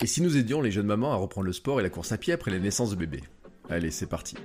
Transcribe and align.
Et 0.00 0.06
si 0.06 0.22
nous 0.22 0.36
aidions 0.36 0.60
les 0.60 0.70
jeunes 0.70 0.86
mamans 0.86 1.12
à 1.12 1.16
reprendre 1.16 1.46
le 1.46 1.52
sport 1.52 1.80
et 1.80 1.82
la 1.82 1.90
course 1.90 2.12
à 2.12 2.18
pied 2.18 2.32
après 2.32 2.50
la 2.50 2.58
naissance 2.58 2.90
de 2.90 2.96
bébé 2.96 3.22
Allez, 3.68 3.90
c'est 3.90 4.06
parti. 4.06 4.36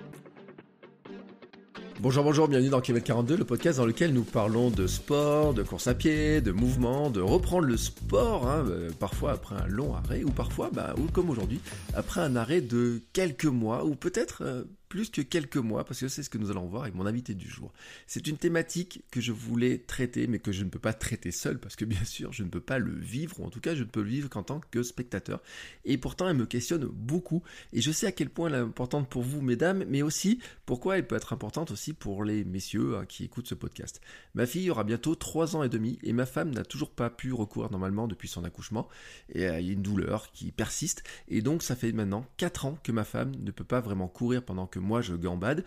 Bonjour, 1.99 2.23
bonjour, 2.23 2.47
bienvenue 2.47 2.69
dans 2.69 2.79
Kilomètre 2.79 3.07
42, 3.07 3.37
le 3.37 3.43
podcast 3.43 3.79
dans 3.79 3.85
lequel 3.87 4.13
nous 4.13 4.23
parlons 4.23 4.69
de 4.69 4.85
sport, 4.85 5.55
de 5.55 5.63
course 5.63 5.87
à 5.87 5.95
pied, 5.95 6.41
de 6.41 6.51
mouvement, 6.51 7.09
de 7.09 7.21
reprendre 7.21 7.65
le 7.65 7.75
sport, 7.75 8.47
hein, 8.47 8.63
euh, 8.69 8.91
parfois 8.99 9.31
après 9.31 9.55
un 9.55 9.65
long 9.65 9.95
arrêt, 9.95 10.23
ou 10.23 10.29
parfois, 10.29 10.69
bah, 10.71 10.93
ou 10.99 11.11
comme 11.11 11.31
aujourd'hui, 11.31 11.59
après 11.95 12.21
un 12.21 12.35
arrêt 12.35 12.61
de 12.61 13.01
quelques 13.13 13.45
mois, 13.45 13.83
ou 13.83 13.95
peut-être 13.95 14.43
euh, 14.43 14.63
plus 14.89 15.09
que 15.09 15.21
quelques 15.21 15.57
mois, 15.57 15.85
parce 15.85 15.99
que 15.99 16.07
c'est 16.07 16.23
ce 16.23 16.29
que 16.29 16.37
nous 16.37 16.51
allons 16.51 16.65
voir 16.65 16.83
avec 16.83 16.95
mon 16.95 17.05
invité 17.05 17.33
du 17.33 17.49
jour. 17.49 17.73
C'est 18.05 18.27
une 18.27 18.37
thématique 18.37 19.03
que 19.11 19.21
je 19.21 19.31
voulais 19.31 19.79
traiter, 19.79 20.27
mais 20.27 20.39
que 20.39 20.51
je 20.51 20.63
ne 20.63 20.69
peux 20.69 20.79
pas 20.79 20.93
traiter 20.93 21.31
seul, 21.31 21.59
parce 21.59 21.75
que 21.75 21.85
bien 21.85 22.03
sûr, 22.03 22.31
je 22.33 22.43
ne 22.43 22.49
peux 22.49 22.61
pas 22.61 22.79
le 22.79 22.93
vivre, 22.93 23.39
ou 23.39 23.45
en 23.45 23.49
tout 23.49 23.59
cas, 23.59 23.75
je 23.75 23.83
ne 23.83 23.89
peux 23.89 24.01
le 24.01 24.09
vivre 24.09 24.29
qu'en 24.29 24.43
tant 24.43 24.61
que 24.71 24.83
spectateur. 24.83 25.41
Et 25.85 25.97
pourtant, 25.97 26.29
elle 26.29 26.37
me 26.37 26.45
questionne 26.45 26.85
beaucoup, 26.85 27.43
et 27.73 27.81
je 27.81 27.91
sais 27.91 28.07
à 28.07 28.11
quel 28.11 28.29
point 28.29 28.49
elle 28.49 28.55
est 28.55 28.59
importante 28.59 29.09
pour 29.09 29.23
vous, 29.23 29.41
mesdames, 29.41 29.83
mais 29.87 30.01
aussi 30.01 30.39
pourquoi 30.65 30.97
elle 30.97 31.07
peut 31.07 31.15
être 31.15 31.33
importante 31.33 31.71
aussi 31.71 31.93
pour 31.93 32.23
les 32.23 32.43
messieurs 32.43 32.97
hein, 32.97 33.05
qui 33.05 33.25
écoutent 33.25 33.47
ce 33.47 33.55
podcast. 33.55 34.01
Ma 34.35 34.45
fille 34.45 34.69
aura 34.69 34.83
bientôt 34.83 35.15
3 35.15 35.55
ans 35.55 35.63
et 35.63 35.69
demi, 35.69 35.99
et 36.03 36.13
ma 36.13 36.25
femme 36.25 36.51
n'a 36.51 36.63
toujours 36.63 36.91
pas 36.91 37.09
pu 37.09 37.33
recourir 37.33 37.71
normalement 37.71 38.07
depuis 38.07 38.27
son 38.27 38.43
accouchement, 38.43 38.87
et 39.29 39.43
il 39.43 39.65
y 39.65 39.69
a 39.69 39.73
une 39.73 39.81
douleur 39.81 40.31
qui 40.31 40.51
persiste, 40.51 41.03
et 41.27 41.41
donc 41.41 41.63
ça 41.63 41.75
fait 41.75 41.91
maintenant 41.91 42.25
4 42.37 42.65
ans 42.65 42.79
que 42.83 42.91
ma 42.91 43.03
femme 43.03 43.33
ne 43.39 43.51
peut 43.51 43.63
pas 43.63 43.81
vraiment 43.81 44.07
courir 44.07 44.43
pendant 44.43 44.67
que 44.67 44.76
moi 44.77 45.01
je 45.01 45.13
gambade. 45.13 45.65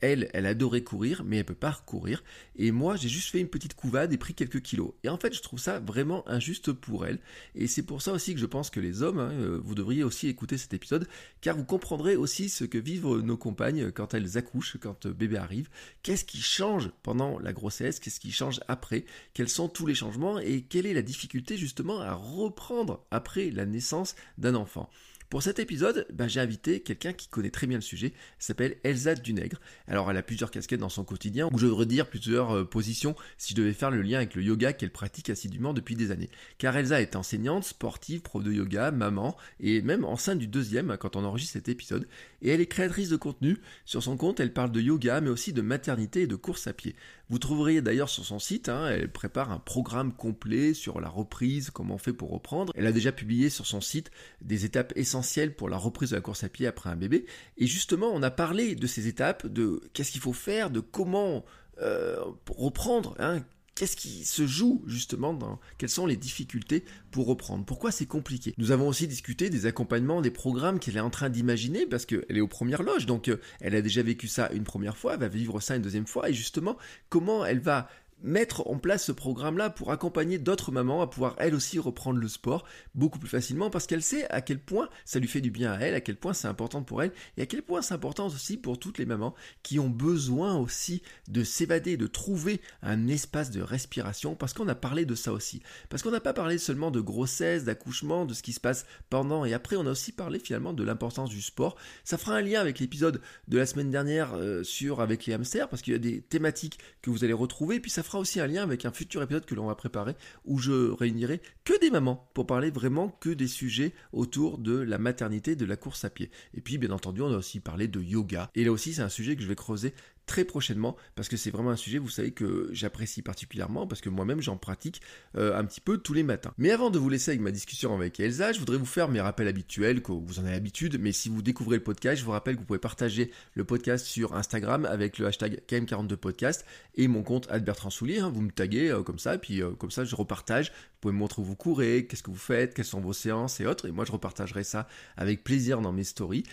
elle, 0.00 0.30
elle 0.32 0.46
adorait 0.46 0.82
courir, 0.82 1.22
mais 1.24 1.38
elle 1.38 1.44
peut 1.44 1.54
pas 1.54 1.82
courir. 1.86 2.22
Et 2.56 2.70
moi, 2.70 2.96
j'ai 2.96 3.08
juste 3.08 3.30
fait 3.30 3.40
une 3.40 3.48
petite 3.48 3.74
couvade 3.74 4.12
et 4.12 4.18
pris 4.18 4.34
quelques 4.34 4.60
kilos. 4.60 4.92
Et 5.04 5.08
en 5.08 5.16
fait, 5.16 5.34
je 5.34 5.42
trouve 5.42 5.58
ça 5.58 5.78
vraiment 5.80 6.26
injuste 6.28 6.72
pour 6.72 7.06
elle. 7.06 7.18
Et 7.54 7.66
c'est 7.66 7.82
pour 7.82 8.02
ça 8.02 8.12
aussi 8.12 8.34
que 8.34 8.40
je 8.40 8.46
pense 8.46 8.70
que 8.70 8.80
les 8.80 9.02
hommes, 9.02 9.18
hein, 9.18 9.30
euh, 9.32 9.60
vous 9.62 9.74
devriez 9.74 10.04
aussi 10.04 10.28
écouter 10.28 10.58
cet 10.58 10.74
épisode, 10.74 11.08
car 11.40 11.56
vous 11.56 11.64
comprendrez 11.64 12.16
aussi 12.16 12.48
ce 12.48 12.64
que 12.64 12.78
vivent 12.78 13.20
nos 13.20 13.36
compagnes 13.36 13.90
quand 13.90 14.14
elles 14.14 14.36
accouchent, 14.38 14.76
quand 14.80 15.06
euh, 15.06 15.12
bébé 15.12 15.36
arrive. 15.36 15.68
Qu'est-ce 16.02 16.24
qui 16.24 16.40
change 16.40 16.90
pendant 17.02 17.38
la 17.38 17.52
grossesse? 17.52 18.00
Qu'est-ce 18.00 18.20
qui 18.20 18.32
change 18.32 18.60
après? 18.68 19.04
Quels 19.34 19.48
sont 19.48 19.68
tous 19.68 19.86
les 19.86 19.94
changements? 19.94 20.38
Et 20.38 20.62
quelle 20.62 20.86
est 20.86 20.94
la 20.94 21.02
difficulté 21.02 21.56
justement 21.56 22.00
à 22.00 22.14
reprendre 22.14 23.04
après 23.10 23.50
la 23.50 23.66
naissance 23.66 24.14
d'un 24.38 24.54
enfant? 24.54 24.90
Pour 25.32 25.42
cet 25.42 25.58
épisode, 25.60 26.06
bah, 26.12 26.28
j'ai 26.28 26.40
invité 26.40 26.80
quelqu'un 26.80 27.14
qui 27.14 27.26
connaît 27.26 27.48
très 27.48 27.66
bien 27.66 27.78
le 27.78 27.82
sujet, 27.82 28.12
s'appelle 28.38 28.76
Elsa 28.82 29.14
Dunègre. 29.14 29.62
Alors 29.88 30.10
elle 30.10 30.18
a 30.18 30.22
plusieurs 30.22 30.50
casquettes 30.50 30.80
dans 30.80 30.90
son 30.90 31.04
quotidien, 31.04 31.48
ou 31.50 31.58
je 31.58 31.64
devrais 31.64 31.86
dire 31.86 32.06
plusieurs 32.06 32.54
euh, 32.54 32.64
positions 32.66 33.16
si 33.38 33.52
je 33.52 33.56
devais 33.56 33.72
faire 33.72 33.90
le 33.90 34.02
lien 34.02 34.18
avec 34.18 34.34
le 34.34 34.42
yoga 34.42 34.74
qu'elle 34.74 34.92
pratique 34.92 35.30
assidûment 35.30 35.72
depuis 35.72 35.96
des 35.96 36.10
années. 36.10 36.28
Car 36.58 36.76
Elsa 36.76 37.00
est 37.00 37.16
enseignante, 37.16 37.64
sportive, 37.64 38.20
prof 38.20 38.44
de 38.44 38.52
yoga, 38.52 38.90
maman, 38.90 39.34
et 39.58 39.80
même 39.80 40.04
enceinte 40.04 40.38
du 40.38 40.48
deuxième 40.48 40.98
quand 40.98 41.16
on 41.16 41.24
enregistre 41.24 41.54
cet 41.54 41.70
épisode. 41.70 42.06
Et 42.42 42.50
elle 42.50 42.60
est 42.60 42.66
créatrice 42.66 43.08
de 43.08 43.16
contenu. 43.16 43.56
Sur 43.86 44.02
son 44.02 44.18
compte, 44.18 44.38
elle 44.38 44.52
parle 44.52 44.70
de 44.70 44.82
yoga, 44.82 45.22
mais 45.22 45.30
aussi 45.30 45.54
de 45.54 45.62
maternité 45.62 46.20
et 46.20 46.26
de 46.26 46.36
course 46.36 46.66
à 46.66 46.74
pied. 46.74 46.94
Vous 47.32 47.38
trouveriez 47.38 47.80
d'ailleurs 47.80 48.10
sur 48.10 48.26
son 48.26 48.38
site, 48.38 48.68
hein, 48.68 48.90
elle 48.90 49.10
prépare 49.10 49.50
un 49.50 49.58
programme 49.58 50.12
complet 50.12 50.74
sur 50.74 51.00
la 51.00 51.08
reprise, 51.08 51.70
comment 51.70 51.94
on 51.94 51.98
fait 51.98 52.12
pour 52.12 52.30
reprendre. 52.30 52.74
Elle 52.76 52.86
a 52.86 52.92
déjà 52.92 53.10
publié 53.10 53.48
sur 53.48 53.64
son 53.64 53.80
site 53.80 54.10
des 54.42 54.66
étapes 54.66 54.92
essentielles 54.96 55.56
pour 55.56 55.70
la 55.70 55.78
reprise 55.78 56.10
de 56.10 56.16
la 56.16 56.20
course 56.20 56.44
à 56.44 56.50
pied 56.50 56.66
après 56.66 56.90
un 56.90 56.96
bébé. 56.96 57.24
Et 57.56 57.66
justement, 57.66 58.10
on 58.12 58.22
a 58.22 58.30
parlé 58.30 58.74
de 58.74 58.86
ces 58.86 59.08
étapes, 59.08 59.46
de 59.46 59.80
qu'est-ce 59.94 60.12
qu'il 60.12 60.20
faut 60.20 60.34
faire, 60.34 60.68
de 60.68 60.80
comment 60.80 61.42
euh, 61.80 62.22
reprendre, 62.50 63.14
hein, 63.18 63.40
Qu'est-ce 63.74 63.96
qui 63.96 64.24
se 64.26 64.46
joue 64.46 64.82
justement 64.86 65.32
dans 65.32 65.58
quelles 65.78 65.88
sont 65.88 66.04
les 66.04 66.16
difficultés 66.16 66.84
pour 67.10 67.26
reprendre? 67.26 67.64
Pourquoi 67.64 67.90
c'est 67.90 68.06
compliqué? 68.06 68.52
Nous 68.58 68.70
avons 68.70 68.86
aussi 68.86 69.08
discuté 69.08 69.48
des 69.48 69.64
accompagnements, 69.64 70.20
des 70.20 70.30
programmes 70.30 70.78
qu'elle 70.78 70.98
est 70.98 71.00
en 71.00 71.10
train 71.10 71.30
d'imaginer 71.30 71.86
parce 71.86 72.04
qu'elle 72.04 72.36
est 72.36 72.40
aux 72.40 72.48
premières 72.48 72.82
loges, 72.82 73.06
donc 73.06 73.28
euh, 73.28 73.40
elle 73.60 73.74
a 73.74 73.80
déjà 73.80 74.02
vécu 74.02 74.28
ça 74.28 74.50
une 74.52 74.64
première 74.64 74.98
fois, 74.98 75.14
elle 75.14 75.20
va 75.20 75.28
vivre 75.28 75.58
ça 75.60 75.74
une 75.76 75.82
deuxième 75.82 76.06
fois. 76.06 76.28
Et 76.28 76.34
justement 76.34 76.76
comment 77.08 77.46
elle 77.46 77.60
va 77.60 77.88
mettre 78.22 78.66
en 78.68 78.78
place 78.78 79.04
ce 79.04 79.12
programme-là 79.12 79.70
pour 79.70 79.92
accompagner 79.92 80.38
d'autres 80.38 80.72
mamans 80.72 81.02
à 81.02 81.06
pouvoir 81.06 81.34
elles 81.38 81.54
aussi 81.54 81.78
reprendre 81.78 82.18
le 82.18 82.28
sport 82.28 82.64
beaucoup 82.94 83.18
plus 83.18 83.28
facilement 83.28 83.70
parce 83.70 83.86
qu'elle 83.86 84.02
sait 84.02 84.28
à 84.30 84.40
quel 84.40 84.58
point 84.58 84.88
ça 85.04 85.18
lui 85.18 85.28
fait 85.28 85.40
du 85.40 85.50
bien 85.50 85.72
à 85.72 85.78
elle, 85.80 85.94
à 85.94 86.00
quel 86.00 86.16
point 86.16 86.32
c'est 86.32 86.48
important 86.48 86.82
pour 86.82 87.02
elle 87.02 87.12
et 87.36 87.42
à 87.42 87.46
quel 87.46 87.62
point 87.62 87.82
c'est 87.82 87.94
important 87.94 88.26
aussi 88.26 88.56
pour 88.56 88.78
toutes 88.78 88.98
les 88.98 89.06
mamans 89.06 89.34
qui 89.62 89.78
ont 89.78 89.88
besoin 89.88 90.56
aussi 90.56 91.02
de 91.28 91.44
s'évader, 91.44 91.96
de 91.96 92.06
trouver 92.06 92.60
un 92.82 93.08
espace 93.08 93.50
de 93.50 93.60
respiration 93.60 94.34
parce 94.34 94.52
qu'on 94.52 94.68
a 94.68 94.74
parlé 94.74 95.04
de 95.04 95.14
ça 95.14 95.32
aussi. 95.32 95.62
Parce 95.88 96.02
qu'on 96.02 96.10
n'a 96.10 96.20
pas 96.20 96.32
parlé 96.32 96.58
seulement 96.58 96.90
de 96.90 97.00
grossesse, 97.00 97.64
d'accouchement, 97.64 98.24
de 98.24 98.34
ce 98.34 98.42
qui 98.42 98.52
se 98.52 98.60
passe 98.60 98.86
pendant 99.10 99.44
et 99.44 99.54
après, 99.54 99.76
on 99.76 99.86
a 99.86 99.90
aussi 99.90 100.12
parlé 100.12 100.38
finalement 100.38 100.72
de 100.72 100.82
l'importance 100.82 101.30
du 101.30 101.42
sport. 101.42 101.76
Ça 102.04 102.18
fera 102.18 102.36
un 102.36 102.42
lien 102.42 102.60
avec 102.60 102.78
l'épisode 102.78 103.20
de 103.48 103.58
la 103.58 103.66
semaine 103.66 103.90
dernière 103.90 104.34
euh, 104.34 104.62
sur 104.62 105.00
avec 105.00 105.26
les 105.26 105.34
hamsters 105.34 105.68
parce 105.68 105.82
qu'il 105.82 105.92
y 105.92 105.96
a 105.96 105.98
des 105.98 106.20
thématiques 106.20 106.78
que 107.00 107.10
vous 107.10 107.24
allez 107.24 107.32
retrouver 107.32 107.76
et 107.76 107.80
puis 107.80 107.90
ça 107.90 108.02
fera 108.02 108.11
aussi 108.18 108.40
un 108.40 108.46
lien 108.46 108.62
avec 108.62 108.84
un 108.84 108.92
futur 108.92 109.22
épisode 109.22 109.44
que 109.44 109.54
l'on 109.54 109.66
va 109.66 109.74
préparer 109.74 110.14
où 110.44 110.58
je 110.58 110.90
réunirai 110.92 111.40
que 111.64 111.78
des 111.80 111.90
mamans 111.90 112.28
pour 112.34 112.46
parler 112.46 112.70
vraiment 112.70 113.08
que 113.08 113.30
des 113.30 113.48
sujets 113.48 113.92
autour 114.12 114.58
de 114.58 114.78
la 114.78 114.98
maternité, 114.98 115.56
de 115.56 115.64
la 115.64 115.76
course 115.76 116.04
à 116.04 116.10
pied. 116.10 116.30
Et 116.54 116.60
puis, 116.60 116.78
bien 116.78 116.90
entendu, 116.90 117.22
on 117.22 117.32
a 117.32 117.36
aussi 117.36 117.60
parlé 117.60 117.88
de 117.88 118.00
yoga. 118.00 118.50
Et 118.54 118.64
là 118.64 118.72
aussi, 118.72 118.94
c'est 118.94 119.02
un 119.02 119.08
sujet 119.08 119.36
que 119.36 119.42
je 119.42 119.48
vais 119.48 119.54
creuser 119.54 119.94
très 120.26 120.44
prochainement 120.44 120.96
parce 121.14 121.28
que 121.28 121.36
c'est 121.36 121.50
vraiment 121.50 121.70
un 121.70 121.76
sujet, 121.76 121.98
vous 121.98 122.08
savez, 122.08 122.32
que 122.32 122.68
j'apprécie 122.72 123.22
particulièrement 123.22 123.86
parce 123.86 124.00
que 124.00 124.08
moi-même 124.08 124.40
j'en 124.40 124.56
pratique 124.56 125.02
euh, 125.36 125.58
un 125.58 125.64
petit 125.64 125.80
peu 125.80 125.98
tous 125.98 126.14
les 126.14 126.22
matins. 126.22 126.52
Mais 126.58 126.70
avant 126.70 126.90
de 126.90 126.98
vous 126.98 127.08
laisser 127.08 127.32
avec 127.32 127.40
ma 127.40 127.50
discussion 127.50 127.94
avec 127.94 128.20
Elsa, 128.20 128.52
je 128.52 128.58
voudrais 128.58 128.76
vous 128.76 128.86
faire 128.86 129.08
mes 129.08 129.20
rappels 129.20 129.48
habituels, 129.48 130.02
que 130.02 130.12
vous 130.12 130.38
en 130.38 130.44
avez 130.44 130.52
l'habitude, 130.52 130.98
mais 131.00 131.12
si 131.12 131.28
vous 131.28 131.42
découvrez 131.42 131.76
le 131.76 131.82
podcast, 131.82 132.20
je 132.20 132.24
vous 132.24 132.30
rappelle 132.30 132.54
que 132.54 132.60
vous 132.60 132.66
pouvez 132.66 132.78
partager 132.78 133.30
le 133.54 133.64
podcast 133.64 134.06
sur 134.06 134.34
Instagram 134.34 134.84
avec 134.84 135.18
le 135.18 135.26
hashtag 135.26 135.62
KM42podcast 135.68 136.64
et 136.94 137.08
mon 137.08 137.22
compte 137.22 137.46
Albert 137.50 137.76
Transoulier, 137.76 138.20
hein. 138.20 138.30
vous 138.30 138.42
me 138.42 138.50
taguez 138.50 138.90
euh, 138.90 139.02
comme 139.02 139.18
ça, 139.18 139.38
puis 139.38 139.62
euh, 139.62 139.70
comme 139.72 139.90
ça 139.90 140.04
je 140.04 140.14
repartage, 140.14 140.72
pouvez 141.02 141.14
me 141.14 141.18
montrer 141.18 141.42
où 141.42 141.44
vous 141.44 141.56
courez, 141.56 142.06
qu'est-ce 142.06 142.22
que 142.22 142.30
vous 142.30 142.36
faites, 142.36 142.74
quelles 142.74 142.84
sont 142.84 143.00
vos 143.00 143.12
séances 143.12 143.60
et 143.60 143.66
autres, 143.66 143.88
et 143.88 143.92
moi 143.92 144.04
je 144.04 144.12
repartagerai 144.12 144.64
ça 144.64 144.86
avec 145.16 145.44
plaisir 145.44 145.80
dans 145.80 145.92
mes 145.92 146.04
stories. 146.04 146.44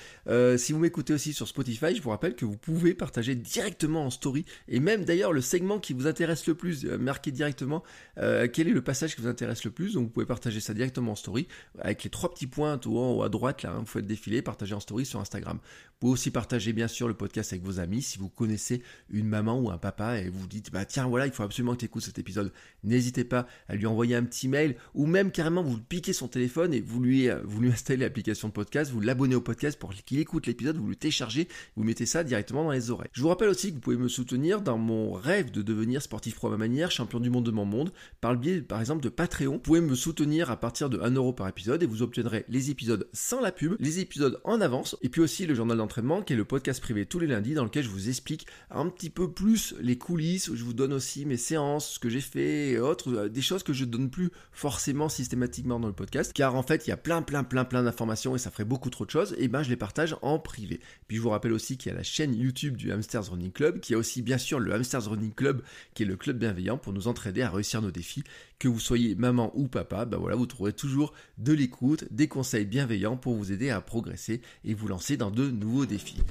si 0.57 0.73
vous 0.73 0.79
m'écoutez 0.79 1.13
aussi 1.13 1.33
sur 1.33 1.47
Spotify, 1.47 1.95
je 1.95 2.01
vous 2.01 2.09
rappelle 2.09 2.35
que 2.35 2.45
vous 2.45 2.57
pouvez 2.57 2.93
partager 2.93 3.35
directement 3.35 3.69
directement 3.69 4.05
en 4.05 4.09
story. 4.09 4.45
Et 4.67 4.79
même 4.79 5.05
d'ailleurs, 5.05 5.31
le 5.31 5.41
segment 5.41 5.79
qui 5.79 5.93
vous 5.93 6.07
intéresse 6.07 6.47
le 6.47 6.55
plus, 6.55 6.85
euh, 6.85 6.97
marquez 6.97 7.31
directement 7.31 7.83
euh, 8.17 8.47
quel 8.51 8.67
est 8.67 8.73
le 8.73 8.81
passage 8.81 9.15
qui 9.15 9.21
vous 9.21 9.27
intéresse 9.27 9.63
le 9.63 9.71
plus. 9.71 9.93
Donc 9.93 10.05
vous 10.05 10.09
pouvez 10.09 10.25
partager 10.25 10.59
ça 10.59 10.73
directement 10.73 11.11
en 11.11 11.15
story 11.15 11.47
avec 11.79 12.03
les 12.03 12.09
trois 12.09 12.33
petits 12.33 12.47
points 12.47 12.77
tout 12.77 12.97
en 12.97 13.11
haut 13.11 13.23
à 13.23 13.29
droite 13.29 13.63
là. 13.63 13.71
Hein, 13.71 13.79
vous 13.79 13.85
faites 13.85 14.07
défiler, 14.07 14.41
partager 14.41 14.73
en 14.73 14.79
story 14.79 15.05
sur 15.05 15.19
Instagram. 15.19 15.59
Vous 16.01 16.07
pouvez 16.07 16.13
aussi 16.13 16.31
partager 16.31 16.71
bien 16.71 16.87
sûr 16.87 17.09
le 17.09 17.13
podcast 17.13 17.51
avec 17.51 17.65
vos 17.65 17.81
amis. 17.81 18.01
Si 18.01 18.19
vous 18.19 18.29
connaissez 18.29 18.81
une 19.09 19.27
maman 19.27 19.59
ou 19.59 19.69
un 19.69 19.77
papa 19.77 20.21
et 20.21 20.29
vous 20.29 20.47
dites 20.47 20.71
bah 20.71 20.85
tiens 20.85 21.05
voilà 21.05 21.25
il 21.25 21.33
faut 21.33 21.43
absolument 21.43 21.73
que 21.73 21.79
tu 21.79 21.85
écoutes 21.87 22.03
cet 22.03 22.17
épisode, 22.17 22.53
n'hésitez 22.85 23.25
pas 23.25 23.47
à 23.67 23.75
lui 23.75 23.85
envoyer 23.85 24.15
un 24.15 24.23
petit 24.23 24.47
mail 24.47 24.77
ou 24.93 25.07
même 25.07 25.29
carrément 25.29 25.61
vous 25.61 25.77
piquez 25.77 26.13
son 26.13 26.29
téléphone 26.29 26.73
et 26.73 26.79
vous 26.79 27.01
lui, 27.01 27.29
euh, 27.29 27.41
vous 27.43 27.59
lui 27.59 27.69
installez 27.69 27.99
l'application 27.99 28.47
de 28.47 28.53
podcast, 28.53 28.93
vous 28.93 29.01
l'abonnez 29.01 29.35
au 29.35 29.41
podcast 29.41 29.77
pour 29.77 29.93
qu'il 29.93 30.19
écoute 30.19 30.47
l'épisode, 30.47 30.77
vous 30.77 30.87
le 30.87 30.95
téléchargez, 30.95 31.49
vous 31.75 31.83
mettez 31.83 32.05
ça 32.05 32.23
directement 32.23 32.63
dans 32.63 32.71
les 32.71 32.91
oreilles. 32.91 33.09
Je 33.11 33.21
vous 33.21 33.27
rappelle 33.27 33.49
aussi 33.49 33.71
que 33.71 33.73
vous 33.73 33.81
pouvez 33.81 33.97
me 33.97 34.07
soutenir 34.07 34.61
dans 34.61 34.77
mon 34.77 35.11
rêve 35.11 35.51
de 35.51 35.61
devenir 35.61 36.01
sportif 36.01 36.35
pro 36.35 36.47
à 36.47 36.51
ma 36.51 36.57
manière, 36.57 36.91
champion 36.91 37.19
du 37.19 37.29
monde 37.29 37.45
de 37.45 37.51
mon 37.51 37.65
monde, 37.65 37.91
par 38.21 38.31
le 38.31 38.39
biais 38.39 38.61
par 38.61 38.79
exemple 38.79 39.03
de 39.03 39.09
Patreon. 39.09 39.55
Vous 39.55 39.59
pouvez 39.59 39.81
me 39.81 39.95
soutenir 39.95 40.49
à 40.49 40.55
partir 40.57 40.89
de 40.89 40.97
1€ 40.97 41.15
euro 41.15 41.33
par 41.33 41.49
épisode 41.49 41.83
et 41.83 41.85
vous 41.85 42.03
obtiendrez 42.03 42.45
les 42.47 42.71
épisodes 42.71 43.09
sans 43.11 43.41
la 43.41 43.51
pub, 43.51 43.75
les 43.81 43.99
épisodes 43.99 44.39
en 44.45 44.61
avance, 44.61 44.95
et 45.01 45.09
puis 45.09 45.19
aussi 45.19 45.45
le 45.45 45.55
journal 45.55 45.75
d'entraînement 45.75 45.88
qui 46.25 46.33
est 46.33 46.35
le 46.35 46.45
podcast 46.45 46.81
privé 46.81 47.05
tous 47.05 47.19
les 47.19 47.27
lundis 47.27 47.53
dans 47.53 47.63
lequel 47.63 47.83
je 47.83 47.89
vous 47.89 48.09
explique 48.09 48.47
un 48.69 48.87
petit 48.87 49.09
peu 49.09 49.31
plus 49.31 49.73
les 49.81 49.97
coulisses, 49.97 50.47
où 50.47 50.55
je 50.55 50.63
vous 50.63 50.73
donne 50.73 50.93
aussi 50.93 51.25
mes 51.25 51.37
séances, 51.37 51.93
ce 51.93 51.99
que 51.99 52.09
j'ai 52.09 52.21
fait 52.21 52.69
et 52.69 52.79
autres, 52.79 53.11
euh, 53.11 53.29
des 53.29 53.41
choses 53.41 53.63
que 53.63 53.73
je 53.73 53.85
donne 53.85 54.09
plus 54.09 54.29
forcément 54.51 55.09
systématiquement 55.09 55.79
dans 55.79 55.87
le 55.87 55.93
podcast, 55.93 56.31
car 56.33 56.55
en 56.55 56.63
fait 56.63 56.85
il 56.87 56.91
y 56.91 56.93
a 56.93 56.97
plein 56.97 57.21
plein 57.21 57.43
plein 57.43 57.65
plein 57.65 57.83
d'informations 57.83 58.35
et 58.35 58.39
ça 58.39 58.51
ferait 58.51 58.65
beaucoup 58.65 58.89
trop 58.89 59.05
de 59.05 59.09
choses, 59.09 59.35
et 59.37 59.47
ben 59.47 59.63
je 59.63 59.69
les 59.69 59.75
partage 59.75 60.15
en 60.21 60.39
privé. 60.39 60.79
Puis 61.07 61.17
je 61.17 61.21
vous 61.21 61.29
rappelle 61.29 61.53
aussi 61.53 61.77
qu'il 61.77 61.91
y 61.91 61.95
a 61.95 61.97
la 61.97 62.03
chaîne 62.03 62.35
YouTube 62.35 62.77
du 62.77 62.91
Hamsters 62.91 63.29
Running 63.31 63.51
Club, 63.51 63.79
qui 63.79 63.93
a 63.93 63.97
aussi 63.97 64.21
bien 64.21 64.37
sûr 64.37 64.59
le 64.59 64.73
Hamsters 64.73 65.09
Running 65.09 65.33
Club, 65.33 65.63
qui 65.93 66.03
est 66.03 66.05
le 66.05 66.15
club 66.15 66.37
bienveillant 66.37 66.77
pour 66.77 66.93
nous 66.93 67.07
entraider 67.07 67.41
à 67.41 67.49
réussir 67.49 67.81
nos 67.81 67.91
défis. 67.91 68.23
Que 68.59 68.67
vous 68.67 68.79
soyez 68.79 69.15
maman 69.15 69.53
ou 69.55 69.69
papa, 69.69 70.03
ben 70.03 70.17
voilà, 70.17 70.35
vous 70.35 70.45
trouverez 70.45 70.73
toujours 70.73 71.13
de 71.37 71.53
l'écoute, 71.53 72.03
des 72.11 72.27
conseils 72.27 72.65
bienveillants 72.65 73.15
pour 73.15 73.35
vous 73.35 73.53
aider 73.53 73.69
à 73.69 73.79
progresser 73.79 74.41
et 74.65 74.73
vous 74.73 74.89
lancer 74.89 75.15
dans 75.15 75.31
de 75.31 75.49
nouveaux 75.49 75.85
défis. 75.85 76.21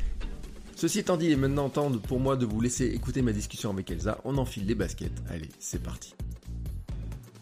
Ceci 0.77 0.99
étant 0.99 1.17
dit, 1.17 1.25
il 1.25 1.33
est 1.33 1.37
maintenant 1.37 1.71
temps 1.71 1.91
pour 1.91 2.21
moi 2.21 2.37
de 2.37 2.45
vous 2.45 2.61
laisser 2.61 2.85
écouter 2.85 3.23
ma 3.23 3.33
discussion 3.33 3.71
avec 3.71 3.91
Elsa. 3.91 4.21
On 4.25 4.37
enfile 4.37 4.67
les 4.67 4.75
baskets. 4.75 5.11
Allez, 5.31 5.49
c'est 5.59 5.83
parti. 5.83 6.15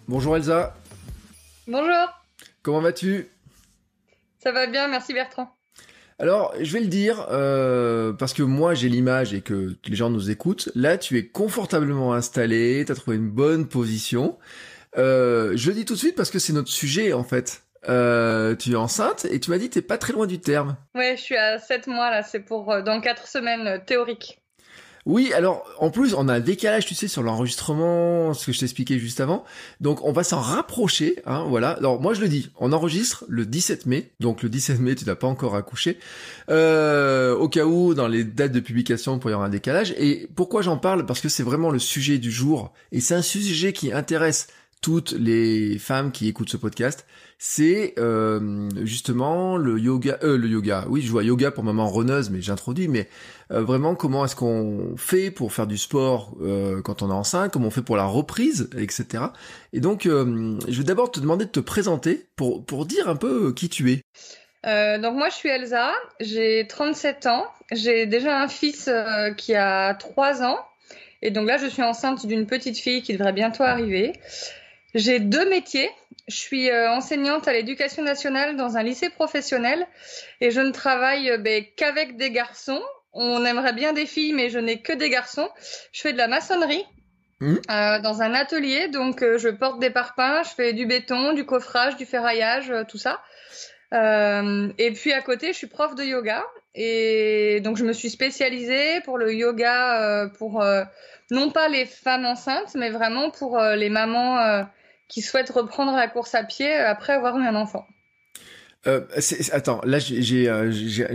Bonjour 0.06 0.36
Elsa. 0.36 0.76
Bonjour. 1.66 2.08
Comment 2.62 2.80
vas-tu? 2.80 3.26
Ça 4.38 4.52
va 4.52 4.68
bien, 4.68 4.86
merci 4.86 5.12
Bertrand. 5.12 5.50
Alors, 6.20 6.54
je 6.60 6.72
vais 6.72 6.80
le 6.80 6.86
dire, 6.86 7.26
euh, 7.30 8.12
parce 8.12 8.32
que 8.32 8.44
moi 8.44 8.74
j'ai 8.74 8.88
l'image 8.88 9.34
et 9.34 9.42
que 9.42 9.76
les 9.84 9.96
gens 9.96 10.10
nous 10.10 10.30
écoutent. 10.30 10.70
Là, 10.76 10.96
tu 10.96 11.18
es 11.18 11.26
confortablement 11.26 12.14
installé, 12.14 12.84
tu 12.86 12.92
as 12.92 12.94
trouvé 12.94 13.16
une 13.16 13.28
bonne 13.28 13.66
position. 13.66 14.38
Euh, 14.96 15.52
je 15.56 15.68
le 15.68 15.74
dis 15.74 15.84
tout 15.84 15.94
de 15.94 15.98
suite 15.98 16.16
parce 16.16 16.30
que 16.30 16.38
c'est 16.38 16.52
notre 16.52 16.70
sujet 16.70 17.12
en 17.12 17.24
fait. 17.24 17.62
Euh, 17.88 18.56
tu 18.56 18.72
es 18.72 18.76
enceinte 18.76 19.26
et 19.30 19.38
tu 19.38 19.50
m'as 19.50 19.58
dit 19.58 19.68
que 19.68 19.74
t'es 19.74 19.82
pas 19.82 19.98
très 19.98 20.12
loin 20.12 20.26
du 20.26 20.40
terme. 20.40 20.76
Ouais, 20.94 21.16
je 21.16 21.22
suis 21.22 21.36
à 21.36 21.58
7 21.58 21.86
mois 21.86 22.10
là, 22.10 22.22
c'est 22.22 22.40
pour 22.40 22.82
dans 22.82 23.00
4 23.00 23.28
semaines 23.28 23.80
théoriques. 23.86 24.40
Oui, 25.06 25.32
alors 25.32 25.64
en 25.78 25.90
plus 25.90 26.14
on 26.14 26.26
a 26.26 26.34
un 26.34 26.40
décalage, 26.40 26.84
tu 26.84 26.96
sais, 26.96 27.06
sur 27.06 27.22
l'enregistrement, 27.22 28.34
ce 28.34 28.46
que 28.46 28.52
je 28.52 28.58
t'expliquais 28.58 28.98
juste 28.98 29.20
avant. 29.20 29.44
Donc 29.80 30.04
on 30.04 30.10
va 30.10 30.24
s'en 30.24 30.40
rapprocher, 30.40 31.22
hein, 31.26 31.44
voilà. 31.48 31.70
Alors 31.70 32.00
moi 32.02 32.12
je 32.12 32.20
le 32.20 32.26
dis, 32.26 32.50
on 32.58 32.72
enregistre 32.72 33.24
le 33.28 33.46
17 33.46 33.86
mai, 33.86 34.10
donc 34.18 34.42
le 34.42 34.48
17 34.48 34.80
mai 34.80 34.96
tu 34.96 35.04
n'as 35.04 35.14
pas 35.14 35.28
encore 35.28 35.54
accouché. 35.54 36.00
Euh, 36.50 37.36
au 37.36 37.48
cas 37.48 37.66
où 37.66 37.94
dans 37.94 38.08
les 38.08 38.24
dates 38.24 38.50
de 38.50 38.58
publication 38.58 39.20
pour 39.20 39.30
y 39.30 39.32
avoir 39.32 39.46
un 39.46 39.50
décalage. 39.50 39.94
Et 39.96 40.28
pourquoi 40.34 40.62
j'en 40.62 40.76
parle? 40.76 41.06
Parce 41.06 41.20
que 41.20 41.28
c'est 41.28 41.44
vraiment 41.44 41.70
le 41.70 41.78
sujet 41.78 42.18
du 42.18 42.32
jour 42.32 42.72
et 42.90 43.00
c'est 43.00 43.14
un 43.14 43.22
sujet 43.22 43.72
qui 43.72 43.92
intéresse 43.92 44.48
toutes 44.82 45.12
les 45.12 45.78
femmes 45.78 46.12
qui 46.12 46.28
écoutent 46.28 46.50
ce 46.50 46.56
podcast, 46.56 47.06
c'est 47.38 47.94
euh, 47.98 48.68
justement 48.84 49.56
le 49.56 49.78
yoga, 49.78 50.18
euh, 50.22 50.38
le 50.38 50.48
yoga. 50.48 50.84
Oui, 50.88 51.02
je 51.02 51.10
vois 51.10 51.22
yoga 51.22 51.50
pour 51.50 51.64
maman 51.64 51.88
runneuse, 51.88 52.30
mais 52.30 52.40
j'introduis. 52.40 52.88
Mais 52.88 53.08
euh, 53.50 53.62
vraiment, 53.62 53.94
comment 53.94 54.24
est-ce 54.24 54.36
qu'on 54.36 54.94
fait 54.96 55.30
pour 55.30 55.52
faire 55.52 55.66
du 55.66 55.76
sport 55.76 56.34
euh, 56.40 56.80
quand 56.82 57.02
on 57.02 57.10
est 57.10 57.14
enceinte 57.14 57.52
Comment 57.52 57.66
on 57.66 57.70
fait 57.70 57.82
pour 57.82 57.96
la 57.96 58.06
reprise, 58.06 58.70
etc. 58.78 59.24
Et 59.72 59.80
donc, 59.80 60.04
je 60.04 60.78
vais 60.78 60.84
d'abord 60.84 61.10
te 61.10 61.20
demander 61.20 61.44
de 61.44 61.50
te 61.50 61.60
présenter 61.60 62.26
pour 62.36 62.64
pour 62.64 62.86
dire 62.86 63.08
un 63.08 63.16
peu 63.16 63.52
qui 63.52 63.68
tu 63.68 63.90
es. 63.92 64.02
donc 64.98 65.16
moi, 65.16 65.28
je 65.28 65.34
suis 65.34 65.48
Elsa. 65.48 65.92
J'ai 66.20 66.66
37 66.68 67.26
ans. 67.26 67.44
J'ai 67.72 68.06
déjà 68.06 68.40
un 68.40 68.48
fils 68.48 68.90
qui 69.36 69.54
a 69.54 69.94
3 69.94 70.42
ans. 70.42 70.58
Et 71.22 71.30
donc 71.30 71.48
là, 71.48 71.56
je 71.58 71.66
suis 71.66 71.82
enceinte 71.82 72.26
d'une 72.26 72.46
petite 72.46 72.78
fille 72.78 73.02
qui 73.02 73.12
devrait 73.12 73.32
bientôt 73.32 73.64
arriver. 73.64 74.12
J'ai 74.94 75.20
deux 75.20 75.48
métiers. 75.48 75.90
Je 76.28 76.36
suis 76.36 76.70
euh, 76.70 76.90
enseignante 76.90 77.46
à 77.46 77.52
l'éducation 77.52 78.02
nationale 78.02 78.56
dans 78.56 78.76
un 78.76 78.82
lycée 78.82 79.10
professionnel 79.10 79.86
et 80.40 80.50
je 80.50 80.60
ne 80.60 80.72
travaille 80.72 81.30
euh, 81.30 81.38
ben, 81.38 81.64
qu'avec 81.76 82.16
des 82.16 82.30
garçons. 82.30 82.82
On 83.12 83.44
aimerait 83.44 83.72
bien 83.72 83.92
des 83.92 84.06
filles, 84.06 84.32
mais 84.32 84.50
je 84.50 84.58
n'ai 84.58 84.82
que 84.82 84.92
des 84.92 85.08
garçons. 85.08 85.48
Je 85.92 86.00
fais 86.00 86.12
de 86.12 86.18
la 86.18 86.28
maçonnerie 86.28 86.84
mmh. 87.40 87.54
euh, 87.70 87.98
dans 88.00 88.22
un 88.22 88.34
atelier, 88.34 88.88
donc 88.88 89.20
je 89.20 89.48
porte 89.48 89.80
des 89.80 89.88
parpaings, 89.90 90.42
je 90.42 90.50
fais 90.50 90.72
du 90.74 90.84
béton, 90.84 91.32
du 91.32 91.46
coffrage, 91.46 91.96
du 91.96 92.04
ferraillage, 92.04 92.70
tout 92.88 92.98
ça. 92.98 93.22
et 93.92 94.92
puis 94.92 95.12
à 95.14 95.22
côté, 95.22 95.48
je 95.52 95.56
suis 95.56 95.66
prof 95.66 95.94
de 95.94 96.04
yoga 96.04 96.44
et 96.74 97.60
donc 97.62 97.78
je 97.78 97.84
me 97.84 97.94
suis 97.94 98.10
spécialisée 98.10 99.00
pour 99.06 99.16
le 99.16 99.32
yoga 99.32 100.28
pour 100.36 100.62
non 101.30 101.50
pas 101.50 101.68
les 101.68 101.86
femmes 101.86 102.26
enceintes, 102.26 102.74
mais 102.74 102.90
vraiment 102.90 103.30
pour 103.30 103.58
les 103.58 103.88
mamans 103.88 104.66
qui 105.08 105.22
souhaitent 105.22 105.50
reprendre 105.50 105.92
la 105.92 106.08
course 106.08 106.34
à 106.34 106.44
pied 106.44 106.72
après 106.72 107.12
avoir 107.12 107.38
eu 107.38 107.44
un 107.44 107.54
enfant. 107.54 107.86
Euh, 108.86 109.00
attends, 109.52 109.80
là 109.84 109.98
j'ai 109.98 110.48
euh, 110.48 110.70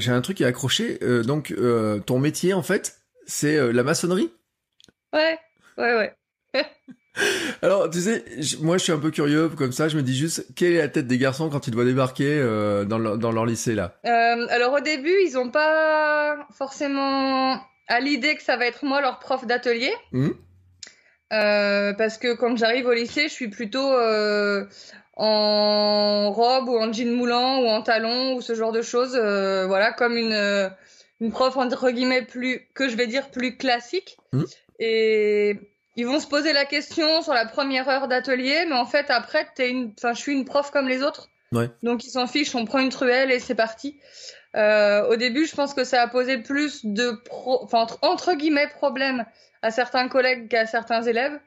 un 0.08 0.22
truc 0.22 0.38
qui 0.38 0.44
est 0.44 0.48
accroché. 0.48 1.00
Euh, 1.02 1.24
donc 1.24 1.52
euh, 1.52 2.00
ton 2.00 2.20
métier 2.20 2.54
en 2.54 2.64
fait, 2.64 2.98
c'est 3.26 3.72
la 3.72 3.84
maçonnerie? 3.84 4.32
Ouais, 5.14 5.40
ouais, 5.78 5.96
ouais. 5.96 6.16
Alors 7.62 7.90
tu 7.90 8.00
sais, 8.00 8.26
moi 8.62 8.78
je 8.78 8.84
suis 8.84 8.92
un 8.92 8.98
peu 8.98 9.12
curieux 9.12 9.50
comme 9.50 9.72
ça. 9.72 9.88
Je 9.88 9.96
me 9.96 10.02
dis 10.02 10.16
juste 10.16 10.48
quelle 10.56 10.74
est 10.74 10.80
la 10.80 10.88
tête 10.90 11.08
des 11.08 11.18
garçons 11.18 11.50
quand 11.50 11.68
ils 11.68 11.72
doivent 11.72 11.88
débarquer 11.88 12.42
dans, 12.88 12.98
leur, 12.98 13.18
dans 13.18 13.32
leur 13.32 13.46
lycée 13.46 13.76
là? 13.76 13.96
alors 14.04 14.74
au 14.74 14.80
début 14.80 15.16
ils 15.26 15.38
ont 15.38 15.50
pas 15.50 16.48
forcément 16.52 17.62
à 17.88 18.00
l'idée 18.00 18.36
que 18.36 18.44
ça 18.44 18.58
va 18.58 18.66
être 18.66 18.84
moi 18.86 19.02
leur 19.02 19.20
prof 19.20 19.46
d'atelier. 19.46 19.94
Mmh. 20.12 20.30
Euh, 21.32 21.94
parce 21.94 22.18
que 22.18 22.34
quand 22.34 22.58
j'arrive 22.58 22.88
au 22.88 22.94
lycée, 22.94 23.24
je 23.24 23.34
suis 23.34 23.48
plutôt 23.48 23.92
euh, 23.92 24.66
en 25.16 26.32
robe 26.32 26.70
ou 26.70 26.78
en 26.78 26.92
jean 26.92 27.12
moulant 27.12 27.60
ou 27.62 27.68
en 27.68 27.82
talon 27.82 28.36
ou 28.36 28.42
ce 28.42 28.54
genre 28.54 28.72
de 28.72 28.82
choses. 28.82 29.16
Euh, 29.16 29.66
voilà, 29.68 29.92
comme 29.94 30.18
une, 30.18 30.72
une 31.22 31.32
prof 31.32 31.56
entre 31.58 31.90
guillemets 31.92 32.24
plus 32.24 32.68
que 32.74 32.90
je 32.90 32.96
vais 32.96 33.08
dire 33.08 33.30
plus 33.30 33.56
classique. 33.58 34.18
Mmh. 34.34 34.44
Et 34.80 35.60
ils 35.96 36.06
vont 36.06 36.20
se 36.20 36.28
poser 36.28 36.54
la 36.54 36.66
question 36.66 37.22
sur 37.22 37.34
la 37.34 37.46
première 37.46 37.88
heure 37.88 38.08
d'atelier, 38.08 38.66
mais 38.68 38.76
en 38.76 38.86
fait 38.86 39.10
après, 39.10 39.48
t'es 39.56 39.70
une, 39.70 39.94
enfin, 39.98 40.14
je 40.14 40.20
suis 40.20 40.34
une 40.34 40.46
prof 40.46 40.72
comme 40.72 40.88
les 40.88 41.04
autres. 41.04 41.30
Ouais. 41.52 41.70
Donc 41.84 42.06
ils 42.06 42.12
s'en 42.12 42.28
fichent, 42.28 42.56
on 42.56 42.66
prend 42.66 42.80
une 42.80 42.90
truelle 42.90 43.32
et 43.32 43.40
c'est 43.40 43.56
parti. 43.56 44.00
Euh, 44.56 45.08
au 45.08 45.16
début, 45.16 45.46
je 45.46 45.56
pense 45.56 45.74
que 45.74 45.84
ça 45.84 46.02
a 46.02 46.08
posé 46.08 46.38
plus 46.38 46.86
de 46.86 47.12
pro... 47.12 47.64
enfin, 47.64 47.80
entre, 47.80 48.00
entre 48.02 48.34
guillemets 48.34 48.68
problèmes 48.68 49.26
à 49.62 49.72
certains 49.72 50.08
collègues 50.08 50.48
qu'à 50.48 50.66
certains 50.66 51.04
élèves. 51.04 51.40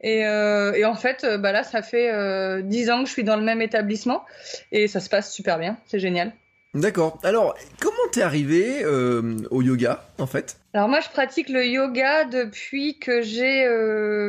Et, 0.00 0.26
euh, 0.26 0.72
et, 0.74 0.84
en 0.84 0.94
fait, 0.94 1.24
euh, 1.24 1.38
bah 1.38 1.52
là, 1.52 1.64
ça 1.64 1.82
fait 1.82 2.12
euh, 2.12 2.62
10 2.62 2.90
ans 2.90 3.02
que 3.02 3.08
je 3.08 3.12
suis 3.12 3.24
dans 3.24 3.36
le 3.36 3.42
même 3.42 3.60
établissement 3.60 4.24
et 4.70 4.86
ça 4.86 5.00
se 5.00 5.08
passe 5.08 5.32
super 5.32 5.58
bien. 5.58 5.76
C'est 5.86 5.98
génial. 5.98 6.32
D'accord. 6.74 7.18
Alors, 7.24 7.56
comment 7.80 7.96
t'es 8.12 8.22
arrivé 8.22 8.84
euh, 8.84 9.36
au 9.50 9.62
yoga, 9.62 10.04
en 10.18 10.26
fait? 10.26 10.58
Alors 10.74 10.88
moi, 10.88 11.00
je 11.00 11.08
pratique 11.08 11.48
le 11.48 11.66
yoga 11.66 12.24
depuis 12.24 12.98
que 12.98 13.22
j'ai 13.22 13.66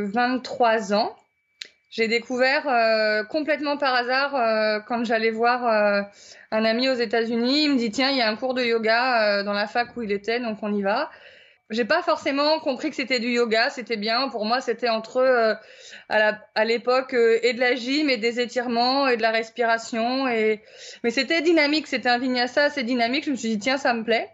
23 0.07 0.93
ans. 0.93 1.15
J'ai 1.91 2.07
découvert 2.07 2.63
complètement 3.29 3.77
par 3.77 3.93
hasard 3.93 4.83
quand 4.87 5.03
j'allais 5.03 5.31
voir 5.31 6.07
un 6.51 6.65
ami 6.65 6.87
aux 6.87 6.93
États-Unis. 6.93 7.65
Il 7.65 7.73
me 7.73 7.77
dit 7.77 7.91
tiens, 7.91 8.09
il 8.09 8.17
y 8.17 8.21
a 8.21 8.29
un 8.29 8.35
cours 8.35 8.53
de 8.53 8.63
yoga 8.63 9.43
dans 9.43 9.53
la 9.53 9.67
fac 9.67 9.97
où 9.97 10.01
il 10.01 10.11
était, 10.11 10.39
donc 10.39 10.59
on 10.61 10.73
y 10.73 10.81
va. 10.81 11.09
J'ai 11.69 11.85
pas 11.85 12.01
forcément 12.01 12.59
compris 12.59 12.89
que 12.89 12.95
c'était 12.95 13.19
du 13.19 13.29
yoga, 13.29 13.69
c'était 13.69 13.97
bien. 13.97 14.29
Pour 14.29 14.43
moi, 14.43 14.59
c'était 14.59 14.89
entre 14.89 15.17
euh, 15.17 15.53
à 16.09 16.65
l'époque 16.65 17.13
euh, 17.13 17.39
et 17.43 17.53
de 17.53 17.59
la 17.59 17.75
gym 17.75 18.09
et 18.09 18.17
des 18.17 18.39
étirements 18.39 19.07
et 19.07 19.17
de 19.17 19.21
la 19.21 19.29
respiration. 19.29 20.27
Et 20.27 20.63
mais 21.03 21.11
c'était 21.11 21.41
dynamique, 21.41 21.85
c'était 21.85 22.09
un 22.09 22.17
vinyasa 22.17 22.63
assez 22.65 22.81
dynamique. 22.81 23.25
Je 23.25 23.31
me 23.31 23.35
suis 23.35 23.49
dit 23.49 23.59
tiens, 23.59 23.77
ça 23.77 23.93
me 23.93 24.03
plaît. 24.03 24.29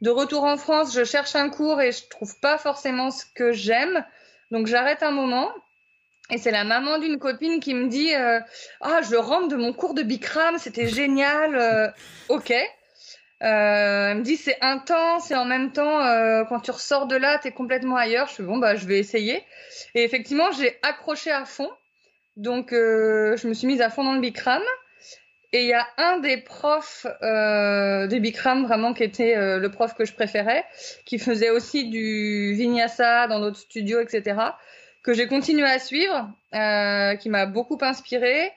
De 0.00 0.08
retour 0.08 0.44
en 0.44 0.56
France, 0.56 0.94
je 0.94 1.04
cherche 1.04 1.36
un 1.36 1.50
cours 1.50 1.82
et 1.82 1.92
je 1.92 2.08
trouve 2.08 2.40
pas 2.40 2.56
forcément 2.56 3.10
ce 3.10 3.26
que 3.34 3.52
j'aime, 3.52 4.02
donc 4.50 4.66
j'arrête 4.66 5.02
un 5.02 5.10
moment. 5.10 5.50
Et 6.30 6.38
c'est 6.38 6.50
la 6.50 6.64
maman 6.64 6.98
d'une 6.98 7.18
copine 7.18 7.60
qui 7.60 7.74
me 7.74 7.88
dit 7.88 8.14
euh, 8.14 8.40
ah 8.80 9.00
je 9.02 9.16
rentre 9.16 9.48
de 9.48 9.56
mon 9.56 9.74
cours 9.74 9.92
de 9.92 10.02
Bikram, 10.02 10.56
c'était 10.56 10.88
génial. 10.88 11.92
ok. 12.30 12.54
Euh, 13.42 14.10
elle 14.10 14.18
me 14.18 14.22
dit 14.22 14.36
c'est 14.36 14.58
intense 14.60 15.30
et 15.30 15.34
en 15.34 15.46
même 15.46 15.72
temps 15.72 16.04
euh, 16.04 16.44
quand 16.44 16.60
tu 16.60 16.70
ressors 16.70 17.06
de 17.06 17.16
là 17.16 17.38
t'es 17.38 17.52
complètement 17.52 17.96
ailleurs. 17.96 18.28
Je 18.28 18.34
suis 18.34 18.42
bon 18.42 18.58
bah 18.58 18.76
je 18.76 18.86
vais 18.86 18.98
essayer. 18.98 19.42
Et 19.94 20.04
effectivement 20.04 20.50
j'ai 20.52 20.78
accroché 20.82 21.30
à 21.30 21.44
fond. 21.44 21.70
Donc 22.36 22.72
euh, 22.72 23.36
je 23.36 23.48
me 23.48 23.54
suis 23.54 23.66
mise 23.66 23.80
à 23.80 23.90
fond 23.90 24.04
dans 24.04 24.14
le 24.14 24.20
Bikram. 24.20 24.62
Et 25.52 25.62
il 25.62 25.68
y 25.68 25.74
a 25.74 25.84
un 25.96 26.18
des 26.18 26.36
profs 26.36 27.06
euh, 27.22 28.06
des 28.06 28.20
Bikram 28.20 28.64
vraiment 28.64 28.94
qui 28.94 29.02
était 29.02 29.34
le 29.58 29.68
prof 29.68 29.94
que 29.94 30.04
je 30.04 30.12
préférais 30.12 30.64
qui 31.04 31.18
faisait 31.18 31.50
aussi 31.50 31.88
du 31.88 32.54
Vinyasa 32.54 33.26
dans 33.26 33.40
d'autres 33.40 33.58
studios 33.58 34.00
etc 34.00 34.36
que 35.02 35.14
j'ai 35.14 35.26
continué 35.26 35.68
à 35.68 35.78
suivre 35.78 36.30
euh, 36.54 37.16
qui 37.16 37.28
m'a 37.28 37.46
beaucoup 37.46 37.78
inspiré 37.80 38.52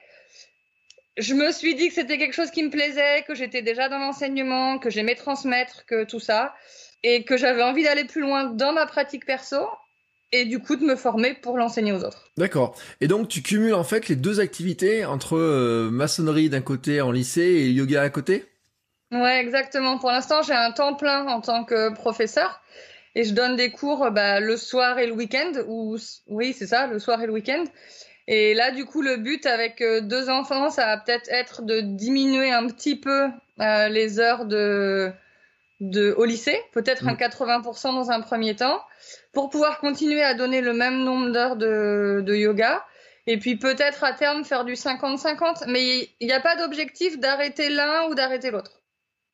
je 1.16 1.34
me 1.34 1.52
suis 1.52 1.74
dit 1.74 1.88
que 1.88 1.94
c'était 1.94 2.18
quelque 2.18 2.34
chose 2.34 2.50
qui 2.50 2.62
me 2.62 2.70
plaisait, 2.70 3.24
que 3.26 3.34
j'étais 3.34 3.62
déjà 3.62 3.88
dans 3.88 3.98
l'enseignement, 3.98 4.78
que 4.78 4.90
j'aimais 4.90 5.14
transmettre, 5.14 5.86
que 5.86 6.04
tout 6.04 6.20
ça, 6.20 6.54
et 7.02 7.24
que 7.24 7.36
j'avais 7.36 7.62
envie 7.62 7.84
d'aller 7.84 8.04
plus 8.04 8.20
loin 8.20 8.44
dans 8.44 8.72
ma 8.72 8.86
pratique 8.86 9.26
perso, 9.26 9.66
et 10.32 10.44
du 10.44 10.58
coup 10.58 10.76
de 10.76 10.84
me 10.84 10.96
former 10.96 11.34
pour 11.34 11.56
l'enseigner 11.56 11.92
aux 11.92 12.02
autres. 12.02 12.30
D'accord. 12.36 12.76
Et 13.00 13.06
donc 13.06 13.28
tu 13.28 13.42
cumules 13.42 13.74
en 13.74 13.84
fait 13.84 14.08
les 14.08 14.16
deux 14.16 14.40
activités 14.40 15.04
entre 15.04 15.36
euh, 15.36 15.90
maçonnerie 15.90 16.48
d'un 16.48 16.62
côté 16.62 17.00
en 17.00 17.12
lycée 17.12 17.42
et 17.42 17.70
yoga 17.70 18.02
à 18.02 18.10
côté? 18.10 18.44
Ouais, 19.12 19.38
exactement. 19.38 19.98
Pour 19.98 20.10
l'instant, 20.10 20.42
j'ai 20.42 20.54
un 20.54 20.72
temps 20.72 20.94
plein 20.94 21.26
en 21.28 21.40
tant 21.40 21.64
que 21.64 21.94
professeur. 21.94 22.60
Et 23.14 23.22
je 23.22 23.32
donne 23.32 23.54
des 23.54 23.70
cours 23.70 24.10
bah, 24.10 24.40
le 24.40 24.56
soir 24.56 24.98
et 24.98 25.06
le 25.06 25.12
week-end, 25.12 25.52
ou 25.68 25.96
oui, 26.26 26.52
c'est 26.52 26.66
ça, 26.66 26.88
le 26.88 26.98
soir 26.98 27.22
et 27.22 27.26
le 27.26 27.32
week-end. 27.32 27.62
Et 28.26 28.54
là, 28.54 28.70
du 28.70 28.86
coup, 28.86 29.02
le 29.02 29.16
but 29.16 29.44
avec 29.46 29.80
euh, 29.80 30.00
deux 30.00 30.30
enfants, 30.30 30.70
ça 30.70 30.86
va 30.86 30.96
peut-être 30.96 31.28
être 31.30 31.62
de 31.62 31.80
diminuer 31.80 32.50
un 32.50 32.66
petit 32.66 32.96
peu 32.96 33.28
euh, 33.60 33.88
les 33.88 34.18
heures 34.18 34.46
de 34.46 35.12
de, 35.80 36.14
au 36.16 36.24
lycée, 36.24 36.58
peut-être 36.72 37.06
un 37.08 37.14
80% 37.14 37.94
dans 37.94 38.10
un 38.10 38.20
premier 38.20 38.56
temps, 38.56 38.80
pour 39.32 39.50
pouvoir 39.50 39.80
continuer 39.80 40.22
à 40.22 40.34
donner 40.34 40.60
le 40.60 40.72
même 40.72 41.02
nombre 41.02 41.30
d'heures 41.30 41.56
de, 41.56 42.22
de 42.24 42.34
yoga. 42.34 42.84
Et 43.26 43.38
puis 43.38 43.56
peut-être 43.56 44.04
à 44.04 44.12
terme 44.12 44.44
faire 44.44 44.64
du 44.64 44.74
50-50, 44.74 45.64
mais 45.68 46.10
il 46.20 46.26
n'y 46.26 46.32
a 46.32 46.40
pas 46.40 46.56
d'objectif 46.56 47.18
d'arrêter 47.18 47.70
l'un 47.70 48.08
ou 48.08 48.14
d'arrêter 48.14 48.50
l'autre. 48.50 48.82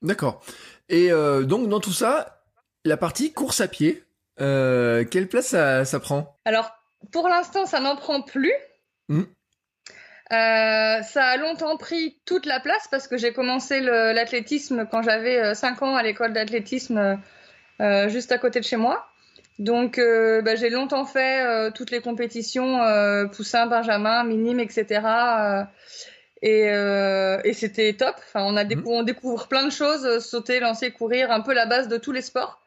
D'accord. 0.02 0.42
Et 0.88 1.11
euh, 1.12 1.42
donc 1.42 1.68
dans 1.68 1.80
tout 1.80 1.92
ça, 1.92 2.40
la 2.85 2.97
partie 2.97 3.32
course 3.32 3.61
à 3.61 3.68
pied, 3.68 4.04
euh, 4.40 5.04
quelle 5.04 5.28
place 5.28 5.49
ça, 5.49 5.85
ça 5.85 5.99
prend? 5.99 6.38
Alors 6.44 6.70
pour 7.12 7.28
l'instant, 7.28 7.66
ça 7.66 7.80
n'en 7.80 7.97
prend 7.97 8.23
plus. 8.23 8.52
Hmm. 9.11 9.25
Euh, 10.33 11.02
ça 11.02 11.25
a 11.25 11.37
longtemps 11.37 11.76
pris 11.76 12.19
toute 12.25 12.47
la 12.47 12.61
place 12.61 12.88
parce 12.90 13.07
que 13.09 13.19
j'ai 13.19 13.35
commencé 13.35 13.81
l'athlétisme 13.81 14.87
quand 14.90 15.02
j'avais 15.02 15.55
5 15.55 15.83
ans 15.83 15.97
à 15.97 16.02
l'école 16.02 16.33
d'athlétisme 16.33 17.21
juste 18.09 18.33
à 18.33 18.38
côté 18.38 18.61
de 18.61 18.64
chez 18.64 18.76
moi. 18.76 19.11
Donc, 19.61 19.99
euh, 19.99 20.40
bah, 20.40 20.57
j'ai 20.57 20.71
longtemps 20.71 21.05
fait 21.05 21.45
euh, 21.45 21.71
toutes 21.71 21.90
les 21.90 22.00
compétitions, 22.00 22.83
euh, 22.83 23.26
poussin, 23.26 23.67
benjamin, 23.67 24.25
minime, 24.25 24.59
etc. 24.59 25.02
et, 26.40 26.62
et 26.64 27.52
c'était 27.52 27.93
top. 27.93 28.17
Enfin, 28.17 28.43
on, 28.43 28.57
a 28.57 28.64
mhm. 28.64 28.83
on 28.87 29.02
découvre 29.02 29.49
plein 29.49 29.67
de 29.67 29.71
choses, 29.71 30.25
sauter, 30.25 30.61
lancer, 30.61 30.93
courir, 30.93 31.31
un 31.31 31.43
peu 31.43 31.52
la 31.52 31.67
base 31.67 31.88
de 31.88 31.99
tous 31.99 32.12
les 32.12 32.23
sports. 32.23 32.62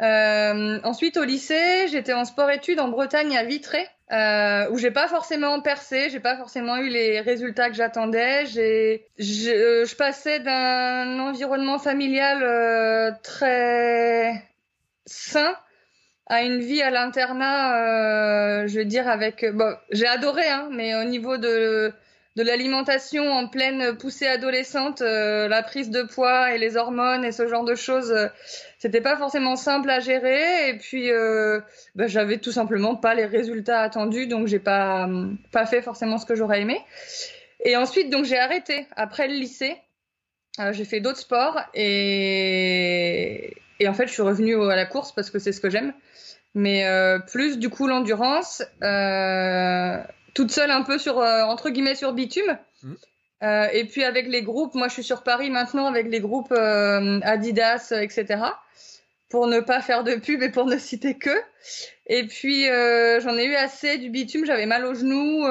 ensuite, 0.00 1.16
au 1.16 1.24
lycée, 1.24 1.86
j'étais 1.88 2.14
en 2.14 2.24
sport-études 2.24 2.80
en 2.80 2.88
Bretagne 2.88 3.36
à 3.36 3.44
Vitré, 3.44 3.86
où 4.10 4.78
j'ai 4.78 4.90
pas 4.90 5.08
forcément 5.08 5.60
percé, 5.60 6.08
j'ai 6.10 6.20
pas 6.20 6.36
forcément 6.36 6.76
eu 6.76 6.88
les 6.88 7.20
résultats 7.20 7.68
que 7.68 7.76
j'attendais. 7.76 8.46
J'ai, 8.46 9.06
je 9.18 9.94
passais 9.94 10.40
d'un 10.40 11.18
environnement 11.18 11.78
familial 11.78 13.18
très 13.22 14.42
sain 15.06 15.54
à 16.28 16.42
une 16.42 16.60
vie 16.60 16.82
à 16.82 16.90
l'internat, 16.90 18.62
euh, 18.62 18.66
je 18.66 18.78
veux 18.78 18.84
dire 18.84 19.08
avec, 19.08 19.44
bon, 19.54 19.74
j'ai 19.90 20.06
adoré, 20.06 20.46
hein, 20.46 20.68
mais 20.70 20.94
au 20.94 21.04
niveau 21.04 21.38
de 21.38 21.92
de 22.38 22.44
l'alimentation 22.44 23.32
en 23.32 23.48
pleine 23.48 23.96
poussée 23.96 24.28
adolescente, 24.28 25.02
euh, 25.02 25.48
la 25.48 25.64
prise 25.64 25.90
de 25.90 26.04
poids 26.04 26.54
et 26.54 26.58
les 26.58 26.76
hormones 26.76 27.24
et 27.24 27.32
ce 27.32 27.48
genre 27.48 27.64
de 27.64 27.74
choses, 27.74 28.12
euh, 28.12 28.28
c'était 28.78 29.00
pas 29.00 29.16
forcément 29.16 29.56
simple 29.56 29.90
à 29.90 29.98
gérer. 29.98 30.68
Et 30.68 30.78
puis, 30.78 31.10
euh, 31.10 31.60
bah, 31.96 32.06
j'avais 32.06 32.38
tout 32.38 32.52
simplement 32.52 32.94
pas 32.94 33.16
les 33.16 33.26
résultats 33.26 33.80
attendus, 33.80 34.28
donc 34.28 34.46
j'ai 34.46 34.60
pas 34.60 35.08
pas 35.50 35.66
fait 35.66 35.82
forcément 35.82 36.16
ce 36.16 36.26
que 36.26 36.36
j'aurais 36.36 36.60
aimé. 36.60 36.80
Et 37.64 37.76
ensuite, 37.76 38.08
donc 38.08 38.24
j'ai 38.24 38.38
arrêté 38.38 38.86
après 38.94 39.26
le 39.26 39.34
lycée. 39.34 39.76
j'ai 40.70 40.84
fait 40.84 41.00
d'autres 41.00 41.18
sports 41.18 41.60
et 41.74 43.56
et 43.80 43.88
en 43.88 43.94
fait, 43.94 44.06
je 44.06 44.12
suis 44.12 44.22
revenue 44.22 44.62
à 44.70 44.76
la 44.76 44.86
course 44.86 45.10
parce 45.12 45.30
que 45.30 45.40
c'est 45.40 45.52
ce 45.52 45.60
que 45.60 45.70
j'aime 45.70 45.92
mais 46.54 46.84
plus 47.30 47.58
du 47.58 47.68
coup 47.68 47.86
l'endurance, 47.86 48.62
toute 50.38 50.52
seule 50.52 50.70
un 50.70 50.82
peu 50.82 50.98
sur 50.98 51.18
euh, 51.18 51.42
entre 51.42 51.68
guillemets 51.68 51.96
sur 51.96 52.12
bitume. 52.12 52.58
Mmh. 52.84 52.94
et 53.72 53.84
puis 53.86 54.04
avec 54.04 54.28
les 54.28 54.42
groupes, 54.42 54.76
moi 54.76 54.86
je 54.86 54.92
suis 54.92 55.02
sur 55.02 55.24
Paris 55.24 55.50
maintenant 55.50 55.86
avec 55.86 56.06
les 56.06 56.20
groupes 56.20 56.52
Adidas, 56.52 57.92
etc. 58.00 58.36
Pour 59.30 59.48
ne 59.48 59.58
pas 59.58 59.80
faire 59.80 60.04
de 60.04 60.14
pub 60.14 60.40
et 60.42 60.50
pour 60.50 60.66
ne 60.66 60.78
citer 60.78 61.18
que. 61.18 61.36
Et 62.06 62.24
puis 62.28 62.66
j'en 62.66 63.36
ai 63.36 63.46
eu 63.46 63.56
assez 63.56 63.98
du 63.98 64.10
bitume, 64.10 64.46
j'avais 64.46 64.66
mal 64.66 64.84
aux 64.84 64.94
genoux. 64.94 65.44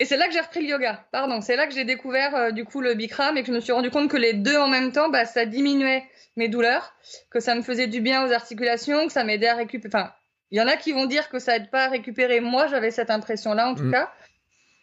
Et 0.00 0.04
c'est 0.06 0.16
là 0.16 0.26
que 0.28 0.32
j'ai 0.32 0.40
repris 0.40 0.62
le 0.62 0.68
yoga. 0.68 1.04
Pardon, 1.12 1.42
c'est 1.42 1.56
là 1.56 1.66
que 1.66 1.74
j'ai 1.74 1.84
découvert 1.84 2.54
du 2.54 2.64
coup 2.64 2.80
le 2.80 2.94
Bikram 2.94 3.36
et 3.36 3.42
que 3.42 3.48
je 3.48 3.52
me 3.52 3.60
suis 3.60 3.72
rendu 3.72 3.90
compte 3.90 4.10
que 4.10 4.16
les 4.16 4.32
deux 4.32 4.56
en 4.56 4.68
même 4.68 4.92
temps, 4.92 5.10
bah, 5.10 5.26
ça 5.26 5.44
diminuait 5.44 6.04
mes 6.36 6.48
douleurs, 6.48 6.94
que 7.30 7.40
ça 7.40 7.54
me 7.54 7.62
faisait 7.62 7.88
du 7.88 8.00
bien 8.00 8.26
aux 8.26 8.32
articulations, 8.32 9.06
que 9.06 9.12
ça 9.12 9.24
m'aidait 9.24 9.48
à 9.48 9.56
récupérer. 9.56 9.90
Enfin, 9.94 10.12
il 10.50 10.58
y 10.58 10.62
en 10.62 10.66
a 10.66 10.76
qui 10.76 10.92
vont 10.92 11.06
dire 11.06 11.28
que 11.28 11.38
ça 11.38 11.56
aide 11.56 11.70
pas 11.70 11.84
à 11.84 11.88
récupérer. 11.88 12.40
Moi, 12.40 12.66
j'avais 12.68 12.90
cette 12.90 13.10
impression-là, 13.10 13.68
en 13.68 13.74
tout 13.74 13.84
mm. 13.84 13.92
cas. 13.92 14.12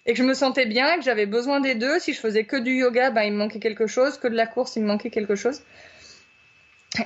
Et 0.05 0.13
que 0.13 0.19
je 0.19 0.23
me 0.23 0.35
sentais 0.35 0.67
bien, 0.67 0.97
que 0.97 1.03
j'avais 1.03 1.25
besoin 1.25 1.59
des 1.59 1.73
deux. 1.73 1.99
Si 1.99 2.13
je 2.13 2.19
faisais 2.19 2.43
que 2.43 2.57
du 2.57 2.75
yoga, 2.75 3.09
ben, 3.09 3.23
il 3.23 3.33
me 3.33 3.37
manquait 3.37 3.59
quelque 3.59 3.87
chose. 3.87 4.17
Que 4.19 4.27
de 4.27 4.35
la 4.35 4.45
course, 4.45 4.75
il 4.75 4.83
me 4.83 4.87
manquait 4.87 5.09
quelque 5.09 5.35
chose. 5.35 5.61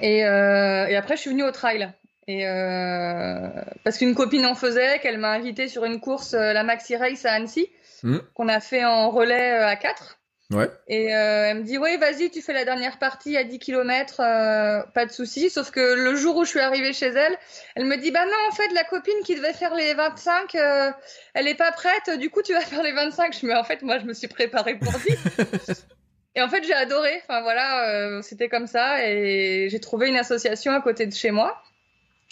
Et, 0.01 0.25
euh, 0.25 0.86
et 0.88 0.96
après, 0.98 1.16
je 1.16 1.22
suis 1.22 1.30
venue 1.30 1.44
au 1.44 1.51
trail. 1.51 1.94
Et 2.28 2.46
euh, 2.46 3.48
parce 3.84 3.98
qu'une 3.98 4.13
copine 4.13 4.46
en 4.46 4.54
faisait, 4.54 5.00
qu'elle 5.00 5.18
m'a 5.18 5.32
invité 5.32 5.68
sur 5.68 5.86
une 5.86 6.00
course, 6.00 6.34
euh, 6.34 6.54
la 6.54 6.63
Maxi 6.63 6.96
Race 6.96 7.25
à 7.25 7.32
Annecy, 7.32 7.70
mm. 8.04 8.18
qu'on 8.34 8.50
a 8.50 8.60
fait 8.60 8.84
en 8.84 9.10
relais 9.10 9.51
à 9.51 9.75
4. 9.78 10.19
Ouais. 10.51 10.68
Et 10.88 11.13
euh, 11.13 11.50
elle 11.50 11.60
me 11.60 11.63
dit 11.63 11.77
oui 11.77 11.96
vas-y 11.98 12.32
tu 12.32 12.41
fais 12.41 12.53
la 12.53 12.65
dernière 12.65 12.98
partie 12.98 13.38
à 13.38 13.44
10 13.44 13.60
km 13.60 14.20
euh, 14.20 14.82
pas 14.96 15.06
de 15.06 15.12
souci. 15.12 15.51
Sauf 15.51 15.70
que 15.70 15.79
le 15.79 16.15
jour 16.15 16.38
où 16.38 16.44
je 16.44 16.50
suis 16.50 16.60
arrivée 16.60 16.91
chez 16.91 17.06
elle 17.06 17.38
elle 17.75 17.86
me 17.86 17.98
dit 17.98 18.10
bah 18.10 18.25
non 18.25 18.50
en 18.50 18.56
fait 18.56 18.74
la 18.74 18.84
copine 18.84 19.22
qui 19.24 19.36
devait 19.36 19.53
faire 19.53 19.75
les 19.75 19.94
25 19.94 20.56
euh, 20.56 20.91
elle 21.36 21.48
est 21.48 21.56
pas 21.56 21.72
prête. 21.72 22.18
Du 22.18 22.32
coup 22.32 22.41
tu 22.41 22.53
vas 22.53 22.62
faire 22.62 22.82
les 22.82 22.94
25 22.94 23.38
je 23.39 23.46
me 23.46 23.56
en 23.56 23.63
fait 23.63 23.84
moi 23.84 24.00
je 24.00 24.06
me 24.06 24.13
suis 24.13 24.27
préparée 24.27 24.79
pour 24.79 24.91
10 24.91 25.86
et 26.36 26.41
en 26.41 26.50
fait 26.50 26.63
j'ai 26.63 26.74
adoré. 26.74 27.22
Enfin 27.27 27.41
voilà 27.41 28.20
c'était 28.24 28.50
comme 28.50 28.65
ça. 28.65 29.08
Et 29.08 29.68
j'ai 29.70 29.79
trouvé 29.79 30.10
une 30.10 30.18
association 30.18 30.72
à 30.72 30.82
côté 30.82 31.06
de 31.06 31.13
chez 31.13 31.29
moi. 31.29 31.62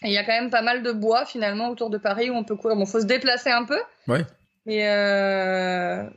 Et 0.03 0.07
il 0.07 0.13
y 0.13 0.17
a 0.17 0.24
quand 0.24 0.33
même 0.33 0.50
pas 0.50 0.63
mal 0.63 0.81
de 0.81 0.91
bois 0.91 1.25
finalement 1.25 1.69
autour 1.69 1.91
de 1.91 2.00
Paris 2.00 2.31
où 2.31 2.33
on 2.33 2.43
peut 2.43 2.55
courir. 2.55 2.77
Bon 2.77 2.88
faut 2.88 3.01
se 3.01 3.05
déplacer 3.05 3.51
un 3.51 3.65
peu. 3.65 3.79
Ouais. 4.07 4.25
Mais 4.65 4.88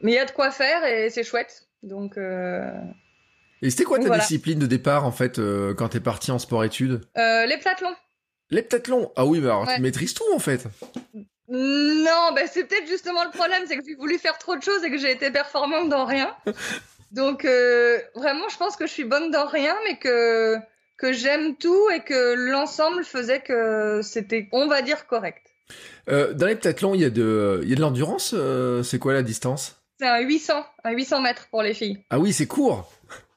mais 0.01 0.13
il 0.13 0.15
y 0.15 0.19
a 0.19 0.25
de 0.25 0.31
quoi 0.31 0.51
faire 0.51 0.83
et 0.87 1.11
c'est 1.11 1.25
chouette 1.25 1.67
donc. 1.83 2.17
Euh... 2.19 2.71
Et 3.63 3.71
c'était 3.71 3.85
quoi 3.85 3.99
ta 3.99 4.19
discipline 4.19 4.59
de 4.59 4.67
départ 4.67 5.05
en 5.05 5.13
fait 5.13 5.39
euh, 5.39 5.75
quand 5.75 5.91
t'es 5.91 6.01
parti 6.01 6.31
en 6.31 6.39
sport-études? 6.39 7.03
Euh, 7.19 7.47
Les 7.47 7.59
plathlons. 7.59 7.95
Les 8.49 8.63
plathlons 8.63 9.13
Ah 9.17 9.27
oui, 9.27 9.41
bah 9.41 9.49
alors 9.49 9.69
tu 9.75 9.81
maîtrises 9.81 10.15
tout 10.15 10.25
en 10.35 10.39
fait. 10.39 10.67
Non, 11.49 12.33
bah 12.35 12.43
c'est 12.51 12.65
peut-être 12.65 12.89
justement 12.89 13.25
le 13.25 13.31
problème, 13.31 13.65
c'est 13.67 13.77
que 13.77 13.85
j'ai 13.87 13.97
voulu 13.97 14.19
faire 14.19 14.39
trop 14.39 14.57
de 14.57 14.63
choses 14.63 14.83
et 14.85 14.91
que 14.91 14.99
j'ai 14.99 15.11
été 15.11 15.31
performante 15.31 15.89
dans 15.89 16.05
rien. 16.05 16.35
Donc 17.13 17.45
euh, 17.45 17.99
vraiment, 18.15 18.49
je 18.49 18.57
pense 18.57 18.77
que 18.77 18.87
je 18.87 18.93
suis 18.93 19.05
bonne 19.05 19.31
dans 19.31 19.47
rien, 19.47 19.75
mais 19.85 19.99
que 19.99 20.57
que 20.97 21.13
j'aime 21.13 21.57
tout 21.57 21.91
et 21.95 22.01
que 22.01 22.35
l'ensemble 22.51 23.05
faisait 23.05 23.41
que 23.41 24.01
c'était, 24.03 24.49
on 24.53 24.69
va 24.69 24.83
dire, 24.83 25.07
correct. 25.07 25.43
Dans 26.07 26.47
les 26.47 26.57
plathlons, 26.57 26.95
il 26.95 27.01
y 27.01 27.05
a 27.05 27.11
de, 27.11 27.61
il 27.63 27.69
y 27.71 27.73
a 27.73 27.77
de 27.77 27.81
l'endurance. 27.81 28.35
c'est 28.83 28.99
quoi 28.99 29.15
la 29.15 29.23
distance? 29.23 29.80
C'est 30.01 30.09
un 30.09 30.21
800, 30.21 30.65
un 30.85 30.93
800 30.93 31.21
mètres 31.21 31.49
pour 31.51 31.63
les 31.63 31.75
filles. 31.75 31.99
Ah 32.09 32.19
oui, 32.19 32.33
c'est 32.33 32.47
court. 32.47 32.91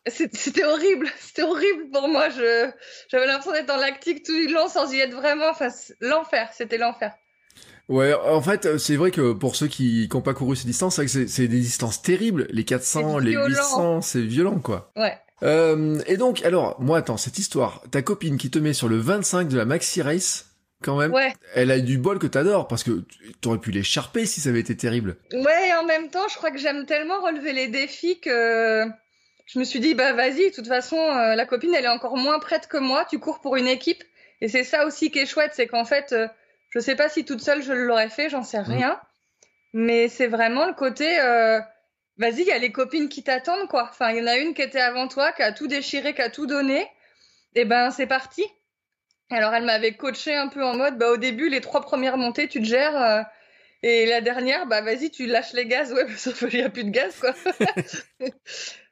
C'était 0.08 0.64
horrible, 0.64 1.08
c'était 1.20 1.44
horrible 1.44 1.90
pour 1.92 2.08
moi. 2.08 2.30
Je, 2.30 2.70
j'avais 3.10 3.28
l'impression 3.28 3.52
d'être 3.52 3.70
en 3.70 3.78
lactique 3.78 4.24
tout 4.24 4.32
le 4.32 4.54
long 4.54 4.70
sans 4.70 4.92
y 4.94 5.00
être 5.00 5.14
vraiment. 5.14 5.50
Enfin, 5.50 5.68
l'enfer, 6.00 6.50
c'était 6.54 6.78
l'enfer. 6.78 7.14
Ouais, 7.90 8.14
en 8.14 8.42
fait, 8.42 8.78
c'est 8.78 8.96
vrai 8.96 9.12
que 9.12 9.34
pour 9.34 9.58
ceux 9.58 9.68
qui 9.68 10.10
n'ont 10.14 10.22
pas 10.22 10.34
couru 10.34 10.56
ces 10.56 10.66
distances, 10.66 11.06
c'est, 11.06 11.28
c'est 11.28 11.48
des 11.50 11.60
distances 11.60 12.02
terribles. 12.02 12.48
Les 12.50 12.64
400, 12.64 13.18
les 13.20 13.34
800, 13.34 14.02
c'est 14.02 14.22
violent, 14.22 14.60
quoi. 14.60 14.92
Ouais. 14.96 15.18
Euh, 15.44 16.00
et 16.08 16.16
donc, 16.16 16.44
alors, 16.46 16.80
moi, 16.80 17.00
attends, 17.00 17.18
cette 17.18 17.38
histoire, 17.38 17.82
ta 17.92 18.02
copine 18.02 18.38
qui 18.38 18.50
te 18.50 18.60
met 18.60 18.74
sur 18.74 18.88
le 18.88 18.98
25 18.98 19.50
de 19.50 19.58
la 19.58 19.66
Maxi 19.66 20.02
Race, 20.02 20.53
quand 20.84 20.98
même. 20.98 21.12
Ouais. 21.12 21.34
Elle 21.56 21.72
a 21.72 21.80
du 21.80 21.98
bol 21.98 22.20
que 22.20 22.28
t'adores 22.28 22.68
parce 22.68 22.84
que 22.84 23.04
t'aurais 23.42 23.58
pu 23.58 23.72
l'écharper 23.72 24.26
si 24.26 24.42
ça 24.42 24.50
avait 24.50 24.60
été 24.60 24.78
terrible. 24.78 25.18
Ouais, 25.32 25.70
et 25.70 25.74
en 25.74 25.86
même 25.86 26.10
temps, 26.10 26.28
je 26.30 26.36
crois 26.36 26.52
que 26.52 26.60
j'aime 26.60 26.86
tellement 26.86 27.22
relever 27.22 27.54
les 27.54 27.68
défis 27.68 28.20
que 28.20 28.86
je 29.46 29.60
me 29.60 29.64
suis 29.64 29.80
dit 29.80 29.96
bah 29.96 30.14
vas-y, 30.14 30.50
de 30.50 30.56
toute 30.56 30.68
façon, 30.68 30.98
euh, 30.98 31.36
la 31.36 31.46
copine 31.46 31.74
elle 31.74 31.86
est 31.86 31.90
encore 31.90 32.18
moins 32.18 32.40
prête 32.40 32.68
que 32.68 32.78
moi. 32.78 33.06
Tu 33.10 33.20
cours 33.20 33.42
pour 33.42 33.56
une 33.56 33.68
équipe 33.68 34.04
et 34.42 34.48
c'est 34.48 34.64
ça 34.64 34.86
aussi 34.86 35.10
qui 35.10 35.20
est 35.20 35.26
chouette, 35.26 35.52
c'est 35.54 35.68
qu'en 35.68 35.86
fait, 35.86 36.12
euh, 36.12 36.28
je 36.70 36.80
sais 36.80 36.96
pas 36.96 37.10
si 37.10 37.24
toute 37.24 37.42
seule 37.42 37.64
je 37.64 37.74
l'aurais 37.74 38.10
fait, 38.10 38.30
j'en 38.30 38.44
sais 38.44 38.60
mm. 38.60 38.66
rien, 38.66 39.00
mais 39.74 40.10
c'est 40.10 40.28
vraiment 40.28 40.68
le 40.68 40.74
côté. 40.74 41.20
Euh, 41.20 41.60
vas-y, 42.18 42.42
il 42.42 42.48
y 42.48 42.52
a 42.52 42.58
les 42.58 42.72
copines 42.72 43.10
qui 43.10 43.24
t'attendent, 43.24 43.68
quoi. 43.68 43.88
Enfin, 43.90 44.12
il 44.12 44.18
y 44.18 44.22
en 44.22 44.28
a 44.28 44.38
une 44.38 44.54
qui 44.54 44.62
était 44.62 44.82
avant 44.82 45.08
toi, 45.08 45.32
qui 45.32 45.44
a 45.44 45.52
tout 45.52 45.68
déchiré, 45.68 46.14
qui 46.14 46.22
a 46.22 46.30
tout 46.30 46.46
donné. 46.46 46.88
Et 47.56 47.66
ben, 47.66 47.92
c'est 47.92 48.08
parti. 48.08 48.44
Alors 49.30 49.54
elle 49.54 49.66
m'avait 49.66 49.96
coaché 49.96 50.34
un 50.36 50.48
peu 50.48 50.64
en 50.64 50.76
mode, 50.76 50.98
bah 50.98 51.10
au 51.12 51.18
début 51.18 51.50
les 51.50 51.62
trois 51.62 51.82
premières 51.82 52.18
montées 52.18 52.48
tu 52.48 52.60
te 52.60 52.66
gères 52.66 52.96
euh, 52.96 53.22
et 53.82 54.06
la 54.06 54.22
dernière, 54.22 54.68
bah 54.68 54.82
vas-y 54.82 55.10
tu 55.10 55.26
lâches 55.26 55.54
les 55.54 55.66
gaz, 55.66 55.92
ouais 55.94 56.08
sauf 56.16 56.48
qu'il 56.48 56.60
n'y 56.60 56.66
a 56.66 56.70
plus 56.70 56.84
de 56.84 56.92
gaz 56.92 57.16
quoi. 57.20 57.34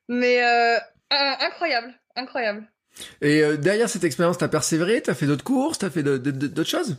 Mais 0.09 0.43
euh, 0.43 0.77
incroyable, 1.09 1.93
incroyable. 2.15 2.67
Et 3.21 3.41
euh, 3.41 3.55
derrière 3.55 3.89
cette 3.89 4.03
expérience, 4.03 4.37
t'as 4.37 4.49
persévéré, 4.49 5.01
t'as 5.01 5.13
fait 5.13 5.25
d'autres 5.25 5.43
courses, 5.43 5.79
t'as 5.79 5.89
fait 5.89 6.03
d'autres 6.03 6.63
choses? 6.69 6.97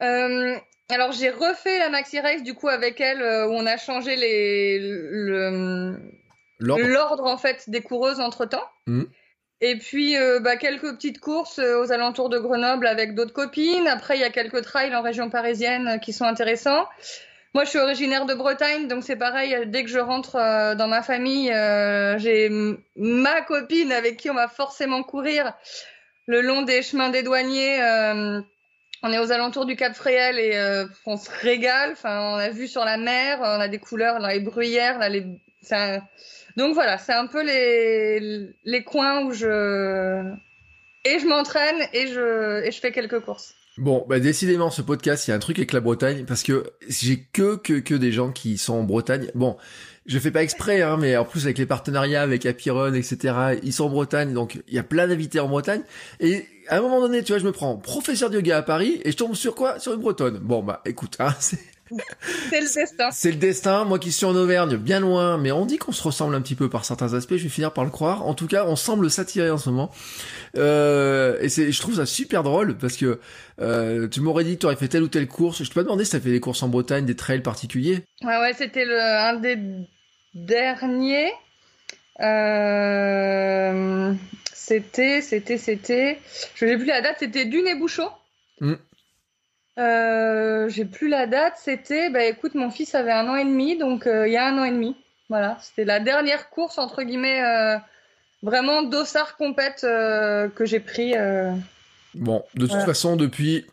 Alors 0.00 1.12
j'ai 1.12 1.30
refait 1.30 1.78
la 1.78 1.90
maxi 1.90 2.18
race 2.18 2.42
du 2.42 2.54
coup 2.54 2.68
avec 2.68 3.00
elle 3.00 3.22
où 3.48 3.52
on 3.52 3.66
a 3.66 3.76
changé 3.76 4.16
les 4.16 4.78
l'ordre 6.58 7.24
en 7.24 7.38
fait 7.38 7.68
des 7.70 7.82
coureuses 7.82 8.20
entre 8.20 8.46
temps. 8.46 8.68
Mmh. 8.86 9.04
Et 9.64 9.76
puis 9.76 10.16
euh, 10.16 10.40
bah, 10.40 10.56
quelques 10.56 10.92
petites 10.96 11.20
courses 11.20 11.60
euh, 11.60 11.80
aux 11.80 11.92
alentours 11.92 12.28
de 12.28 12.38
Grenoble 12.38 12.84
avec 12.84 13.14
d'autres 13.14 13.32
copines. 13.32 13.86
Après, 13.86 14.16
il 14.16 14.20
y 14.20 14.24
a 14.24 14.30
quelques 14.30 14.62
trails 14.62 14.94
en 14.94 15.02
région 15.02 15.30
parisienne 15.30 15.86
euh, 15.86 15.98
qui 15.98 16.12
sont 16.12 16.24
intéressants. 16.24 16.84
moi, 17.54 17.62
je 17.62 17.70
suis 17.70 17.78
originaire 17.78 18.26
de 18.26 18.34
Bretagne, 18.34 18.88
donc 18.88 19.04
c'est 19.04 19.14
pareil. 19.14 19.56
Dès 19.66 19.84
que 19.84 19.90
je 19.90 20.00
rentre 20.00 20.32
dans 20.74 20.88
ma 20.88 21.02
famille, 21.02 21.52
j'ai 22.18 22.48
ma 22.96 23.42
copine 23.42 23.92
avec 23.92 24.16
qui 24.16 24.30
on 24.30 24.34
va 24.34 24.48
forcément 24.48 25.04
courir 25.04 25.52
le 26.26 26.40
long 26.40 26.62
des 26.62 26.82
chemins 26.82 27.10
des 27.10 27.22
douaniers. 27.22 27.78
On 29.04 29.12
est 29.12 29.18
aux 29.18 29.32
alentours 29.32 29.66
du 29.66 29.76
Cap 29.76 29.94
Fréhel 29.94 30.38
et 30.38 30.86
on 31.04 31.18
se 31.18 31.28
régale. 31.30 31.92
Enfin, 31.92 32.20
on 32.32 32.36
a 32.36 32.48
vu 32.48 32.68
sur 32.68 32.86
la 32.86 32.96
mer, 32.96 33.38
on 33.42 33.60
a 33.60 33.68
des 33.68 33.78
couleurs 33.78 34.18
dans 34.18 34.28
les 34.28 34.40
bruyères. 34.40 34.98
Là, 34.98 35.10
les... 35.10 35.26
Donc 36.56 36.74
voilà, 36.74 36.98
c'est 36.98 37.12
un 37.12 37.26
peu 37.26 37.44
les 37.44 38.50
les 38.64 38.84
coins 38.84 39.24
où 39.24 39.32
je 39.32 40.22
et 41.04 41.18
je 41.18 41.26
m'entraîne 41.26 41.86
et 41.92 42.08
je 42.08 42.64
et 42.64 42.70
je 42.70 42.80
fais 42.80 42.92
quelques 42.92 43.20
courses. 43.20 43.54
Bon, 43.78 44.04
bah 44.06 44.20
décidément, 44.20 44.70
ce 44.70 44.82
podcast, 44.82 45.26
il 45.26 45.30
y 45.30 45.32
a 45.32 45.36
un 45.36 45.40
truc 45.40 45.58
avec 45.58 45.72
la 45.72 45.80
Bretagne, 45.80 46.26
parce 46.26 46.42
que 46.42 46.72
j'ai 46.88 47.26
que, 47.32 47.56
que, 47.56 47.80
que 47.80 47.94
des 47.94 48.12
gens 48.12 48.30
qui 48.30 48.58
sont 48.58 48.74
en 48.74 48.82
Bretagne. 48.82 49.30
Bon, 49.34 49.56
je 50.04 50.18
fais 50.18 50.30
pas 50.30 50.42
exprès, 50.42 50.82
hein, 50.82 50.98
mais 51.00 51.16
en 51.16 51.24
plus 51.24 51.44
avec 51.44 51.56
les 51.56 51.64
partenariats 51.64 52.20
avec 52.20 52.44
Apiron, 52.44 52.92
etc., 52.92 53.58
ils 53.62 53.72
sont 53.72 53.84
en 53.84 53.88
Bretagne, 53.88 54.34
donc 54.34 54.60
il 54.68 54.74
y 54.74 54.78
a 54.78 54.82
plein 54.82 55.08
d'invités 55.08 55.40
en 55.40 55.48
Bretagne. 55.48 55.82
Et 56.20 56.46
à 56.68 56.78
un 56.78 56.80
moment 56.82 57.00
donné, 57.00 57.22
tu 57.22 57.32
vois, 57.32 57.38
je 57.38 57.46
me 57.46 57.52
prends 57.52 57.76
professeur 57.78 58.28
de 58.28 58.34
yoga 58.36 58.58
à 58.58 58.62
Paris, 58.62 59.00
et 59.06 59.10
je 59.10 59.16
tombe 59.16 59.34
sur 59.34 59.54
quoi? 59.54 59.78
Sur 59.78 59.94
une 59.94 60.00
Bretonne. 60.00 60.38
Bon, 60.38 60.62
bah 60.62 60.82
écoute, 60.84 61.16
hein, 61.18 61.34
c'est... 61.40 61.58
C'est 62.50 62.60
le 62.60 62.74
destin. 62.74 63.10
C'est 63.10 63.30
le 63.30 63.36
destin. 63.36 63.84
Moi 63.84 63.98
qui 63.98 64.12
suis 64.12 64.26
en 64.26 64.34
Auvergne, 64.34 64.76
bien 64.76 65.00
loin, 65.00 65.38
mais 65.38 65.52
on 65.52 65.66
dit 65.66 65.78
qu'on 65.78 65.92
se 65.92 66.02
ressemble 66.02 66.34
un 66.34 66.40
petit 66.40 66.54
peu 66.54 66.68
par 66.68 66.84
certains 66.84 67.14
aspects. 67.14 67.36
Je 67.36 67.44
vais 67.44 67.48
finir 67.48 67.72
par 67.72 67.84
le 67.84 67.90
croire. 67.90 68.26
En 68.26 68.34
tout 68.34 68.46
cas, 68.46 68.64
on 68.66 68.76
semble 68.76 69.10
s'attirer 69.10 69.50
en 69.50 69.58
ce 69.58 69.70
moment. 69.70 69.90
Euh, 70.56 71.38
et 71.40 71.48
c'est, 71.48 71.72
je 71.72 71.80
trouve 71.80 71.96
ça 71.96 72.06
super 72.06 72.42
drôle 72.42 72.76
parce 72.76 72.96
que 72.96 73.18
euh, 73.60 74.08
tu 74.08 74.20
m'aurais 74.20 74.44
dit 74.44 74.54
que 74.54 74.60
tu 74.60 74.66
aurais 74.66 74.76
fait 74.76 74.88
telle 74.88 75.02
ou 75.02 75.08
telle 75.08 75.28
course. 75.28 75.62
Je 75.62 75.68
te 75.68 75.74
pas 75.74 75.82
demandé 75.82 76.04
si 76.04 76.10
tu 76.10 76.16
as 76.16 76.20
fait 76.20 76.30
des 76.30 76.40
courses 76.40 76.62
en 76.62 76.68
Bretagne, 76.68 77.04
des 77.04 77.16
trails 77.16 77.42
particuliers. 77.42 78.04
Ouais, 78.22 78.38
ouais, 78.38 78.52
c'était 78.56 78.84
le 78.84 79.00
un 79.00 79.36
des 79.36 79.58
derniers. 80.34 81.32
Euh, 82.20 84.14
c'était, 84.52 85.20
c'était, 85.20 85.58
c'était. 85.58 86.18
Je 86.54 86.64
n'ai 86.64 86.76
plus 86.76 86.86
la 86.86 87.00
date. 87.00 87.16
C'était 87.18 87.44
Dune 87.46 87.66
et 87.66 87.74
Bouchot. 87.74 88.10
Mm. 88.60 88.74
Euh, 89.78 90.68
j'ai 90.68 90.84
plus 90.84 91.08
la 91.08 91.26
date. 91.26 91.54
C'était, 91.56 92.10
bah 92.10 92.24
écoute, 92.24 92.54
mon 92.54 92.70
fils 92.70 92.94
avait 92.94 93.12
un 93.12 93.28
an 93.28 93.36
et 93.36 93.44
demi, 93.44 93.78
donc 93.78 94.06
euh, 94.06 94.26
il 94.28 94.32
y 94.32 94.36
a 94.36 94.46
un 94.46 94.58
an 94.58 94.64
et 94.64 94.70
demi. 94.70 94.96
Voilà, 95.28 95.56
c'était 95.60 95.84
la 95.84 95.98
dernière 95.98 96.50
course 96.50 96.78
entre 96.78 97.02
guillemets, 97.02 97.42
euh, 97.42 97.78
vraiment 98.42 98.82
dossard 98.82 99.36
compète 99.36 99.80
que 99.82 100.64
j'ai 100.64 100.80
pris. 100.80 101.14
Bon, 102.14 102.44
de 102.54 102.66
toute 102.66 102.82
façon, 102.82 103.16
depuis. 103.16 103.66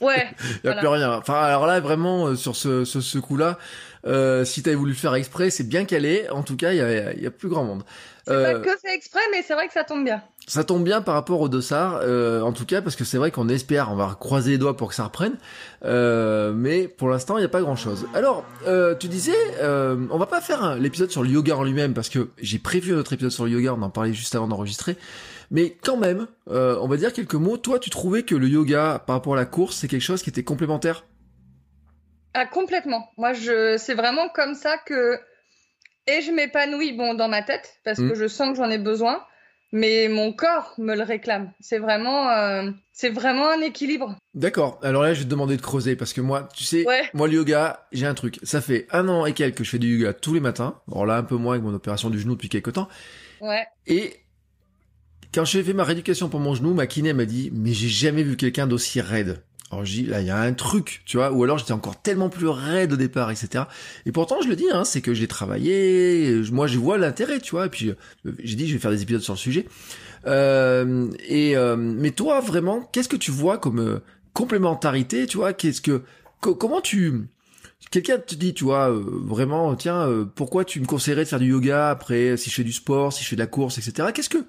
ouais. 0.00 0.28
Il 0.64 0.70
n'y 0.70 0.70
a 0.70 0.78
plus 0.78 0.86
rien. 0.86 1.12
Enfin, 1.14 1.42
alors 1.42 1.66
là, 1.66 1.80
vraiment, 1.80 2.36
sur 2.36 2.54
ce, 2.54 2.84
ce, 2.84 3.00
ce 3.00 3.18
coup-là, 3.18 3.58
euh, 4.06 4.44
si 4.44 4.62
t'avais 4.62 4.76
voulu 4.76 4.92
le 4.92 4.96
faire 4.96 5.14
exprès, 5.14 5.50
c'est 5.50 5.68
bien 5.68 5.84
calé. 5.84 6.28
En 6.30 6.42
tout 6.42 6.56
cas, 6.56 6.72
il 6.72 6.78
y 6.78 6.80
a, 6.80 7.14
y 7.14 7.26
a, 7.26 7.30
plus 7.30 7.48
grand 7.48 7.64
monde. 7.64 7.84
C'est 8.26 8.42
pas 8.42 8.54
que 8.54 8.76
fait 8.76 8.94
exprès, 8.94 9.20
mais 9.32 9.42
c'est 9.42 9.54
vrai 9.54 9.66
que 9.66 9.72
ça 9.72 9.84
tombe 9.84 10.04
bien. 10.04 10.22
Ça 10.46 10.64
tombe 10.64 10.84
bien 10.84 11.02
par 11.02 11.14
rapport 11.14 11.40
au 11.40 11.48
dossard, 11.48 12.00
euh, 12.02 12.40
en 12.40 12.52
tout 12.52 12.66
cas, 12.66 12.82
parce 12.82 12.96
que 12.96 13.04
c'est 13.04 13.16
vrai 13.16 13.30
qu'on 13.30 13.48
espère, 13.48 13.90
on 13.92 13.96
va 13.96 14.16
croiser 14.18 14.52
les 14.52 14.58
doigts 14.58 14.76
pour 14.76 14.88
que 14.88 14.94
ça 14.94 15.04
reprenne, 15.04 15.36
euh, 15.84 16.52
mais 16.52 16.88
pour 16.88 17.08
l'instant, 17.08 17.36
il 17.36 17.40
n'y 17.40 17.46
a 17.46 17.48
pas 17.48 17.60
grand-chose. 17.60 18.06
Alors, 18.12 18.44
euh, 18.66 18.96
tu 18.96 19.08
disais, 19.08 19.36
euh, 19.60 19.96
on 20.10 20.18
va 20.18 20.26
pas 20.26 20.40
faire 20.40 20.76
l'épisode 20.76 21.10
sur 21.10 21.22
le 21.22 21.30
yoga 21.30 21.56
en 21.56 21.62
lui-même, 21.62 21.94
parce 21.94 22.08
que 22.08 22.30
j'ai 22.38 22.58
prévu 22.58 22.92
un 22.94 22.98
autre 22.98 23.12
épisode 23.12 23.30
sur 23.30 23.44
le 23.44 23.50
yoga, 23.50 23.74
on 23.74 23.82
en 23.82 23.90
parlait 23.90 24.12
juste 24.12 24.34
avant 24.34 24.48
d'enregistrer, 24.48 24.96
mais 25.52 25.76
quand 25.82 25.98
même, 25.98 26.26
euh, 26.50 26.76
on 26.80 26.88
va 26.88 26.96
dire 26.96 27.12
quelques 27.12 27.34
mots. 27.34 27.58
Toi, 27.58 27.78
tu 27.78 27.90
trouvais 27.90 28.22
que 28.22 28.34
le 28.34 28.48
yoga, 28.48 29.02
par 29.06 29.16
rapport 29.16 29.34
à 29.34 29.36
la 29.36 29.44
course, 29.44 29.76
c'est 29.76 29.86
quelque 29.86 30.00
chose 30.00 30.22
qui 30.22 30.30
était 30.30 30.42
complémentaire 30.42 31.04
Ah, 32.34 32.46
complètement. 32.46 33.10
Moi, 33.16 33.32
je, 33.32 33.76
c'est 33.76 33.94
vraiment 33.94 34.28
comme 34.28 34.54
ça 34.54 34.78
que, 34.78 35.18
et 36.06 36.22
je 36.22 36.32
m'épanouis, 36.32 36.92
bon, 36.92 37.14
dans 37.14 37.28
ma 37.28 37.42
tête, 37.42 37.78
parce 37.84 37.98
mmh. 37.98 38.08
que 38.10 38.14
je 38.14 38.28
sens 38.28 38.50
que 38.50 38.56
j'en 38.56 38.70
ai 38.70 38.78
besoin 38.78 39.24
mais 39.72 40.08
mon 40.08 40.32
corps 40.32 40.74
me 40.78 40.94
le 40.94 41.02
réclame. 41.02 41.50
C'est 41.58 41.78
vraiment, 41.78 42.28
euh, 42.30 42.70
c'est 42.92 43.08
vraiment 43.08 43.48
un 43.48 43.60
équilibre. 43.62 44.16
D'accord. 44.34 44.78
Alors 44.82 45.02
là, 45.02 45.14
je 45.14 45.20
vais 45.20 45.24
te 45.24 45.30
demander 45.30 45.56
de 45.56 45.62
creuser 45.62 45.96
parce 45.96 46.12
que 46.12 46.20
moi, 46.20 46.48
tu 46.54 46.62
sais, 46.62 46.84
moi 47.14 47.26
le 47.26 47.34
yoga, 47.34 47.86
j'ai 47.90 48.06
un 48.06 48.14
truc. 48.14 48.38
Ça 48.42 48.60
fait 48.60 48.86
un 48.92 49.08
an 49.08 49.24
et 49.24 49.32
quelques 49.32 49.58
que 49.58 49.64
je 49.64 49.70
fais 49.70 49.78
du 49.78 49.96
yoga 49.96 50.12
tous 50.12 50.34
les 50.34 50.40
matins. 50.40 50.80
Alors 50.90 51.06
là, 51.06 51.16
un 51.16 51.22
peu 51.22 51.36
moins 51.36 51.54
avec 51.54 51.64
mon 51.64 51.74
opération 51.74 52.10
du 52.10 52.20
genou 52.20 52.34
depuis 52.34 52.50
quelques 52.50 52.74
temps. 52.74 52.88
Ouais. 53.40 53.66
Et 53.86 54.12
quand 55.32 55.46
j'ai 55.46 55.62
fait 55.62 55.72
ma 55.72 55.84
rééducation 55.84 56.28
pour 56.28 56.40
mon 56.40 56.54
genou, 56.54 56.74
ma 56.74 56.86
kiné 56.86 57.14
m'a 57.14 57.24
dit, 57.24 57.50
mais 57.54 57.72
j'ai 57.72 57.88
jamais 57.88 58.22
vu 58.22 58.36
quelqu'un 58.36 58.66
d'aussi 58.66 59.00
raide. 59.00 59.42
Alors 59.72 59.86
je 59.86 59.92
dis, 59.92 60.02
là, 60.04 60.20
il 60.20 60.26
y 60.26 60.30
a 60.30 60.38
un 60.38 60.52
truc, 60.52 61.00
tu 61.06 61.16
vois, 61.16 61.32
ou 61.32 61.42
alors 61.44 61.56
j'étais 61.56 61.72
encore 61.72 61.96
tellement 61.96 62.28
plus 62.28 62.46
raide 62.46 62.92
au 62.92 62.96
départ, 62.96 63.30
etc. 63.30 63.64
Et 64.04 64.12
pourtant, 64.12 64.36
je 64.42 64.48
le 64.48 64.54
dis, 64.54 64.66
hein, 64.70 64.84
c'est 64.84 65.00
que 65.00 65.14
j'ai 65.14 65.26
travaillé, 65.26 66.42
moi 66.52 66.66
je 66.66 66.78
vois 66.78 66.98
l'intérêt, 66.98 67.40
tu 67.40 67.52
vois, 67.52 67.66
et 67.66 67.68
puis 67.70 67.88
euh, 67.88 67.94
j'ai 68.44 68.54
dit, 68.54 68.68
je 68.68 68.74
vais 68.74 68.78
faire 68.78 68.90
des 68.90 69.00
épisodes 69.02 69.22
sur 69.22 69.32
le 69.32 69.38
sujet. 69.38 69.66
Euh, 70.26 71.10
et 71.26 71.56
euh, 71.56 71.76
mais 71.76 72.10
toi, 72.10 72.40
vraiment, 72.40 72.82
qu'est-ce 72.92 73.08
que 73.08 73.16
tu 73.16 73.30
vois 73.30 73.56
comme 73.56 73.80
euh, 73.80 74.00
complémentarité, 74.34 75.26
tu 75.26 75.38
vois, 75.38 75.54
qu'est-ce 75.54 75.80
que, 75.80 76.02
comment 76.40 76.82
tu, 76.82 77.28
quelqu'un 77.90 78.18
te 78.18 78.34
dit, 78.34 78.52
tu 78.52 78.64
vois, 78.64 78.90
vraiment, 78.92 79.74
tiens, 79.74 80.06
pourquoi 80.34 80.66
tu 80.66 80.80
me 80.80 80.86
conseillerais 80.86 81.24
de 81.24 81.28
faire 81.30 81.40
du 81.40 81.50
yoga 81.50 81.88
après, 81.88 82.36
si 82.36 82.50
je 82.50 82.56
fais 82.56 82.64
du 82.64 82.72
sport, 82.72 83.10
si 83.12 83.24
je 83.24 83.28
fais 83.30 83.36
de 83.36 83.40
la 83.40 83.46
course, 83.46 83.78
etc. 83.78 84.08
Qu'est-ce 84.14 84.28
que, 84.28 84.44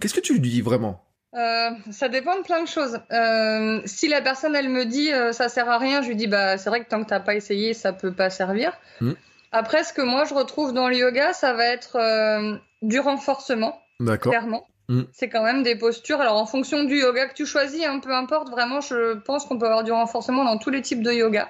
qu'est-ce 0.00 0.14
que 0.14 0.20
tu 0.20 0.32
lui 0.32 0.40
dis 0.40 0.62
vraiment? 0.62 1.04
Euh, 1.34 1.70
ça 1.90 2.08
dépend 2.08 2.36
de 2.36 2.42
plein 2.42 2.62
de 2.62 2.68
choses. 2.68 2.98
Euh, 3.10 3.80
si 3.86 4.08
la 4.08 4.20
personne 4.20 4.54
elle 4.54 4.68
me 4.68 4.84
dit 4.84 5.12
euh, 5.12 5.32
ça 5.32 5.48
sert 5.48 5.68
à 5.68 5.78
rien, 5.78 6.02
je 6.02 6.08
lui 6.08 6.16
dis 6.16 6.26
bah 6.26 6.58
c'est 6.58 6.68
vrai 6.68 6.84
que 6.84 6.88
tant 6.88 7.02
que 7.02 7.08
t'as 7.08 7.20
pas 7.20 7.34
essayé, 7.34 7.72
ça 7.72 7.92
peut 7.92 8.12
pas 8.12 8.28
servir. 8.28 8.78
Mm. 9.00 9.12
Après, 9.52 9.84
ce 9.84 9.92
que 9.92 10.02
moi 10.02 10.24
je 10.24 10.34
retrouve 10.34 10.72
dans 10.72 10.88
le 10.88 10.96
yoga, 10.96 11.32
ça 11.32 11.52
va 11.54 11.66
être 11.66 11.96
euh, 11.96 12.56
du 12.82 13.00
renforcement. 13.00 13.80
Clairement. 14.20 14.66
Mm. 14.88 15.02
C'est 15.12 15.28
quand 15.30 15.42
même 15.42 15.62
des 15.62 15.76
postures. 15.76 16.20
Alors 16.20 16.36
en 16.36 16.46
fonction 16.46 16.84
du 16.84 16.98
yoga 16.98 17.26
que 17.26 17.34
tu 17.34 17.46
choisis, 17.46 17.84
hein, 17.86 18.00
peu 18.00 18.14
importe. 18.14 18.50
Vraiment, 18.50 18.80
je 18.80 19.14
pense 19.14 19.46
qu'on 19.46 19.58
peut 19.58 19.66
avoir 19.66 19.84
du 19.84 19.92
renforcement 19.92 20.44
dans 20.44 20.58
tous 20.58 20.70
les 20.70 20.82
types 20.82 21.02
de 21.02 21.12
yoga. 21.12 21.48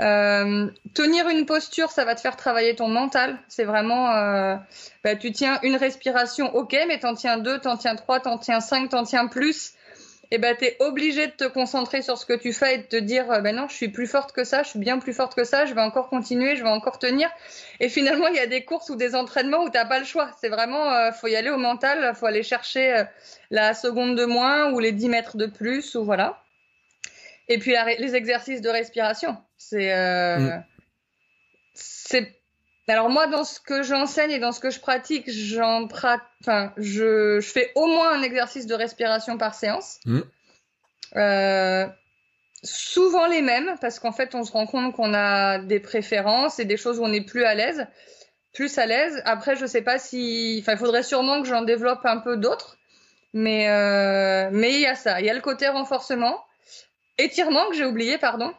Euh, 0.00 0.70
tenir 0.92 1.28
une 1.28 1.46
posture, 1.46 1.90
ça 1.90 2.04
va 2.04 2.14
te 2.14 2.20
faire 2.20 2.36
travailler 2.36 2.74
ton 2.74 2.88
mental. 2.88 3.38
C'est 3.48 3.64
vraiment, 3.64 4.10
euh, 4.10 4.56
bah, 5.04 5.14
tu 5.16 5.30
tiens 5.32 5.58
une 5.62 5.76
respiration, 5.76 6.54
ok, 6.54 6.76
mais 6.88 6.98
t'en 6.98 7.14
tiens 7.14 7.38
deux, 7.38 7.58
t'en 7.58 7.76
tiens 7.76 7.94
trois, 7.94 8.20
t'en 8.20 8.38
tiens 8.38 8.60
cinq, 8.60 8.90
t'en 8.90 9.04
tiens 9.04 9.28
plus. 9.28 9.74
Et 10.30 10.38
ben, 10.38 10.56
t'es 10.56 10.76
obligé 10.80 11.28
de 11.28 11.32
te 11.32 11.44
concentrer 11.44 12.02
sur 12.02 12.18
ce 12.18 12.26
que 12.26 12.32
tu 12.32 12.52
fais 12.52 12.74
et 12.74 12.78
de 12.78 12.82
te 12.84 12.96
dire, 12.96 13.26
ben 13.42 13.54
non, 13.54 13.68
je 13.68 13.74
suis 13.74 13.88
plus 13.88 14.08
forte 14.08 14.32
que 14.32 14.42
ça, 14.42 14.64
je 14.64 14.70
suis 14.70 14.78
bien 14.78 14.98
plus 14.98 15.12
forte 15.12 15.34
que 15.36 15.44
ça, 15.44 15.66
je 15.66 15.74
vais 15.74 15.80
encore 15.80 16.08
continuer, 16.08 16.56
je 16.56 16.64
vais 16.64 16.70
encore 16.70 16.98
tenir. 16.98 17.30
Et 17.78 17.88
finalement, 17.88 18.26
il 18.28 18.34
y 18.34 18.40
a 18.40 18.46
des 18.46 18.64
courses 18.64 18.90
ou 18.90 18.96
des 18.96 19.14
entraînements 19.14 19.62
où 19.62 19.70
t'as 19.70 19.84
pas 19.84 20.00
le 20.00 20.04
choix. 20.04 20.30
C'est 20.40 20.48
vraiment, 20.48 20.90
euh, 20.92 21.12
faut 21.12 21.28
y 21.28 21.36
aller 21.36 21.50
au 21.50 21.58
mental, 21.58 22.14
faut 22.16 22.26
aller 22.26 22.42
chercher 22.42 22.94
euh, 22.94 23.04
la 23.50 23.74
seconde 23.74 24.16
de 24.16 24.24
moins 24.24 24.72
ou 24.72 24.80
les 24.80 24.92
10 24.92 25.08
mètres 25.08 25.36
de 25.36 25.46
plus 25.46 25.94
ou 25.94 26.04
voilà. 26.04 26.42
Et 27.46 27.58
puis 27.58 27.74
les 27.98 28.16
exercices 28.16 28.62
de 28.62 28.70
respiration. 28.70 29.36
C'est, 29.56 29.92
euh, 29.92 30.38
mm. 30.38 30.64
c'est. 31.74 32.40
Alors 32.86 33.08
moi, 33.08 33.26
dans 33.26 33.44
ce 33.44 33.60
que 33.60 33.82
j'enseigne 33.82 34.30
et 34.30 34.38
dans 34.38 34.52
ce 34.52 34.60
que 34.60 34.70
je 34.70 34.78
pratique, 34.78 35.30
j'en 35.30 35.84
enfin, 35.84 36.72
je, 36.76 37.40
je, 37.40 37.48
fais 37.48 37.72
au 37.74 37.86
moins 37.86 38.12
un 38.12 38.22
exercice 38.22 38.66
de 38.66 38.74
respiration 38.74 39.38
par 39.38 39.54
séance. 39.54 40.00
Mm. 40.04 40.20
Euh, 41.16 41.86
souvent 42.62 43.26
les 43.26 43.42
mêmes, 43.42 43.76
parce 43.80 43.98
qu'en 43.98 44.12
fait, 44.12 44.34
on 44.34 44.44
se 44.44 44.52
rend 44.52 44.66
compte 44.66 44.94
qu'on 44.94 45.14
a 45.14 45.58
des 45.58 45.80
préférences 45.80 46.58
et 46.58 46.64
des 46.64 46.76
choses 46.76 46.98
où 46.98 47.04
on 47.04 47.12
est 47.12 47.24
plus 47.24 47.44
à 47.44 47.54
l'aise, 47.54 47.86
plus 48.52 48.78
à 48.78 48.86
l'aise. 48.86 49.22
Après, 49.24 49.56
je 49.56 49.66
sais 49.66 49.82
pas 49.82 49.98
si, 49.98 50.58
enfin, 50.60 50.72
il 50.72 50.78
faudrait 50.78 51.02
sûrement 51.02 51.42
que 51.42 51.48
j'en 51.48 51.62
développe 51.62 52.04
un 52.04 52.18
peu 52.18 52.36
d'autres, 52.36 52.78
mais 53.32 53.68
euh, 53.70 54.48
mais 54.52 54.72
il 54.72 54.80
y 54.80 54.86
a 54.86 54.94
ça, 54.94 55.20
il 55.20 55.26
y 55.26 55.30
a 55.30 55.34
le 55.34 55.40
côté 55.40 55.68
renforcement. 55.68 56.42
Étirement 57.16 57.68
que 57.68 57.76
j'ai 57.76 57.84
oublié, 57.84 58.18
pardon. 58.18 58.52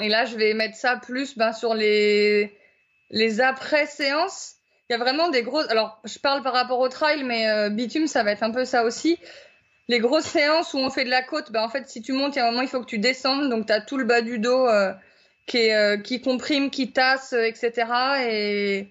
Et 0.00 0.08
là, 0.08 0.24
je 0.24 0.36
vais 0.36 0.54
mettre 0.54 0.76
ça 0.76 0.96
plus 0.96 1.36
ben, 1.36 1.52
sur 1.52 1.74
les, 1.74 2.56
les 3.10 3.40
après-séances. 3.40 4.54
Il 4.88 4.92
y 4.92 4.96
a 4.96 4.98
vraiment 4.98 5.30
des 5.30 5.42
grosses. 5.42 5.68
Alors, 5.68 6.00
je 6.04 6.18
parle 6.18 6.42
par 6.42 6.52
rapport 6.52 6.78
au 6.78 6.88
trail, 6.88 7.24
mais 7.24 7.48
euh, 7.48 7.70
bitume, 7.70 8.06
ça 8.06 8.22
va 8.22 8.32
être 8.32 8.42
un 8.42 8.52
peu 8.52 8.64
ça 8.64 8.84
aussi. 8.84 9.18
Les 9.88 9.98
grosses 9.98 10.26
séances 10.26 10.74
où 10.74 10.78
on 10.78 10.90
fait 10.90 11.04
de 11.04 11.10
la 11.10 11.22
côte, 11.22 11.50
ben, 11.52 11.62
en 11.62 11.68
fait, 11.68 11.88
si 11.88 12.02
tu 12.02 12.12
montes, 12.12 12.36
il 12.36 12.38
y 12.38 12.42
a 12.42 12.46
un 12.46 12.50
moment, 12.50 12.62
il 12.62 12.68
faut 12.68 12.80
que 12.80 12.86
tu 12.86 12.98
descendes. 12.98 13.50
Donc, 13.50 13.66
tu 13.66 13.72
as 13.72 13.80
tout 13.80 13.96
le 13.96 14.04
bas 14.04 14.20
du 14.20 14.38
dos 14.38 14.66
euh, 14.68 14.92
qui, 15.46 15.58
est, 15.58 15.74
euh, 15.74 15.96
qui 15.96 16.20
comprime, 16.20 16.70
qui 16.70 16.92
tasse, 16.92 17.32
etc. 17.32 17.72
Et, 18.28 18.88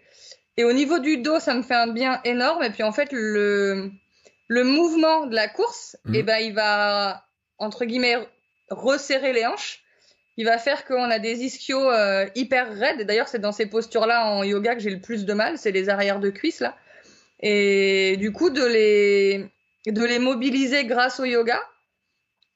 et 0.57 0.63
au 0.63 0.73
niveau 0.73 0.99
du 0.99 1.17
dos, 1.17 1.39
ça 1.39 1.53
me 1.53 1.63
fait 1.63 1.75
un 1.75 1.87
bien 1.87 2.21
énorme. 2.23 2.63
Et 2.63 2.69
puis, 2.69 2.83
en 2.83 2.91
fait, 2.91 3.09
le, 3.11 3.91
le 4.47 4.63
mouvement 4.63 5.27
de 5.27 5.35
la 5.35 5.47
course, 5.47 5.97
mmh. 6.05 6.15
et 6.15 6.19
eh 6.19 6.23
ben, 6.23 6.37
il 6.37 6.53
va, 6.53 7.25
entre 7.57 7.85
guillemets, 7.85 8.17
resserrer 8.69 9.33
les 9.33 9.45
hanches. 9.45 9.84
Il 10.37 10.45
va 10.45 10.57
faire 10.57 10.85
qu'on 10.85 11.09
a 11.09 11.19
des 11.19 11.43
ischios 11.43 11.89
euh, 11.89 12.25
hyper 12.35 12.71
raides. 12.77 13.05
D'ailleurs, 13.05 13.27
c'est 13.27 13.39
dans 13.39 13.51
ces 13.51 13.67
postures-là 13.67 14.27
en 14.27 14.43
yoga 14.43 14.75
que 14.75 14.81
j'ai 14.81 14.89
le 14.89 14.99
plus 14.99 15.25
de 15.25 15.33
mal, 15.33 15.57
c'est 15.57 15.71
les 15.71 15.89
arrières 15.89 16.19
de 16.19 16.29
cuisses 16.29 16.59
là. 16.59 16.75
Et 17.39 18.17
du 18.17 18.31
coup, 18.31 18.49
de 18.49 18.65
les 18.65 19.45
de 19.85 20.03
les 20.03 20.19
mobiliser 20.19 20.85
grâce 20.85 21.19
au 21.19 21.25
yoga. 21.25 21.59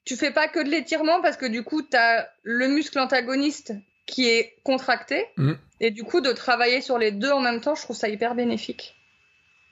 Tu 0.04 0.16
fais 0.16 0.30
pas 0.30 0.48
que 0.48 0.60
de 0.60 0.68
l'étirement 0.68 1.20
parce 1.20 1.36
que 1.36 1.46
du 1.46 1.62
coup, 1.62 1.82
tu 1.82 1.96
as 1.96 2.28
le 2.42 2.68
muscle 2.68 2.98
antagoniste 2.98 3.74
qui 4.06 4.28
est 4.28 4.56
contracté. 4.64 5.26
Mhm. 5.36 5.58
Et 5.80 5.90
du 5.90 6.04
coup, 6.04 6.20
de 6.20 6.32
travailler 6.32 6.80
sur 6.80 6.98
les 6.98 7.12
deux 7.12 7.30
en 7.30 7.40
même 7.40 7.60
temps, 7.60 7.74
je 7.74 7.82
trouve 7.82 7.96
ça 7.96 8.08
hyper 8.08 8.34
bénéfique. 8.34 8.96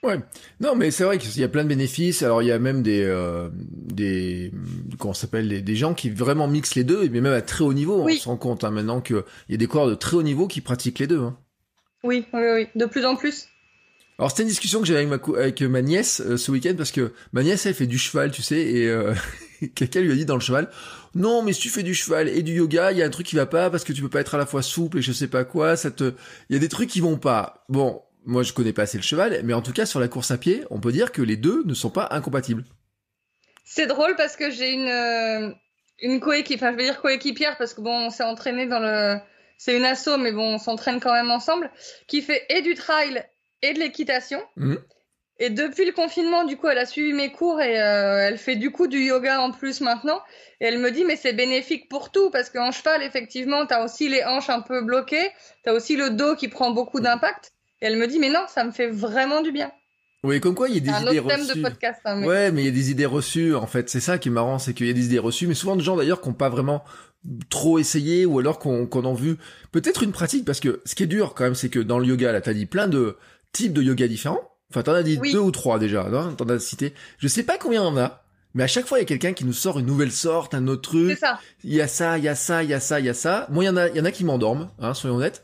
Ouais. 0.03 0.19
Non, 0.61 0.75
mais 0.75 0.91
c'est 0.91 1.03
vrai 1.03 1.17
qu'il 1.17 1.39
y 1.39 1.43
a 1.43 1.49
plein 1.49 1.63
de 1.63 1.69
bénéfices. 1.69 2.23
Alors, 2.23 2.41
il 2.41 2.47
y 2.47 2.51
a 2.51 2.59
même 2.59 2.81
des, 2.81 3.03
euh, 3.03 3.49
des, 3.53 4.51
comment 4.97 5.13
s'appelle, 5.13 5.49
des, 5.49 5.61
des 5.61 5.75
gens 5.75 5.93
qui 5.93 6.09
vraiment 6.09 6.47
mixent 6.47 6.75
les 6.75 6.83
deux, 6.85 7.03
et 7.03 7.09
même 7.09 7.25
à 7.25 7.41
très 7.41 7.63
haut 7.63 7.73
niveau. 7.73 8.03
Oui. 8.03 8.15
On 8.17 8.23
se 8.23 8.29
rend 8.29 8.37
compte 8.37 8.63
hein, 8.63 8.71
maintenant 8.71 9.01
qu'il 9.01 9.23
y 9.49 9.53
a 9.53 9.57
des 9.57 9.67
coureurs 9.67 9.89
de 9.89 9.95
très 9.95 10.15
haut 10.15 10.23
niveau 10.23 10.47
qui 10.47 10.61
pratiquent 10.61 10.99
les 10.99 11.07
deux. 11.07 11.19
Hein. 11.19 11.37
Oui, 12.03 12.25
oui, 12.33 12.41
oui, 12.53 12.67
de 12.75 12.85
plus 12.85 13.05
en 13.05 13.15
plus. 13.15 13.47
Alors, 14.17 14.29
c'était 14.31 14.43
une 14.43 14.49
discussion 14.49 14.81
que 14.81 14.85
j'avais 14.85 15.05
avec 15.05 15.27
ma, 15.27 15.39
avec 15.39 15.61
ma 15.61 15.81
nièce 15.81 16.21
euh, 16.21 16.37
ce 16.37 16.51
week-end 16.51 16.73
parce 16.77 16.91
que 16.91 17.13
ma 17.31 17.43
nièce, 17.43 17.65
elle 17.65 17.73
fait 17.73 17.87
du 17.87 17.97
cheval, 17.97 18.31
tu 18.31 18.41
sais, 18.41 18.59
et 18.59 18.87
euh, 18.87 19.13
quelqu'un 19.75 20.01
lui 20.01 20.11
a 20.11 20.15
dit 20.15 20.25
dans 20.25 20.35
le 20.35 20.41
cheval, 20.41 20.69
non, 21.15 21.41
mais 21.41 21.53
si 21.53 21.61
tu 21.61 21.69
fais 21.69 21.83
du 21.83 21.93
cheval 21.93 22.29
et 22.29 22.43
du 22.43 22.53
yoga, 22.53 22.91
il 22.91 22.97
y 22.97 23.01
a 23.01 23.05
un 23.05 23.09
truc 23.09 23.27
qui 23.27 23.35
va 23.35 23.45
pas 23.45 23.69
parce 23.69 23.83
que 23.83 23.93
tu 23.93 24.01
peux 24.01 24.09
pas 24.09 24.21
être 24.21 24.35
à 24.35 24.37
la 24.37 24.45
fois 24.45 24.61
souple 24.61 24.99
et 24.99 25.01
je 25.01 25.11
sais 25.11 25.27
pas 25.27 25.43
quoi. 25.43 25.75
Ça 25.75 25.91
te, 25.91 26.13
il 26.49 26.53
y 26.53 26.55
a 26.55 26.59
des 26.59 26.69
trucs 26.69 26.89
qui 26.89 26.99
vont 26.99 27.17
pas. 27.17 27.65
Bon, 27.69 28.01
moi, 28.25 28.43
je 28.43 28.53
connais 28.53 28.73
pas 28.73 28.83
assez 28.83 28.97
le 28.97 29.03
cheval, 29.03 29.41
mais 29.43 29.53
en 29.53 29.61
tout 29.61 29.73
cas, 29.73 29.85
sur 29.85 29.99
la 29.99 30.07
course 30.07 30.31
à 30.31 30.37
pied, 30.37 30.63
on 30.69 30.79
peut 30.79 30.91
dire 30.91 31.11
que 31.11 31.21
les 31.21 31.37
deux 31.37 31.63
ne 31.65 31.73
sont 31.73 31.89
pas 31.89 32.07
incompatibles. 32.11 32.63
C'est 33.65 33.87
drôle 33.87 34.15
parce 34.15 34.35
que 34.35 34.49
j'ai 34.49 34.71
une, 34.71 34.87
euh, 34.87 35.53
une 36.01 36.19
coéquipière, 36.19 36.69
enfin, 36.69 36.71
je 36.71 36.77
vais 36.77 36.89
dire 36.89 37.01
coéquipière 37.01 37.57
parce 37.57 37.73
que 37.73 37.81
bon, 37.81 38.07
on 38.07 38.09
s'est 38.09 38.23
entraîné 38.23 38.65
dans 38.65 38.79
le, 38.79 39.19
c'est 39.57 39.75
une 39.77 39.85
asso, 39.85 40.17
mais 40.17 40.31
bon, 40.31 40.55
on 40.55 40.57
s'entraîne 40.57 40.99
quand 40.99 41.13
même 41.13 41.31
ensemble, 41.31 41.69
qui 42.07 42.21
fait 42.21 42.45
et 42.49 42.61
du 42.61 42.75
trail 42.75 43.23
et 43.61 43.73
de 43.73 43.79
l'équitation. 43.79 44.41
Mhm. 44.55 44.79
Et 45.41 45.49
depuis 45.49 45.85
le 45.85 45.93
confinement, 45.93 46.43
du 46.43 46.57
coup, 46.57 46.67
elle 46.67 46.77
a 46.77 46.85
suivi 46.85 47.13
mes 47.13 47.31
cours 47.31 47.61
et 47.61 47.81
euh, 47.81 48.27
elle 48.27 48.37
fait 48.37 48.57
du 48.57 48.71
coup 48.71 48.87
du 48.87 48.99
yoga 48.99 49.39
en 49.39 49.51
plus 49.51 49.79
maintenant. 49.79 50.21
Et 50.59 50.65
elle 50.65 50.79
me 50.79 50.91
dit, 50.91 51.05
mais 51.05 51.15
c'est 51.15 51.31
bénéfique 51.31 51.87
pour 51.87 52.11
tout 52.11 52.29
parce 52.29 52.49
qu'en 52.49 52.71
cheval, 52.71 53.03
effectivement, 53.03 53.65
t'as 53.65 53.83
aussi 53.83 54.09
les 54.09 54.23
hanches 54.25 54.49
un 54.49 54.59
peu 54.61 54.81
bloquées, 54.81 55.31
t'as 55.63 55.71
aussi 55.71 55.95
le 55.95 56.09
dos 56.09 56.35
qui 56.35 56.49
prend 56.49 56.71
beaucoup 56.71 56.99
d'impact. 56.99 57.53
Et 57.81 57.85
elle 57.87 57.97
me 57.97 58.07
dit, 58.07 58.19
mais 58.19 58.29
non, 58.29 58.41
ça 58.53 58.63
me 58.63 58.71
fait 58.71 58.89
vraiment 58.89 59.41
du 59.41 59.51
bien. 59.51 59.71
Oui, 60.23 60.41
comme 60.41 60.53
quoi, 60.53 60.67
il 60.67 60.75
y 60.75 60.77
a 60.77 60.79
des 60.81 60.89
C'est 60.89 60.95
un 60.95 61.07
idées 61.11 61.19
autre 61.19 61.29
thème 61.29 61.41
reçues. 61.41 61.57
de 61.57 61.61
podcast. 61.63 62.01
hein, 62.03 62.15
mais- 62.17 62.27
Ouais, 62.27 62.51
mais 62.51 62.61
il 62.63 62.65
y 62.65 62.69
a 62.69 62.71
des 62.71 62.91
idées 62.91 63.05
reçues, 63.05 63.55
en 63.55 63.67
fait. 63.67 63.89
C'est 63.89 64.01
ça 64.01 64.17
qui 64.17 64.27
est 64.27 64.31
marrant, 64.31 64.59
c'est 64.59 64.73
qu'il 64.73 64.85
y 64.85 64.89
a 64.89 64.93
des 64.93 65.05
idées 65.05 65.19
reçues, 65.19 65.47
mais 65.47 65.53
souvent 65.53 65.77
de 65.77 65.81
gens 65.81 65.95
d'ailleurs 65.95 66.19
qui 66.19 66.27
n'ont 66.27 66.33
pas 66.35 66.49
vraiment 66.49 66.83
trop 67.49 67.79
essayé, 67.79 68.25
ou 68.25 68.39
alors 68.39 68.59
qu'on 68.59 68.85
qu'on 68.85 69.05
en 69.05 69.13
vu 69.13 69.37
peut-être 69.71 70.03
une 70.03 70.11
pratique, 70.11 70.43
parce 70.45 70.59
que 70.59 70.81
ce 70.85 70.95
qui 70.95 71.03
est 71.03 71.07
dur 71.07 71.33
quand 71.35 71.43
même, 71.45 71.55
c'est 71.55 71.69
que 71.69 71.79
dans 71.79 71.99
le 71.99 72.05
yoga, 72.05 72.31
là, 72.33 72.41
t'as 72.41 72.53
dit 72.53 72.65
plein 72.65 72.87
de 72.87 73.15
types 73.53 73.73
de 73.73 73.81
yoga 73.81 74.07
différents. 74.09 74.41
Enfin, 74.71 74.83
t'en 74.83 74.93
as 74.93 75.03
dit 75.03 75.17
Oui. 75.21 75.31
deux 75.31 75.39
ou 75.39 75.51
trois 75.51 75.79
déjà, 75.79 76.03
non 76.09 76.33
T'en 76.35 76.47
as 76.49 76.59
cité. 76.59 76.93
Je 77.17 77.27
sais 77.27 77.43
pas 77.43 77.57
combien 77.57 77.81
y 77.83 77.85
en 77.85 77.97
a, 77.97 78.23
mais 78.53 78.63
à 78.63 78.67
chaque 78.67 78.87
fois, 78.87 78.99
il 78.99 79.01
y 79.01 79.05
a 79.05 79.07
quelqu'un 79.07 79.31
qui 79.33 79.45
nous 79.45 79.53
sort 79.53 79.79
une 79.79 79.85
nouvelle 79.85 80.11
sorte, 80.11 80.53
un 80.53 80.67
autre 80.67 80.91
C'est 80.91 80.97
truc. 81.07 81.17
ça. 81.17 81.39
Il 81.63 81.73
y 81.73 81.81
a 81.81 81.87
ça, 81.87 82.17
il 82.17 82.23
y 82.25 82.27
a 82.27 82.35
ça, 82.35 82.61
il 82.63 82.69
y 82.69 82.73
a 82.73 82.79
ça, 82.81 82.99
il 82.99 83.05
y 83.05 83.09
a 83.09 83.13
ça. 83.13 83.47
Moi, 83.49 83.63
il 83.63 83.67
y 83.67 83.69
en 83.69 83.77
a, 83.77 83.87
il 83.89 83.95
y 83.95 84.01
en 84.01 84.05
a 84.05 84.11
qui 84.11 84.23
m'endorment, 84.25 84.69
hein, 84.79 84.93
soyons 84.93 85.15
honnêtes. 85.17 85.43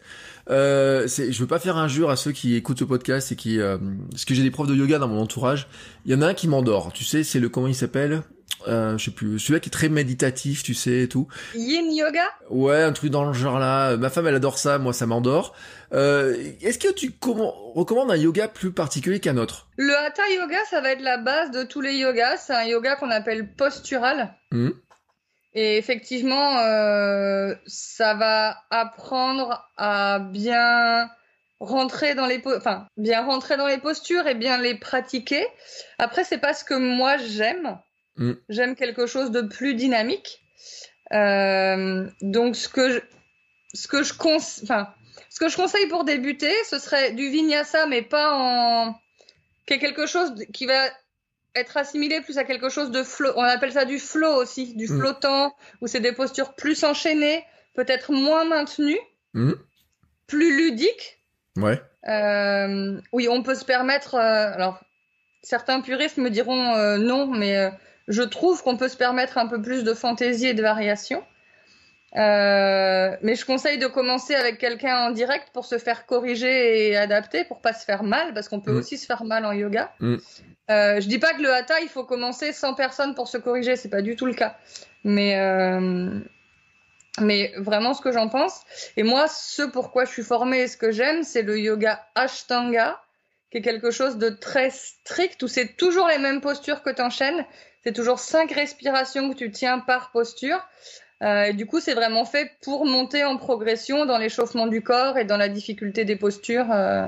Euh, 0.49 1.07
je 1.07 1.39
veux 1.39 1.47
pas 1.47 1.59
faire 1.59 1.77
injure 1.77 2.09
à 2.09 2.15
ceux 2.15 2.31
qui 2.31 2.55
écoutent 2.55 2.79
ce 2.79 2.83
podcast 2.83 3.31
et 3.31 3.35
qui, 3.35 3.59
euh, 3.59 3.77
parce 4.11 4.25
que 4.25 4.33
j'ai 4.33 4.43
des 4.43 4.51
profs 4.51 4.67
de 4.67 4.75
yoga 4.75 4.99
dans 4.99 5.07
mon 5.07 5.21
entourage. 5.21 5.67
Il 6.05 6.11
y 6.11 6.15
en 6.15 6.21
a 6.21 6.27
un 6.27 6.33
qui 6.33 6.47
m'endort. 6.47 6.93
Tu 6.93 7.03
sais, 7.03 7.23
c'est 7.23 7.39
le 7.39 7.49
comment 7.49 7.67
il 7.67 7.75
s'appelle? 7.75 8.21
Euh, 8.67 8.97
Je 8.97 9.05
sais 9.05 9.11
plus. 9.11 9.39
Celui-là 9.39 9.59
qui 9.59 9.69
est 9.69 9.71
très 9.71 9.89
méditatif, 9.89 10.63
tu 10.63 10.73
sais, 10.73 11.01
et 11.01 11.07
tout. 11.07 11.27
Yin 11.55 11.91
yoga? 11.91 12.25
Ouais, 12.49 12.81
un 12.83 12.93
truc 12.93 13.11
dans 13.11 13.25
le 13.25 13.33
genre 13.33 13.59
là. 13.59 13.97
Ma 13.97 14.09
femme, 14.09 14.27
elle 14.27 14.35
adore 14.35 14.57
ça. 14.57 14.77
Moi, 14.77 14.93
ça 14.93 15.05
m'endort. 15.05 15.55
Euh, 15.93 16.35
est-ce 16.61 16.77
que 16.79 16.91
tu 16.93 17.13
recommandes 17.21 18.11
un 18.11 18.15
yoga 18.15 18.47
plus 18.47 18.71
particulier 18.71 19.19
qu'un 19.19 19.37
autre? 19.37 19.67
Le 19.77 19.93
hatha 19.95 20.23
yoga, 20.29 20.57
ça 20.69 20.81
va 20.81 20.91
être 20.91 21.01
la 21.01 21.17
base 21.17 21.51
de 21.51 21.63
tous 21.63 21.81
les 21.81 21.95
yogas. 21.95 22.37
C'est 22.37 22.53
un 22.53 22.65
yoga 22.65 22.95
qu'on 22.95 23.11
appelle 23.11 23.51
postural. 23.55 24.33
Hmm 24.51 24.69
Et 25.55 25.77
effectivement, 25.77 26.57
euh, 26.59 27.55
ça 27.65 28.13
va 28.13 28.57
apprendre 28.69 29.65
à 29.77 30.19
bien 30.19 31.09
rentrer 31.61 32.13
dans 32.13 32.25
les 32.25 32.41
enfin 32.45 32.87
bien 32.97 33.23
rentrer 33.23 33.55
dans 33.55 33.67
les 33.67 33.77
postures 33.77 34.27
et 34.27 34.35
bien 34.35 34.57
les 34.57 34.75
pratiquer. 34.75 35.47
Après, 35.97 36.25
c'est 36.25 36.39
pas 36.39 36.53
ce 36.53 36.65
que 36.65 36.73
moi 36.73 37.15
j'aime. 37.17 37.79
Mm. 38.17 38.33
J'aime 38.49 38.75
quelque 38.75 39.07
chose 39.07 39.31
de 39.31 39.41
plus 39.41 39.75
dynamique. 39.75 40.41
Euh, 41.13 42.09
donc 42.21 42.57
ce 42.57 42.67
que 42.67 42.91
je, 42.91 42.99
ce 43.73 43.87
que 43.87 44.03
je 44.03 44.13
enfin 44.63 44.93
ce 45.29 45.39
que 45.39 45.47
je 45.47 45.55
conseille 45.55 45.87
pour 45.87 46.03
débuter, 46.03 46.53
ce 46.69 46.79
serait 46.79 47.11
du 47.11 47.29
vinyasa, 47.29 47.85
mais 47.85 48.01
pas 48.01 48.33
en 48.33 48.95
qui 49.65 49.73
est 49.73 49.79
quelque 49.79 50.05
chose 50.05 50.33
qui 50.53 50.65
va 50.65 50.89
être 51.55 51.77
assimilé 51.77 52.21
plus 52.21 52.37
à 52.37 52.43
quelque 52.43 52.69
chose 52.69 52.91
de 52.91 53.03
flow. 53.03 53.31
On 53.35 53.41
appelle 53.43 53.71
ça 53.71 53.85
du 53.85 53.99
flow 53.99 54.33
aussi, 54.35 54.75
du 54.75 54.87
Mm. 54.87 54.99
flottant, 54.99 55.55
où 55.81 55.87
c'est 55.87 55.99
des 55.99 56.11
postures 56.11 56.53
plus 56.53 56.83
enchaînées, 56.83 57.43
peut-être 57.75 58.11
moins 58.11 58.45
maintenues, 58.45 58.99
Hmm 59.33 59.53
plus 60.27 60.57
ludiques. 60.57 61.19
Ouais. 61.57 61.79
Euh, 62.07 62.99
oui, 63.13 63.27
on 63.29 63.43
peut 63.43 63.55
se 63.55 63.63
permettre. 63.65 64.15
euh, 64.15 64.53
alors, 64.53 64.83
certains 65.43 65.81
puristes 65.81 66.17
me 66.17 66.29
diront 66.29 66.73
euh, 66.75 66.97
non, 66.97 67.27
mais 67.27 67.71
je 68.07 68.23
trouve 68.23 68.63
qu'on 68.63 68.75
peut 68.75 68.89
se 68.89 68.97
permettre 68.97 69.37
un 69.37 69.47
peu 69.47 69.61
plus 69.61 69.83
de 69.83 69.93
fantaisie 69.93 70.47
et 70.47 70.53
de 70.53 70.61
variation. 70.61 71.23
Euh, 72.15 73.15
mais 73.21 73.35
je 73.35 73.45
conseille 73.45 73.77
de 73.77 73.87
commencer 73.87 74.35
avec 74.35 74.57
quelqu'un 74.57 75.07
en 75.07 75.11
direct 75.11 75.49
pour 75.53 75.65
se 75.65 75.77
faire 75.77 76.05
corriger 76.05 76.87
et 76.89 76.95
adapter, 76.97 77.43
pour 77.43 77.61
pas 77.61 77.73
se 77.73 77.83
faire 77.83 78.03
mal, 78.03 78.33
parce 78.33 78.47
qu'on 78.47 78.61
peut 78.61 78.71
Mm. 78.71 78.77
aussi 78.77 78.97
se 78.97 79.05
faire 79.05 79.25
mal 79.25 79.45
en 79.45 79.51
yoga. 79.51 79.91
Mm. 79.99 80.15
Euh, 80.71 81.01
je 81.01 81.07
dis 81.07 81.19
pas 81.19 81.33
que 81.33 81.41
le 81.41 81.53
hatha, 81.53 81.79
il 81.81 81.89
faut 81.89 82.05
commencer 82.05 82.53
100 82.53 82.73
personnes 82.75 83.15
pour 83.15 83.27
se 83.27 83.37
corriger, 83.37 83.75
c'est 83.75 83.89
pas 83.89 84.01
du 84.01 84.15
tout 84.15 84.25
le 84.25 84.33
cas. 84.33 84.55
Mais 85.03 85.37
euh, 85.37 86.19
mais 87.19 87.53
vraiment 87.57 87.93
ce 87.93 88.01
que 88.01 88.11
j'en 88.11 88.27
pense. 88.29 88.61
Et 88.97 89.03
moi, 89.03 89.27
ce 89.27 89.61
pourquoi 89.63 90.05
je 90.05 90.11
suis 90.11 90.23
formée 90.23 90.61
et 90.61 90.67
ce 90.67 90.77
que 90.77 90.91
j'aime, 90.91 91.23
c'est 91.23 91.43
le 91.43 91.59
yoga 91.59 92.05
Ashtanga, 92.15 92.99
qui 93.51 93.59
est 93.59 93.61
quelque 93.61 93.91
chose 93.91 94.17
de 94.17 94.29
très 94.29 94.69
strict, 94.69 95.41
où 95.43 95.47
c'est 95.47 95.75
toujours 95.77 96.07
les 96.07 96.17
mêmes 96.17 96.41
postures 96.41 96.81
que 96.81 96.89
tu 96.89 97.01
enchaînes. 97.01 97.45
C'est 97.83 97.93
toujours 97.93 98.19
cinq 98.19 98.51
respirations 98.51 99.29
que 99.29 99.35
tu 99.35 99.51
tiens 99.51 99.79
par 99.79 100.11
posture. 100.11 100.59
Euh, 101.23 101.43
et 101.45 101.53
du 101.53 101.65
coup, 101.65 101.79
c'est 101.79 101.93
vraiment 101.93 102.25
fait 102.25 102.51
pour 102.61 102.85
monter 102.85 103.23
en 103.23 103.37
progression 103.37 104.05
dans 104.05 104.17
l'échauffement 104.17 104.67
du 104.67 104.81
corps 104.81 105.17
et 105.17 105.25
dans 105.25 105.37
la 105.37 105.49
difficulté 105.49 106.05
des 106.05 106.15
postures 106.15 106.71
euh, 106.71 107.05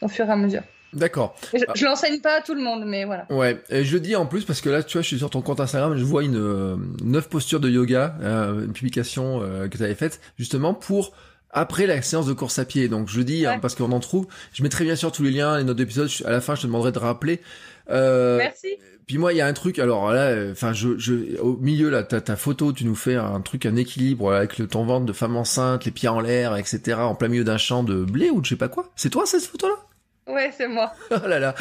au 0.00 0.08
fur 0.08 0.26
et 0.26 0.30
à 0.30 0.36
mesure. 0.36 0.62
D'accord. 0.92 1.36
Je, 1.52 1.64
je 1.74 1.84
l'enseigne 1.84 2.20
pas 2.20 2.38
à 2.38 2.40
tout 2.40 2.54
le 2.54 2.62
monde, 2.62 2.84
mais 2.86 3.04
voilà. 3.04 3.26
Ouais, 3.28 3.60
et 3.68 3.84
je 3.84 3.98
dis 3.98 4.16
en 4.16 4.24
plus 4.24 4.44
parce 4.44 4.62
que 4.62 4.70
là, 4.70 4.82
tu 4.82 4.94
vois, 4.94 5.02
je 5.02 5.08
suis 5.08 5.18
sur 5.18 5.28
ton 5.28 5.42
compte 5.42 5.60
Instagram, 5.60 5.96
je 5.96 6.04
vois 6.04 6.24
une 6.24 6.38
euh, 6.38 6.76
neuf 7.02 7.28
postures 7.28 7.60
de 7.60 7.68
yoga, 7.68 8.16
euh, 8.22 8.64
une 8.64 8.72
publication 8.72 9.40
que 9.40 9.76
tu 9.76 9.82
avais 9.82 9.94
faite 9.94 10.20
justement 10.38 10.72
pour 10.72 11.12
après 11.50 11.86
la 11.86 12.00
séance 12.02 12.26
de 12.26 12.32
course 12.32 12.58
à 12.58 12.64
pied. 12.64 12.88
Donc 12.88 13.08
je 13.08 13.20
dis 13.20 13.46
hein, 13.46 13.58
parce 13.60 13.74
qu'on 13.74 13.92
en 13.92 14.00
trouve. 14.00 14.26
Je 14.52 14.62
mettrai 14.62 14.84
bien 14.84 14.96
sûr 14.96 15.12
tous 15.12 15.22
les 15.22 15.30
liens, 15.30 15.58
les 15.58 15.64
notes 15.64 15.76
d'épisode. 15.76 16.08
À 16.24 16.30
la 16.30 16.40
fin, 16.40 16.54
je 16.54 16.62
te 16.62 16.66
demanderai 16.66 16.92
de 16.92 16.98
rappeler. 16.98 17.40
Euh, 17.90 18.38
Merci. 18.38 18.68
puis 19.06 19.18
moi, 19.18 19.32
il 19.32 19.36
y 19.36 19.40
a 19.40 19.46
un 19.46 19.52
truc. 19.52 19.78
Alors 19.78 20.12
là, 20.12 20.34
enfin, 20.50 20.72
je, 20.72 20.98
je, 20.98 21.38
au 21.40 21.56
milieu 21.56 21.88
là, 21.90 22.02
ta, 22.02 22.20
ta 22.20 22.36
photo, 22.36 22.72
tu 22.72 22.84
nous 22.84 22.94
fais 22.94 23.14
un 23.14 23.40
truc, 23.40 23.66
un 23.66 23.76
équilibre 23.76 24.32
avec 24.32 24.58
le 24.58 24.66
ton 24.66 24.84
ventre 24.84 25.06
de 25.06 25.12
femme 25.12 25.36
enceinte, 25.36 25.84
les 25.84 25.90
pieds 25.90 26.08
en 26.08 26.20
l'air, 26.20 26.56
etc. 26.56 26.98
En 27.00 27.14
plein 27.14 27.28
milieu 27.28 27.44
d'un 27.44 27.58
champ 27.58 27.82
de 27.82 28.04
blé 28.04 28.30
ou 28.30 28.40
de 28.40 28.44
je 28.44 28.50
sais 28.50 28.56
pas 28.56 28.68
quoi. 28.68 28.90
C'est 28.96 29.10
toi 29.10 29.24
cette 29.26 29.44
photo 29.44 29.68
là 29.68 29.76
Ouais, 30.26 30.50
c'est 30.56 30.66
moi. 30.66 30.92
Oh 31.12 31.28
là 31.28 31.38
là. 31.38 31.54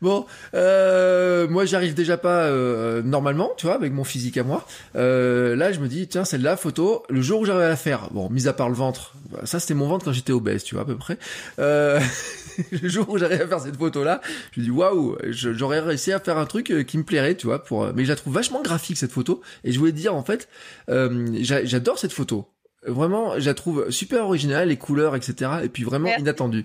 Bon, 0.00 0.26
euh, 0.54 1.48
moi 1.48 1.64
j'arrive 1.64 1.94
déjà 1.94 2.16
pas 2.16 2.44
euh, 2.44 3.02
normalement, 3.02 3.50
tu 3.56 3.66
vois, 3.66 3.74
avec 3.74 3.92
mon 3.92 4.04
physique 4.04 4.36
à 4.38 4.44
moi. 4.44 4.64
Euh, 4.94 5.56
là, 5.56 5.72
je 5.72 5.80
me 5.80 5.88
dis 5.88 6.06
tiens, 6.06 6.24
celle-là 6.24 6.56
photo. 6.56 7.02
Le 7.10 7.20
jour 7.20 7.40
où 7.40 7.44
j'arrive 7.44 7.62
à 7.62 7.68
la 7.68 7.76
faire, 7.76 8.10
bon, 8.12 8.30
mis 8.30 8.46
à 8.46 8.52
part 8.52 8.68
le 8.68 8.76
ventre, 8.76 9.14
bah, 9.30 9.40
ça 9.44 9.58
c'était 9.58 9.74
mon 9.74 9.88
ventre 9.88 10.04
quand 10.04 10.12
j'étais 10.12 10.32
obèse, 10.32 10.62
tu 10.62 10.76
vois 10.76 10.82
à 10.84 10.86
peu 10.86 10.96
près. 10.96 11.18
Euh, 11.58 11.98
le 12.82 12.88
jour 12.88 13.08
où 13.08 13.18
j'arrive 13.18 13.42
à 13.42 13.46
faire 13.48 13.60
cette 13.60 13.76
photo-là, 13.76 14.20
je 14.52 14.60
me 14.60 14.64
dis 14.66 14.70
waouh, 14.70 15.16
j'aurais 15.30 15.80
réussi 15.80 16.12
à 16.12 16.20
faire 16.20 16.38
un 16.38 16.46
truc 16.46 16.70
euh, 16.70 16.84
qui 16.84 16.98
me 16.98 17.02
plairait, 17.04 17.34
tu 17.34 17.48
vois. 17.48 17.62
Pour, 17.64 17.88
mais 17.92 18.04
je 18.04 18.08
la 18.10 18.16
trouve 18.16 18.34
vachement 18.34 18.62
graphique 18.62 18.98
cette 18.98 19.12
photo. 19.12 19.40
Et 19.64 19.72
je 19.72 19.78
voulais 19.80 19.92
te 19.92 19.96
dire 19.96 20.14
en 20.14 20.22
fait, 20.22 20.48
euh, 20.90 21.26
j'a- 21.40 21.64
j'adore 21.64 21.98
cette 21.98 22.12
photo. 22.12 22.46
Vraiment, 22.86 23.38
je 23.38 23.46
la 23.46 23.54
trouve 23.54 23.90
super 23.90 24.24
originale, 24.24 24.68
les 24.68 24.76
couleurs, 24.76 25.14
etc. 25.16 25.50
Et 25.64 25.68
puis 25.68 25.84
vraiment 25.84 26.06
Merci. 26.06 26.22
inattendue. 26.22 26.64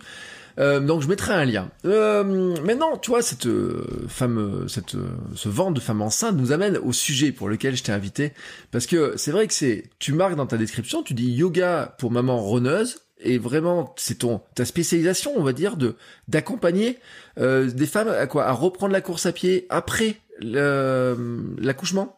Euh, 0.59 0.79
donc 0.79 1.01
je 1.01 1.07
mettrai 1.07 1.33
un 1.33 1.45
lien. 1.45 1.69
Euh, 1.85 2.23
maintenant, 2.63 2.97
tu 2.97 3.11
vois, 3.11 3.21
cette 3.21 3.45
euh, 3.45 3.85
femme, 4.07 4.37
euh, 4.39 4.67
cette, 4.67 4.95
euh, 4.95 5.07
ce 5.35 5.49
vent 5.49 5.71
de 5.71 5.79
femme 5.79 6.01
enceinte 6.01 6.35
nous 6.35 6.51
amène 6.51 6.77
au 6.77 6.93
sujet 6.93 7.31
pour 7.31 7.47
lequel 7.47 7.75
je 7.75 7.83
t'ai 7.83 7.91
invité, 7.91 8.33
parce 8.71 8.87
que 8.87 9.15
c'est 9.17 9.31
vrai 9.31 9.47
que 9.47 9.53
c'est, 9.53 9.83
tu 9.99 10.13
marques 10.13 10.35
dans 10.35 10.47
ta 10.47 10.57
description, 10.57 11.03
tu 11.03 11.13
dis 11.13 11.29
yoga 11.31 11.95
pour 11.99 12.11
maman 12.11 12.43
runneuse, 12.43 13.01
et 13.19 13.37
vraiment 13.37 13.93
c'est 13.97 14.19
ton 14.19 14.41
ta 14.55 14.65
spécialisation, 14.65 15.31
on 15.35 15.43
va 15.43 15.53
dire, 15.53 15.77
de 15.77 15.95
d'accompagner 16.27 16.97
euh, 17.37 17.69
des 17.69 17.87
femmes 17.87 18.09
à 18.09 18.25
quoi, 18.27 18.45
à 18.45 18.51
reprendre 18.51 18.93
la 18.93 19.01
course 19.01 19.25
à 19.25 19.31
pied 19.31 19.67
après 19.69 20.17
l'accouchement? 20.39 22.15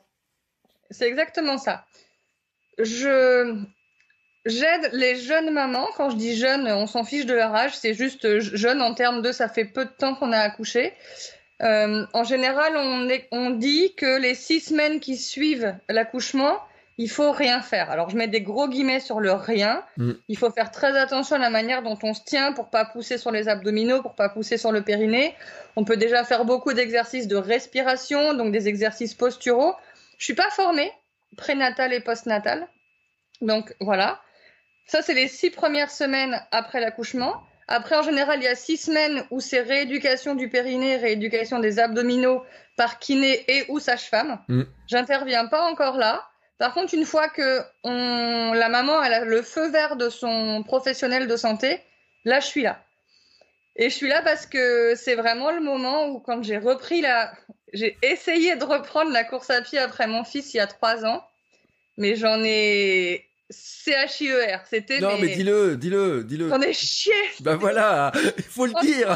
C'est 0.92 1.08
exactement 1.08 1.58
ça. 1.58 1.86
Je 2.78 3.66
j'aide 4.46 4.90
les 4.94 5.16
jeunes 5.16 5.52
mamans. 5.52 5.88
Quand 5.98 6.10
je 6.10 6.16
dis 6.16 6.36
jeunes, 6.36 6.68
on 6.68 6.88
s'en 6.88 7.04
fiche 7.04 7.26
de 7.26 7.34
leur 7.34 7.54
âge. 7.54 7.78
C'est 7.78 7.94
juste 7.94 8.26
euh, 8.26 8.40
jeune 8.40 8.82
en 8.82 8.94
termes 8.94 9.22
de 9.22 9.32
ça 9.32 9.50
fait 9.50 9.66
peu 9.66 9.86
de 9.86 9.92
temps 9.92 10.16
qu'on 10.16 10.32
a 10.32 10.40
accouché. 10.40 10.94
Euh, 11.62 12.06
en 12.14 12.24
général, 12.24 12.74
on, 12.78 13.10
est, 13.10 13.28
on 13.32 13.50
dit 13.50 13.94
que 13.96 14.20
les 14.20 14.36
six 14.36 14.62
semaines 14.62 15.00
qui 15.00 15.18
suivent 15.18 15.76
l'accouchement, 15.90 16.58
il 16.98 17.10
faut 17.10 17.32
rien 17.32 17.62
faire. 17.62 17.92
Alors 17.92 18.10
je 18.10 18.18
mets 18.18 18.28
des 18.28 18.42
gros 18.42 18.68
guillemets 18.68 19.00
sur 19.00 19.20
le 19.20 19.34
rien. 19.34 19.84
Mm. 19.98 20.12
Il 20.28 20.38
faut 20.38 20.52
faire 20.52 20.72
très 20.72 20.98
attention 20.98 21.36
à 21.36 21.40
la 21.40 21.50
manière 21.50 21.82
dont 21.82 21.98
on 22.04 22.14
se 22.14 22.24
tient 22.24 22.54
pour 22.54 22.70
pas 22.70 22.86
pousser 22.86 23.18
sur 23.18 23.32
les 23.32 23.48
abdominaux, 23.48 24.02
pour 24.02 24.16
pas 24.16 24.30
pousser 24.30 24.58
sur 24.58 24.72
le 24.72 24.84
périnée. 24.84 25.36
On 25.76 25.84
peut 25.84 25.98
déjà 25.98 26.24
faire 26.24 26.46
beaucoup 26.46 26.74
d'exercices 26.74 27.28
de 27.28 27.38
respiration, 27.38 28.34
donc 28.34 28.52
des 28.52 28.68
exercices 28.68 29.14
posturaux. 29.14 29.76
Je 30.18 30.26
suis 30.26 30.34
pas 30.34 30.50
formée 30.50 30.92
prénatal 31.38 31.94
et 31.94 32.02
postnatal. 32.02 32.68
Donc 33.42 33.74
voilà. 33.80 34.20
Ça 34.90 35.04
c'est 35.04 35.14
les 35.14 35.28
six 35.28 35.52
premières 35.52 35.92
semaines 35.92 36.42
après 36.50 36.80
l'accouchement. 36.80 37.44
Après, 37.68 37.96
en 37.96 38.02
général, 38.02 38.40
il 38.40 38.46
y 38.46 38.48
a 38.48 38.56
six 38.56 38.78
semaines 38.78 39.24
où 39.30 39.40
c'est 39.40 39.62
rééducation 39.62 40.34
du 40.34 40.50
périnée, 40.50 40.98
rééducation 40.98 41.60
des 41.60 41.78
abdominaux 41.78 42.44
par 42.76 42.98
kiné 42.98 43.46
et 43.48 43.66
ou 43.70 43.80
sage-femme. 43.80 44.40
Mm. 44.48 44.64
J'interviens 44.88 45.46
pas 45.46 45.62
encore 45.70 45.96
là. 45.96 46.26
Par 46.58 46.74
contre, 46.74 46.96
une 46.96 47.06
fois 47.06 47.30
que 47.30 47.62
on, 47.84 48.54
la 48.54 48.70
maman 48.70 49.04
elle 49.04 49.14
a 49.14 49.24
le 49.24 49.44
feu 49.44 49.70
vert 49.70 49.96
de 49.96 50.10
son 50.10 50.64
professionnel 50.64 51.28
de 51.28 51.38
santé, 51.38 51.80
là, 52.26 52.40
je 52.40 52.48
suis 52.48 52.64
là. 52.64 52.84
Et 53.76 53.92
je 53.92 53.96
suis 53.96 54.08
là 54.08 54.24
parce 54.24 54.48
que 54.48 54.96
c'est 54.96 55.16
vraiment 55.16 55.52
le 55.52 55.62
moment 55.62 56.08
où, 56.08 56.20
quand 56.20 56.42
j'ai 56.42 56.58
repris 56.58 57.02
la, 57.02 57.32
j'ai 57.74 57.96
essayé 58.02 58.56
de 58.56 58.64
reprendre 58.64 59.12
la 59.12 59.24
course 59.24 59.52
à 59.52 59.62
pied 59.62 59.78
après 59.78 60.08
mon 60.08 60.24
fils 60.24 60.56
il 60.56 60.58
y 60.58 60.60
a 60.60 60.66
trois 60.66 61.06
ans, 61.06 61.24
mais 61.98 62.16
j'en 62.16 62.42
ai 62.44 63.29
CHIER. 63.52 64.58
C'était. 64.70 65.00
Non, 65.00 65.18
mais 65.20 65.36
dis-le, 65.36 65.76
dis-le, 65.78 66.24
dis-le. 66.24 66.50
J'en 66.50 66.62
ai 66.62 66.74
chié. 66.74 67.14
Bah 67.42 67.56
voilà, 67.56 68.12
il 68.38 68.44
faut 68.44 68.66
le 68.66 68.74
dire. 68.82 69.16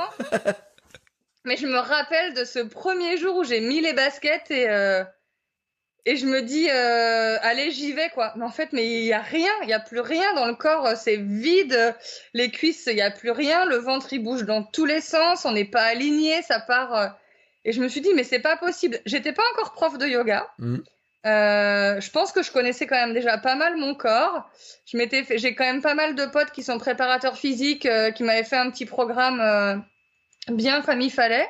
Mais 1.46 1.58
je 1.58 1.68
me 1.68 1.78
rappelle 1.78 2.34
de 2.34 2.46
ce 2.46 2.60
premier 2.60 3.18
jour 3.18 3.36
où 3.38 3.44
j'ai 3.44 3.60
mis 3.60 3.82
les 3.82 3.94
baskets 3.94 4.50
et 4.50 4.70
euh, 4.70 5.04
et 6.06 6.16
je 6.16 6.26
me 6.26 6.42
dis 6.42 6.70
euh, 6.70 7.38
allez 7.42 7.70
j'y 7.72 7.92
vais 7.92 8.10
quoi. 8.12 8.32
Mais 8.38 8.46
en 8.46 8.50
fait 8.50 8.70
mais 8.72 8.86
il 8.88 9.04
y 9.06 9.12
a 9.14 9.22
rien, 9.22 9.52
il 9.64 9.70
y 9.70 9.74
a 9.74 9.80
plus 9.82 10.00
rien 10.00 10.34
dans 10.36 10.46
le 10.48 10.56
corps, 10.56 10.96
c'est 10.96 11.18
vide, 11.18 11.96
les 12.34 12.50
cuisses 12.50 12.88
il 12.90 12.96
y 12.98 13.02
a 13.02 13.12
plus 13.12 13.32
rien, 13.32 13.66
le 13.66 13.76
ventre 13.76 14.14
il 14.14 14.20
bouge 14.24 14.44
dans 14.46 14.64
tous 14.64 14.86
les 14.86 15.02
sens, 15.02 15.44
on 15.44 15.52
n'est 15.52 15.66
pas 15.66 15.84
aligné, 15.84 16.42
ça 16.44 16.62
part. 16.62 16.96
euh, 16.96 17.08
Et 17.66 17.74
je 17.74 17.82
me 17.82 17.90
suis 17.90 18.00
dit 18.02 18.14
mais 18.16 18.24
c'est 18.24 18.40
pas 18.40 18.56
possible. 18.56 19.00
J'étais 19.06 19.34
pas 19.34 19.44
encore 19.54 19.74
prof 19.74 19.98
de 19.98 20.08
yoga. 20.08 20.48
Mm. 20.60 20.78
Euh, 21.26 22.02
je 22.02 22.12
pense 22.12 22.32
que 22.34 22.44
je 22.44 22.52
connaissais 22.52 22.86
quand 22.86 22.96
même 22.98 23.14
déjà 23.14 23.38
pas 23.38 23.56
mal 23.56 23.78
mon 23.78 23.96
corps. 23.96 24.50
Je 24.86 24.98
m'étais 24.98 25.24
fait, 25.24 25.38
j'ai 25.38 25.56
quand 25.56 25.64
même 25.64 25.82
pas 25.82 25.94
mal 25.96 26.16
de 26.16 26.26
potes 26.26 26.52
qui 26.52 26.64
sont 26.64 26.78
préparateurs 26.78 27.38
physiques, 27.38 27.86
euh, 27.86 28.12
qui 28.12 28.24
m'avaient 28.24 28.44
fait 28.44 28.58
un 28.58 28.70
petit 28.70 28.86
programme 28.86 29.40
euh, 29.40 29.78
bien 30.54 30.82
comme 30.82 31.02
il 31.02 31.12
fallait. 31.12 31.48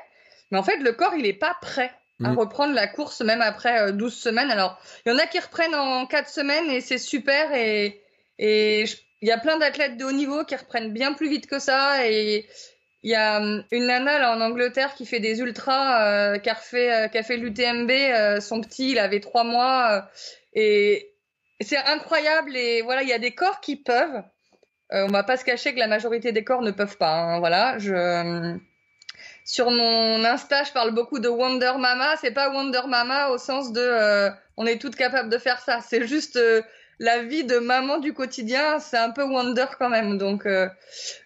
Mais 0.51 0.57
en 0.59 0.63
fait, 0.63 0.77
le 0.77 0.91
corps, 0.93 1.15
il 1.15 1.25
est 1.25 1.33
pas 1.33 1.55
prêt 1.62 1.91
à 2.23 2.29
Mm. 2.29 2.38
reprendre 2.38 2.73
la 2.75 2.88
course 2.88 3.21
même 3.21 3.41
après 3.41 3.79
euh, 3.81 3.91
12 3.91 4.13
semaines. 4.15 4.51
Alors, 4.51 4.79
il 5.05 5.12
y 5.12 5.15
en 5.15 5.17
a 5.17 5.25
qui 5.25 5.39
reprennent 5.39 5.73
en 5.73 6.05
4 6.05 6.29
semaines 6.29 6.69
et 6.69 6.79
c'est 6.79 6.99
super. 6.99 7.51
Et 7.55 7.99
et 8.38 8.86
je- 8.86 8.97
il 9.21 9.27
y 9.27 9.31
a 9.31 9.38
plein 9.39 9.57
d'athlètes 9.57 9.97
de 9.97 10.05
haut 10.05 10.12
niveau 10.12 10.43
qui 10.45 10.55
reprennent 10.55 10.91
bien 10.93 11.13
plus 11.13 11.27
vite 11.29 11.47
que 11.47 11.57
ça. 11.57 12.05
Et 12.07 12.47
il 13.03 13.11
y 13.11 13.15
a 13.15 13.37
hum, 13.41 13.63
une 13.71 13.87
nana 13.87 14.19
là 14.19 14.35
en 14.35 14.41
Angleterre 14.41 14.95
qui 14.95 15.05
fait 15.05 15.19
des 15.19 15.39
ultras, 15.39 16.33
euh, 16.35 16.39
qui 16.39 16.49
a 16.49 16.57
euh, 16.75 17.07
qui 17.09 17.17
a 17.17 17.23
fait 17.23 17.37
l'UTMB. 17.37 17.91
euh, 17.91 18.39
son 18.41 18.61
petit, 18.61 18.91
il 18.91 18.99
avait 18.99 19.19
3 19.19 19.43
mois. 19.43 19.91
euh, 19.97 20.01
et 20.53 21.13
c'est 21.61 21.77
incroyable. 21.77 22.55
Et 22.55 22.81
voilà, 22.81 23.03
il 23.03 23.09
y 23.09 23.13
a 23.13 23.19
des 23.19 23.31
corps 23.31 23.59
qui 23.61 23.75
peuvent. 23.77 24.23
Euh, 24.93 25.05
on 25.07 25.11
va 25.11 25.23
pas 25.23 25.37
se 25.37 25.45
cacher 25.45 25.73
que 25.73 25.79
la 25.79 25.87
majorité 25.87 26.31
des 26.31 26.43
corps 26.43 26.61
ne 26.61 26.71
peuvent 26.71 26.97
pas. 26.97 27.13
hein, 27.13 27.39
voilà, 27.39 27.77
sur 29.45 29.71
mon 29.71 30.23
Insta, 30.23 30.63
je 30.63 30.71
parle 30.71 30.91
beaucoup 30.91 31.19
de 31.19 31.27
Wonder 31.27 31.73
Mama. 31.77 32.15
C'est 32.17 32.31
pas 32.31 32.49
Wonder 32.49 32.81
Mama 32.87 33.29
au 33.29 33.37
sens 33.37 33.71
de 33.73 33.81
euh, 33.81 34.29
on 34.57 34.65
est 34.65 34.79
toutes 34.79 34.95
capables 34.95 35.29
de 35.29 35.37
faire 35.37 35.59
ça. 35.59 35.81
C'est 35.81 36.07
juste 36.07 36.37
euh, 36.37 36.61
la 37.03 37.21
vie 37.21 37.43
de 37.43 37.57
maman 37.59 37.99
du 37.99 38.13
quotidien. 38.13 38.79
C'est 38.79 38.97
un 38.97 39.11
peu 39.11 39.23
Wonder 39.23 39.65
quand 39.77 39.89
même. 39.89 40.17
Donc 40.17 40.45
euh, 40.45 40.67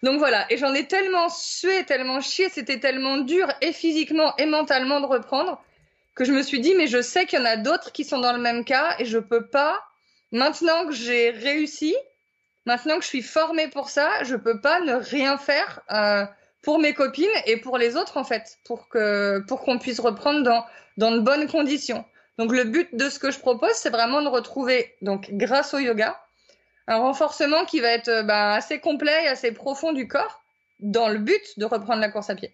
donc 0.03 0.17
voilà. 0.17 0.45
Et 0.51 0.57
j'en 0.57 0.73
ai 0.73 0.87
tellement 0.87 1.29
sué, 1.29 1.85
tellement 1.85 2.19
chié. 2.19 2.49
C'était 2.49 2.79
tellement 2.79 3.17
dur 3.17 3.47
et 3.61 3.71
physiquement 3.71 4.35
et 4.37 4.45
mentalement 4.47 4.99
de 4.99 5.05
reprendre 5.05 5.61
que 6.15 6.25
je 6.25 6.33
me 6.33 6.41
suis 6.41 6.59
dit 6.59 6.73
mais 6.75 6.87
je 6.87 7.01
sais 7.01 7.27
qu'il 7.27 7.39
y 7.39 7.41
en 7.41 7.45
a 7.45 7.57
d'autres 7.57 7.91
qui 7.91 8.03
sont 8.03 8.19
dans 8.19 8.33
le 8.33 8.39
même 8.39 8.65
cas 8.65 8.95
et 8.99 9.05
je 9.05 9.19
peux 9.19 9.47
pas. 9.47 9.79
Maintenant 10.31 10.85
que 10.87 10.93
j'ai 10.93 11.29
réussi, 11.29 11.95
maintenant 12.65 12.97
que 12.97 13.03
je 13.03 13.07
suis 13.07 13.21
formée 13.21 13.69
pour 13.69 13.89
ça, 13.89 14.23
je 14.23 14.35
peux 14.35 14.59
pas 14.59 14.81
ne 14.81 14.95
rien 14.95 15.37
faire. 15.37 15.81
euh, 15.91 16.25
pour 16.63 16.79
mes 16.79 16.93
copines 16.93 17.29
et 17.45 17.57
pour 17.57 17.77
les 17.77 17.95
autres 17.95 18.17
en 18.17 18.25
fait, 18.25 18.57
pour 18.65 18.89
que 18.89 19.39
pour 19.47 19.61
qu'on 19.61 19.77
puisse 19.77 19.99
reprendre 20.01 20.43
dans 20.43 20.65
dans 20.97 21.11
de 21.11 21.19
bonnes 21.19 21.47
conditions. 21.47 22.03
Donc 22.37 22.51
le 22.53 22.63
but 22.65 22.87
de 22.93 23.09
ce 23.09 23.19
que 23.19 23.31
je 23.31 23.39
propose, 23.39 23.71
c'est 23.73 23.89
vraiment 23.89 24.21
de 24.21 24.27
retrouver 24.27 24.93
donc 25.01 25.29
grâce 25.31 25.73
au 25.73 25.79
yoga 25.79 26.19
un 26.87 26.97
renforcement 26.97 27.65
qui 27.65 27.79
va 27.81 27.89
être 27.89 28.07
euh, 28.07 28.23
ben, 28.23 28.51
assez 28.51 28.79
complet 28.79 29.25
et 29.25 29.27
assez 29.27 29.51
profond 29.51 29.91
du 29.91 30.07
corps 30.07 30.41
dans 30.79 31.09
le 31.09 31.17
but 31.19 31.41
de 31.57 31.65
reprendre 31.65 31.99
la 31.99 32.09
course 32.09 32.29
à 32.29 32.35
pied. 32.35 32.53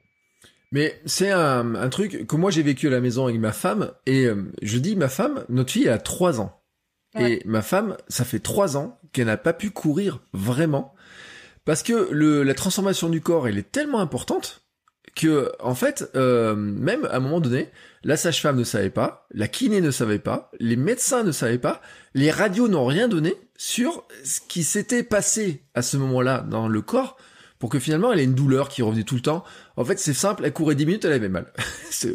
Mais 0.72 1.00
c'est 1.06 1.30
un, 1.30 1.76
un 1.76 1.90
truc 1.90 2.26
que 2.26 2.36
moi 2.36 2.50
j'ai 2.50 2.64
vécu 2.64 2.88
à 2.88 2.90
la 2.90 3.00
maison 3.00 3.26
avec 3.28 3.40
ma 3.40 3.52
femme 3.52 3.92
et 4.08 4.26
euh, 4.26 4.52
je 4.64 4.78
dis 4.80 4.96
ma 4.96 5.10
femme, 5.10 5.46
notre 5.50 5.72
fille 5.72 5.86
elle 5.86 5.94
a 5.94 5.98
trois 6.00 6.40
ans 6.42 6.60
Ouais. 7.16 7.34
et 7.34 7.42
ma 7.46 7.62
femme, 7.62 7.96
ça 8.08 8.26
fait 8.26 8.40
trois 8.40 8.76
ans 8.76 8.98
qu'elle 9.12 9.28
n'a 9.28 9.38
pas 9.38 9.54
pu 9.54 9.70
courir 9.70 10.22
vraiment 10.34 10.96
parce 11.64 11.84
que 11.84 12.08
le, 12.12 12.42
la 12.42 12.56
transformation 12.56 13.08
du 13.08 13.22
corps 13.22 13.48
elle 13.48 13.60
est 13.60 13.72
tellement 13.72 14.00
importante 14.00 14.63
que 15.16 15.52
en 15.60 15.76
fait 15.76 16.10
euh, 16.16 16.56
même 16.56 17.06
à 17.06 17.18
un 17.18 17.20
moment 17.20 17.40
donné 17.40 17.70
la 18.04 18.18
sage-femme 18.18 18.58
ne 18.58 18.64
savait 18.64 18.90
pas, 18.90 19.26
la 19.34 19.48
kiné 19.48 19.80
ne 19.80 19.92
savait 19.92 20.20
pas, 20.20 20.52
les 20.60 20.76
médecins 20.76 21.24
ne 21.24 21.32
savaient 21.32 21.58
pas, 21.58 21.82
les 22.14 22.32
radios 22.32 22.68
n'ont 22.68 22.86
rien 22.86 23.08
donné 23.08 23.36
sur 23.58 24.06
ce 24.26 24.42
qui 24.42 24.64
s'était 24.64 25.04
passé 25.04 25.64
à 25.74 25.82
ce 25.82 25.96
moment-là 25.98 26.40
dans 26.42 26.68
le 26.68 26.82
corps 26.82 27.18
pour 27.64 27.70
que 27.70 27.80
finalement 27.80 28.12
elle 28.12 28.20
ait 28.20 28.26
une 28.26 28.36
douleur 28.36 28.68
qui 28.68 28.82
revenait 28.82 29.04
tout 29.06 29.16
le 29.16 29.22
temps. 29.22 29.46
En 29.78 29.86
fait, 29.86 29.98
c'est 29.98 30.14
simple, 30.14 30.44
elle 30.44 30.52
courait 30.52 30.76
10 30.76 30.86
minutes, 30.86 31.06
elle 31.06 31.14
avait 31.14 31.30
mal. 31.30 31.46
c'est 31.90 32.14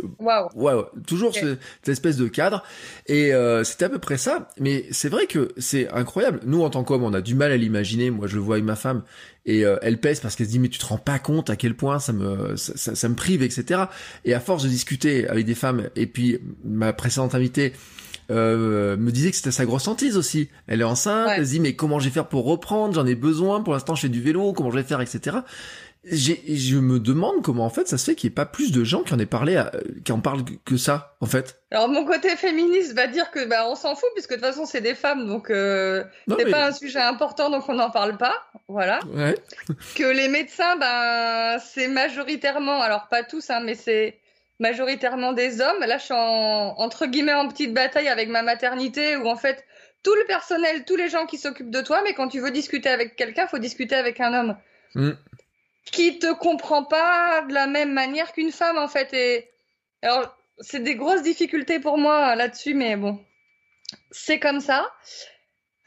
ouais, 0.54 0.72
toujours 1.06 1.32
ce- 1.34 1.56
cette 1.80 1.88
espèce 1.88 2.18
de 2.18 2.28
cadre 2.28 2.62
et 3.06 3.32
euh, 3.32 3.64
c'était 3.64 3.86
à 3.86 3.88
peu 3.88 3.98
près 3.98 4.18
ça. 4.18 4.50
Mais 4.60 4.84
c'est 4.90 5.08
vrai 5.08 5.26
que 5.26 5.48
c'est 5.56 5.88
incroyable. 5.88 6.40
Nous 6.44 6.62
en 6.62 6.68
tant 6.68 6.84
qu'hommes, 6.84 7.02
on 7.02 7.14
a 7.14 7.22
du 7.22 7.34
mal 7.34 7.50
à 7.50 7.56
l'imaginer. 7.56 8.10
Moi, 8.10 8.26
je 8.26 8.34
le 8.34 8.42
vois 8.42 8.56
avec 8.56 8.66
ma 8.66 8.76
femme 8.76 9.04
et 9.46 9.64
euh, 9.64 9.78
elle 9.80 9.98
pèse 9.98 10.20
parce 10.20 10.36
qu'elle 10.36 10.44
se 10.48 10.50
dit 10.50 10.58
mais 10.58 10.68
tu 10.68 10.78
te 10.78 10.84
rends 10.84 10.98
pas 10.98 11.18
compte 11.18 11.48
à 11.48 11.56
quel 11.56 11.74
point 11.74 11.98
ça 11.98 12.12
me 12.12 12.54
ça, 12.56 12.74
ça- 12.76 12.94
ça 12.94 13.08
me 13.08 13.14
prive, 13.14 13.42
etc. 13.42 13.84
Et 14.26 14.34
à 14.34 14.40
force 14.40 14.64
de 14.64 14.68
discuter 14.68 15.26
avec 15.28 15.46
des 15.46 15.54
femmes 15.54 15.88
et 15.96 16.06
puis 16.06 16.40
ma 16.62 16.92
précédente 16.92 17.34
invitée 17.34 17.72
euh, 18.30 18.96
me 18.96 19.10
disait 19.10 19.30
que 19.30 19.36
c'était 19.36 19.50
sa 19.50 19.64
grosse 19.64 19.88
hantise 19.88 20.16
aussi. 20.16 20.48
Elle 20.66 20.80
est 20.80 20.84
enceinte, 20.84 21.28
Ouais. 21.28 21.34
elle 21.38 21.46
se 21.46 21.50
dit 21.52 21.60
mais 21.60 21.74
comment 21.74 21.98
je 21.98 22.06
vais 22.06 22.14
faire 22.14 22.26
pour 22.28 22.44
reprendre? 22.44 22.94
J'en 22.94 23.06
ai 23.06 23.14
besoin. 23.14 23.62
Pour 23.62 23.72
l'instant, 23.72 23.94
je 23.94 24.02
fais 24.02 24.08
du 24.08 24.20
vélo. 24.22 24.52
Comment 24.52 24.70
je 24.70 24.76
vais 24.76 24.82
faire, 24.84 25.00
etc. 25.00 25.38
J'ai, 26.04 26.40
je 26.46 26.76
me 26.78 27.00
demande 27.00 27.42
comment 27.42 27.66
en 27.66 27.70
fait 27.70 27.88
ça 27.88 27.98
se 27.98 28.04
fait 28.04 28.14
qu'il 28.14 28.28
n'y 28.28 28.32
ait 28.32 28.34
pas 28.36 28.46
plus 28.46 28.70
de 28.70 28.84
gens 28.84 29.02
qui 29.02 29.12
en 29.12 29.18
aient 29.18 29.26
parlé, 29.26 29.56
à- 29.56 29.72
qui 30.04 30.12
en 30.12 30.20
parlent 30.20 30.44
que 30.64 30.76
ça 30.76 31.16
en 31.20 31.26
fait. 31.26 31.60
Alors 31.72 31.88
mon 31.88 32.04
côté 32.06 32.30
féministe 32.36 32.94
va 32.94 33.08
dire 33.08 33.30
que 33.32 33.44
bah 33.46 33.66
on 33.68 33.74
s'en 33.74 33.96
fout 33.96 34.08
puisque 34.14 34.30
de 34.30 34.36
toute 34.36 34.44
façon 34.44 34.64
c'est 34.64 34.80
des 34.80 34.94
femmes 34.94 35.26
donc 35.26 35.50
euh, 35.50 36.04
c'est 36.28 36.44
mais- 36.44 36.50
pas 36.52 36.68
un 36.68 36.72
sujet 36.72 37.00
important 37.00 37.50
donc 37.50 37.68
on 37.68 37.74
n'en 37.74 37.90
parle 37.90 38.16
pas. 38.16 38.32
Voilà. 38.68 39.00
Ouais. 39.12 39.34
que 39.96 40.04
les 40.04 40.28
médecins, 40.28 40.76
ben, 40.76 41.58
c'est 41.58 41.88
majoritairement, 41.88 42.80
alors 42.80 43.08
pas 43.08 43.24
tous, 43.24 43.50
hein, 43.50 43.60
mais 43.64 43.74
c'est 43.74 44.18
majoritairement 44.58 45.32
des 45.32 45.60
hommes. 45.60 45.80
Là, 45.80 45.98
je 45.98 46.04
suis 46.04 46.14
en, 46.14 46.74
entre 46.78 47.06
guillemets 47.06 47.34
en 47.34 47.48
petite 47.48 47.72
bataille 47.74 48.08
avec 48.08 48.28
ma 48.28 48.42
maternité 48.42 49.16
où 49.16 49.26
en 49.28 49.36
fait, 49.36 49.64
tout 50.02 50.14
le 50.14 50.24
personnel, 50.26 50.84
tous 50.84 50.96
les 50.96 51.08
gens 51.08 51.26
qui 51.26 51.38
s'occupent 51.38 51.70
de 51.70 51.80
toi, 51.80 52.00
mais 52.04 52.14
quand 52.14 52.28
tu 52.28 52.40
veux 52.40 52.50
discuter 52.50 52.88
avec 52.88 53.16
quelqu'un, 53.16 53.46
faut 53.46 53.58
discuter 53.58 53.94
avec 53.94 54.20
un 54.20 54.34
homme 54.34 54.56
Mm. 54.94 55.12
qui 55.92 56.18
te 56.18 56.32
comprend 56.32 56.84
pas 56.84 57.42
de 57.42 57.54
la 57.54 57.66
même 57.66 57.92
manière 57.92 58.32
qu'une 58.32 58.52
femme, 58.52 58.78
en 58.78 58.88
fait. 58.88 59.12
Et 59.14 59.50
alors, 60.02 60.36
c'est 60.58 60.82
des 60.82 60.94
grosses 60.96 61.22
difficultés 61.22 61.78
pour 61.78 61.98
moi 61.98 62.34
là-dessus, 62.34 62.74
mais 62.74 62.96
bon, 62.96 63.22
c'est 64.10 64.38
comme 64.38 64.60
ça. 64.60 64.90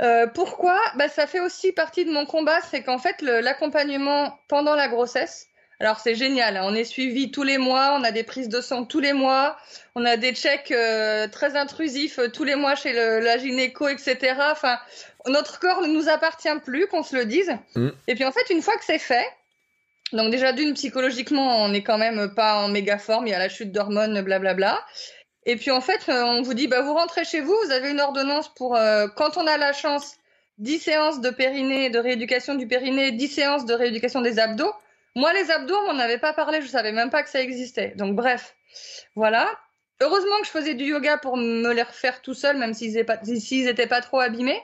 Euh, 0.02 0.28
pourquoi? 0.28 0.80
Bah, 0.96 1.10
Ça 1.10 1.28
fait 1.28 1.40
aussi 1.40 1.72
partie 1.72 2.06
de 2.06 2.12
mon 2.12 2.26
combat, 2.26 2.62
c'est 2.62 2.84
qu'en 2.84 2.98
fait, 2.98 3.22
l'accompagnement 3.22 4.40
pendant 4.48 4.76
la 4.76 4.88
grossesse, 4.88 5.48
alors 5.82 6.00
c'est 6.00 6.14
génial, 6.16 6.58
hein, 6.58 6.62
on 6.64 6.76
est 6.76 6.84
suivi 6.84 7.32
tous 7.32 7.44
les 7.44 7.58
mois, 7.58 7.98
on 8.00 8.04
a 8.04 8.12
des 8.12 8.24
prises 8.24 8.50
de 8.50 8.62
sang 8.62 8.86
tous 8.86 9.00
les 9.00 9.14
mois, 9.14 9.58
on 9.96 10.06
a 10.06 10.16
des 10.16 10.34
checks 10.34 10.72
euh, 10.72 11.28
très 11.28 11.56
intrusifs 11.56 12.20
euh, 12.20 12.28
tous 12.30 12.44
les 12.44 12.56
mois 12.56 12.76
chez 12.76 12.94
le, 12.94 13.20
la 13.20 13.38
gynéco, 13.40 13.88
etc. 13.88 14.36
Enfin, 14.52 14.78
notre 15.26 15.60
corps 15.60 15.82
ne 15.82 15.88
nous 15.88 16.08
appartient 16.08 16.60
plus, 16.64 16.86
qu'on 16.88 17.02
se 17.02 17.16
le 17.16 17.26
dise. 17.26 17.52
Mm. 17.76 17.90
Et 18.08 18.16
puis 18.16 18.26
en 18.26 18.32
fait, 18.32 18.50
une 18.52 18.62
fois 18.62 18.78
que 18.78 18.86
c'est 18.86 19.00
fait, 19.00 19.26
donc 20.14 20.30
déjà 20.30 20.54
d'une 20.54 20.76
psychologiquement, 20.76 21.64
on 21.64 21.70
n'est 21.70 21.84
quand 21.84 21.98
même 21.98 22.34
pas 22.36 22.58
en 22.58 22.68
méga 22.68 22.98
forme, 23.00 23.28
il 23.28 23.32
y 23.32 23.34
a 23.34 23.40
la 23.40 23.50
chute 23.50 23.72
d'hormones, 23.72 24.22
blablabla. 24.22 24.80
Et 25.46 25.56
puis 25.56 25.72
en 25.72 25.82
fait, 25.82 26.10
euh, 26.10 26.24
on 26.24 26.42
vous 26.44 26.54
dit, 26.54 26.68
bah, 26.68 26.82
vous 26.82 26.94
rentrez 26.94 27.26
chez 27.26 27.42
vous, 27.42 27.56
vous 27.66 27.72
avez 27.72 27.90
une 27.90 28.00
ordonnance 28.00 28.54
pour, 28.54 28.76
euh, 28.76 29.08
quand 29.16 29.38
on 29.38 29.48
a 29.48 29.58
la 29.58 29.74
chance, 29.74 30.18
10 30.60 30.80
séances 30.80 31.22
de 31.22 31.32
périnée, 31.32 31.90
de 31.90 31.98
rééducation 31.98 32.56
du 32.56 32.68
périnée, 32.68 33.12
10 33.12 33.28
séances 33.28 33.66
de 33.66 33.74
rééducation 33.74 34.22
des 34.22 34.38
abdos. 34.38 34.72
Moi, 35.16 35.34
les 35.34 35.52
abdos, 35.52 35.78
on 35.88 35.94
n'en 35.94 36.00
avait 36.00 36.18
pas 36.18 36.34
parlé, 36.34 36.62
je 36.62 36.68
savais 36.68 36.92
même 36.92 37.10
pas 37.10 37.24
que 37.24 37.30
ça 37.30 37.42
existait. 37.42 37.94
Donc 37.96 38.16
bref, 38.16 38.56
voilà. 39.16 39.50
heureusement 40.02 40.40
que 40.40 40.46
je 40.46 40.52
faisais 40.52 40.74
du 40.74 40.86
yoga 40.86 41.18
pour 41.18 41.38
me 41.38 41.74
les 41.74 41.84
refaire 41.84 42.22
tout 42.22 42.34
seul, 42.34 42.58
même 42.58 42.74
s'ils 42.74 42.94
n'étaient 42.94 43.88
pas, 43.88 43.96
pas 43.96 44.02
trop 44.02 44.20
abîmés. 44.20 44.62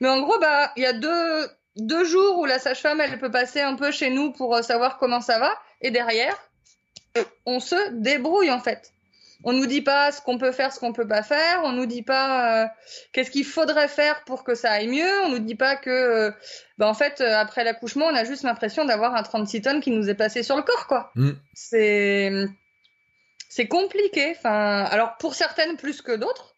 Mais 0.00 0.08
en 0.08 0.20
gros, 0.20 0.38
bah, 0.38 0.72
il 0.76 0.82
y 0.82 0.86
a 0.86 0.92
deux, 0.92 1.48
deux 1.76 2.04
jours 2.04 2.38
où 2.38 2.44
la 2.46 2.58
sage-femme, 2.58 3.00
elle 3.00 3.18
peut 3.18 3.30
passer 3.30 3.60
un 3.60 3.74
peu 3.74 3.90
chez 3.90 4.10
nous 4.10 4.32
pour 4.32 4.54
euh, 4.54 4.62
savoir 4.62 4.98
comment 4.98 5.20
ça 5.20 5.38
va. 5.38 5.52
Et 5.82 5.90
derrière, 5.90 6.36
on 7.46 7.60
se 7.60 7.90
débrouille 7.92 8.50
en 8.50 8.60
fait. 8.60 8.92
On 9.44 9.52
nous 9.52 9.66
dit 9.66 9.80
pas 9.80 10.12
ce 10.12 10.20
qu'on 10.20 10.38
peut 10.38 10.52
faire, 10.52 10.72
ce 10.72 10.78
qu'on 10.78 10.92
peut 10.92 11.06
pas 11.06 11.22
faire. 11.22 11.62
On 11.64 11.72
nous 11.72 11.86
dit 11.86 12.02
pas 12.02 12.64
euh, 12.64 12.68
qu'est-ce 13.12 13.30
qu'il 13.30 13.44
faudrait 13.44 13.88
faire 13.88 14.22
pour 14.24 14.44
que 14.44 14.54
ça 14.54 14.72
aille 14.72 14.88
mieux. 14.88 15.20
On 15.24 15.30
nous 15.30 15.38
dit 15.38 15.54
pas 15.54 15.76
que, 15.76 15.90
euh, 15.90 16.30
bah, 16.78 16.88
en 16.88 16.94
fait, 16.94 17.20
après 17.20 17.64
l'accouchement, 17.64 18.06
on 18.06 18.14
a 18.14 18.24
juste 18.24 18.42
l'impression 18.42 18.84
d'avoir 18.84 19.14
un 19.14 19.22
36 19.22 19.62
tonnes 19.62 19.80
qui 19.80 19.90
nous 19.90 20.10
est 20.10 20.14
passé 20.14 20.42
sur 20.42 20.56
le 20.56 20.62
corps, 20.62 20.86
quoi. 20.86 21.10
Mm. 21.14 21.30
C'est 21.54 22.32
c'est 23.50 23.66
compliqué. 23.66 24.34
Enfin, 24.36 24.84
alors 24.84 25.16
pour 25.18 25.34
certaines 25.34 25.76
plus 25.76 26.00
que 26.00 26.12
d'autres. 26.12 26.54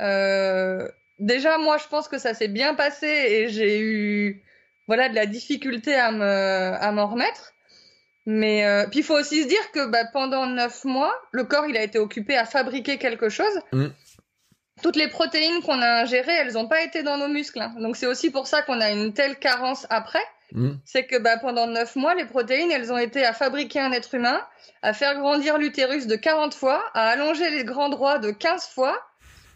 Euh, 0.00 0.88
déjà, 1.18 1.58
moi, 1.58 1.78
je 1.78 1.88
pense 1.88 2.06
que 2.06 2.18
ça 2.18 2.34
s'est 2.34 2.48
bien 2.48 2.74
passé 2.74 3.06
et 3.06 3.48
j'ai 3.48 3.80
eu 3.80 4.44
voilà 4.86 5.08
de 5.08 5.14
la 5.14 5.26
difficulté 5.26 5.94
à 5.94 6.12
me 6.12 6.24
à 6.24 6.92
m'en 6.92 7.08
remettre. 7.08 7.54
Mais 8.26 8.66
euh, 8.66 8.86
puis 8.88 9.00
il 9.00 9.02
faut 9.04 9.18
aussi 9.18 9.44
se 9.44 9.48
dire 9.48 9.70
que 9.72 9.86
bah, 9.86 10.04
pendant 10.12 10.46
neuf 10.46 10.84
mois, 10.84 11.14
le 11.30 11.44
corps 11.44 11.66
il 11.66 11.76
a 11.76 11.82
été 11.82 11.98
occupé 11.98 12.36
à 12.36 12.44
fabriquer 12.44 12.98
quelque 12.98 13.28
chose. 13.28 13.60
Mm. 13.72 13.86
Toutes 14.82 14.96
les 14.96 15.08
protéines 15.08 15.62
qu'on 15.62 15.80
a 15.80 16.02
ingérées, 16.02 16.32
elles 16.32 16.54
n'ont 16.54 16.68
pas 16.68 16.82
été 16.82 17.02
dans 17.02 17.16
nos 17.16 17.28
muscles. 17.28 17.60
Hein. 17.60 17.74
Donc 17.78 17.96
c'est 17.96 18.06
aussi 18.06 18.30
pour 18.30 18.46
ça 18.46 18.62
qu'on 18.62 18.80
a 18.80 18.90
une 18.90 19.14
telle 19.14 19.38
carence 19.38 19.86
après. 19.90 20.24
Mm. 20.52 20.72
C'est 20.84 21.06
que 21.06 21.16
bah, 21.16 21.38
pendant 21.38 21.68
neuf 21.68 21.94
mois, 21.94 22.14
les 22.14 22.24
protéines, 22.26 22.70
elles 22.72 22.92
ont 22.92 22.98
été 22.98 23.24
à 23.24 23.32
fabriquer 23.32 23.78
un 23.78 23.92
être 23.92 24.14
humain, 24.14 24.40
à 24.82 24.92
faire 24.92 25.18
grandir 25.18 25.56
l'utérus 25.56 26.08
de 26.08 26.16
40 26.16 26.52
fois, 26.52 26.84
à 26.94 27.08
allonger 27.08 27.50
les 27.50 27.64
grands 27.64 27.88
droits 27.88 28.18
de 28.18 28.32
15 28.32 28.66
fois, 28.66 29.00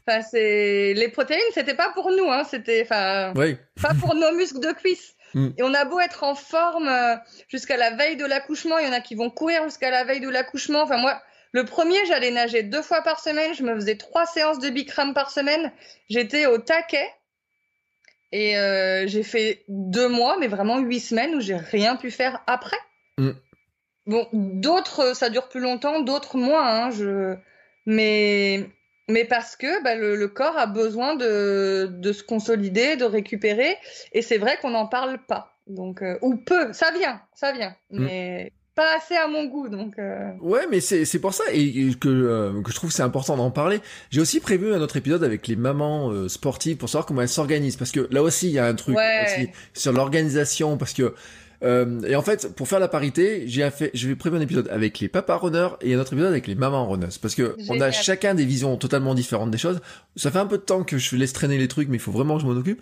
Enfin, 0.06 0.22
c'est 0.22 0.94
les 0.94 1.08
protéines, 1.08 1.40
c'était 1.52 1.74
pas 1.74 1.90
pour 1.90 2.10
nous, 2.10 2.30
hein, 2.30 2.42
c'était 2.44 2.82
enfin 2.82 3.32
pas 3.80 3.94
pour 4.00 4.14
nos 4.14 4.32
muscles 4.32 4.60
de 4.60 4.72
cuisse. 4.72 5.14
Mm. 5.34 5.48
Et 5.58 5.62
on 5.62 5.74
a 5.74 5.84
beau 5.84 6.00
être 6.00 6.22
en 6.24 6.34
forme 6.34 6.88
euh, 6.88 7.16
jusqu'à 7.48 7.76
la 7.76 7.90
veille 7.90 8.16
de 8.16 8.24
l'accouchement, 8.24 8.78
il 8.78 8.86
y 8.86 8.88
en 8.88 8.92
a 8.92 9.00
qui 9.00 9.14
vont 9.14 9.30
courir 9.30 9.64
jusqu'à 9.64 9.90
la 9.90 10.04
veille 10.04 10.20
de 10.20 10.28
l'accouchement. 10.28 10.82
Enfin 10.82 10.98
moi, 10.98 11.20
le 11.52 11.64
premier, 11.64 12.04
j'allais 12.06 12.30
nager 12.30 12.62
deux 12.62 12.82
fois 12.82 13.02
par 13.02 13.20
semaine, 13.20 13.54
je 13.54 13.62
me 13.62 13.74
faisais 13.74 13.96
trois 13.96 14.26
séances 14.26 14.58
de 14.58 14.70
Bikram 14.70 15.14
par 15.14 15.30
semaine, 15.30 15.72
j'étais 16.08 16.46
au 16.46 16.58
taquet. 16.58 17.08
Et 18.32 18.56
euh, 18.56 19.08
j'ai 19.08 19.24
fait 19.24 19.64
deux 19.66 20.08
mois, 20.08 20.36
mais 20.38 20.46
vraiment 20.46 20.78
huit 20.78 21.00
semaines 21.00 21.34
où 21.34 21.40
j'ai 21.40 21.56
rien 21.56 21.96
pu 21.96 22.12
faire 22.12 22.42
après. 22.46 22.78
Mm. 23.18 23.30
Bon, 24.06 24.28
d'autres, 24.32 25.16
ça 25.16 25.30
dure 25.30 25.48
plus 25.48 25.60
longtemps, 25.60 26.00
d'autres 26.00 26.36
moins. 26.36 26.66
Hein, 26.66 26.90
je... 26.90 27.36
Mais 27.86 28.70
mais 29.10 29.24
parce 29.24 29.56
que 29.56 29.82
bah, 29.82 29.94
le, 29.94 30.28
corps 30.28 30.56
a 30.56 30.66
besoin 30.66 31.14
de, 31.16 31.88
de, 31.90 32.12
se 32.12 32.22
consolider, 32.22 32.96
de 32.96 33.04
récupérer, 33.04 33.76
et 34.12 34.22
c'est 34.22 34.38
vrai 34.38 34.58
qu'on 34.60 34.70
n'en 34.70 34.86
parle 34.86 35.18
pas. 35.26 35.54
Donc, 35.66 36.02
euh, 36.02 36.18
ou 36.22 36.36
peu, 36.36 36.72
ça 36.72 36.90
vient, 36.96 37.20
ça 37.34 37.52
vient, 37.52 37.74
mm. 37.90 38.04
mais 38.04 38.52
pas 38.74 38.96
assez 38.96 39.14
à 39.14 39.28
mon 39.28 39.44
goût. 39.44 39.68
Donc, 39.68 39.98
euh. 39.98 40.32
ouais, 40.40 40.66
mais 40.70 40.80
c'est 40.80 41.18
pour 41.20 41.34
ça 41.34 41.44
et, 41.52 41.94
que, 41.94 42.08
euh, 42.08 42.62
que 42.62 42.70
je 42.70 42.76
trouve 42.76 42.90
c'est 42.90 43.02
important 43.02 43.36
d'en 43.36 43.50
parler. 43.50 43.80
J'ai 44.10 44.20
aussi 44.20 44.40
prévu 44.40 44.72
un 44.72 44.80
autre 44.80 44.96
épisode 44.96 45.22
avec 45.22 45.46
les 45.46 45.56
mamans 45.56 46.28
sportives 46.28 46.76
pour 46.76 46.88
savoir 46.88 47.06
comment 47.06 47.22
elles 47.22 47.28
s'organisent, 47.28 47.76
parce 47.76 47.92
que 47.92 48.08
là 48.10 48.22
aussi 48.22 48.48
il 48.48 48.52
y 48.52 48.58
a 48.58 48.66
un 48.66 48.74
truc 48.74 48.96
aussi 48.96 49.50
sur 49.74 49.92
l'organisation, 49.92 50.76
parce 50.76 50.92
que 50.92 51.14
euh, 51.62 52.00
et 52.02 52.16
en 52.16 52.22
fait, 52.22 52.54
pour 52.54 52.68
faire 52.68 52.80
la 52.80 52.88
parité, 52.88 53.44
j'ai 53.46 53.68
fait, 53.70 53.90
je 53.92 54.08
vais 54.08 54.16
prévoir 54.16 54.40
un 54.40 54.44
épisode 54.44 54.68
avec 54.68 54.98
les 55.00 55.08
papas 55.08 55.36
runners 55.36 55.68
et 55.82 55.94
un 55.94 55.98
autre 55.98 56.12
épisode 56.14 56.30
avec 56.30 56.46
les 56.46 56.54
mamans 56.54 56.88
runners, 56.88 57.18
parce 57.20 57.34
que 57.34 57.56
on 57.68 57.80
a 57.80 57.90
chacun 57.90 58.34
des 58.34 58.46
visions 58.46 58.76
totalement 58.76 59.14
différentes 59.14 59.50
des 59.50 59.58
choses. 59.58 59.80
Ça 60.16 60.30
fait 60.30 60.38
un 60.38 60.46
peu 60.46 60.56
de 60.56 60.62
temps 60.62 60.84
que 60.84 60.96
je 60.96 61.16
laisse 61.16 61.32
traîner 61.32 61.58
les 61.58 61.68
trucs, 61.68 61.88
mais 61.88 61.96
il 61.96 62.00
faut 62.00 62.12
vraiment 62.12 62.36
que 62.36 62.42
je 62.42 62.46
m'en 62.46 62.52
occupe, 62.52 62.80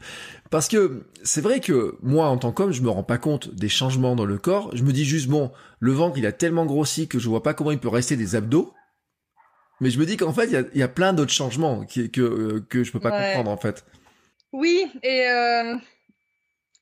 parce 0.50 0.68
que 0.68 1.02
c'est 1.24 1.40
vrai 1.40 1.60
que 1.60 1.96
moi, 2.02 2.28
en 2.28 2.38
tant 2.38 2.52
qu'homme, 2.52 2.72
je 2.72 2.82
me 2.82 2.90
rends 2.90 3.02
pas 3.02 3.18
compte 3.18 3.52
des 3.54 3.68
changements 3.68 4.14
dans 4.14 4.26
le 4.26 4.38
corps. 4.38 4.70
Je 4.74 4.84
me 4.84 4.92
dis 4.92 5.04
juste 5.04 5.28
bon, 5.28 5.50
le 5.80 5.92
ventre 5.92 6.16
il 6.18 6.26
a 6.26 6.32
tellement 6.32 6.64
grossi 6.64 7.08
que 7.08 7.18
je 7.18 7.28
vois 7.28 7.42
pas 7.42 7.54
comment 7.54 7.72
il 7.72 7.78
peut 7.78 7.88
rester 7.88 8.16
des 8.16 8.36
abdos. 8.36 8.72
Mais 9.80 9.90
je 9.90 9.98
me 9.98 10.06
dis 10.06 10.16
qu'en 10.16 10.32
fait, 10.32 10.46
il 10.46 10.52
y 10.52 10.56
a, 10.56 10.64
y 10.74 10.82
a, 10.82 10.88
plein 10.88 11.12
d'autres 11.12 11.32
changements 11.32 11.84
qui, 11.84 12.10
que 12.10 12.20
euh, 12.20 12.66
que 12.68 12.82
je 12.82 12.90
peux 12.90 12.98
pas 12.98 13.10
comprendre 13.10 13.50
en 13.50 13.56
fait. 13.56 13.84
Oui, 14.52 14.86
et 15.02 15.28
euh, 15.28 15.74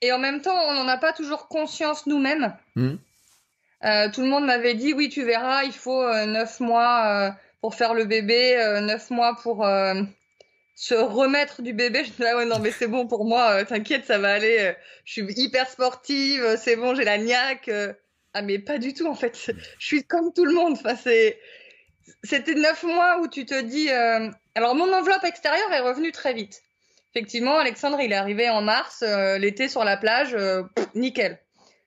et 0.03 0.13
en 0.13 0.19
même 0.19 0.43
temps, 0.43 0.57
on 0.69 0.75
n'en 0.75 0.89
a 0.89 0.99
pas 0.99 1.13
toujours 1.13 1.49
conscience 1.49 2.07
nous-mêmes. 2.07 2.55
Hmm. 2.75 2.97
Euh, 3.85 4.11
tout 4.11 4.23
le 4.23 4.29
monde 4.29 4.45
m'avait 4.45 4.75
dit, 4.75 4.93
oui, 4.93 5.09
tu 5.09 5.23
verras, 5.25 5.65
il 5.65 5.73
faut 5.73 6.03
euh, 6.03 6.27
neuf 6.27 6.61
mois 6.61 7.07
euh, 7.07 7.31
pour 7.61 7.75
faire 7.75 7.95
le 7.95 8.05
bébé, 8.05 8.57
neuf 8.83 9.11
mois 9.11 9.37
pour 9.43 9.67
se 10.75 10.95
remettre 10.95 11.63
du 11.63 11.73
bébé. 11.73 12.01
Je 12.05 12.11
me 12.11 12.17
disais, 12.17 12.31
ah 12.31 12.37
ouais, 12.37 12.45
non, 12.45 12.59
mais 12.59 12.71
c'est 12.71 12.87
bon 12.87 13.07
pour 13.07 13.25
moi, 13.25 13.65
t'inquiète, 13.65 14.05
ça 14.05 14.19
va 14.19 14.35
aller. 14.35 14.75
je 15.05 15.13
suis 15.13 15.27
hyper 15.37 15.69
sportive, 15.69 16.57
c'est 16.59 16.77
bon, 16.77 16.95
j'ai 16.95 17.05
la 17.05 17.19
niaque. 17.19 17.71
ah, 18.35 18.43
mais 18.43 18.59
pas 18.59 18.79
du 18.79 18.93
tout, 18.93 19.07
en 19.07 19.15
fait. 19.15 19.37
Je 19.79 19.87
suis 19.87 20.05
comme 20.05 20.33
tout 20.33 20.45
le 20.45 20.55
monde. 20.55 20.75
Enfin, 20.75 20.97
c'est... 20.97 21.39
C'était 22.23 22.55
neuf 22.55 22.83
mois 22.85 23.21
où 23.21 23.29
tu 23.29 23.47
te 23.47 23.61
dis. 23.63 23.89
Alors, 23.91 24.75
mon 24.75 24.93
enveloppe 24.93 25.25
extérieure 25.25 25.73
est 25.73 25.81
revenue 25.81 26.13
très 26.13 26.35
vite 26.35 26.63
effectivement, 27.17 27.59
Alexandre, 27.59 27.99
il 28.01 28.13
est 28.13 28.17
arrivé 28.17 28.51
en 28.51 28.61
mars, 28.61 29.03
euh, 29.03 29.39
l'été 29.39 29.69
sur 29.69 29.85
la 29.85 29.97
plage, 29.97 30.35
euh, 30.35 30.65
nickel. 30.95 31.39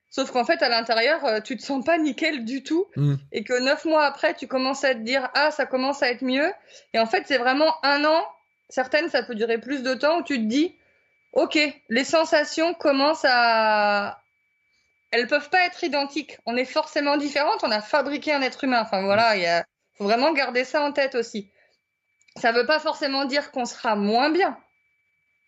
Sauf 0.08 0.32
qu'en 0.32 0.44
fait, 0.44 0.60
à 0.60 0.68
l'intérieur, 0.68 1.24
euh, 1.24 1.40
tu 1.40 1.56
te 1.56 1.62
sens 1.62 1.84
pas 1.84 1.98
nickel 1.98 2.44
du 2.44 2.64
tout. 2.64 2.88
Mm. 2.96 3.14
Et 3.30 3.44
que 3.44 3.60
neuf 3.60 3.84
mois 3.84 4.04
après, 4.04 4.34
tu 4.34 4.48
commences 4.48 4.82
à 4.82 4.92
te 4.92 5.00
dire, 5.00 5.30
ah, 5.34 5.52
ça 5.52 5.66
commence 5.66 6.02
à 6.02 6.10
être 6.10 6.24
mieux. 6.24 6.52
Et 6.94 6.98
en 6.98 7.06
fait, 7.06 7.24
c'est 7.28 7.38
vraiment 7.38 7.72
un 7.84 8.04
an. 8.04 8.26
Certaines, 8.70 9.08
ça 9.08 9.22
peut 9.22 9.36
durer 9.36 9.58
plus 9.58 9.84
de 9.84 9.94
temps 9.94 10.18
où 10.18 10.24
tu 10.24 10.36
te 10.36 10.48
dis, 10.48 10.74
ok, 11.32 11.56
les 11.88 12.04
sensations 12.04 12.74
commencent 12.74 13.26
à, 13.28 14.20
elles 15.12 15.28
peuvent 15.28 15.50
pas 15.50 15.64
être 15.64 15.84
identiques. 15.84 16.38
On 16.44 16.56
est 16.56 16.64
forcément 16.64 17.16
différentes. 17.16 17.62
On 17.62 17.70
a 17.70 17.80
fabriqué 17.80 18.32
un 18.32 18.42
être 18.42 18.64
humain. 18.64 18.80
Enfin 18.82 19.02
voilà, 19.04 19.36
il 19.36 19.64
faut 19.96 20.04
vraiment 20.04 20.32
garder 20.32 20.64
ça 20.64 20.82
en 20.82 20.90
tête 20.90 21.14
aussi. 21.14 21.48
Ça 22.34 22.50
veut 22.50 22.66
pas 22.66 22.80
forcément 22.80 23.26
dire 23.26 23.52
qu'on 23.52 23.64
sera 23.64 23.94
moins 23.94 24.30
bien 24.30 24.58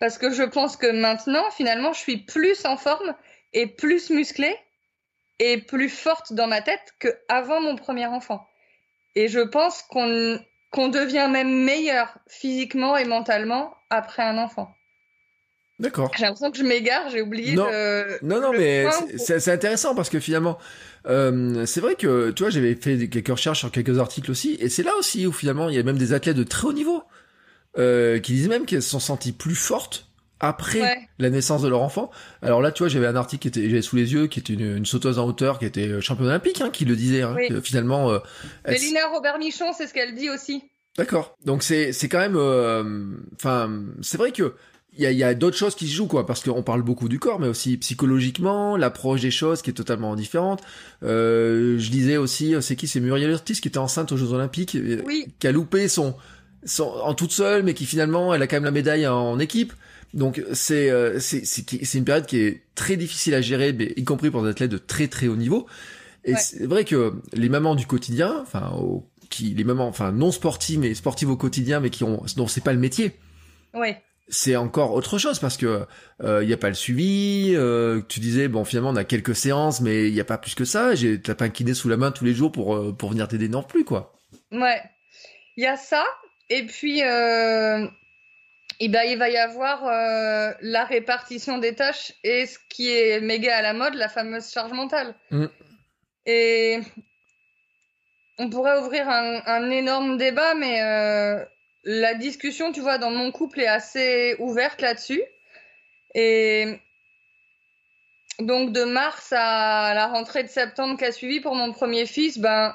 parce 0.03 0.19
que 0.19 0.33
je 0.33 0.43
pense 0.43 0.77
que 0.77 0.91
maintenant, 0.91 1.49
finalement, 1.57 1.93
je 1.93 2.01
suis 2.01 2.17
plus 2.17 2.65
en 2.65 2.77
forme 2.77 3.15
et 3.53 3.69
plus 3.69 4.11
musclée 4.11 4.57
et 5.39 5.59
plus 5.59 5.89
forte 5.89 6.33
dans 6.33 6.49
ma 6.49 6.61
tête 6.61 6.93
qu'avant 6.99 7.61
mon 7.61 7.77
premier 7.77 8.07
enfant. 8.07 8.45
Et 9.15 9.29
je 9.29 9.39
pense 9.39 9.83
qu'on 9.83 10.41
qu'on 10.73 10.89
devient 10.89 11.29
même 11.31 11.63
meilleur 11.63 12.19
physiquement 12.27 12.97
et 12.97 13.05
mentalement 13.05 13.77
après 13.91 14.25
un 14.25 14.39
enfant. 14.39 14.75
D'accord. 15.79 16.11
J'ai 16.17 16.25
l'impression 16.25 16.51
que 16.51 16.59
je 16.59 16.65
m'égare, 16.65 17.09
j'ai 17.09 17.23
oublié 17.23 17.55
non. 17.55 17.67
Le, 17.67 18.19
non, 18.23 18.41
non, 18.41 18.51
mais 18.51 18.87
c'est 19.19 19.53
intéressant 19.53 19.95
parce 19.95 20.11
que 20.11 20.19
finalement, 20.19 20.59
euh, 21.07 21.65
c'est 21.65 21.81
vrai 21.81 21.95
que, 21.95 22.33
tu 22.33 22.43
vois, 22.43 22.51
j'avais 22.51 22.75
fait 22.75 23.07
quelques 23.07 23.29
recherches 23.29 23.61
sur 23.61 23.71
quelques 23.71 24.01
articles 24.01 24.33
aussi, 24.33 24.57
et 24.59 24.69
c'est 24.69 24.83
là 24.83 24.97
aussi 24.99 25.29
où 25.29 25.33
finalement, 25.33 25.69
il 25.69 25.77
y 25.77 25.79
a 25.79 25.85
même 25.85 25.99
des 25.99 26.13
athlètes 26.13 26.37
de 26.37 26.43
très 26.43 26.67
haut 26.67 26.73
niveau 26.73 27.05
euh, 27.79 28.19
qui 28.19 28.33
disent 28.33 28.49
même 28.49 28.67
qu'elles 28.67 28.83
se 28.83 28.91
sont 28.91 29.01
senties 29.01 29.33
plus 29.33 29.55
fortes 29.55 30.13
après 30.43 31.09
la 31.19 31.31
naissance 31.31 31.63
de 31.63 31.69
leur 31.69 31.81
enfant. 31.81 32.11
Alors 32.43 32.61
là, 32.61 32.73
tu 32.73 32.83
vois, 32.83 32.89
j'avais 32.89 33.07
un 33.07 33.17
article 33.17 33.43
qui 33.43 33.49
était 33.49 33.71
j'avais 33.71 33.81
sous 33.81 33.97
les 33.97 34.13
yeux, 34.13 34.27
qui 34.27 34.41
était 34.41 34.55
une, 34.55 34.85
sauteuse 34.85 35.19
en 35.19 35.27
hauteur, 35.27 35.59
qui 35.59 35.65
était 35.65 36.01
championne 36.01 36.27
olympique, 36.27 36.61
hein, 36.61 36.71
qui 36.71 36.85
le 36.85 36.97
disait. 36.97 37.23
Hein, 37.23 37.37
que 37.49 37.61
finalement, 37.61 38.11
euh, 38.11 38.19
Mélina 38.67 39.07
Robert 39.13 39.39
Michon, 39.39 39.73
c'est 39.77 39.87
ce 39.87 39.95
qu'elle 39.95 40.15
dit 40.17 40.29
aussi. 40.29 40.65
D'accord. 40.99 41.37
Donc 41.45 41.63
c'est 41.63 41.93
c'est 41.93 42.09
quand 42.09 42.19
même, 42.19 42.37
euh, 42.37 43.15
enfin, 43.37 43.71
c'est 44.03 44.19
vrai 44.19 44.33
que 44.33 44.55
il 44.95 45.01
y 45.01 45.07
a, 45.07 45.13
y 45.13 45.25
a 45.25 45.33
d'autres 45.33 45.57
choses 45.57 45.75
qui 45.75 45.89
se 45.89 45.95
jouent 45.95 46.07
quoi 46.07 46.27
parce 46.27 46.43
qu'on 46.43 46.63
parle 46.63 46.83
beaucoup 46.83 47.09
du 47.09 47.19
corps 47.19 47.41
mais 47.41 47.49
aussi 47.49 47.79
psychologiquement 47.79 48.77
l'approche 48.77 49.23
des 49.23 49.31
choses 49.31 49.63
qui 49.63 49.71
est 49.71 49.73
totalement 49.73 50.15
différente 50.15 50.61
euh, 51.03 51.79
je 51.79 51.91
disais 51.91 52.19
aussi 52.19 52.55
c'est 52.61 52.77
qui 52.77 52.87
c'est 52.87 53.01
Muriel 53.01 53.33
Ortiz 53.33 53.61
qui 53.61 53.69
était 53.69 53.79
enceinte 53.79 54.13
aux 54.13 54.19
Jeux 54.19 54.35
Olympiques 54.35 54.77
oui. 55.07 55.29
qui 55.39 55.47
a 55.47 55.53
loupé 55.53 55.89
son 55.89 56.15
en 56.79 57.15
toute 57.15 57.33
seule, 57.33 57.63
mais 57.63 57.75
qui 57.75 57.87
finalement, 57.87 58.35
elle 58.35 58.43
a 58.43 58.47
quand 58.47 58.57
même 58.57 58.65
la 58.65 58.71
médaille 58.71 59.07
en, 59.07 59.39
équipe. 59.39 59.73
Donc 60.15 60.43
c'est 60.53 60.91
euh, 60.91 61.19
c'est 61.21 61.45
c'est 61.45 61.99
une 61.99 62.05
période 62.05 62.27
qui 62.27 62.39
est 62.39 62.63
très 62.75 62.97
difficile 62.97 63.35
à 63.35 63.41
gérer, 63.41 63.73
mais 63.73 63.95
y 63.97 64.05
compris 64.05 64.31
pour 64.31 64.43
des 64.43 64.51
athlètes 64.51 64.71
de 64.71 64.79
très 64.79 65.09
très 65.09 65.27
haut 65.27 65.37
niveau. 65.37 65.67
Et 66.25 66.35
c'est 66.37 66.67
vrai 66.67 66.85
que 66.85 67.15
les 67.33 67.49
mamans 67.49 67.75
du 67.75 67.87
quotidien, 67.87 68.39
enfin 68.43 68.73
qui 69.31 69.55
les 69.55 69.65
mamans, 69.65 69.89
enfin 69.89 70.13
non 70.13 70.31
sportives 70.31 70.79
mais 70.79 70.95
sportives 70.95 71.31
au 71.31 71.37
quotidien, 71.37 71.81
mais 71.81 71.91
qui 71.91 72.05
ont 72.05 72.23
dont 72.37 72.47
c'est 72.47 72.63
pas 72.63 72.73
le 72.73 72.79
métier. 72.79 73.13
Ouais. 73.75 74.03
C'est 74.29 74.55
encore 74.57 74.93
autre 74.93 75.19
chose 75.19 75.39
parce 75.41 75.57
que 75.57 75.85
il 76.21 76.27
euh, 76.27 76.45
y 76.45 76.53
a 76.53 76.57
pas 76.57 76.69
le 76.69 76.75
suivi. 76.75 77.55
Euh, 77.57 78.01
tu 78.09 78.21
disais 78.21 78.49
bon 78.49 78.65
finalement 78.65 78.91
on 78.91 78.97
a 78.97 79.05
quelques 79.05 79.35
séances, 79.35 79.81
mais 79.81 80.09
il 80.09 80.15
y 80.15 80.21
a 80.21 80.25
pas 80.25 80.39
plus 80.39 80.55
que 80.55 80.65
ça. 80.65 80.95
J'ai 80.95 81.21
t'as 81.21 81.35
pas 81.35 81.47
un 81.47 81.51
kiné 81.51 81.75
sous 81.75 81.89
la 81.89 81.97
main 81.97 82.13
tous 82.13 82.25
les 82.25 82.35
jours 82.35 82.53
pour 82.53 82.77
euh, 82.77 82.93
pour 82.93 83.11
venir 83.11 83.27
t'aider 83.27 83.49
non 83.49 83.63
plus 83.63 83.85
quoi. 83.85 84.15
Ouais. 84.53 84.81
Il 85.57 85.65
y 85.65 85.67
a 85.67 85.77
ça 85.77 86.05
et 86.55 86.67
puis, 86.67 87.03
euh, 87.03 87.87
eh 88.79 88.89
ben, 88.89 89.05
il 89.05 89.17
va 89.17 89.31
y 89.31 89.39
avoir 89.39 89.87
euh, 89.87 90.53
la 90.61 90.85
répartition 90.85 91.57
des 91.57 91.75
tâches 91.75 92.13
et 92.23 92.45
ce 92.45 92.59
qui 92.69 92.91
est 92.91 93.21
méga 93.21 93.57
à 93.57 93.63
la 93.63 93.73
mode, 93.73 93.95
la 93.95 94.11
fameuse 94.11 94.53
charge 94.53 94.73
mentale. 94.73 95.15
Mm. 95.31 95.47
Et 96.27 96.81
on 98.37 98.51
pourrait 98.51 98.79
ouvrir 98.81 99.09
un, 99.09 99.71
énorme 99.71 100.19
débat, 100.19 100.55
mais 100.55 100.79
la 101.85 102.15
discussion, 102.15 102.71
tu 102.71 102.81
vois, 102.81 102.99
dans 102.99 103.11
mon 103.11 103.33
couple 103.33 103.61
est 103.61 103.67
assez 103.67 104.37
ouverte 104.39 104.83
là-dessus. 104.83 105.23
Et 106.15 106.79
donc 108.41 108.73
de 108.73 108.85
mars 108.85 109.33
à 109.33 109.95
la 109.95 110.07
rentrée 110.07 110.43
de 110.43 110.49
septembre 110.49 110.99
qui 110.99 111.05
a 111.07 111.13
suivi 111.13 111.41
pour 111.41 111.55
mon 111.55 111.73
premier 111.73 112.05
fils, 112.05 112.39
ben 112.39 112.75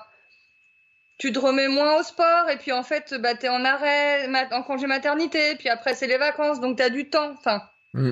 tu 1.18 1.32
te 1.32 1.40
remets 1.40 1.68
moins 1.68 2.00
au 2.00 2.04
sport 2.04 2.50
et 2.50 2.58
puis 2.58 2.72
en 2.72 2.84
fait 2.84 3.14
bah 3.16 3.34
es 3.42 3.50
en 3.50 3.66
arrêt 3.66 4.30
en 4.52 4.64
congé 4.64 4.88
maternité 4.88 5.56
puis 5.56 5.70
après 5.70 5.94
c'est 5.94 6.08
les 6.08 6.18
vacances 6.18 6.60
donc 6.60 6.78
tu 6.78 6.84
as 6.84 6.90
du 6.90 7.10
temps 7.10 7.32
enfin 7.32 7.62
mm. 7.94 8.12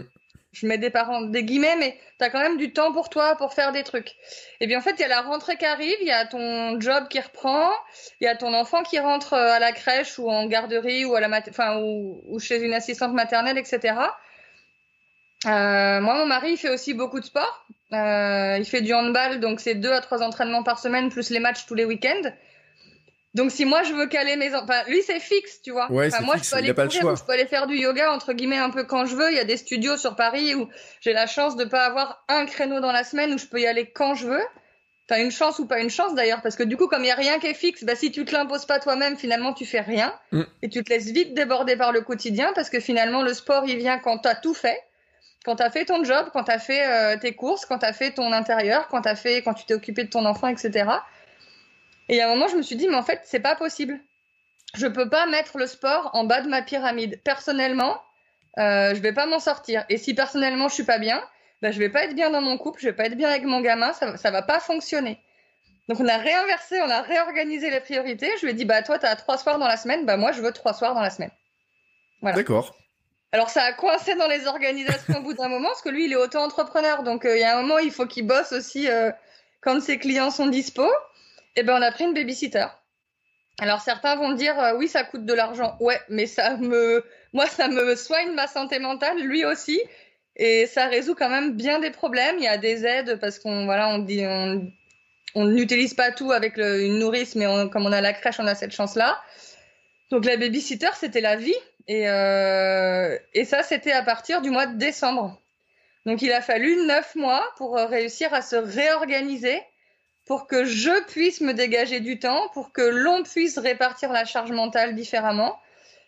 je 0.51 0.68
mets 0.68 0.78
des 0.78 0.89
parents 0.89 1.22
des 1.22 1.43
guillemets 1.43 1.76
mais 1.78 1.99
tu 2.18 2.26
as 2.26 2.30
quand 2.30 2.39
même 2.39 2.58
du 2.58 2.74
temps 2.74 2.91
pour 2.91 3.10
toi 3.10 3.36
pour 3.36 3.53
faire 3.53 3.72
des 3.72 3.84
trucs 3.84 4.14
et 4.60 4.68
bien 4.68 4.80
en 4.80 4.82
fait 4.82 4.95
il 4.97 5.01
y 5.01 5.06
a 5.06 5.08
la 5.08 5.22
rentrée 5.22 5.58
qui 5.58 5.66
arrive 5.66 5.97
il 6.01 6.08
y 6.08 6.12
a 6.12 6.26
ton 6.26 6.80
job 6.80 7.08
qui 7.10 7.20
reprend 7.20 7.70
il 8.22 8.26
y 8.26 8.28
a 8.28 8.36
ton 8.36 8.53
enfant 8.53 8.84
qui 8.84 8.99
rentre 8.99 9.34
euh, 9.34 9.53
à 9.53 9.60
la 9.60 9.72
crèche 9.72 10.18
ou 10.18 10.30
en 10.30 10.47
garderie 10.47 11.06
ou 11.06 11.16
à 11.16 11.20
la 11.20 11.30
enfin 11.49 11.78
ou, 11.82 12.24
ou 12.28 12.39
chez 12.39 12.62
une 12.62 12.74
assistante 12.74 13.14
maternelle 13.14 13.58
etc 13.58 13.95
euh, 15.45 16.01
moi, 16.01 16.16
mon 16.18 16.26
mari, 16.26 16.53
il 16.53 16.58
fait 16.58 16.70
aussi 16.70 16.93
beaucoup 16.93 17.20
de 17.20 17.26
sport. 17.26 17.66
Euh, 17.93 18.58
il 18.58 18.66
fait 18.66 18.82
du 18.82 18.93
handball, 18.93 19.39
donc 19.39 19.60
c'est 19.60 19.76
deux 19.76 19.91
à 19.91 20.01
trois 20.01 20.24
entraînements 20.24 20.64
par 20.64 20.80
semaine, 20.80 21.10
plus 21.10 21.30
les 21.30 21.39
matchs 21.39 21.66
tous 21.68 21.76
les 21.76 21.86
week-ends. 21.86 22.32
Donc 23.36 23.52
si 23.52 23.66
moi 23.66 23.84
je 23.84 23.94
veux 23.94 24.08
caler 24.08 24.38
mes 24.38 24.56
enfin 24.56 24.84
lui 24.88 25.04
c'est 25.04 25.20
fixe 25.20 25.62
tu 25.62 25.72
vois. 25.72 25.92
Ouais, 25.92 26.10
moi 26.22 26.38
je 26.38 26.50
peux 26.50 26.56
aller 26.56 26.74
courir 26.74 27.16
je 27.18 27.24
peux 27.24 27.34
aller 27.34 27.46
faire 27.46 27.68
du 27.68 27.76
yoga 27.76 28.14
entre 28.14 28.32
guillemets 28.32 28.58
un 28.58 28.70
peu 28.70 28.86
quand 28.86 29.06
je 29.06 29.16
veux. 29.16 29.30
Il 29.30 29.36
y 29.36 29.40
a 29.40 29.44
des 29.44 29.58
studios 29.58 29.98
sur 29.98 30.16
Paris 30.16 30.56
où 30.56 30.70
j'ai 31.02 31.12
la 31.12 31.28
chance 31.28 31.58
de 31.58 31.66
pas 31.66 31.86
avoir 31.86 32.24
un 32.30 32.46
créneau 32.46 32.80
dans 32.80 32.94
la 32.94 33.04
semaine 33.04 33.34
où 33.34 33.38
je 33.38 33.46
peux 33.46 33.60
y 33.60 33.68
aller 33.68 33.92
quand 33.92 34.16
je 34.16 34.28
veux. 34.28 34.44
T'as 35.08 35.22
une 35.22 35.32
chance 35.32 35.60
ou 35.60 35.68
pas 35.68 35.82
une 35.82 35.90
chance 35.90 36.16
d'ailleurs 36.16 36.42
parce 36.42 36.56
que 36.56 36.64
du 36.64 36.78
coup 36.78 36.88
comme 36.88 37.04
il 37.04 37.08
y 37.08 37.12
a 37.12 37.16
rien 37.16 37.38
qui 37.40 37.48
est 37.48 37.54
fixe 37.54 37.84
bah 37.84 37.96
si 37.96 38.10
tu 38.10 38.24
te 38.24 38.32
l'imposes 38.32 38.66
pas 38.66 38.80
toi-même 38.80 39.18
finalement 39.18 39.54
tu 39.54 39.66
fais 39.66 39.82
rien. 39.82 40.14
Mm. 40.32 40.44
et 40.62 40.70
tu 40.70 40.82
te 40.82 40.90
laisses 40.90 41.12
vite 41.12 41.34
déborder 41.34 41.76
par 41.76 41.92
le 41.92 42.02
quotidien 42.02 42.54
parce 42.56 42.70
que 42.70 42.80
finalement 42.80 43.22
le 43.22 43.34
sport 43.34 43.66
il 43.68 43.78
vient 43.78 44.00
quand 44.00 44.20
t'as 44.20 44.36
tout 44.36 44.54
fait. 44.54 44.80
Quand 45.44 45.58
tu 45.58 45.64
as 45.64 45.70
fait 45.70 45.86
ton 45.86 46.04
job, 46.04 46.30
quand 46.34 46.46
tu 46.46 46.52
as 46.52 46.58
fait 46.58 46.88
euh, 46.88 47.20
tes 47.20 47.34
courses, 47.34 47.66
quand 47.66 47.80
tu 47.80 47.86
as 47.86 47.94
fait 47.94 48.12
ton 48.12 48.32
intérieur, 48.32 48.88
quand, 48.88 49.06
as 49.06 49.16
fait, 49.16 49.44
quand 49.44 49.54
tu 49.54 49.64
t'es 49.66 49.76
occupé 49.76 50.04
de 50.04 50.10
ton 50.10 50.26
enfant, 50.26 50.48
etc. 50.48 50.86
Et 52.10 52.22
à 52.22 52.28
un 52.28 52.34
moment, 52.34 52.47
je 52.47 52.56
me 52.56 52.62
suis 52.62 52.76
dit, 52.76 52.88
mais 52.88 52.95
en 52.95 53.03
fait, 53.03 53.22
c'est 53.24 53.39
pas 53.39 53.56
possible. 53.56 53.99
Je 54.76 54.88
peux 54.88 55.10
pas 55.10 55.26
mettre 55.26 55.58
le 55.58 55.68
sport 55.68 56.12
en 56.14 56.26
bas 56.26 56.41
de 56.41 56.49
ma 56.49 56.62
pyramide. 56.62 57.22
Personnellement, 57.24 58.01
euh, 58.58 58.93
je 58.93 59.01
vais 59.01 59.14
pas 59.14 59.26
m'en 59.26 59.39
sortir. 59.39 59.86
Et 59.89 59.97
si 59.97 60.14
personnellement, 60.14 60.68
je 60.68 60.76
suis 60.76 60.84
pas 60.84 60.99
bien, 60.99 61.24
bah, 61.62 61.72
je 61.72 61.80
vais 61.80 61.89
pas 61.89 62.03
être 62.03 62.16
bien 62.16 62.30
dans 62.30 62.41
mon 62.41 62.58
couple, 62.58 62.80
je 62.82 62.88
vais 62.88 62.93
pas 62.93 63.06
être 63.06 63.16
bien 63.16 63.30
avec 63.30 63.43
mon 63.43 63.62
gamin, 63.62 63.93
ça, 63.93 64.18
ça 64.18 64.32
va 64.32 64.41
pas 64.41 64.60
fonctionner. 64.60 65.20
Donc 65.88 65.99
on 65.99 66.08
a 66.08 66.18
réinversé, 66.18 66.82
on 66.82 66.89
a 66.89 67.01
réorganisé 67.01 67.70
les 67.70 67.80
priorités. 67.80 68.30
Je 68.38 68.45
lui 68.45 68.51
ai 68.51 68.53
dit, 68.53 68.66
bah 68.66 68.82
toi, 68.82 68.97
tu 68.99 69.06
as 69.06 69.16
trois 69.16 69.38
soirs 69.38 69.60
dans 69.60 69.68
la 69.68 69.78
semaine, 69.78 70.06
bah 70.06 70.18
moi, 70.18 70.32
je 70.32 70.41
veux 70.41 70.51
trois 70.51 70.74
soirs 70.74 70.93
dans 70.93 71.01
la 71.01 71.10
semaine. 71.10 71.32
Voilà. 72.22 72.38
D'accord. 72.38 72.76
Alors 73.32 73.49
ça 73.49 73.64
a 73.64 73.74
coincé 73.74 74.16
dans 74.16 74.28
les 74.28 74.47
organisations 74.47 75.20
au 75.20 75.22
bout 75.22 75.34
d'un 75.34 75.49
moment, 75.49 75.68
parce 75.68 75.82
que 75.82 75.89
lui, 75.89 76.06
il 76.06 76.14
est 76.14 76.16
auto-entrepreneur, 76.16 77.03
donc 77.03 77.26
euh, 77.26 77.36
il 77.36 77.41
y 77.41 77.43
a 77.43 77.58
un 77.58 77.62
moment, 77.62 77.80
il 77.80 77.91
faut 77.91 78.06
qu'il 78.06 78.26
bosse 78.26 78.51
aussi 78.51 78.89
euh, 78.89 79.12
quand 79.62 79.82
ses 79.82 79.99
clients 79.99 80.32
sont 80.32 80.47
dispo. 80.47 80.88
Eh 81.56 81.64
ben 81.64 81.78
on 81.78 81.82
a 81.82 81.91
pris 81.91 82.03
une 82.03 82.14
babysitter. 82.14 82.68
Alors 83.60 83.82
certains 83.82 84.16
vont 84.16 84.34
dire 84.34 84.60
euh, 84.60 84.76
oui, 84.78 84.88
ça 84.88 85.03
coûte 85.03 85.26
de 85.26 85.34
l'argent. 85.34 85.78
Ouais, 85.80 85.99
mais 86.10 86.26
ça 86.26 86.58
me, 86.58 87.03
moi, 87.34 87.47
ça 87.47 87.68
me 87.68 87.95
soigne 87.95 88.34
ma 88.34 88.47
santé 88.47 88.80
mentale, 88.80 89.20
lui 89.22 89.45
aussi, 89.45 89.82
et 90.36 90.66
ça 90.66 90.88
résout 90.88 91.16
quand 91.16 91.30
même 91.30 91.56
bien 91.56 91.80
des 91.80 91.91
problèmes. 91.91 92.38
Il 92.38 92.43
y 92.43 92.47
a 92.47 92.58
des 92.58 92.86
aides 92.86 93.20
parce 93.20 93.39
qu'on 93.39 93.66
voilà, 93.66 93.89
on 93.89 93.99
dit 93.99 94.24
on, 94.26 95.45
n'utilise 95.45 95.93
pas 95.93 96.12
tout 96.12 96.32
avec 96.32 96.58
une 96.58 96.99
nourrice, 96.99 97.36
mais 97.36 97.45
comme 97.72 97.86
on 97.86 97.91
a 97.91 98.01
la 98.01 98.14
crèche, 98.14 98.39
on 98.39 98.47
a 98.47 98.56
cette 98.56 98.72
chance-là. 98.72 99.22
Donc 100.12 100.26
la 100.26 100.38
babysitter, 100.38 100.89
c'était 100.95 101.22
la 101.22 101.36
vie. 101.36 101.56
Et, 101.88 102.10
euh, 102.10 103.18
et 103.34 103.45
ça, 103.45 103.64
c'était 103.64 103.91
à 103.91 104.01
partir 104.01 104.41
du 104.41 104.49
mois 104.49 104.66
de 104.66 104.78
décembre. 104.78 105.39
Donc 106.06 106.22
il 106.22 106.32
a 106.32 106.41
fallu 106.41 106.86
neuf 106.86 107.16
mois 107.16 107.43
pour 107.58 107.78
euh, 107.78 107.86
réussir 107.86 108.34
à 108.34 108.41
se 108.41 108.56
réorganiser, 108.56 109.62
pour 110.26 110.48
que 110.48 110.66
je 110.66 111.04
puisse 111.06 111.42
me 111.42 111.54
dégager 111.54 112.00
du 112.00 112.20
temps, 112.20 112.50
pour 112.54 112.72
que 112.72 112.82
l'on 112.82 113.24
puisse 113.24 113.58
répartir 113.58 114.12
la 114.12 114.26
charge 114.26 114.52
mentale 114.52 114.96
différemment. 114.96 115.60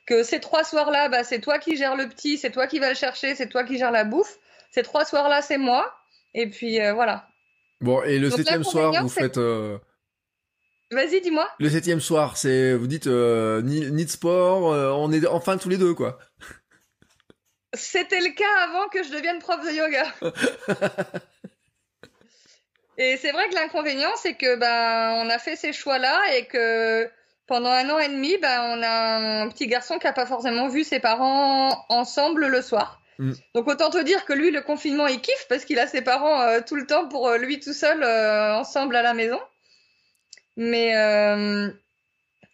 Que 0.05 0.23
ces 0.23 0.39
trois 0.39 0.63
soirs-là, 0.63 1.09
bah, 1.09 1.23
c'est 1.23 1.39
toi 1.39 1.59
qui 1.59 1.75
gères 1.75 1.95
le 1.95 2.07
petit, 2.07 2.37
c'est 2.37 2.51
toi 2.51 2.65
qui 2.65 2.79
vas 2.79 2.89
le 2.89 2.95
chercher, 2.95 3.35
c'est 3.35 3.47
toi 3.47 3.63
qui 3.63 3.77
gères 3.77 3.91
la 3.91 4.05
bouffe. 4.05 4.37
Ces 4.71 4.83
trois 4.83 5.05
soirs-là, 5.05 5.41
c'est 5.41 5.57
moi. 5.57 5.93
Et 6.33 6.49
puis 6.49 6.81
euh, 6.81 6.93
voilà. 6.93 7.27
Bon, 7.81 8.01
et 8.03 8.17
le 8.17 8.29
septième 8.29 8.63
soir, 8.63 9.03
vous 9.03 9.09
faites, 9.09 9.37
euh, 9.37 9.77
Vas-y, 10.91 11.21
dis-moi. 11.21 11.47
Le 11.59 11.69
septième 11.69 11.99
soir, 11.99 12.37
c'est 12.37 12.73
vous 12.73 12.87
dites 12.87 13.07
euh, 13.07 13.61
ni, 13.61 14.05
de 14.05 14.09
sport, 14.09 14.63
on 14.97 15.11
est 15.11 15.27
enfin 15.27 15.57
tous 15.57 15.69
les 15.69 15.77
deux 15.77 15.93
quoi. 15.93 16.17
C'était 17.73 18.21
le 18.21 18.33
cas 18.33 18.63
avant 18.63 18.87
que 18.87 19.03
je 19.03 19.11
devienne 19.11 19.39
prof 19.39 19.63
de 19.63 19.71
yoga. 19.71 20.05
et 22.97 23.17
c'est 23.17 23.31
vrai 23.31 23.49
que 23.49 23.55
l'inconvénient, 23.55 24.11
c'est 24.17 24.33
que 24.33 24.55
ben 24.55 25.13
on 25.23 25.29
a 25.29 25.39
fait 25.39 25.55
ces 25.55 25.73
choix-là 25.73 26.19
et 26.35 26.45
que 26.45 27.09
pendant 27.47 27.69
un 27.69 27.89
an 27.89 27.99
et 27.99 28.09
demi, 28.09 28.37
ben 28.37 28.77
on 28.77 28.83
a 28.83 29.43
un 29.43 29.49
petit 29.49 29.67
garçon 29.67 29.99
qui 29.99 30.07
a 30.07 30.13
pas 30.13 30.25
forcément 30.25 30.67
vu 30.67 30.83
ses 30.83 30.99
parents 30.99 31.85
ensemble 31.89 32.47
le 32.47 32.61
soir. 32.61 33.01
Mm. 33.19 33.33
Donc 33.55 33.67
autant 33.67 33.89
te 33.89 34.03
dire 34.03 34.25
que 34.25 34.33
lui, 34.33 34.51
le 34.51 34.61
confinement, 34.61 35.07
il 35.07 35.21
kiffe 35.21 35.47
parce 35.49 35.65
qu'il 35.65 35.79
a 35.79 35.87
ses 35.87 36.01
parents 36.01 36.41
euh, 36.41 36.59
tout 36.65 36.75
le 36.75 36.85
temps 36.85 37.07
pour 37.07 37.31
lui 37.33 37.59
tout 37.59 37.73
seul 37.73 38.03
ensemble 38.03 38.95
à 38.95 39.01
la 39.01 39.13
maison. 39.13 39.39
Mais, 40.57 40.97
euh, 40.97 41.69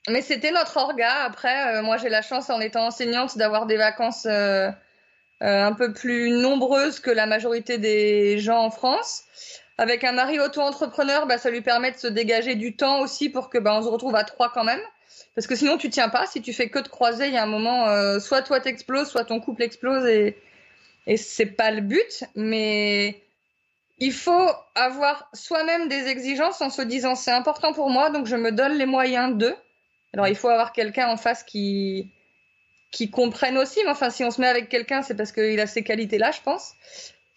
mais 0.09 0.21
c'était 0.21 0.51
notre 0.51 0.77
orga. 0.77 1.23
Après, 1.23 1.77
euh, 1.77 1.81
moi, 1.81 1.97
j'ai 1.97 2.09
la 2.09 2.21
chance, 2.21 2.49
en 2.49 2.59
étant 2.59 2.85
enseignante, 2.85 3.37
d'avoir 3.37 3.65
des 3.65 3.77
vacances 3.77 4.27
euh, 4.29 4.69
un 5.39 5.73
peu 5.73 5.93
plus 5.93 6.29
nombreuses 6.29 6.99
que 6.99 7.09
la 7.09 7.25
majorité 7.25 7.77
des 7.77 8.37
gens 8.39 8.59
en 8.59 8.69
France. 8.69 9.23
Avec 9.77 10.03
un 10.03 10.11
mari 10.11 10.39
auto-entrepreneur, 10.39 11.25
bah, 11.25 11.37
ça 11.37 11.49
lui 11.49 11.61
permet 11.61 11.91
de 11.91 11.97
se 11.97 12.07
dégager 12.07 12.55
du 12.55 12.75
temps 12.75 13.01
aussi 13.01 13.29
pour 13.29 13.49
que 13.49 13.57
bah, 13.57 13.75
on 13.75 13.81
se 13.81 13.87
retrouve 13.87 14.15
à 14.15 14.23
trois 14.23 14.51
quand 14.53 14.63
même. 14.63 14.81
Parce 15.35 15.47
que 15.47 15.55
sinon, 15.55 15.77
tu 15.77 15.89
tiens 15.89 16.09
pas. 16.09 16.25
Si 16.27 16.41
tu 16.41 16.53
fais 16.53 16.69
que 16.69 16.79
de 16.79 16.87
croiser, 16.87 17.27
il 17.27 17.33
y 17.33 17.37
a 17.37 17.43
un 17.43 17.47
moment, 17.47 18.19
soit 18.19 18.43
toi 18.43 18.59
t'exploses, 18.59 19.09
soit 19.09 19.25
ton 19.25 19.39
couple 19.39 19.63
explose 19.63 20.05
et, 20.05 20.37
et 21.07 21.17
c'est 21.17 21.47
pas 21.47 21.71
le 21.71 21.81
but. 21.81 22.23
Mais 22.35 23.23
il 23.99 24.11
faut 24.11 24.49
avoir 24.75 25.29
soi-même 25.33 25.87
des 25.87 26.07
exigences 26.07 26.61
en 26.61 26.69
se 26.69 26.81
disant 26.81 27.15
c'est 27.15 27.31
important 27.31 27.73
pour 27.73 27.89
moi, 27.89 28.09
donc 28.09 28.25
je 28.25 28.35
me 28.35 28.51
donne 28.51 28.73
les 28.77 28.85
moyens 28.85 29.37
de. 29.37 29.55
Alors 30.13 30.27
il 30.27 30.35
faut 30.35 30.49
avoir 30.49 30.73
quelqu'un 30.73 31.07
en 31.07 31.17
face 31.17 31.43
qui 31.43 32.11
qui 32.91 33.09
comprenne 33.09 33.57
aussi, 33.57 33.79
mais 33.83 33.91
enfin 33.91 34.09
si 34.09 34.23
on 34.23 34.29
se 34.29 34.39
met 34.39 34.47
avec 34.47 34.69
quelqu'un, 34.69 35.01
c'est 35.01 35.15
parce 35.15 35.31
qu'il 35.31 35.59
a 35.59 35.67
ces 35.67 35.83
qualités-là, 35.83 36.31
je 36.31 36.41
pense. 36.41 36.73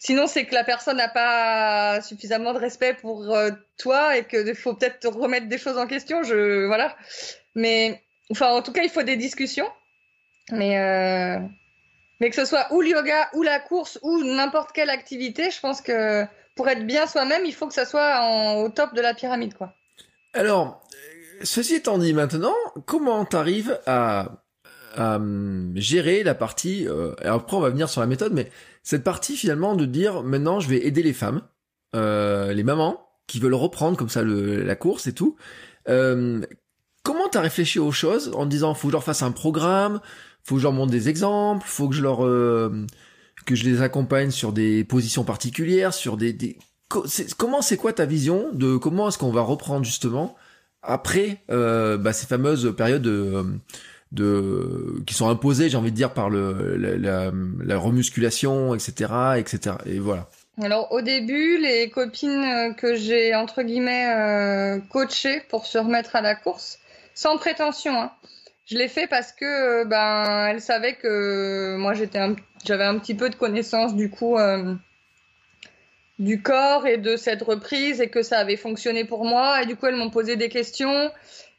Sinon, 0.06 0.28
c'est 0.28 0.44
que 0.44 0.54
la 0.54 0.62
personne 0.62 0.98
n'a 0.98 1.08
pas 1.08 2.00
suffisamment 2.00 2.52
de 2.52 2.60
respect 2.60 2.94
pour 2.94 3.34
euh, 3.34 3.50
toi 3.76 4.16
et 4.16 4.24
qu'il 4.24 4.54
faut 4.54 4.72
peut-être 4.72 5.08
remettre 5.08 5.48
des 5.48 5.58
choses 5.58 5.78
en 5.78 5.88
question. 5.88 6.22
Je 6.22 6.64
voilà. 6.66 6.96
Mais 7.56 8.00
enfin, 8.30 8.52
en 8.52 8.62
tout 8.62 8.70
cas, 8.70 8.84
il 8.84 8.88
faut 8.88 9.02
des 9.02 9.16
discussions. 9.16 9.66
Mais 10.52 10.78
euh, 10.78 11.40
mais 12.20 12.30
que 12.30 12.36
ce 12.36 12.44
soit 12.44 12.72
ou 12.72 12.82
le 12.82 12.90
yoga 12.90 13.30
ou 13.34 13.42
la 13.42 13.58
course 13.58 13.98
ou 14.02 14.22
n'importe 14.22 14.70
quelle 14.70 14.90
activité, 14.90 15.50
je 15.50 15.58
pense 15.58 15.80
que 15.80 16.24
pour 16.54 16.68
être 16.68 16.86
bien 16.86 17.08
soi-même, 17.08 17.44
il 17.44 17.52
faut 17.52 17.66
que 17.66 17.74
ça 17.74 17.84
soit 17.84 18.58
au 18.58 18.68
top 18.68 18.94
de 18.94 19.00
la 19.00 19.12
pyramide, 19.12 19.54
quoi. 19.54 19.74
Alors, 20.34 20.84
ceci 21.42 21.74
étant 21.74 21.98
dit 21.98 22.12
maintenant, 22.12 22.54
comment 22.84 23.24
t'arrives 23.24 23.80
à, 23.86 24.28
à 24.94 25.16
hum, 25.16 25.72
gérer 25.74 26.22
la 26.22 26.36
partie, 26.36 26.86
euh, 26.86 27.12
après 27.24 27.56
on 27.56 27.60
va 27.60 27.70
venir 27.70 27.88
sur 27.88 28.00
la 28.00 28.06
méthode, 28.06 28.32
mais 28.32 28.52
cette 28.86 29.02
partie 29.02 29.36
finalement 29.36 29.74
de 29.74 29.84
dire 29.84 30.22
maintenant 30.22 30.60
je 30.60 30.68
vais 30.68 30.86
aider 30.86 31.02
les 31.02 31.12
femmes, 31.12 31.42
euh, 31.96 32.52
les 32.52 32.62
mamans 32.62 33.04
qui 33.26 33.40
veulent 33.40 33.54
reprendre 33.54 33.96
comme 33.96 34.08
ça 34.08 34.22
le, 34.22 34.62
la 34.62 34.76
course 34.76 35.08
et 35.08 35.12
tout. 35.12 35.34
Euh, 35.88 36.40
comment 37.02 37.28
t'as 37.28 37.40
réfléchi 37.40 37.80
aux 37.80 37.90
choses 37.90 38.30
en 38.32 38.46
disant 38.46 38.74
faut 38.74 38.86
que 38.86 38.92
je 38.92 38.96
leur 38.96 39.02
fasse 39.02 39.22
un 39.22 39.32
programme, 39.32 40.00
faut 40.44 40.54
que 40.54 40.60
je 40.60 40.66
leur 40.66 40.72
montre 40.72 40.92
des 40.92 41.08
exemples, 41.08 41.66
faut 41.66 41.88
que 41.88 41.96
je 41.96 42.02
leur 42.02 42.24
euh, 42.24 42.86
que 43.44 43.56
je 43.56 43.64
les 43.64 43.82
accompagne 43.82 44.30
sur 44.30 44.52
des 44.52 44.84
positions 44.84 45.24
particulières, 45.24 45.92
sur 45.92 46.16
des, 46.16 46.32
des... 46.32 46.56
comment 47.36 47.62
c'est 47.62 47.76
quoi 47.76 47.92
ta 47.92 48.06
vision 48.06 48.52
de 48.52 48.76
comment 48.76 49.08
est-ce 49.08 49.18
qu'on 49.18 49.32
va 49.32 49.42
reprendre 49.42 49.84
justement 49.84 50.36
après 50.82 51.42
euh, 51.50 51.98
bah, 51.98 52.12
ces 52.12 52.28
fameuses 52.28 52.72
périodes 52.76 53.02
de, 53.02 53.44
de 54.12 55.02
qui 55.06 55.14
sont 55.14 55.28
imposées, 55.28 55.68
j'ai 55.68 55.76
envie 55.76 55.90
de 55.90 55.96
dire 55.96 56.12
par 56.12 56.30
le 56.30 56.76
la, 56.76 57.30
la, 57.64 57.78
remusculation, 57.78 58.74
etc., 58.74 59.12
etc. 59.36 59.76
Et 59.86 59.98
voilà. 59.98 60.28
Alors 60.62 60.90
au 60.92 61.02
début, 61.02 61.58
les 61.58 61.90
copines 61.90 62.74
que 62.76 62.94
j'ai 62.94 63.34
entre 63.34 63.62
guillemets 63.62 64.08
euh, 64.08 64.80
coachées 64.90 65.42
pour 65.48 65.66
se 65.66 65.78
remettre 65.78 66.16
à 66.16 66.22
la 66.22 66.34
course, 66.34 66.78
sans 67.14 67.36
prétention, 67.36 68.00
hein, 68.00 68.12
je 68.66 68.78
l'ai 68.78 68.88
fait 68.88 69.06
parce 69.06 69.32
que 69.32 69.84
ben 69.84 70.48
elles 70.48 70.62
savaient 70.62 70.94
que 70.94 71.76
moi 71.76 71.94
j'étais 71.94 72.20
j'avais 72.64 72.84
un 72.84 72.98
petit 72.98 73.14
peu 73.14 73.28
de 73.28 73.36
connaissances 73.36 73.94
du 73.94 74.08
coup 74.08 74.38
euh, 74.38 74.74
du 76.18 76.42
corps 76.42 76.86
et 76.86 76.96
de 76.96 77.16
cette 77.16 77.42
reprise 77.42 78.00
et 78.00 78.08
que 78.08 78.22
ça 78.22 78.38
avait 78.38 78.56
fonctionné 78.56 79.04
pour 79.04 79.24
moi. 79.24 79.62
Et 79.62 79.66
du 79.66 79.76
coup, 79.76 79.86
elles 79.86 79.96
m'ont 79.96 80.10
posé 80.10 80.36
des 80.36 80.48
questions 80.48 81.10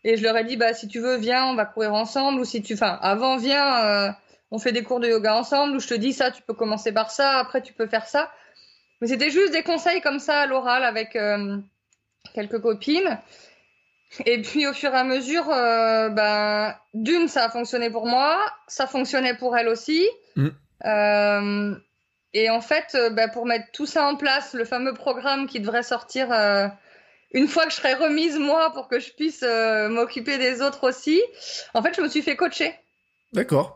et 0.07 0.15
je 0.15 0.23
leur 0.23 0.37
ai 0.37 0.45
dit, 0.45 0.55
bah, 0.55 0.73
si 0.73 0.87
tu 0.87 1.01
veux, 1.01 1.17
viens, 1.17 1.47
on 1.47 1.55
va 1.55 1.65
courir 1.65 1.93
ensemble 1.93 2.39
ou 2.39 2.45
si 2.45 2.61
tu, 2.61 2.75
enfin, 2.75 2.97
avant, 3.01 3.35
viens, 3.35 4.07
euh, 4.07 4.11
on 4.51 4.57
fait 4.57 4.71
des 4.71 4.81
cours 4.81 5.01
de 5.01 5.07
yoga 5.09 5.35
ensemble 5.35 5.75
ou 5.75 5.81
je 5.81 5.87
te 5.89 5.93
dis 5.93 6.13
ça, 6.13 6.31
tu 6.31 6.41
peux 6.43 6.53
commencer 6.53 6.93
par 6.93 7.11
ça, 7.11 7.39
après 7.39 7.61
tu 7.61 7.73
peux 7.73 7.87
faire 7.87 8.07
ça. 8.07 8.31
Mais 9.01 9.09
c'était 9.09 9.29
juste 9.29 9.51
des 9.51 9.63
conseils 9.63 9.99
comme 9.99 10.19
ça 10.19 10.39
à 10.39 10.47
l'oral 10.47 10.85
avec 10.85 11.17
euh, 11.17 11.57
quelques 12.33 12.61
copines. 12.61 13.19
Et 14.25 14.41
puis 14.41 14.65
au 14.65 14.71
fur 14.71 14.93
et 14.93 14.97
à 14.97 15.03
mesure, 15.03 15.49
euh, 15.49 16.07
ben, 16.07 16.73
d'une, 16.93 17.27
ça 17.27 17.43
a 17.43 17.49
fonctionné 17.49 17.89
pour 17.89 18.05
moi, 18.05 18.39
ça 18.69 18.87
fonctionnait 18.87 19.35
pour 19.35 19.57
elle 19.57 19.67
aussi. 19.67 20.07
Mm. 20.37 20.47
Euh, 20.85 21.75
et 22.31 22.49
en 22.49 22.61
fait, 22.61 22.95
ben, 23.11 23.29
pour 23.29 23.45
mettre 23.45 23.65
tout 23.73 23.85
ça 23.85 24.05
en 24.05 24.15
place, 24.15 24.53
le 24.53 24.63
fameux 24.63 24.93
programme 24.93 25.47
qui 25.47 25.59
devrait 25.59 25.83
sortir 25.83 26.29
une 27.32 27.47
fois 27.47 27.65
que 27.65 27.71
je 27.71 27.75
serai 27.75 27.93
remise 27.93 28.38
moi 28.38 28.71
pour 28.73 28.88
que 28.88 28.99
je 28.99 29.11
puisse 29.11 29.43
euh, 29.43 29.89
m'occuper 29.89 30.38
des 30.38 30.61
autres 30.61 30.88
aussi, 30.88 31.21
en 31.73 31.82
fait, 31.84 31.93
je 31.95 32.01
me 32.01 32.07
suis 32.07 32.21
fait 32.21 32.36
coacher 32.36 32.73
D'accord. 33.34 33.75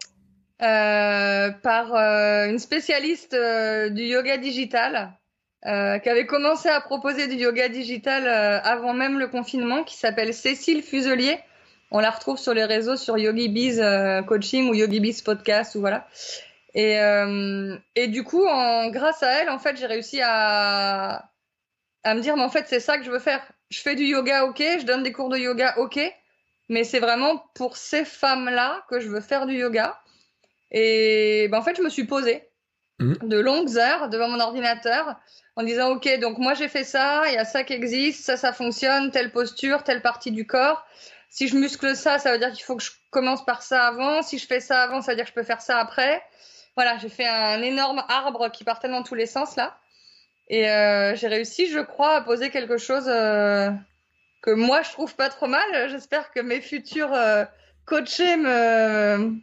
euh, 0.62 1.49
par 1.49 1.95
euh, 1.95 2.47
une 2.47 2.60
spécialiste 2.60 3.34
euh, 3.34 3.89
du 3.89 4.04
yoga 4.04 4.38
digital 4.38 5.12
euh, 5.66 5.99
qui 5.99 6.10
avait 6.10 6.26
commencé 6.26 6.70
à 6.70 6.82
proposer 6.82 7.28
du 7.28 7.36
yoga 7.36 7.70
digital 7.70 8.26
euh, 8.26 8.60
avant 8.64 8.93
même 8.93 9.20
le 9.20 9.28
confinement, 9.28 9.84
qui 9.84 9.95
s'appelle 9.97 10.34
Cécile 10.34 10.82
Fuselier. 10.82 11.39
On 11.91 11.99
la 11.99 12.10
retrouve 12.10 12.38
sur 12.38 12.54
les 12.54 12.64
réseaux 12.64 12.95
sur 12.95 13.18
YogiBiz 13.18 13.84
Coaching 14.26 14.70
ou 14.70 14.74
YogiBiz 14.74 15.22
Podcast 15.24 15.76
ou 15.76 15.82
voilà. 15.82 16.08
Et, 16.74 16.99
euh, 16.99 17.76
et 17.95 18.08
du 18.08 18.24
coup, 18.24 18.45
en, 18.45 18.89
grâce 18.89 19.22
à 19.24 19.41
elle, 19.41 19.49
en 19.49 19.60
fait, 19.60 19.76
j'ai 19.76 19.88
réussi 19.88 20.22
à, 20.24 21.30
à 22.04 22.14
me 22.16 22.22
dire, 22.22 22.36
mais 22.36 22.43
en 22.43 22.49
fait, 22.49 22.66
c'est 22.68 22.80
ça 22.80 22.97
que 22.97 23.04
je 23.04 23.12
veux 23.12 23.20
faire. 23.20 23.41
Je 23.70 23.80
fais 23.82 23.95
du 23.95 24.04
yoga, 24.04 24.45
ok, 24.45 24.58
je 24.58 24.86
donne 24.86 25.04
des 25.04 25.12
cours 25.12 25.30
de 25.30 25.38
yoga, 25.38 25.76
ok, 25.78 25.99
mais 26.70 26.84
c'est 26.84 26.99
vraiment 26.99 27.38
pour 27.54 27.78
ces 27.78 28.06
femmes-là 28.06 28.84
que 28.89 28.99
je 28.99 29.10
veux 29.10 29.22
faire 29.22 29.45
du 29.45 29.56
yoga. 29.56 29.99
Et 30.72 31.47
ben, 31.49 31.58
en 31.60 31.62
fait, 31.62 31.76
je 31.76 31.82
me 31.82 31.89
suis 31.89 32.06
posée 32.06 32.47
Mhm. 33.02 33.18
de 33.24 33.39
longues 33.39 33.78
heures 33.78 34.10
devant 34.10 34.28
mon 34.28 34.39
ordinateur 34.39 35.16
en 35.56 35.64
disant, 35.64 35.89
ok, 35.89 36.20
donc 36.20 36.38
moi 36.38 36.54
j'ai 36.54 36.68
fait 36.68 36.84
ça, 36.84 37.24
il 37.28 37.34
y 37.34 37.38
a 37.38 37.45
ça 37.45 37.64
qui 37.64 37.74
existe, 37.74 38.24
ça, 38.24 38.38
ça 38.38 38.54
fonctionne, 38.54 39.10
telle 39.10 39.32
posture, 39.32 39.84
telle 39.84 40.02
partie 40.02 40.32
du 40.32 40.45
corps. 40.45 40.86
Si 41.30 41.47
je 41.47 41.56
muscle 41.56 41.95
ça, 41.95 42.20
ça 42.20 42.32
veut 42.32 42.38
dire 42.38 42.52
qu'il 42.52 42.64
faut 42.64 42.76
que 42.76 42.84
je 42.84 42.91
commence 43.10 43.43
par 43.43 43.64
ça 43.64 43.88
avant. 43.88 44.22
Si 44.22 44.38
je 44.38 44.45
fais 44.45 44.60
ça 44.60 44.84
avant, 44.84 45.02
ça 45.02 45.14
veut 45.14 45.16
dire 45.16 45.26
que 45.26 45.32
je 45.32 45.36
peux 45.36 45.43
faire 45.43 45.62
ça 45.62 45.80
après. 45.80 46.22
Voilà, 46.76 46.97
j'ai 46.99 47.10
fait 47.10 47.28
un 47.28 47.62
énorme 47.64 48.04
arbre 48.08 48.49
qui 48.49 48.64
partait 48.64 48.89
dans 48.89 49.04
tous 49.04 49.16
les 49.16 49.26
sens 49.26 49.56
là. 49.56 49.78
Et 50.52 50.70
euh, 50.70 51.16
j'ai 51.16 51.30
réussi, 51.30 51.72
je 51.72 51.80
crois, 51.80 52.16
à 52.18 52.22
poser 52.22 52.49
quelque 52.49 52.78
chose 52.78 53.06
euh, 53.08 53.72
que 54.41 54.52
moi 54.52 54.82
je 54.82 54.91
trouve 54.91 55.16
pas 55.16 55.30
trop 55.30 55.47
mal. 55.47 55.64
J'espère 55.89 56.30
que 56.32 56.41
mes 56.41 56.60
futurs 56.60 57.14
euh, 57.14 57.45
coachés 57.86 58.36
me, 58.36 59.34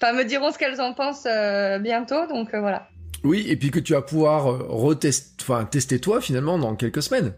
enfin, 0.00 0.12
me 0.12 0.22
diront 0.22 0.52
ce 0.52 0.58
qu'elles 0.58 0.80
en 0.80 0.94
pensent 0.94 1.26
euh, 1.26 1.80
bientôt. 1.80 2.28
Donc 2.28 2.54
voilà. 2.54 2.88
Oui, 3.24 3.44
et 3.48 3.56
puis 3.56 3.72
que 3.72 3.80
tu 3.80 3.94
vas 3.94 4.02
pouvoir 4.02 4.44
retester, 4.68 5.42
enfin 5.42 5.64
tester 5.64 6.00
toi 6.00 6.20
finalement 6.20 6.58
dans 6.58 6.76
quelques 6.76 7.02
semaines. 7.02 7.34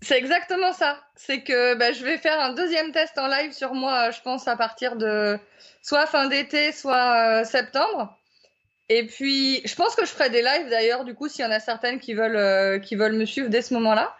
C'est 0.00 0.16
exactement 0.16 0.72
ça. 0.72 1.00
C'est 1.16 1.42
que 1.42 1.74
bah, 1.74 1.90
je 1.90 2.04
vais 2.04 2.18
faire 2.18 2.38
un 2.38 2.52
deuxième 2.52 2.92
test 2.92 3.18
en 3.18 3.26
live 3.26 3.50
sur 3.50 3.74
moi, 3.74 4.12
je 4.12 4.20
pense, 4.20 4.46
à 4.46 4.54
partir 4.54 4.94
de 4.94 5.36
soit 5.82 6.06
fin 6.06 6.28
d'été, 6.28 6.70
soit 6.70 7.44
septembre. 7.44 8.16
Et 8.90 9.06
puis, 9.06 9.62
je 9.64 9.74
pense 9.76 9.94
que 9.96 10.04
je 10.04 10.10
ferai 10.10 10.28
des 10.30 10.42
lives 10.42 10.68
d'ailleurs, 10.68 11.04
du 11.04 11.14
coup, 11.14 11.28
s'il 11.28 11.42
y 11.44 11.48
en 11.48 11.50
a 11.50 11.60
certaines 11.60 11.98
qui 12.00 12.12
veulent, 12.14 12.36
euh, 12.36 12.78
qui 12.78 12.96
veulent 12.96 13.14
me 13.16 13.24
suivre 13.24 13.48
dès 13.48 13.62
ce 13.62 13.72
moment-là. 13.74 14.14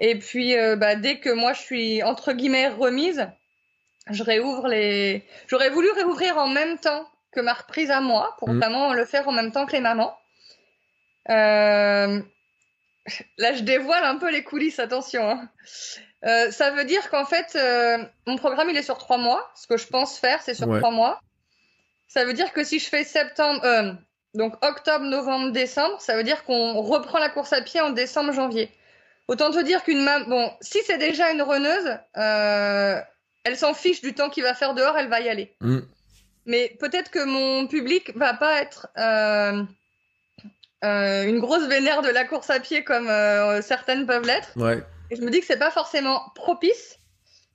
Et 0.00 0.18
puis, 0.18 0.56
euh, 0.56 0.74
bah, 0.74 0.96
dès 0.96 1.20
que 1.20 1.30
moi 1.30 1.52
je 1.52 1.60
suis 1.60 2.02
entre 2.02 2.32
guillemets 2.32 2.68
remise, 2.68 3.28
je 4.10 4.22
réouvre 4.24 4.66
les. 4.66 5.24
J'aurais 5.46 5.70
voulu 5.70 5.88
réouvrir 5.92 6.36
en 6.38 6.48
même 6.48 6.78
temps 6.78 7.08
que 7.30 7.40
ma 7.40 7.52
reprise 7.52 7.90
à 7.90 8.00
moi, 8.00 8.34
pour 8.38 8.48
Mhm. 8.48 8.58
vraiment 8.58 8.92
le 8.92 9.04
faire 9.04 9.28
en 9.28 9.32
même 9.32 9.52
temps 9.52 9.66
que 9.66 9.72
les 9.72 9.80
mamans. 9.80 10.16
Euh, 11.30 12.20
Là, 13.36 13.52
je 13.52 13.62
dévoile 13.64 14.04
un 14.04 14.14
peu 14.16 14.30
les 14.30 14.44
coulisses, 14.44 14.78
attention. 14.78 15.28
hein. 15.28 15.48
Euh, 16.24 16.52
ça 16.52 16.70
veut 16.70 16.84
dire 16.84 17.10
qu'en 17.10 17.24
fait, 17.24 17.56
euh, 17.56 17.98
mon 18.28 18.36
programme, 18.36 18.70
il 18.70 18.76
est 18.76 18.82
sur 18.82 18.96
trois 18.96 19.18
mois. 19.18 19.50
Ce 19.56 19.66
que 19.66 19.76
je 19.76 19.88
pense 19.88 20.18
faire, 20.18 20.40
c'est 20.40 20.54
sur 20.54 20.68
Ouais. 20.68 20.78
trois 20.78 20.92
mois. 20.92 21.20
Ça 22.12 22.26
veut 22.26 22.34
dire 22.34 22.52
que 22.52 22.62
si 22.62 22.78
je 22.78 22.86
fais 22.90 23.04
septembre, 23.04 23.64
euh, 23.64 23.94
donc 24.34 24.54
octobre, 24.62 25.06
novembre, 25.06 25.50
décembre, 25.50 25.98
ça 25.98 26.14
veut 26.14 26.24
dire 26.24 26.44
qu'on 26.44 26.82
reprend 26.82 27.18
la 27.18 27.30
course 27.30 27.54
à 27.54 27.62
pied 27.62 27.80
en 27.80 27.88
décembre, 27.88 28.34
janvier. 28.34 28.70
Autant 29.28 29.50
te 29.50 29.62
dire 29.62 29.82
qu'une 29.82 30.04
maman, 30.04 30.26
bon, 30.28 30.50
si 30.60 30.80
c'est 30.84 30.98
déjà 30.98 31.30
une 31.30 31.40
runneuse, 31.40 31.96
euh, 32.18 33.00
elle 33.44 33.56
s'en 33.56 33.72
fiche 33.72 34.02
du 34.02 34.12
temps 34.12 34.28
qu'il 34.28 34.42
va 34.42 34.52
faire 34.52 34.74
dehors, 34.74 34.98
elle 34.98 35.08
va 35.08 35.22
y 35.22 35.30
aller. 35.30 35.54
Mm. 35.62 35.78
Mais 36.44 36.76
peut-être 36.80 37.10
que 37.10 37.24
mon 37.24 37.66
public 37.66 38.14
va 38.14 38.34
pas 38.34 38.60
être 38.60 38.88
euh, 38.98 39.62
euh, 40.84 41.24
une 41.24 41.40
grosse 41.40 41.66
vénère 41.66 42.02
de 42.02 42.10
la 42.10 42.26
course 42.26 42.50
à 42.50 42.60
pied 42.60 42.84
comme 42.84 43.08
certaines 43.62 44.04
peuvent 44.04 44.26
l'être. 44.26 44.50
Ouais. 44.56 44.82
Et 45.10 45.16
je 45.16 45.22
me 45.22 45.30
dis 45.30 45.40
que 45.40 45.46
c'est 45.46 45.58
pas 45.58 45.70
forcément 45.70 46.20
propice. 46.34 46.98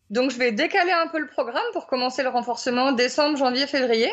Donc 0.09 0.31
je 0.31 0.37
vais 0.37 0.51
décaler 0.51 0.93
un 0.93 1.07
peu 1.09 1.19
le 1.19 1.27
programme 1.27 1.61
pour 1.73 1.85
commencer 1.85 2.23
le 2.23 2.29
renforcement 2.29 2.91
décembre, 2.91 3.37
janvier, 3.37 3.67
février, 3.67 4.11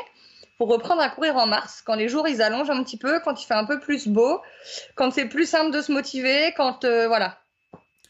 pour 0.58 0.68
reprendre 0.68 1.02
à 1.02 1.08
courir 1.08 1.36
en 1.36 1.46
mars, 1.46 1.82
quand 1.84 1.94
les 1.94 2.08
jours 2.08 2.28
ils 2.28 2.40
allongent 2.42 2.70
un 2.70 2.82
petit 2.82 2.98
peu, 2.98 3.20
quand 3.20 3.42
il 3.42 3.46
fait 3.46 3.54
un 3.54 3.64
peu 3.64 3.80
plus 3.80 4.06
beau, 4.08 4.40
quand 4.94 5.12
c'est 5.12 5.26
plus 5.28 5.48
simple 5.48 5.70
de 5.70 5.82
se 5.82 5.90
motiver, 5.92 6.52
quand 6.56 6.84
euh, 6.84 7.08
voilà. 7.08 7.38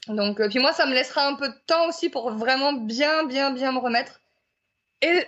Donc 0.09 0.40
euh, 0.40 0.49
puis 0.49 0.59
moi 0.59 0.72
ça 0.72 0.86
me 0.86 0.92
laissera 0.92 1.26
un 1.26 1.34
peu 1.34 1.49
de 1.49 1.59
temps 1.66 1.88
aussi 1.88 2.11
pour 2.11 2.30
vraiment 2.32 2.74
bien 2.74 3.24
bien 3.24 3.51
bien 3.51 3.72
me 3.72 3.78
remettre 3.78 4.20
et 5.01 5.24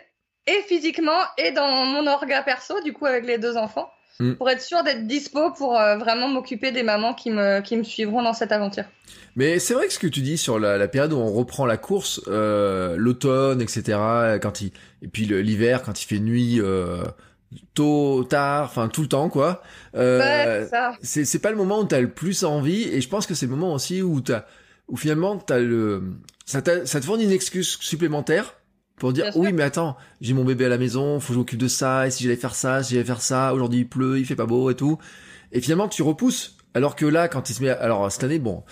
et 0.47 0.63
physiquement 0.63 1.21
et 1.39 1.51
dans 1.53 1.87
mon 1.87 2.07
orga 2.07 2.43
perso 2.43 2.81
du 2.83 2.93
coup 2.93 3.07
avec 3.07 3.25
les 3.25 3.39
deux 3.39 3.57
enfants 3.57 3.91
Mm. 4.19 4.33
pour 4.35 4.49
être 4.49 4.63
sûr 4.63 4.83
d'être 4.83 5.07
dispo 5.07 5.53
pour 5.53 5.79
euh, 5.79 5.97
vraiment 5.99 6.29
m'occuper 6.29 6.73
des 6.73 6.83
mamans 6.83 7.15
qui 7.15 7.31
me 7.31 7.61
qui 7.61 7.77
me 7.77 7.83
suivront 7.83 8.23
dans 8.23 8.33
cette 8.33 8.53
aventure. 8.53 8.85
Mais 9.37 9.59
c'est 9.59 9.75
vrai 9.75 9.87
que 9.87 9.93
ce 9.93 9.99
que 9.99 10.07
tu 10.07 10.21
dis 10.21 10.39
sur 10.39 10.59
la, 10.59 10.79
la 10.79 10.89
période 10.89 11.13
où 11.13 11.19
on 11.19 11.31
reprend 11.31 11.67
la 11.67 11.77
course, 11.77 12.23
euh, 12.29 12.97
l'automne, 12.97 13.61
etc. 13.61 13.99
Quand 14.41 14.63
il 14.63 14.73
et 15.03 15.09
puis 15.09 15.27
l'hiver 15.27 15.83
quand 15.83 16.01
il 16.01 16.07
fait 16.07 16.19
nuit 16.19 16.61
euh, 16.61 17.05
tôt, 17.75 18.25
tard, 18.25 18.65
enfin 18.65 18.89
tout 18.89 19.03
le 19.03 19.09
temps 19.09 19.29
quoi. 19.29 19.63
Euh, 19.95 20.65
Ouais, 20.65 20.69
c'est 21.03 21.39
pas 21.39 21.51
le 21.51 21.57
moment 21.57 21.81
où 21.81 21.85
t'as 21.85 22.01
le 22.01 22.11
plus 22.11 22.45
envie 22.45 22.85
et 22.85 23.01
je 23.01 23.09
pense 23.09 23.27
que 23.27 23.35
c'est 23.35 23.47
le 23.47 23.53
moment 23.53 23.75
aussi 23.75 24.03
où 24.03 24.21
t'as 24.21 24.45
où 24.89 24.97
finalement 24.97 25.37
t'as 25.37 25.59
le 25.59 26.03
ça, 26.47 26.63
ça 26.85 27.01
te 27.01 27.05
fournit 27.05 27.25
une 27.25 27.33
excuse 27.33 27.77
supplémentaire 27.81 28.55
pour 28.97 29.13
dire 29.13 29.31
oui 29.37 29.53
mais 29.53 29.63
attends 29.63 29.97
j'ai 30.21 30.33
mon 30.35 30.45
bébé 30.45 30.65
à 30.65 30.69
la 30.69 30.79
maison 30.79 31.21
faut 31.21 31.29
que 31.29 31.35
je 31.35 31.39
m'occupe 31.39 31.59
de 31.59 31.69
ça 31.69 32.07
et 32.07 32.11
si 32.11 32.25
j'allais 32.25 32.37
faire 32.37 32.55
ça 32.55 32.83
si 32.83 32.95
j'allais 32.95 33.07
faire 33.07 33.21
ça 33.21 33.53
aujourd'hui 33.55 33.81
il 33.81 33.89
pleut 33.89 34.19
il 34.19 34.25
fait 34.27 34.37
pas 34.37 34.47
beau 34.47 34.71
et 34.71 34.75
tout 34.75 34.99
et 35.53 35.61
finalement 35.61 35.89
tu 35.89 36.03
repousses 36.03 36.57
alors 36.75 36.97
que 36.97 37.07
là 37.07 37.29
quand 37.29 37.49
il 37.51 37.55
se 37.55 37.63
met 37.63 37.69
à- 37.71 37.75
alors 37.83 38.11
cette 38.11 38.25
année 38.25 38.39
bon 38.39 38.63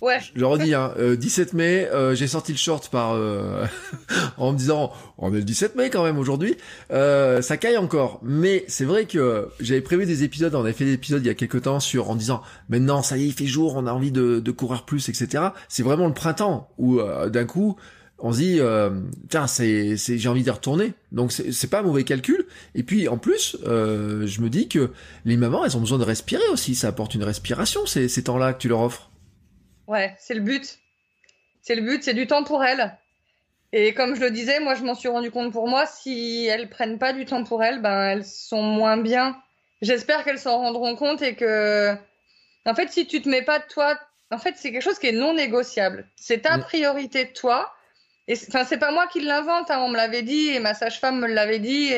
Ouais. 0.00 0.20
je 0.32 0.38
le 0.38 0.46
redis, 0.46 0.74
hein, 0.74 0.92
euh, 1.00 1.16
17 1.16 1.54
mai, 1.54 1.88
euh, 1.92 2.14
j'ai 2.14 2.28
sorti 2.28 2.52
le 2.52 2.58
short 2.58 2.88
par 2.88 3.14
euh, 3.14 3.64
en 4.36 4.52
me 4.52 4.56
disant 4.56 4.92
on 5.18 5.32
est 5.34 5.38
le 5.38 5.42
17 5.42 5.74
mai 5.74 5.90
quand 5.90 6.04
même 6.04 6.18
aujourd'hui. 6.18 6.56
Euh, 6.92 7.42
ça 7.42 7.56
caille 7.56 7.76
encore, 7.78 8.20
mais 8.22 8.64
c'est 8.68 8.84
vrai 8.84 9.06
que 9.06 9.48
j'avais 9.58 9.80
prévu 9.80 10.06
des 10.06 10.22
épisodes, 10.22 10.54
on 10.54 10.60
avait 10.60 10.72
fait 10.72 10.84
des 10.84 10.92
épisodes 10.92 11.20
il 11.24 11.26
y 11.26 11.30
a 11.30 11.34
quelques 11.34 11.62
temps 11.62 11.80
sur 11.80 12.10
en 12.10 12.14
disant 12.14 12.42
maintenant 12.68 13.02
ça 13.02 13.16
y 13.18 13.24
est 13.24 13.26
il 13.26 13.32
fait 13.32 13.46
jour, 13.46 13.74
on 13.74 13.88
a 13.88 13.92
envie 13.92 14.12
de, 14.12 14.38
de 14.38 14.50
courir 14.52 14.84
plus, 14.84 15.08
etc. 15.08 15.46
C'est 15.68 15.82
vraiment 15.82 16.06
le 16.06 16.14
printemps 16.14 16.70
où 16.78 17.00
euh, 17.00 17.28
d'un 17.28 17.44
coup 17.44 17.74
on 18.18 18.32
se 18.32 18.38
dit 18.38 18.58
euh, 18.60 18.90
tiens 19.30 19.46
c'est 19.46 19.96
c'est 19.96 20.18
j'ai 20.18 20.28
envie 20.28 20.42
d'y 20.42 20.50
retourner. 20.50 20.92
Donc 21.12 21.32
c'est 21.32 21.70
pas 21.70 21.80
un 21.80 21.82
mauvais 21.82 22.04
calcul. 22.04 22.46
Et 22.74 22.82
puis 22.82 23.08
en 23.08 23.18
plus 23.18 23.56
euh, 23.66 24.26
je 24.26 24.40
me 24.40 24.48
dis 24.50 24.68
que 24.68 24.90
les 25.24 25.36
mamans 25.36 25.64
elles 25.64 25.76
ont 25.76 25.80
besoin 25.80 25.98
de 25.98 26.04
respirer 26.04 26.46
aussi, 26.52 26.74
ça 26.74 26.88
apporte 26.88 27.14
une 27.14 27.24
respiration 27.24 27.86
ces 27.86 28.08
ces 28.08 28.24
temps-là 28.24 28.52
que 28.52 28.58
tu 28.58 28.68
leur 28.68 28.80
offres. 28.80 29.10
Ouais, 29.86 30.14
c'est 30.18 30.34
le 30.34 30.40
but. 30.40 30.78
C'est 31.62 31.74
le 31.74 31.82
but, 31.82 32.02
c'est 32.02 32.14
du 32.14 32.26
temps 32.26 32.44
pour 32.44 32.62
elles. 32.64 32.96
Et 33.72 33.92
comme 33.92 34.14
je 34.16 34.20
le 34.20 34.30
disais, 34.30 34.60
moi 34.60 34.74
je 34.74 34.82
m'en 34.84 34.94
suis 34.94 35.08
rendu 35.08 35.30
compte 35.30 35.52
pour 35.52 35.68
moi, 35.68 35.84
si 35.86 36.46
elles 36.46 36.68
prennent 36.70 36.98
pas 36.98 37.12
du 37.12 37.24
temps 37.26 37.44
pour 37.44 37.62
elles, 37.62 37.82
ben 37.82 38.00
elles 38.10 38.24
sont 38.24 38.62
moins 38.62 38.96
bien. 38.96 39.36
J'espère 39.82 40.24
qu'elles 40.24 40.38
s'en 40.38 40.56
rendront 40.58 40.96
compte 40.96 41.22
et 41.22 41.36
que, 41.36 41.94
en 42.64 42.74
fait, 42.74 42.90
si 42.90 43.06
tu 43.06 43.22
te 43.22 43.28
mets 43.28 43.42
pas 43.42 43.60
toi, 43.60 43.96
en 44.30 44.38
fait, 44.38 44.54
c'est 44.56 44.72
quelque 44.72 44.82
chose 44.82 44.98
qui 44.98 45.06
est 45.08 45.12
non 45.12 45.34
négociable. 45.34 46.08
C'est 46.16 46.42
ta 46.42 46.56
Mm. 46.56 46.62
priorité 46.62 47.24
de 47.26 47.32
toi. 47.32 47.70
Enfin, 48.30 48.64
c'est 48.64 48.78
pas 48.78 48.90
moi 48.92 49.06
qui 49.06 49.20
l'invente, 49.20 49.70
hein, 49.70 49.80
on 49.80 49.88
me 49.88 49.96
l'avait 49.96 50.22
dit 50.22 50.48
et 50.48 50.60
ma 50.60 50.74
sage-femme 50.74 51.18
me 51.20 51.26
l'avait 51.26 51.58
dit 51.60 51.92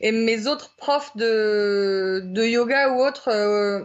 et 0.00 0.12
mes 0.12 0.46
autres 0.46 0.76
profs 0.76 1.16
de 1.16 2.44
yoga 2.44 2.90
ou 2.90 3.00
autres. 3.02 3.28
euh, 3.28 3.84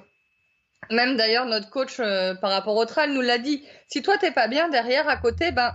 même 0.91 1.17
d'ailleurs, 1.17 1.45
notre 1.45 1.69
coach 1.69 1.99
euh, 1.99 2.33
par 2.35 2.51
rapport 2.51 2.75
au 2.75 2.85
trail 2.85 3.11
nous 3.13 3.21
l'a 3.21 3.37
dit. 3.37 3.63
Si 3.87 4.01
toi 4.01 4.17
t'es 4.17 4.31
pas 4.31 4.47
bien 4.47 4.69
derrière, 4.69 5.07
à 5.07 5.17
côté, 5.17 5.51
ben 5.51 5.73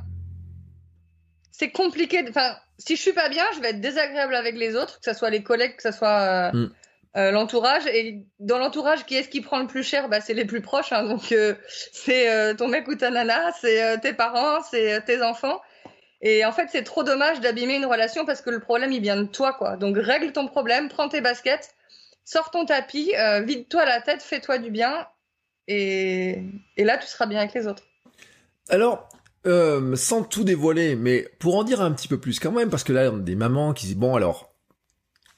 c'est 1.52 1.70
compliqué. 1.70 2.24
Enfin, 2.28 2.56
si 2.78 2.96
je 2.96 3.00
suis 3.02 3.12
pas 3.12 3.28
bien, 3.28 3.44
je 3.54 3.60
vais 3.60 3.70
être 3.70 3.80
désagréable 3.80 4.34
avec 4.34 4.56
les 4.56 4.74
autres, 4.74 4.98
que 5.00 5.10
ce 5.12 5.16
soit 5.16 5.30
les 5.30 5.42
collègues, 5.42 5.76
que 5.76 5.82
ce 5.82 5.92
soit 5.92 6.20
euh, 6.20 6.50
Mm. 6.52 6.72
Euh, 7.16 7.30
l'entourage. 7.30 7.86
Et 7.86 8.24
dans 8.38 8.58
l'entourage, 8.58 9.04
qui 9.06 9.16
est-ce 9.16 9.28
qui 9.28 9.40
prend 9.40 9.60
le 9.60 9.66
plus 9.66 9.82
cher? 9.82 10.08
Bah, 10.08 10.20
C'est 10.20 10.34
les 10.34 10.44
plus 10.44 10.60
proches. 10.60 10.92
Hein, 10.92 11.04
donc, 11.04 11.34
c'est 11.92 12.56
ton 12.56 12.68
mec 12.68 12.88
ou 12.88 12.94
ta 12.94 13.10
nana, 13.10 13.52
c'est 13.60 14.00
tes 14.00 14.12
parents, 14.12 14.62
c'est 14.62 15.04
tes 15.04 15.22
enfants. 15.22 15.60
Et 16.20 16.44
en 16.44 16.52
fait, 16.52 16.68
c'est 16.70 16.84
trop 16.84 17.02
dommage 17.02 17.40
d'abîmer 17.40 17.76
une 17.76 17.86
relation 17.86 18.24
parce 18.24 18.40
que 18.40 18.50
le 18.50 18.60
problème, 18.60 18.92
il 18.92 19.02
vient 19.02 19.16
de 19.16 19.26
toi. 19.26 19.52
quoi. 19.52 19.76
Donc, 19.76 19.96
règle 19.98 20.32
ton 20.32 20.46
problème, 20.46 20.88
prends 20.88 21.08
tes 21.08 21.20
baskets, 21.20 21.74
sors 22.24 22.50
ton 22.50 22.64
tapis, 22.64 23.12
vide-toi 23.42 23.84
la 23.84 24.00
tête, 24.00 24.22
fais-toi 24.22 24.58
du 24.58 24.70
bien. 24.70 25.06
Et, 25.68 26.42
et 26.76 26.84
là, 26.84 26.98
tu 26.98 27.06
seras 27.06 27.26
bien 27.26 27.40
avec 27.40 27.54
les 27.54 27.66
autres. 27.66 27.84
Alors, 28.68 29.08
euh, 29.46 29.94
sans 29.94 30.22
tout 30.22 30.42
dévoiler, 30.42 30.96
mais 30.96 31.28
pour 31.38 31.56
en 31.56 31.64
dire 31.64 31.82
un 31.82 31.92
petit 31.92 32.08
peu 32.08 32.18
plus 32.18 32.40
quand 32.40 32.52
même, 32.52 32.70
parce 32.70 32.82
que 32.82 32.94
là, 32.94 33.10
on 33.12 33.18
a 33.18 33.20
des 33.20 33.36
mamans 33.36 33.74
qui 33.74 33.86
disent, 33.86 33.96
bon 33.96 34.16
alors, 34.16 34.53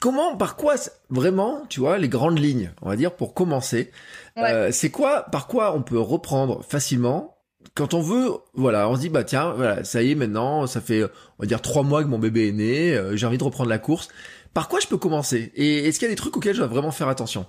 comment, 0.01 0.37
par 0.37 0.57
quoi, 0.57 0.75
vraiment, 1.11 1.65
tu 1.69 1.81
vois, 1.81 1.99
les 1.99 2.09
grandes 2.09 2.39
lignes, 2.39 2.73
on 2.83 2.89
va 2.89 2.97
dire, 2.97 3.15
pour 3.15 3.35
commencer, 3.35 3.91
euh, 4.39 4.71
c'est 4.73 4.91
quoi, 4.91 5.23
par 5.33 5.47
quoi 5.47 5.75
on 5.75 5.83
peut 5.83 5.99
reprendre 5.99 6.65
facilement 6.65 7.37
quand 7.75 7.95
on 7.95 8.01
veut, 8.01 8.31
voilà, 8.55 8.89
on 8.89 8.95
se 8.95 9.01
dit, 9.01 9.09
bah 9.09 9.25
tiens, 9.25 9.53
voilà, 9.53 9.85
ça 9.85 10.03
y 10.03 10.13
est, 10.13 10.15
maintenant, 10.15 10.67
ça 10.67 10.81
fait, 10.81 11.05
on 11.05 11.43
va 11.43 11.47
dire, 11.47 11.61
trois 11.61 11.83
mois 11.83 12.03
que 12.03 12.09
mon 12.09 12.19
bébé 12.19 12.49
est 12.49 12.53
né, 12.53 12.93
euh, 12.93 13.17
j'ai 13.17 13.27
envie 13.27 13.39
de 13.39 13.45
reprendre 13.45 13.69
la 13.69 13.79
course. 13.79 14.09
Par 14.55 14.69
quoi 14.69 14.81
je 14.81 14.87
peux 14.87 14.97
commencer? 14.97 15.53
Et 15.57 15.87
est-ce 15.87 15.99
qu'il 15.99 16.07
y 16.07 16.11
a 16.11 16.15
des 16.15 16.17
trucs 16.17 16.37
auxquels 16.37 16.55
je 16.55 16.61
dois 16.61 16.69
vraiment 16.69 16.91
faire 16.91 17.09
attention? 17.09 17.45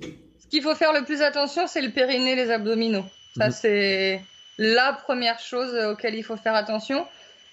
Ce 0.00 0.46
qu'il 0.48 0.62
faut 0.62 0.74
faire 0.74 0.92
le 0.92 1.04
plus 1.04 1.20
attention, 1.20 1.66
c'est 1.66 1.82
le 1.82 1.90
périnée, 1.90 2.34
les 2.34 2.50
abdominaux. 2.50 3.04
Ça, 3.36 3.46
mhm. 3.46 3.52
c'est 3.52 4.22
la 4.58 4.92
première 5.04 5.38
chose 5.38 5.74
auquel 5.90 6.14
il 6.14 6.22
faut 6.22 6.36
faire 6.36 6.54
attention. 6.54 7.06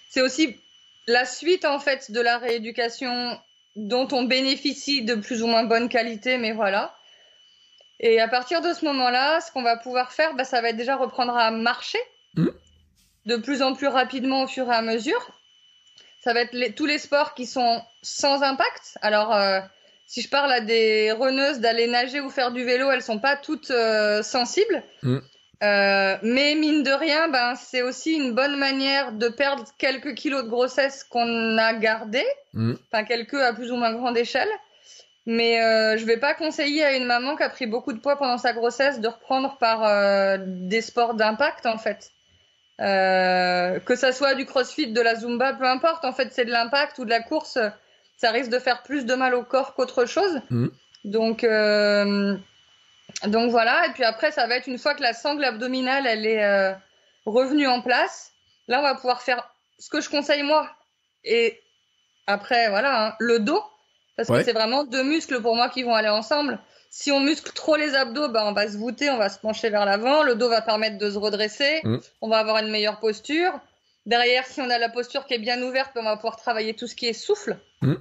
C'est 0.09 0.21
aussi 0.21 0.55
la 1.07 1.25
suite 1.25 1.65
en 1.65 1.79
fait 1.79 2.11
de 2.11 2.21
la 2.21 2.37
rééducation 2.37 3.37
dont 3.87 4.07
on 4.11 4.23
bénéficie 4.23 5.03
de 5.03 5.15
plus 5.15 5.41
ou 5.43 5.47
moins 5.47 5.63
bonne 5.63 5.89
qualité, 5.89 6.37
mais 6.37 6.51
voilà. 6.51 6.95
Et 7.99 8.19
à 8.19 8.27
partir 8.27 8.61
de 8.61 8.73
ce 8.73 8.85
moment-là, 8.85 9.41
ce 9.41 9.51
qu'on 9.51 9.61
va 9.61 9.77
pouvoir 9.77 10.11
faire, 10.11 10.33
bah, 10.35 10.43
ça 10.43 10.61
va 10.61 10.69
être 10.69 10.77
déjà 10.77 10.95
reprendre 10.95 11.35
à 11.35 11.51
marcher 11.51 11.99
mmh. 12.35 12.47
de 13.25 13.35
plus 13.37 13.61
en 13.61 13.73
plus 13.73 13.87
rapidement 13.87 14.43
au 14.43 14.47
fur 14.47 14.69
et 14.71 14.75
à 14.75 14.81
mesure. 14.81 15.31
Ça 16.21 16.33
va 16.33 16.41
être 16.41 16.75
tous 16.75 16.85
les 16.85 16.97
sports 16.97 17.33
qui 17.33 17.45
sont 17.45 17.81
sans 18.01 18.43
impact. 18.43 18.97
Alors, 19.01 19.33
euh, 19.33 19.59
si 20.05 20.21
je 20.21 20.29
parle 20.29 20.51
à 20.51 20.59
des 20.59 21.11
reneuses 21.11 21.59
d'aller 21.59 21.87
nager 21.87 22.19
ou 22.19 22.29
faire 22.29 22.51
du 22.51 22.63
vélo, 22.63 22.89
elles 22.91 23.03
sont 23.03 23.19
pas 23.19 23.35
toutes 23.37 23.71
euh, 23.71 24.23
sensibles. 24.23 24.83
Mmh. 25.03 25.19
Euh, 25.61 26.17
mais 26.23 26.55
mine 26.55 26.83
de 26.83 26.91
rien, 26.91 27.27
ben, 27.27 27.55
c'est 27.55 27.81
aussi 27.81 28.13
une 28.13 28.33
bonne 28.33 28.57
manière 28.57 29.11
de 29.11 29.27
perdre 29.27 29.65
quelques 29.77 30.15
kilos 30.15 30.43
de 30.43 30.49
grossesse 30.49 31.03
qu'on 31.03 31.57
a 31.57 31.73
gardés, 31.73 32.25
mm. 32.53 32.73
enfin 32.91 33.03
quelques 33.03 33.33
à 33.33 33.53
plus 33.53 33.71
ou 33.71 33.75
moins 33.75 33.93
grande 33.93 34.17
échelle. 34.17 34.49
Mais 35.25 35.61
euh, 35.61 35.97
je 35.97 36.05
vais 36.05 36.17
pas 36.17 36.33
conseiller 36.33 36.83
à 36.83 36.95
une 36.95 37.05
maman 37.05 37.35
qui 37.35 37.43
a 37.43 37.49
pris 37.49 37.67
beaucoup 37.67 37.93
de 37.93 37.99
poids 37.99 38.17
pendant 38.17 38.37
sa 38.37 38.53
grossesse 38.53 38.99
de 38.99 39.07
reprendre 39.09 39.57
par 39.59 39.83
euh, 39.83 40.37
des 40.39 40.81
sports 40.81 41.13
d'impact 41.13 41.65
en 41.65 41.77
fait. 41.77 42.11
Euh, 42.79 43.79
que 43.81 43.95
ça 43.95 44.13
soit 44.13 44.35
du 44.35 44.45
crossfit, 44.45 44.87
de 44.87 45.01
la 45.01 45.15
zumba, 45.15 45.53
peu 45.53 45.65
importe. 45.65 46.05
En 46.05 46.13
fait, 46.13 46.29
c'est 46.31 46.45
de 46.45 46.51
l'impact 46.51 46.97
ou 46.99 47.05
de 47.05 47.09
la 47.09 47.21
course. 47.21 47.59
Ça 48.17 48.31
risque 48.31 48.49
de 48.49 48.59
faire 48.59 48.81
plus 48.83 49.05
de 49.05 49.13
mal 49.13 49.35
au 49.35 49.43
corps 49.43 49.75
qu'autre 49.75 50.05
chose. 50.05 50.41
Mm. 50.49 50.67
Donc 51.03 51.43
euh, 51.43 52.35
donc 53.27 53.51
voilà, 53.51 53.87
et 53.87 53.91
puis 53.91 54.03
après, 54.03 54.31
ça 54.31 54.47
va 54.47 54.55
être 54.55 54.67
une 54.67 54.77
fois 54.77 54.93
que 54.93 55.01
la 55.01 55.13
sangle 55.13 55.43
abdominale, 55.43 56.07
elle 56.07 56.25
est 56.25 56.43
euh, 56.43 56.73
revenue 57.25 57.67
en 57.67 57.81
place, 57.81 58.31
là, 58.67 58.79
on 58.79 58.83
va 58.83 58.95
pouvoir 58.95 59.21
faire 59.21 59.53
ce 59.77 59.89
que 59.89 60.01
je 60.01 60.09
conseille 60.09 60.43
moi. 60.43 60.69
Et 61.23 61.59
après, 62.27 62.69
voilà, 62.69 63.07
hein, 63.07 63.15
le 63.19 63.39
dos, 63.39 63.63
parce 64.15 64.29
que 64.29 64.43
c'est 64.43 64.53
vraiment 64.53 64.83
deux 64.83 65.03
muscles 65.03 65.41
pour 65.41 65.55
moi 65.55 65.69
qui 65.69 65.83
vont 65.83 65.95
aller 65.95 66.09
ensemble. 66.09 66.59
Si 66.89 67.11
on 67.11 67.19
muscle 67.19 67.53
trop 67.53 67.75
les 67.75 67.95
abdos, 67.95 68.29
bah, 68.29 68.45
on 68.45 68.51
va 68.51 68.67
se 68.67 68.77
voûter, 68.77 69.09
on 69.09 69.17
va 69.17 69.29
se 69.29 69.39
pencher 69.39 69.69
vers 69.69 69.85
l'avant, 69.85 70.23
le 70.23 70.35
dos 70.35 70.49
va 70.49 70.61
permettre 70.61 70.97
de 70.97 71.09
se 71.09 71.17
redresser, 71.17 71.81
mm. 71.83 71.97
on 72.21 72.29
va 72.29 72.39
avoir 72.39 72.57
une 72.57 72.69
meilleure 72.69 72.99
posture. 72.99 73.59
Derrière, 74.05 74.45
si 74.45 74.59
on 74.59 74.69
a 74.69 74.77
la 74.79 74.89
posture 74.89 75.25
qui 75.25 75.35
est 75.35 75.39
bien 75.39 75.61
ouverte, 75.61 75.91
on 75.95 76.03
va 76.03 76.15
pouvoir 76.15 76.35
travailler 76.35 76.73
tout 76.73 76.87
ce 76.87 76.95
qui 76.95 77.07
est 77.07 77.13
souffle. 77.13 77.59
Mm. 77.81 77.93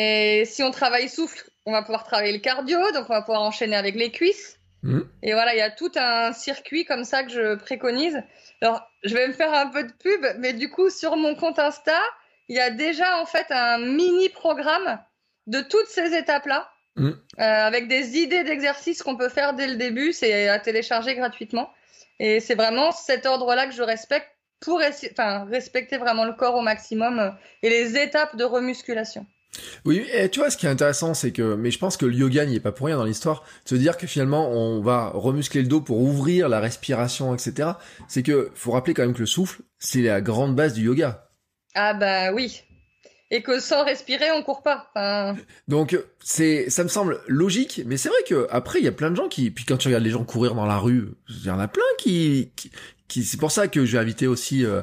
Et 0.00 0.44
si 0.44 0.62
on 0.62 0.70
travaille 0.70 1.08
souffle, 1.08 1.50
on 1.66 1.72
va 1.72 1.82
pouvoir 1.82 2.04
travailler 2.04 2.32
le 2.32 2.38
cardio, 2.38 2.78
donc 2.92 3.06
on 3.10 3.14
va 3.14 3.22
pouvoir 3.22 3.42
enchaîner 3.42 3.74
avec 3.74 3.96
les 3.96 4.12
cuisses. 4.12 4.60
Mm. 4.84 5.00
Et 5.24 5.32
voilà, 5.32 5.54
il 5.54 5.58
y 5.58 5.60
a 5.60 5.72
tout 5.72 5.90
un 5.96 6.32
circuit 6.32 6.84
comme 6.84 7.02
ça 7.02 7.24
que 7.24 7.30
je 7.30 7.56
préconise. 7.56 8.22
Alors, 8.62 8.88
je 9.02 9.12
vais 9.12 9.26
me 9.26 9.32
faire 9.32 9.52
un 9.52 9.66
peu 9.66 9.82
de 9.82 9.92
pub, 9.92 10.24
mais 10.38 10.52
du 10.52 10.70
coup, 10.70 10.88
sur 10.88 11.16
mon 11.16 11.34
compte 11.34 11.58
Insta, 11.58 12.00
il 12.46 12.54
y 12.54 12.60
a 12.60 12.70
déjà 12.70 13.20
en 13.20 13.26
fait 13.26 13.46
un 13.50 13.78
mini 13.78 14.28
programme 14.28 15.00
de 15.48 15.62
toutes 15.62 15.88
ces 15.88 16.14
étapes-là, 16.14 16.70
mm. 16.94 17.08
euh, 17.08 17.12
avec 17.40 17.88
des 17.88 18.18
idées 18.18 18.44
d'exercices 18.44 19.02
qu'on 19.02 19.16
peut 19.16 19.28
faire 19.28 19.54
dès 19.54 19.66
le 19.66 19.74
début. 19.74 20.12
C'est 20.12 20.48
à 20.48 20.60
télécharger 20.60 21.16
gratuitement. 21.16 21.72
Et 22.20 22.38
c'est 22.38 22.54
vraiment 22.54 22.92
cet 22.92 23.26
ordre-là 23.26 23.66
que 23.66 23.74
je 23.74 23.82
respecte 23.82 24.30
pour 24.60 24.80
enfin, 24.80 25.44
respecter 25.46 25.98
vraiment 25.98 26.24
le 26.24 26.34
corps 26.34 26.54
au 26.54 26.62
maximum 26.62 27.18
euh, 27.18 27.30
et 27.64 27.68
les 27.68 27.98
étapes 27.98 28.36
de 28.36 28.44
remusculation. 28.44 29.26
Oui, 29.84 30.04
et 30.12 30.28
tu 30.28 30.40
vois, 30.40 30.50
ce 30.50 30.56
qui 30.56 30.66
est 30.66 30.70
intéressant, 30.70 31.14
c'est 31.14 31.32
que, 31.32 31.54
mais 31.54 31.70
je 31.70 31.78
pense 31.78 31.96
que 31.96 32.06
le 32.06 32.14
yoga 32.14 32.44
n'y 32.46 32.56
est 32.56 32.60
pas 32.60 32.72
pour 32.72 32.86
rien 32.86 32.96
dans 32.96 33.04
l'histoire, 33.04 33.44
se 33.64 33.74
dire 33.74 33.96
que 33.96 34.06
finalement, 34.06 34.50
on 34.50 34.80
va 34.80 35.10
remuscler 35.14 35.62
le 35.62 35.68
dos 35.68 35.80
pour 35.80 36.00
ouvrir 36.00 36.48
la 36.48 36.60
respiration, 36.60 37.34
etc. 37.34 37.70
C'est 38.08 38.22
que, 38.22 38.50
faut 38.54 38.72
rappeler 38.72 38.94
quand 38.94 39.02
même 39.02 39.14
que 39.14 39.20
le 39.20 39.26
souffle, 39.26 39.62
c'est 39.78 40.02
la 40.02 40.20
grande 40.20 40.54
base 40.54 40.74
du 40.74 40.84
yoga. 40.84 41.28
Ah 41.74 41.94
bah 41.94 42.32
oui. 42.32 42.62
Et 43.30 43.42
que 43.42 43.60
sans 43.60 43.84
respirer, 43.84 44.30
on 44.32 44.42
court 44.42 44.62
pas. 44.62 45.36
Donc, 45.68 45.98
c'est, 46.22 46.70
ça 46.70 46.82
me 46.82 46.88
semble 46.88 47.20
logique, 47.26 47.82
mais 47.84 47.98
c'est 47.98 48.08
vrai 48.08 48.18
que 48.26 48.46
après, 48.50 48.78
il 48.78 48.84
y 48.84 48.88
a 48.88 48.92
plein 48.92 49.10
de 49.10 49.16
gens 49.16 49.28
qui, 49.28 49.50
puis 49.50 49.66
quand 49.66 49.76
tu 49.76 49.88
regardes 49.88 50.04
les 50.04 50.10
gens 50.10 50.24
courir 50.24 50.54
dans 50.54 50.64
la 50.64 50.78
rue, 50.78 51.10
il 51.28 51.44
y 51.44 51.50
en 51.50 51.58
a 51.58 51.68
plein 51.68 51.82
qui, 51.98 52.52
qui, 53.06 53.24
c'est 53.24 53.38
pour 53.38 53.52
ça 53.52 53.68
que 53.68 53.84
je 53.84 53.92
vais 53.92 53.98
inviter 53.98 54.26
aussi, 54.26 54.64
euh, 54.64 54.80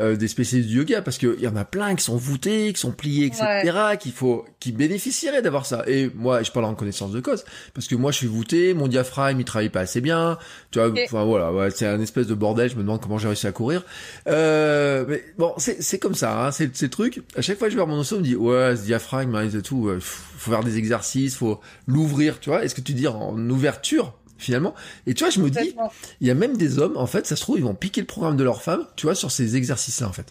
euh, 0.00 0.16
des 0.16 0.28
spécialistes 0.28 0.68
du 0.68 0.78
yoga 0.78 1.02
parce 1.02 1.18
qu'il 1.18 1.40
y 1.40 1.46
en 1.46 1.56
a 1.56 1.64
plein 1.64 1.94
qui 1.94 2.04
sont 2.04 2.16
voûtés, 2.16 2.72
qui 2.72 2.80
sont 2.80 2.92
pliés, 2.92 3.26
etc. 3.26 3.72
qu'il 3.98 4.12
faut, 4.12 4.44
qui 4.58 4.72
bénéficieraient 4.72 5.42
d'avoir 5.42 5.66
ça. 5.66 5.84
Et 5.86 6.10
moi, 6.14 6.42
je 6.42 6.50
parle 6.50 6.64
en 6.64 6.74
connaissance 6.74 7.12
de 7.12 7.20
cause 7.20 7.44
parce 7.74 7.86
que 7.86 7.94
moi, 7.94 8.10
je 8.10 8.18
suis 8.18 8.26
voûté, 8.26 8.74
mon 8.74 8.88
diaphragme 8.88 9.40
il 9.40 9.44
travaille 9.44 9.68
pas 9.68 9.80
assez 9.80 10.00
bien. 10.00 10.38
Tu 10.70 10.78
vois, 10.78 10.90
enfin 11.04 11.24
voilà, 11.24 11.52
ouais, 11.52 11.70
c'est 11.70 11.86
un 11.86 12.00
espèce 12.00 12.26
de 12.26 12.34
bordel. 12.34 12.70
Je 12.70 12.76
me 12.76 12.82
demande 12.82 13.00
comment 13.00 13.18
j'ai 13.18 13.28
réussi 13.28 13.46
à 13.46 13.52
courir. 13.52 13.84
Euh, 14.26 15.04
mais 15.08 15.22
bon, 15.38 15.52
c'est 15.58 15.82
c'est 15.82 15.98
comme 15.98 16.14
ça, 16.14 16.46
hein, 16.46 16.52
c'est 16.52 16.74
ces 16.76 16.88
trucs. 16.88 17.22
À 17.36 17.42
chaque 17.42 17.58
fois 17.58 17.68
que 17.68 17.72
je 17.72 17.76
vais 17.76 17.84
voir 17.84 17.94
mon 17.94 18.00
osso, 18.00 18.16
on 18.16 18.20
me 18.20 18.24
dit 18.24 18.36
ouais, 18.36 18.76
ce 18.76 18.82
diaphragme, 18.82 19.34
hein, 19.34 19.48
et 19.48 19.62
tout, 19.62 19.90
faut 20.00 20.50
faire 20.50 20.64
des 20.64 20.78
exercices, 20.78 21.36
faut 21.36 21.60
l'ouvrir. 21.86 22.40
Tu 22.40 22.50
vois, 22.50 22.64
est-ce 22.64 22.74
que 22.74 22.80
tu 22.80 22.92
dis 22.92 23.06
en 23.06 23.36
ouverture 23.50 24.14
finalement. 24.40 24.74
Et 25.06 25.14
tu 25.14 25.24
vois, 25.24 25.30
je 25.30 25.40
me 25.40 25.50
dis, 25.50 25.76
il 26.20 26.26
y 26.26 26.30
a 26.30 26.34
même 26.34 26.56
des 26.56 26.78
hommes, 26.78 26.96
en 26.96 27.06
fait, 27.06 27.26
ça 27.26 27.36
se 27.36 27.42
trouve, 27.42 27.58
ils 27.58 27.64
vont 27.64 27.74
piquer 27.74 28.00
le 28.00 28.06
programme 28.06 28.36
de 28.36 28.44
leur 28.44 28.62
femme, 28.62 28.86
tu 28.96 29.06
vois, 29.06 29.14
sur 29.14 29.30
ces 29.30 29.56
exercices-là, 29.56 30.08
en 30.08 30.12
fait. 30.12 30.26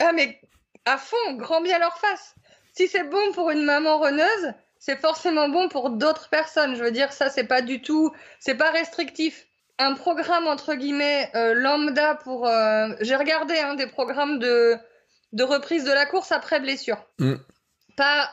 Ah, 0.00 0.12
mais 0.12 0.40
à 0.84 0.98
fond, 0.98 1.34
grand 1.34 1.60
bien 1.60 1.78
leur 1.78 1.96
face. 1.98 2.34
Si 2.76 2.88
c'est 2.88 3.04
bon 3.04 3.32
pour 3.32 3.50
une 3.50 3.64
maman 3.64 3.98
reneuse, 3.98 4.52
c'est 4.78 5.00
forcément 5.00 5.48
bon 5.48 5.68
pour 5.68 5.90
d'autres 5.90 6.28
personnes. 6.28 6.74
Je 6.74 6.82
veux 6.82 6.90
dire, 6.90 7.12
ça, 7.12 7.30
c'est 7.30 7.44
pas 7.44 7.62
du 7.62 7.80
tout, 7.80 8.12
c'est 8.40 8.56
pas 8.56 8.70
restrictif. 8.70 9.46
Un 9.78 9.94
programme, 9.94 10.46
entre 10.46 10.74
guillemets, 10.74 11.30
euh, 11.34 11.54
lambda 11.54 12.16
pour, 12.16 12.46
euh, 12.46 12.88
j'ai 13.00 13.16
regardé, 13.16 13.58
hein, 13.58 13.74
des 13.74 13.86
programmes 13.86 14.38
de, 14.38 14.76
de 15.32 15.42
reprise 15.42 15.84
de 15.84 15.92
la 15.92 16.06
course 16.06 16.32
après 16.32 16.60
blessure. 16.60 17.04
Mm. 17.18 17.34
Pas 17.96 18.30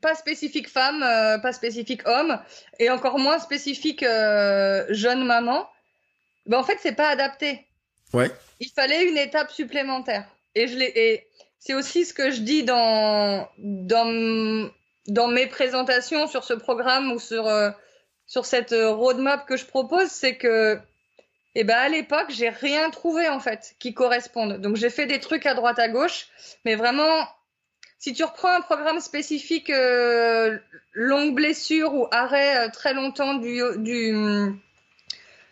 pas 0.00 0.14
spécifique 0.14 0.68
femme, 0.68 1.02
euh, 1.02 1.38
pas 1.38 1.52
spécifique 1.52 2.06
homme, 2.06 2.38
et 2.78 2.90
encore 2.90 3.18
moins 3.18 3.38
spécifique 3.38 4.02
euh, 4.02 4.84
jeune 4.90 5.24
maman, 5.24 5.68
ben 6.46 6.58
en 6.58 6.64
fait, 6.64 6.78
c'est 6.80 6.94
pas 6.94 7.08
adapté. 7.08 7.66
Ouais. 8.12 8.30
Il 8.60 8.70
fallait 8.70 9.08
une 9.08 9.18
étape 9.18 9.50
supplémentaire. 9.50 10.24
Et 10.54 10.68
je 10.68 10.76
l'ai, 10.76 10.92
et 10.94 11.26
c'est 11.58 11.74
aussi 11.74 12.04
ce 12.04 12.14
que 12.14 12.30
je 12.30 12.40
dis 12.40 12.62
dans, 12.62 13.48
dans, 13.58 14.70
dans 15.08 15.28
mes 15.28 15.46
présentations 15.46 16.26
sur 16.26 16.44
ce 16.44 16.54
programme 16.54 17.12
ou 17.12 17.18
sur, 17.18 17.46
euh, 17.46 17.70
sur 18.26 18.46
cette 18.46 18.74
roadmap 18.74 19.46
que 19.46 19.56
je 19.56 19.66
propose, 19.66 20.08
c'est 20.08 20.36
que, 20.36 20.78
eh 21.54 21.64
ben, 21.64 21.76
à 21.76 21.88
l'époque, 21.88 22.28
j'ai 22.30 22.48
rien 22.48 22.90
trouvé, 22.90 23.28
en 23.28 23.40
fait, 23.40 23.74
qui 23.78 23.94
corresponde. 23.94 24.60
Donc, 24.60 24.76
j'ai 24.76 24.90
fait 24.90 25.06
des 25.06 25.20
trucs 25.20 25.46
à 25.46 25.54
droite, 25.54 25.78
à 25.78 25.88
gauche, 25.88 26.28
mais 26.64 26.74
vraiment, 26.74 27.26
si 27.98 28.12
tu 28.12 28.24
reprends 28.24 28.52
un 28.52 28.60
programme 28.60 29.00
spécifique 29.00 29.70
euh, 29.70 30.58
longue 30.92 31.34
blessure 31.34 31.94
ou 31.94 32.06
arrêt 32.10 32.66
euh, 32.66 32.70
très 32.70 32.94
longtemps 32.94 33.34
du, 33.34 33.62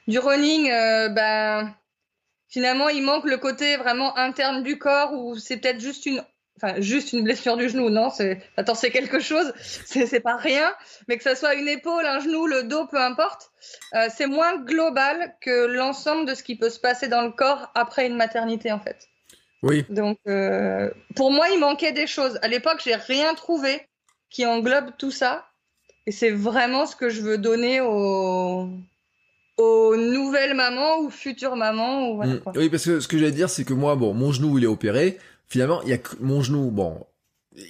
running, 0.09 0.71
euh, 0.71 1.09
ben, 1.09 1.75
finalement, 2.49 2.89
il 2.89 3.03
manque 3.03 3.25
le 3.25 3.39
côté 3.39 3.77
vraiment 3.77 4.17
interne 4.17 4.63
du 4.63 4.79
corps 4.79 5.15
ou 5.15 5.37
c'est 5.37 5.57
peut-être 5.57 5.81
juste 5.81 6.05
une, 6.05 6.23
enfin, 6.59 6.81
juste 6.83 7.15
une 7.15 7.25
blessure 7.25 7.57
du 7.57 7.71
genou. 7.71 7.89
Non, 7.89 8.11
c'est, 8.11 8.43
attends, 8.59 8.75
c'est 8.75 8.91
quelque 8.91 9.21
chose, 9.21 9.55
c'est, 9.87 10.07
c'est 10.07 10.21
pas 10.21 10.37
rien, 10.37 10.75
mais 11.09 11.17
que 11.17 11.23
ça 11.23 11.35
soit 11.35 11.55
une 11.55 11.69
épaule, 11.69 12.05
un 12.05 12.21
genou, 12.21 12.47
le 12.47 12.65
dos, 12.65 12.87
peu 12.87 13.01
importe, 13.01 13.51
c'est 14.15 14.27
moins 14.27 14.59
global 14.59 15.35
que 15.41 15.67
l'ensemble 15.67 16.27
de 16.27 16.35
ce 16.35 16.43
qui 16.43 16.57
peut 16.57 16.71
se 16.71 16.79
passer 16.79 17.09
dans 17.09 17.23
le 17.23 17.31
corps 17.33 17.71
après 17.75 18.07
une 18.07 18.17
maternité, 18.17 18.71
en 18.71 18.81
fait. 18.81 19.09
Oui. 19.65 19.85
Donc, 19.89 20.19
pour 21.17 21.33
moi, 21.33 21.49
il 21.53 21.59
manquait 21.59 21.93
des 21.93 22.07
choses. 22.07 22.39
À 22.43 22.49
l'époque, 22.49 22.81
j'ai 22.85 22.95
rien 22.95 23.35
trouvé 23.35 23.81
qui 24.31 24.45
englobe 24.47 24.91
tout 24.99 25.11
ça. 25.11 25.47
Et 26.07 26.13
c'est 26.13 26.31
vraiment 26.31 26.87
ce 26.87 26.97
que 26.97 27.09
je 27.09 27.23
veux 27.23 27.39
donner 27.39 27.81
aux, 27.81 28.69
aux 29.57 29.97
nouvelles 29.97 30.55
mamans 30.55 30.99
ou 31.01 31.11
futures 31.11 31.57
mamans. 31.57 32.11
Ou 32.11 32.17
voilà, 32.17 32.35
mm. 32.35 32.43
Oui, 32.57 32.69
parce 32.69 32.85
que 32.85 33.01
ce 33.01 33.09
que 33.09 33.17
j'allais 33.17 33.33
dire, 33.33 33.49
c'est 33.49 33.65
que 33.65 33.73
moi, 33.73 33.97
bon, 33.97 34.13
mon 34.13 34.33
genou, 34.33 34.59
il 34.59 34.65
est 34.65 34.69
opéré. 34.69 35.19
Finalement, 35.47 35.83
il 35.83 35.89
y 35.89 35.93
a 35.93 35.99
que 35.99 36.17
mon 36.21 36.43
genou, 36.43 36.71
bon, 36.71 37.07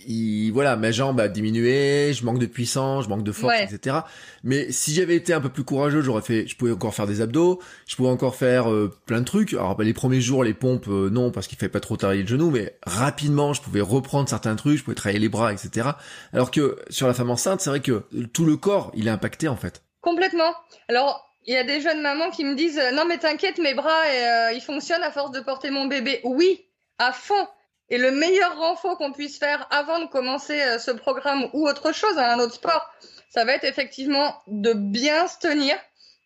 il, 0.07 0.51
voilà, 0.53 0.76
ma 0.76 0.91
jambe 0.91 1.20
a 1.20 1.28
diminué, 1.28 2.12
je 2.14 2.24
manque 2.24 2.39
de 2.39 2.47
puissance, 2.47 3.05
je 3.05 3.09
manque 3.09 3.22
de 3.22 3.32
force, 3.32 3.55
etc. 3.61 3.99
Mais 4.43 4.72
si 4.72 4.95
j'avais 4.95 5.16
été 5.16 5.35
un 5.35 5.41
peu 5.41 5.51
plus 5.51 5.64
courageux, 5.64 6.01
j'aurais 6.01 6.22
fait, 6.22 6.47
je 6.47 6.57
pouvais 6.57 6.72
encore 6.72 6.95
faire 6.95 7.07
des 7.07 7.20
abdos, 7.20 7.61
je 7.87 7.97
pouvais 7.97 8.09
encore 8.09 8.35
faire 8.35 8.70
euh, 8.70 8.91
plein 9.07 9.20
de 9.20 9.24
trucs. 9.24 9.53
Alors 9.53 9.76
bah, 9.76 9.85
les 9.85 9.93
premiers 9.93 10.20
jours, 10.20 10.43
les 10.43 10.55
pompes, 10.55 10.89
euh, 10.89 11.11
non, 11.11 11.30
parce 11.30 11.47
qu'il 11.47 11.59
fait 11.59 11.68
pas 11.68 11.80
trop 11.80 11.97
travailler 11.97 12.22
le 12.22 12.28
genou, 12.28 12.51
mais 12.51 12.78
rapidement, 12.87 13.53
je 13.53 13.61
pouvais 13.61 13.82
reprendre 13.82 14.28
certains 14.28 14.57
trucs, 14.57 14.78
je 14.78 14.85
pouvais 14.85 14.95
travailler 14.95 15.20
les 15.20 15.28
bras, 15.28 15.53
etc. 15.53 15.91
Alors 16.32 16.51
que 16.51 16.78
sur 16.89 17.07
la 17.07 17.14
femme 17.14 17.30
enceinte, 17.30 17.61
c'est 17.61 17.70
vrai 17.70 17.80
que 17.80 18.05
tout 18.32 18.47
le 18.47 18.57
corps, 18.57 18.91
il 18.95 19.07
est 19.07 19.11
impacté 19.11 19.49
en 19.49 19.57
fait. 19.57 19.82
Complètement. 20.01 20.53
Alors 20.89 21.30
il 21.47 21.53
y 21.53 21.59
a 21.59 21.64
des 21.64 21.82
jeunes 21.82 22.01
mamans 22.01 22.30
qui 22.30 22.45
me 22.45 22.55
disent 22.55 22.80
non 22.95 23.05
mais 23.07 23.18
t'inquiète, 23.18 23.59
mes 23.59 23.74
bras, 23.74 24.03
euh, 24.07 24.53
ils 24.55 24.62
fonctionnent 24.62 25.03
à 25.03 25.11
force 25.11 25.30
de 25.32 25.41
porter 25.41 25.70
mon 25.70 25.87
bébé. 25.87 26.20
Oui, 26.24 26.64
à 26.99 27.12
fond. 27.12 27.47
Et 27.95 27.99
le 27.99 28.11
meilleur 28.11 28.59
renfort 28.59 28.99
qu'on 28.99 29.12
puisse 29.12 29.38
faire 29.38 29.68
avant 29.70 30.01
de 30.01 30.07
commencer 30.07 30.61
euh, 30.61 30.80
ce 30.80 30.90
programme 30.90 31.49
ou 31.53 31.68
autre 31.68 31.92
chose, 31.92 32.18
un 32.18 32.40
autre 32.40 32.55
sport, 32.55 32.92
ça 33.28 33.45
va 33.45 33.53
être 33.53 33.62
effectivement 33.62 34.34
de 34.49 34.72
bien 34.72 35.28
se 35.28 35.38
tenir. 35.38 35.76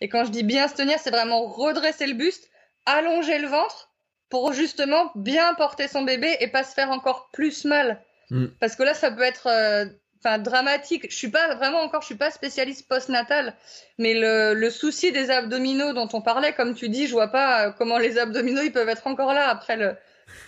Et 0.00 0.08
quand 0.08 0.24
je 0.24 0.30
dis 0.30 0.44
bien 0.44 0.66
se 0.66 0.76
tenir, 0.76 0.98
c'est 0.98 1.10
vraiment 1.10 1.46
redresser 1.46 2.06
le 2.06 2.14
buste, 2.14 2.48
allonger 2.86 3.38
le 3.38 3.48
ventre 3.48 3.90
pour 4.30 4.54
justement 4.54 5.12
bien 5.14 5.52
porter 5.56 5.88
son 5.88 6.04
bébé 6.04 6.38
et 6.40 6.48
pas 6.48 6.64
se 6.64 6.72
faire 6.72 6.90
encore 6.90 7.28
plus 7.34 7.66
mal. 7.66 8.02
Mm. 8.30 8.46
Parce 8.60 8.74
que 8.74 8.82
là, 8.82 8.94
ça 8.94 9.10
peut 9.10 9.20
être 9.20 9.48
euh, 9.48 10.38
dramatique. 10.38 11.08
Je 11.10 11.16
suis 11.16 11.30
pas 11.30 11.54
vraiment 11.56 11.80
encore, 11.80 12.00
je 12.00 12.06
suis 12.06 12.14
pas 12.14 12.30
spécialiste 12.30 12.88
postnatal, 12.88 13.54
mais 13.98 14.14
le, 14.14 14.54
le, 14.54 14.70
souci 14.70 15.12
des 15.12 15.30
abdominaux 15.30 15.92
dont 15.92 16.08
on 16.14 16.22
parlait, 16.22 16.54
comme 16.54 16.74
tu 16.74 16.88
dis, 16.88 17.08
je 17.08 17.12
vois 17.12 17.28
pas 17.28 17.66
euh, 17.66 17.72
comment 17.76 17.98
les 17.98 18.16
abdominaux 18.16 18.62
ils 18.62 18.72
peuvent 18.72 18.88
être 18.88 19.06
encore 19.06 19.34
là 19.34 19.50
après 19.50 19.76
le, 19.76 19.94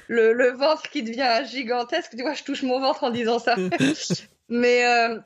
le, 0.09 0.33
le, 0.33 0.51
ventre 0.51 0.83
qui 0.91 1.03
devient 1.03 1.43
gigantesque. 1.49 2.13
Tu 2.17 2.23
vois, 2.23 2.35
je 2.35 2.45
touche 2.45 2.63
mon 2.63 2.81
ventre 2.81 3.05
en 3.05 3.11
disant 3.11 3.39
ça. 3.39 3.57
Mais 4.49 4.85
euh, 4.85 5.19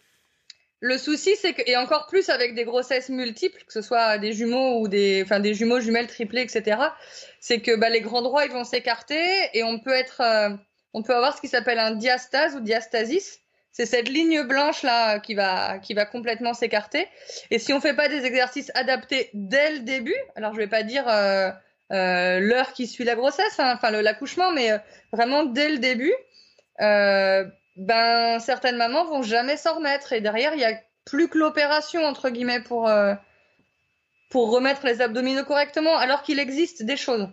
le 0.81 0.99
souci, 0.99 1.35
c'est 1.41 1.55
que, 1.55 1.63
et 1.67 1.77
encore 1.79 2.07
plus 2.07 2.29
avec 2.29 2.55
des 2.55 2.65
grossesses 2.65 3.09
multiples, 3.09 3.65
que 3.67 3.73
ce 3.73 3.81
soit 3.81 4.19
des 4.19 4.35
jumeaux 4.35 4.81
ou 4.81 4.89
des, 4.89 5.23
enfin, 5.25 5.41
des 5.41 5.55
jumeaux, 5.55 5.81
jumelles, 5.81 6.09
triplés, 6.09 6.43
etc., 6.43 6.79
c'est 7.41 7.61
que 7.61 7.75
bah, 7.75 7.89
les 7.89 8.03
grands 8.03 8.21
droits, 8.21 8.45
ils 8.45 8.53
vont 8.53 8.65
s'écarter 8.65 9.25
et 9.55 9.63
on 9.63 9.79
peut 9.79 9.95
être, 9.95 10.21
euh, 10.21 10.51
on 10.93 11.03
peut 11.03 11.15
avoir 11.15 11.35
ce 11.35 11.41
qui 11.41 11.49
s'appelle 11.49 11.79
un 11.79 11.93
diastase 11.93 12.55
ou 12.55 12.61
diastasis. 12.61 13.41
C'est 13.73 13.87
cette 13.87 14.09
ligne 14.09 14.43
blanche 14.43 14.83
là 14.83 15.19
qui 15.19 15.35
va, 15.35 15.79
qui 15.79 15.95
va 15.95 16.05
complètement 16.05 16.55
s'écarter. 16.55 17.09
Et 17.51 17.59
si 17.59 17.73
on 17.73 17.81
fait 17.81 17.95
pas 17.95 18.09
des 18.09 18.25
exercices 18.25 18.71
adaptés 18.75 19.31
dès 19.33 19.73
le 19.73 19.79
début, 19.81 20.15
alors 20.37 20.53
je 20.53 20.59
vais 20.59 20.69
pas 20.69 20.85
dire 20.85 21.09
euh, 21.09 21.49
euh, 21.49 21.51
l'heure 22.41 22.73
qui 22.73 22.87
suit 22.87 23.05
la 23.05 23.15
grossesse, 23.15 23.59
hein, 23.59 23.73
enfin 23.75 23.91
l'accouchement, 23.91 24.53
mais 24.53 24.73
euh, 24.73 24.79
vraiment 25.13 25.45
dès 25.45 25.71
le 25.71 25.79
début, 25.79 26.15
euh, 26.81 27.45
ben 27.77 28.39
certaines 28.41 28.77
mamans 28.77 29.05
vont 29.05 29.23
jamais 29.23 29.57
s'en 29.57 29.77
remettre 29.77 30.13
et 30.13 30.21
derrière 30.21 30.55
il 30.55 30.61
y 30.61 30.65
a 30.65 30.79
plus 31.05 31.29
que 31.29 31.39
l'opération 31.39 32.05
entre 32.05 32.31
guillemets 32.31 32.61
pour 32.61 32.91
pour 34.31 34.51
remettre 34.51 34.87
les 34.87 35.01
abdominaux 35.01 35.45
correctement, 35.45 35.97
alors 35.97 36.23
qu'il 36.23 36.39
existe 36.39 36.83
des 36.83 36.97
choses 36.97 37.29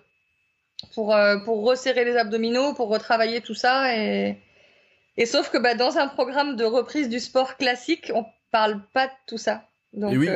pour 0.94 1.16
pour 1.46 1.64
resserrer 1.64 2.06
les 2.06 2.18
abdominaux, 2.18 2.74
pour 2.74 2.90
retravailler 2.90 3.42
tout 3.42 3.56
ça 3.56 3.96
et 3.96 4.38
et 5.18 5.26
sauf 5.26 5.50
que 5.50 5.58
bah, 5.58 5.76
dans 5.76 5.98
un 5.98 6.08
programme 6.08 6.56
de 6.56 6.66
reprise 6.66 7.10
du 7.10 7.20
sport 7.20 7.58
classique, 7.58 8.12
on 8.16 8.26
parle 8.52 8.82
pas 8.94 9.08
de 9.08 9.14
tout 9.28 9.38
ça. 9.38 9.64
Donc, 9.94 10.14
oui. 10.18 10.30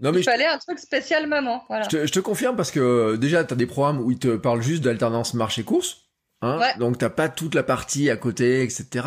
Non, 0.00 0.12
mais 0.12 0.20
il 0.20 0.24
fallait 0.24 0.46
un 0.46 0.58
truc 0.58 0.78
spécial 0.78 1.26
maman. 1.26 1.64
Voilà. 1.68 1.84
Je, 1.84 1.88
te, 1.88 2.06
je, 2.06 2.12
te, 2.12 2.20
confirme 2.20 2.54
parce 2.54 2.70
que 2.70 2.80
euh, 2.80 3.16
déjà, 3.16 3.44
tu 3.44 3.54
as 3.54 3.56
des 3.56 3.66
programmes 3.66 4.00
où 4.00 4.10
ils 4.10 4.18
te 4.18 4.36
parlent 4.36 4.60
juste 4.60 4.82
d'alternance 4.84 5.34
marché-course. 5.34 6.02
Hein 6.42 6.58
ouais. 6.58 6.76
Donc 6.78 6.98
t'as 6.98 7.08
pas 7.08 7.30
toute 7.30 7.54
la 7.54 7.62
partie 7.62 8.10
à 8.10 8.16
côté, 8.16 8.62
etc. 8.62 9.06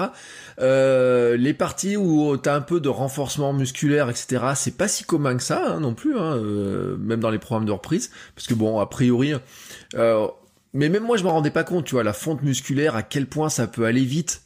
Euh, 0.59 1.37
les 1.37 1.53
parties 1.53 1.95
où 1.95 2.35
t'as 2.37 2.55
un 2.55 2.61
peu 2.61 2.79
de 2.79 2.89
renforcement 2.89 3.53
musculaire, 3.53 4.09
etc. 4.09 4.53
C'est 4.55 4.75
pas 4.75 4.87
si 4.87 5.03
commun 5.03 5.37
que 5.37 5.43
ça 5.43 5.63
hein, 5.63 5.79
non 5.79 5.93
plus, 5.93 6.17
hein, 6.17 6.37
euh, 6.37 6.97
même 6.97 7.19
dans 7.19 7.29
les 7.29 7.37
programmes 7.37 7.67
de 7.67 7.71
reprise, 7.71 8.09
parce 8.33 8.47
que 8.47 8.55
bon, 8.55 8.79
a 8.79 8.87
priori, 8.87 9.33
euh, 9.93 10.27
mais 10.73 10.89
même 10.89 11.03
moi 11.03 11.17
je 11.17 11.23
m'en 11.23 11.33
rendais 11.33 11.51
pas 11.51 11.63
compte, 11.63 11.85
tu 11.85 11.93
vois, 11.93 12.03
la 12.03 12.13
fonte 12.13 12.41
musculaire, 12.41 12.95
à 12.95 13.03
quel 13.03 13.27
point 13.27 13.49
ça 13.49 13.67
peut 13.67 13.85
aller 13.85 14.05
vite 14.05 14.41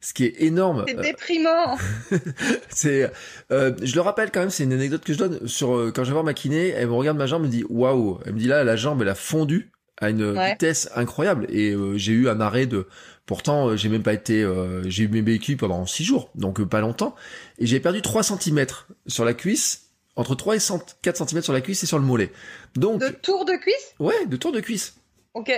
ce 0.00 0.12
qui 0.12 0.24
est 0.24 0.42
énorme. 0.42 0.84
C'est 0.86 1.00
déprimant. 1.00 1.76
c'est, 2.68 3.10
euh, 3.50 3.72
je 3.82 3.94
le 3.94 4.00
rappelle 4.00 4.30
quand 4.30 4.40
même, 4.40 4.50
c'est 4.50 4.64
une 4.64 4.72
anecdote 4.72 5.04
que 5.04 5.12
je 5.12 5.18
donne 5.18 5.48
sur 5.48 5.76
euh, 5.76 5.92
quand 5.94 6.04
je 6.04 6.08
vais 6.08 6.14
voir 6.14 6.24
ma 6.24 6.34
kiné, 6.34 6.68
elle 6.68 6.88
me 6.88 6.94
regarde 6.94 7.16
ma 7.16 7.26
jambe, 7.26 7.42
elle 7.42 7.48
me 7.48 7.52
dit 7.52 7.64
waouh, 7.68 8.20
elle 8.24 8.34
me 8.34 8.38
dit 8.38 8.46
là 8.46 8.64
la 8.64 8.76
jambe 8.76 9.02
elle 9.02 9.08
a 9.08 9.14
fondu 9.14 9.72
à 9.98 10.10
une 10.10 10.32
vitesse 10.32 10.90
incroyable 10.94 11.46
et 11.48 11.70
euh, 11.70 11.96
j'ai 11.96 12.12
eu 12.12 12.28
un 12.28 12.40
arrêt 12.40 12.66
de, 12.66 12.86
pourtant 13.24 13.76
j'ai 13.76 13.88
même 13.88 14.02
pas 14.02 14.12
été, 14.12 14.46
j'ai 14.84 15.04
eu 15.04 15.08
mes 15.08 15.22
béquilles 15.22 15.56
pendant 15.56 15.86
six 15.86 16.04
jours, 16.04 16.30
donc 16.34 16.62
pas 16.64 16.80
longtemps 16.80 17.14
et 17.58 17.66
j'ai 17.66 17.80
perdu 17.80 18.02
3 18.02 18.22
cm 18.22 18.66
sur 19.06 19.24
la 19.24 19.32
cuisse 19.32 19.86
entre 20.16 20.34
3 20.34 20.56
et 20.56 20.58
4 21.02 21.28
cm 21.28 21.42
sur 21.42 21.52
la 21.52 21.60
cuisse 21.60 21.82
et 21.82 21.86
sur 21.86 21.98
le 21.98 22.04
mollet. 22.04 22.32
Donc 22.74 23.00
de 23.00 23.08
tour 23.08 23.44
de 23.44 23.52
cuisse? 23.52 23.94
Ouais, 23.98 24.26
de 24.26 24.36
tour 24.36 24.52
de 24.52 24.60
cuisse. 24.60 24.96
Ok. 25.34 25.52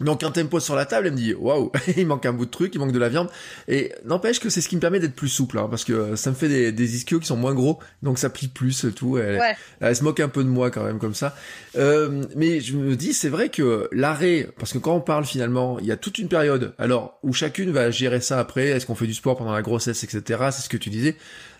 Donc 0.00 0.22
un 0.22 0.30
tempo 0.30 0.60
sur 0.60 0.76
la 0.76 0.86
table, 0.86 1.08
elle 1.08 1.12
me 1.12 1.18
dit 1.18 1.34
waouh, 1.34 1.72
il 1.96 2.06
manque 2.06 2.26
un 2.26 2.32
bout 2.32 2.46
de 2.46 2.50
truc, 2.50 2.74
il 2.74 2.78
manque 2.78 2.92
de 2.92 2.98
la 2.98 3.08
viande. 3.08 3.28
Et 3.66 3.92
n'empêche 4.04 4.40
que 4.40 4.48
c'est 4.48 4.60
ce 4.60 4.68
qui 4.68 4.76
me 4.76 4.80
permet 4.80 5.00
d'être 5.00 5.14
plus 5.14 5.28
souple, 5.28 5.58
hein, 5.58 5.66
parce 5.68 5.84
que 5.84 6.16
ça 6.16 6.30
me 6.30 6.36
fait 6.36 6.48
des, 6.48 6.72
des 6.72 6.96
ischios 6.96 7.20
qui 7.20 7.26
sont 7.26 7.36
moins 7.36 7.54
gros, 7.54 7.78
donc 8.02 8.18
ça 8.18 8.30
plie 8.30 8.48
plus 8.48 8.86
tout. 8.94 9.18
Elle, 9.18 9.40
elle, 9.80 9.96
se 9.96 10.04
moque 10.04 10.20
un 10.20 10.28
peu 10.28 10.44
de 10.44 10.48
moi 10.48 10.70
quand 10.70 10.84
même 10.84 10.98
comme 10.98 11.14
ça. 11.14 11.34
Euh, 11.76 12.24
mais 12.36 12.60
je 12.60 12.76
me 12.76 12.96
dis 12.96 13.12
c'est 13.12 13.28
vrai 13.28 13.48
que 13.48 13.88
l'arrêt, 13.92 14.48
parce 14.58 14.72
que 14.72 14.78
quand 14.78 14.94
on 14.94 15.00
parle 15.00 15.24
finalement, 15.24 15.78
il 15.80 15.86
y 15.86 15.92
a 15.92 15.96
toute 15.96 16.18
une 16.18 16.28
période, 16.28 16.74
alors 16.78 17.18
où 17.22 17.32
chacune 17.32 17.70
va 17.70 17.90
gérer 17.90 18.20
ça 18.20 18.38
après. 18.38 18.68
Est-ce 18.68 18.86
qu'on 18.86 18.94
fait 18.94 19.06
du 19.06 19.14
sport 19.14 19.36
pendant 19.36 19.52
la 19.52 19.62
grossesse, 19.62 20.04
etc. 20.04 20.22
C'est 20.50 20.62
ce 20.62 20.68
que 20.68 20.76
tu 20.76 20.90
disais. 20.90 21.16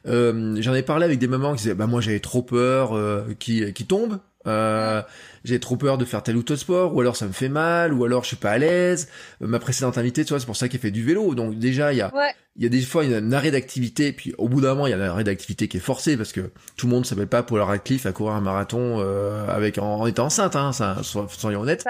Euh, 0.06 0.56
J'en 0.60 0.74
ai 0.74 0.82
parlé 0.82 1.04
avec 1.04 1.18
des 1.18 1.26
mamans 1.26 1.52
qui 1.52 1.62
disaient 1.62 1.74
bah 1.74 1.86
moi 1.86 2.00
j'avais 2.00 2.20
trop 2.20 2.42
peur 2.42 2.96
euh, 2.96 3.22
qui 3.38 3.72
qui 3.72 3.84
tombe 3.84 4.18
euh, 4.46 5.02
j'ai 5.44 5.60
trop 5.60 5.76
peur 5.76 5.98
de 5.98 6.04
faire 6.04 6.22
tel 6.22 6.36
ou 6.36 6.42
tel 6.42 6.56
sport, 6.58 6.94
ou 6.94 7.00
alors 7.00 7.16
ça 7.16 7.26
me 7.26 7.32
fait 7.32 7.48
mal, 7.48 7.92
ou 7.92 8.04
alors 8.04 8.22
je 8.22 8.28
suis 8.28 8.36
pas 8.36 8.52
à 8.52 8.58
l'aise. 8.58 9.08
Euh, 9.42 9.46
ma 9.46 9.58
précédente 9.58 9.98
invitée, 9.98 10.24
tu 10.24 10.30
vois, 10.30 10.40
c'est 10.40 10.46
pour 10.46 10.56
ça 10.56 10.68
qu'elle 10.68 10.80
fait 10.80 10.90
du 10.90 11.04
vélo. 11.04 11.34
Donc 11.34 11.58
déjà, 11.58 11.92
il 11.92 11.96
y 11.96 12.02
a, 12.02 12.12
il 12.58 12.64
y 12.64 12.66
a 12.66 12.70
des 12.70 12.82
fois 12.82 13.04
il 13.04 13.12
y 13.12 13.14
a 13.14 13.18
un 13.18 13.32
arrêt 13.32 13.52
d'activité, 13.52 14.12
puis 14.12 14.34
au 14.36 14.48
bout 14.48 14.60
d'un 14.60 14.70
moment, 14.70 14.86
il 14.86 14.90
y 14.90 14.92
a 14.92 14.98
un 14.98 15.08
arrêt 15.08 15.24
d'activité 15.24 15.68
qui 15.68 15.76
est 15.76 15.80
forcé 15.80 16.16
parce 16.16 16.32
que 16.32 16.50
tout 16.76 16.86
le 16.86 16.90
monde 16.90 17.04
ne 17.04 17.06
s'appelle 17.06 17.28
pas 17.28 17.44
Paul 17.44 17.60
Radcliffe 17.60 18.04
à 18.04 18.12
courir 18.12 18.34
un 18.34 18.40
marathon 18.40 18.98
euh, 18.98 19.46
avec 19.48 19.78
en, 19.78 20.04
étant 20.06 20.26
enceinte, 20.26 20.56
hein, 20.56 20.72
ça, 20.72 20.96
soyons 21.02 21.60
honnêtes. 21.60 21.84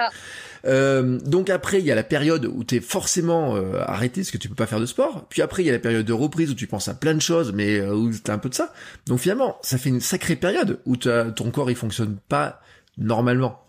Euh, 0.65 1.19
donc 1.25 1.49
après, 1.49 1.79
il 1.79 1.85
y 1.85 1.91
a 1.91 1.95
la 1.95 2.03
période 2.03 2.45
où 2.45 2.63
tu 2.63 2.75
es 2.75 2.79
forcément 2.81 3.55
euh, 3.55 3.81
arrêté 3.85 4.21
parce 4.21 4.31
que 4.31 4.37
tu 4.37 4.49
peux 4.49 4.55
pas 4.55 4.67
faire 4.67 4.79
de 4.79 4.85
sport. 4.85 5.25
Puis 5.29 5.41
après, 5.41 5.63
il 5.63 5.65
y 5.65 5.69
a 5.69 5.73
la 5.73 5.79
période 5.79 6.05
de 6.05 6.13
reprise 6.13 6.51
où 6.51 6.55
tu 6.55 6.67
penses 6.67 6.87
à 6.87 6.93
plein 6.93 7.13
de 7.13 7.21
choses, 7.21 7.51
mais 7.53 7.79
euh, 7.79 7.93
où 7.93 8.11
t'as 8.11 8.33
un 8.33 8.37
peu 8.37 8.49
de 8.49 8.55
ça. 8.55 8.73
Donc 9.07 9.19
finalement, 9.19 9.57
ça 9.61 9.77
fait 9.77 9.89
une 9.89 10.01
sacrée 10.01 10.35
période 10.35 10.79
où 10.85 10.97
ton 10.97 11.51
corps 11.51 11.71
il 11.71 11.75
fonctionne 11.75 12.17
pas 12.27 12.61
normalement. 12.97 13.63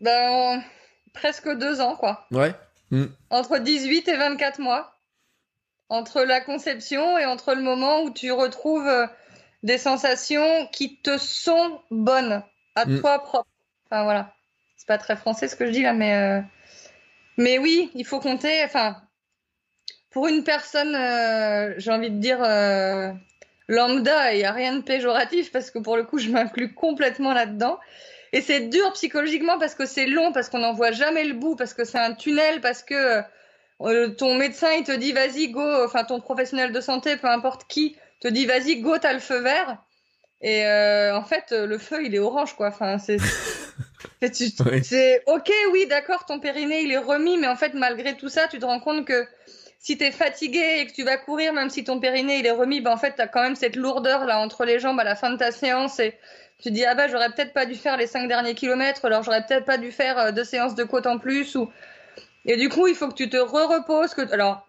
Ben 0.00 0.62
presque 1.14 1.48
deux 1.58 1.80
ans 1.80 1.96
quoi. 1.96 2.26
Ouais. 2.30 2.54
Hmm. 2.90 3.06
Entre 3.30 3.58
18 3.58 4.08
et 4.08 4.16
24 4.16 4.60
mois. 4.60 4.95
Entre 5.88 6.22
la 6.22 6.40
conception 6.40 7.18
et 7.18 7.26
entre 7.26 7.54
le 7.54 7.62
moment 7.62 8.02
où 8.02 8.10
tu 8.10 8.32
retrouves 8.32 8.86
euh, 8.86 9.06
des 9.62 9.78
sensations 9.78 10.66
qui 10.72 10.96
te 10.96 11.16
sont 11.18 11.80
bonnes 11.90 12.42
à 12.74 12.86
hmm. 12.86 13.00
toi 13.00 13.18
propre. 13.20 13.48
Enfin 13.88 14.04
voilà 14.04 14.32
c'est 14.76 14.86
pas 14.86 14.98
très 14.98 15.16
français 15.16 15.48
ce 15.48 15.56
que 15.56 15.66
je 15.66 15.70
dis 15.70 15.82
là, 15.82 15.92
mais 15.92 16.14
euh, 16.14 16.40
mais 17.36 17.58
oui, 17.58 17.90
il 17.94 18.04
faut 18.04 18.20
compter. 18.20 18.62
Enfin, 18.64 18.96
pour 20.10 20.28
une 20.28 20.44
personne, 20.44 20.94
euh, 20.94 21.74
j'ai 21.78 21.90
envie 21.90 22.10
de 22.10 22.18
dire 22.18 22.42
euh, 22.42 23.12
lambda, 23.68 24.34
il 24.34 24.40
y 24.40 24.44
a 24.44 24.52
rien 24.52 24.76
de 24.76 24.82
péjoratif 24.82 25.50
parce 25.50 25.70
que 25.70 25.78
pour 25.78 25.96
le 25.96 26.04
coup, 26.04 26.18
je 26.18 26.30
m'inclus 26.30 26.72
complètement 26.74 27.32
là-dedans. 27.32 27.78
Et 28.32 28.40
c'est 28.40 28.68
dur 28.68 28.92
psychologiquement 28.92 29.58
parce 29.58 29.74
que 29.74 29.86
c'est 29.86 30.06
long, 30.06 30.32
parce 30.32 30.50
qu'on 30.50 30.58
n'en 30.58 30.72
voit 30.72 30.92
jamais 30.92 31.24
le 31.24 31.34
bout, 31.34 31.56
parce 31.56 31.74
que 31.74 31.84
c'est 31.84 31.98
un 31.98 32.14
tunnel, 32.14 32.60
parce 32.60 32.82
que 32.82 33.22
ton 33.78 34.34
médecin 34.34 34.72
il 34.72 34.84
te 34.84 34.92
dit 34.92 35.12
vas-y 35.12 35.48
go, 35.48 35.84
enfin 35.84 36.04
ton 36.04 36.20
professionnel 36.20 36.72
de 36.72 36.80
santé, 36.80 37.16
peu 37.16 37.28
importe 37.28 37.66
qui, 37.68 37.96
te 38.20 38.28
dit 38.28 38.46
vas-y 38.46 38.80
go, 38.80 38.98
t'as 38.98 39.12
le 39.12 39.20
feu 39.20 39.40
vert. 39.40 39.78
Et 40.42 40.66
en 40.66 41.22
fait, 41.22 41.52
le 41.52 41.78
feu 41.78 42.04
il 42.04 42.14
est 42.14 42.18
orange 42.18 42.54
quoi. 42.56 42.68
Enfin 42.68 42.98
c'est 42.98 43.18
C'est 44.82 45.22
ok, 45.26 45.50
oui, 45.72 45.86
d'accord, 45.88 46.24
ton 46.24 46.40
périnée 46.40 46.82
il 46.82 46.92
est 46.92 46.98
remis, 46.98 47.38
mais 47.38 47.48
en 47.48 47.56
fait, 47.56 47.74
malgré 47.74 48.16
tout 48.16 48.28
ça, 48.28 48.48
tu 48.48 48.58
te 48.58 48.64
rends 48.64 48.80
compte 48.80 49.06
que 49.06 49.26
si 49.78 49.96
tu 49.96 50.04
es 50.04 50.10
fatigué 50.10 50.78
et 50.80 50.86
que 50.86 50.92
tu 50.92 51.04
vas 51.04 51.16
courir, 51.16 51.52
même 51.52 51.70
si 51.70 51.84
ton 51.84 52.00
périnée 52.00 52.38
il 52.38 52.46
est 52.46 52.50
remis, 52.50 52.80
ben 52.80 52.92
en 52.92 52.96
fait, 52.96 53.14
tu 53.14 53.22
as 53.22 53.28
quand 53.28 53.42
même 53.42 53.56
cette 53.56 53.76
lourdeur 53.76 54.24
là 54.24 54.38
entre 54.40 54.64
les 54.64 54.78
jambes 54.78 54.98
à 54.98 55.04
la 55.04 55.14
fin 55.14 55.30
de 55.30 55.36
ta 55.36 55.52
séance 55.52 56.00
et 56.00 56.18
tu 56.58 56.64
te 56.64 56.68
dis, 56.70 56.84
ah 56.84 56.94
bah, 56.94 57.08
j'aurais 57.08 57.30
peut-être 57.30 57.52
pas 57.52 57.66
dû 57.66 57.74
faire 57.74 57.96
les 57.96 58.06
cinq 58.06 58.28
derniers 58.28 58.54
kilomètres, 58.54 59.04
alors 59.04 59.22
j'aurais 59.22 59.44
peut-être 59.46 59.66
pas 59.66 59.78
dû 59.78 59.92
faire 59.92 60.18
euh, 60.18 60.32
deux 60.32 60.44
séances 60.44 60.74
de 60.74 60.84
côte 60.84 61.06
en 61.06 61.18
plus. 61.18 61.54
ou 61.54 61.70
Et 62.46 62.56
du 62.56 62.68
coup, 62.68 62.86
il 62.86 62.94
faut 62.94 63.08
que 63.08 63.14
tu 63.14 63.28
te 63.28 63.36
re-reposes. 63.36 64.14
Que... 64.14 64.32
Alors, 64.32 64.66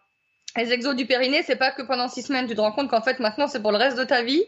les 0.58 0.74
exos 0.74 0.96
du 0.96 1.06
périnée, 1.06 1.44
c'est 1.44 1.56
pas 1.56 1.72
que 1.72 1.84
pendant 1.84 2.08
six 2.08 2.24
semaines, 2.24 2.48
tu 2.48 2.56
te 2.56 2.62
rends 2.62 2.72
compte 2.72 2.90
qu'en 2.90 3.02
fait 3.02 3.20
maintenant 3.20 3.48
c'est 3.48 3.62
pour 3.62 3.72
le 3.72 3.78
reste 3.78 3.98
de 3.98 4.04
ta 4.04 4.24
vie 4.24 4.44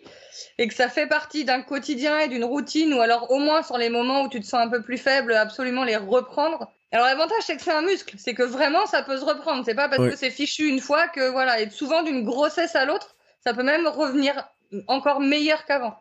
et 0.58 0.68
que 0.68 0.74
ça 0.74 0.90
fait 0.90 1.06
partie 1.06 1.46
d'un 1.46 1.62
quotidien 1.62 2.18
et 2.20 2.28
d'une 2.28 2.44
routine 2.44 2.94
ou 2.94 3.02
alors 3.02 3.30
au 3.32 3.38
moins 3.38 3.62
sur 3.62 3.78
les 3.78 3.90
moments 3.90 4.24
où 4.24 4.30
tu 4.30 4.40
te 4.40 4.46
sens 4.46 4.66
un 4.66 4.70
peu 4.70 4.82
plus 4.82 4.98
faible, 4.98 5.34
absolument 5.34 5.84
les 5.84 5.98
reprendre. 5.98 6.72
Alors 6.92 7.06
l'avantage 7.06 7.44
c'est 7.44 7.56
que 7.58 7.62
c'est 7.62 7.72
un 7.72 7.84
muscle, 7.84 8.16
c'est 8.18 8.34
que 8.34 8.42
vraiment 8.42 8.88
ça 8.88 9.04
peut 9.04 9.18
se 9.18 9.26
reprendre. 9.26 9.64
C'est 9.64 9.76
pas 9.76 9.88
parce 9.88 10.10
que 10.10 10.16
c'est 10.16 10.32
fichu 10.32 10.68
une 10.68 10.80
fois 10.80 11.08
que 11.08 11.30
voilà, 11.30 11.62
et 11.62 11.70
souvent 11.70 12.02
d'une 12.02 12.24
grossesse 12.24 12.76
à 12.76 12.86
l'autre, 12.86 13.16
ça 13.44 13.54
peut 13.54 13.64
même 13.64 13.86
revenir 13.88 14.50
encore 14.88 15.20
meilleur 15.20 15.66
qu'avant. 15.66 15.96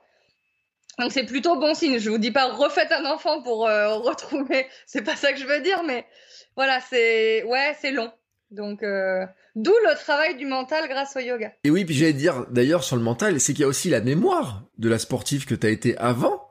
Donc 0.99 1.13
c'est 1.13 1.25
plutôt 1.25 1.57
bon 1.57 1.75
signe. 1.75 1.99
Je 1.99 2.09
vous 2.09 2.19
dis 2.19 2.31
pas 2.31 2.47
refaites 2.47 2.93
un 2.93 3.05
enfant 3.05 3.43
pour 3.43 3.67
euh, 3.67 3.95
retrouver, 3.97 4.67
c'est 4.87 5.03
pas 5.03 5.17
ça 5.17 5.33
que 5.33 5.39
je 5.39 5.47
veux 5.47 5.61
dire, 5.61 5.83
mais 5.83 6.07
voilà, 6.59 6.81
c'est 6.81 7.45
ouais, 7.45 7.77
c'est 7.81 7.93
long. 7.93 8.11
Donc, 8.51 8.83
euh, 8.83 9.25
d'où 9.55 9.71
le 9.71 9.95
travail 9.95 10.37
du 10.37 10.45
mental 10.45 10.89
grâce 10.89 11.15
au 11.15 11.21
yoga. 11.21 11.53
Et 11.63 11.71
oui, 11.71 11.85
puis 11.85 11.95
j'allais 11.95 12.13
dire 12.13 12.47
d'ailleurs 12.51 12.83
sur 12.83 12.97
le 12.97 13.03
mental, 13.03 13.39
c'est 13.39 13.53
qu'il 13.53 13.63
y 13.63 13.65
a 13.65 13.69
aussi 13.69 13.91
la 13.91 14.01
mémoire 14.01 14.65
de 14.77 14.89
la 14.89 14.99
sportive 14.99 15.47
que 15.47 15.55
tu 15.55 15.69
as 15.69 15.71
été 15.71 15.97
avant. 15.99 16.43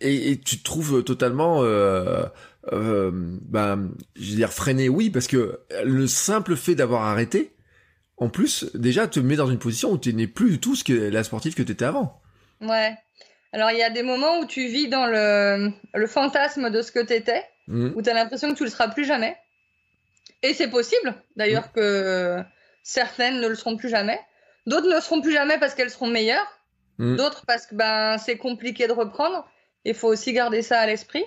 Et, 0.00 0.40
tu 0.40 0.58
te 0.58 0.64
trouves 0.64 1.04
totalement, 1.04 1.62
euh, 1.62 2.24
euh, 2.72 3.12
ben, 3.12 3.92
je 4.16 4.30
veux 4.30 4.36
dire 4.36 4.52
freiné, 4.52 4.88
oui, 4.88 5.10
parce 5.10 5.28
que 5.28 5.60
le 5.84 6.08
simple 6.08 6.56
fait 6.56 6.74
d'avoir 6.74 7.04
arrêté, 7.04 7.54
en 8.16 8.30
plus, 8.30 8.68
déjà 8.74 9.06
te 9.06 9.20
met 9.20 9.36
dans 9.36 9.48
une 9.48 9.60
position 9.60 9.92
où 9.92 9.98
tu 9.98 10.12
n'es 10.12 10.26
plus 10.26 10.50
du 10.50 10.58
tout 10.58 10.74
ce 10.74 10.82
que 10.82 10.92
la 10.92 11.22
sportive 11.22 11.54
que 11.54 11.62
tu 11.62 11.70
étais 11.70 11.84
avant. 11.84 12.20
Ouais. 12.60 12.96
Alors 13.52 13.70
il 13.70 13.78
y 13.78 13.82
a 13.82 13.90
des 13.90 14.02
moments 14.02 14.40
où 14.40 14.46
tu 14.46 14.66
vis 14.66 14.88
dans 14.88 15.06
le, 15.06 15.70
le 15.94 16.06
fantasme 16.08 16.70
de 16.70 16.82
ce 16.82 16.90
que 16.90 17.04
tu 17.04 17.12
étais, 17.12 17.44
mmh. 17.70 17.92
où 17.94 18.02
tu 18.02 18.10
as 18.10 18.14
l'impression 18.14 18.50
que 18.52 18.56
tu 18.56 18.64
le 18.64 18.70
seras 18.70 18.88
plus 18.88 19.04
jamais. 19.04 19.36
Et 20.42 20.54
c'est 20.54 20.68
possible, 20.68 21.14
d'ailleurs, 21.36 21.68
mm. 21.68 21.72
que 21.74 22.42
certaines 22.82 23.40
ne 23.40 23.48
le 23.48 23.54
seront 23.54 23.76
plus 23.76 23.88
jamais. 23.88 24.18
D'autres 24.66 24.88
ne 24.88 24.94
le 24.94 25.00
seront 25.00 25.20
plus 25.20 25.32
jamais 25.32 25.58
parce 25.58 25.74
qu'elles 25.74 25.90
seront 25.90 26.06
meilleures. 26.06 26.46
Mm. 26.98 27.16
D'autres 27.16 27.44
parce 27.46 27.66
que 27.66 27.74
ben, 27.74 28.18
c'est 28.18 28.36
compliqué 28.36 28.86
de 28.86 28.92
reprendre. 28.92 29.46
Il 29.84 29.94
faut 29.94 30.08
aussi 30.08 30.32
garder 30.32 30.62
ça 30.62 30.80
à 30.80 30.86
l'esprit. 30.86 31.24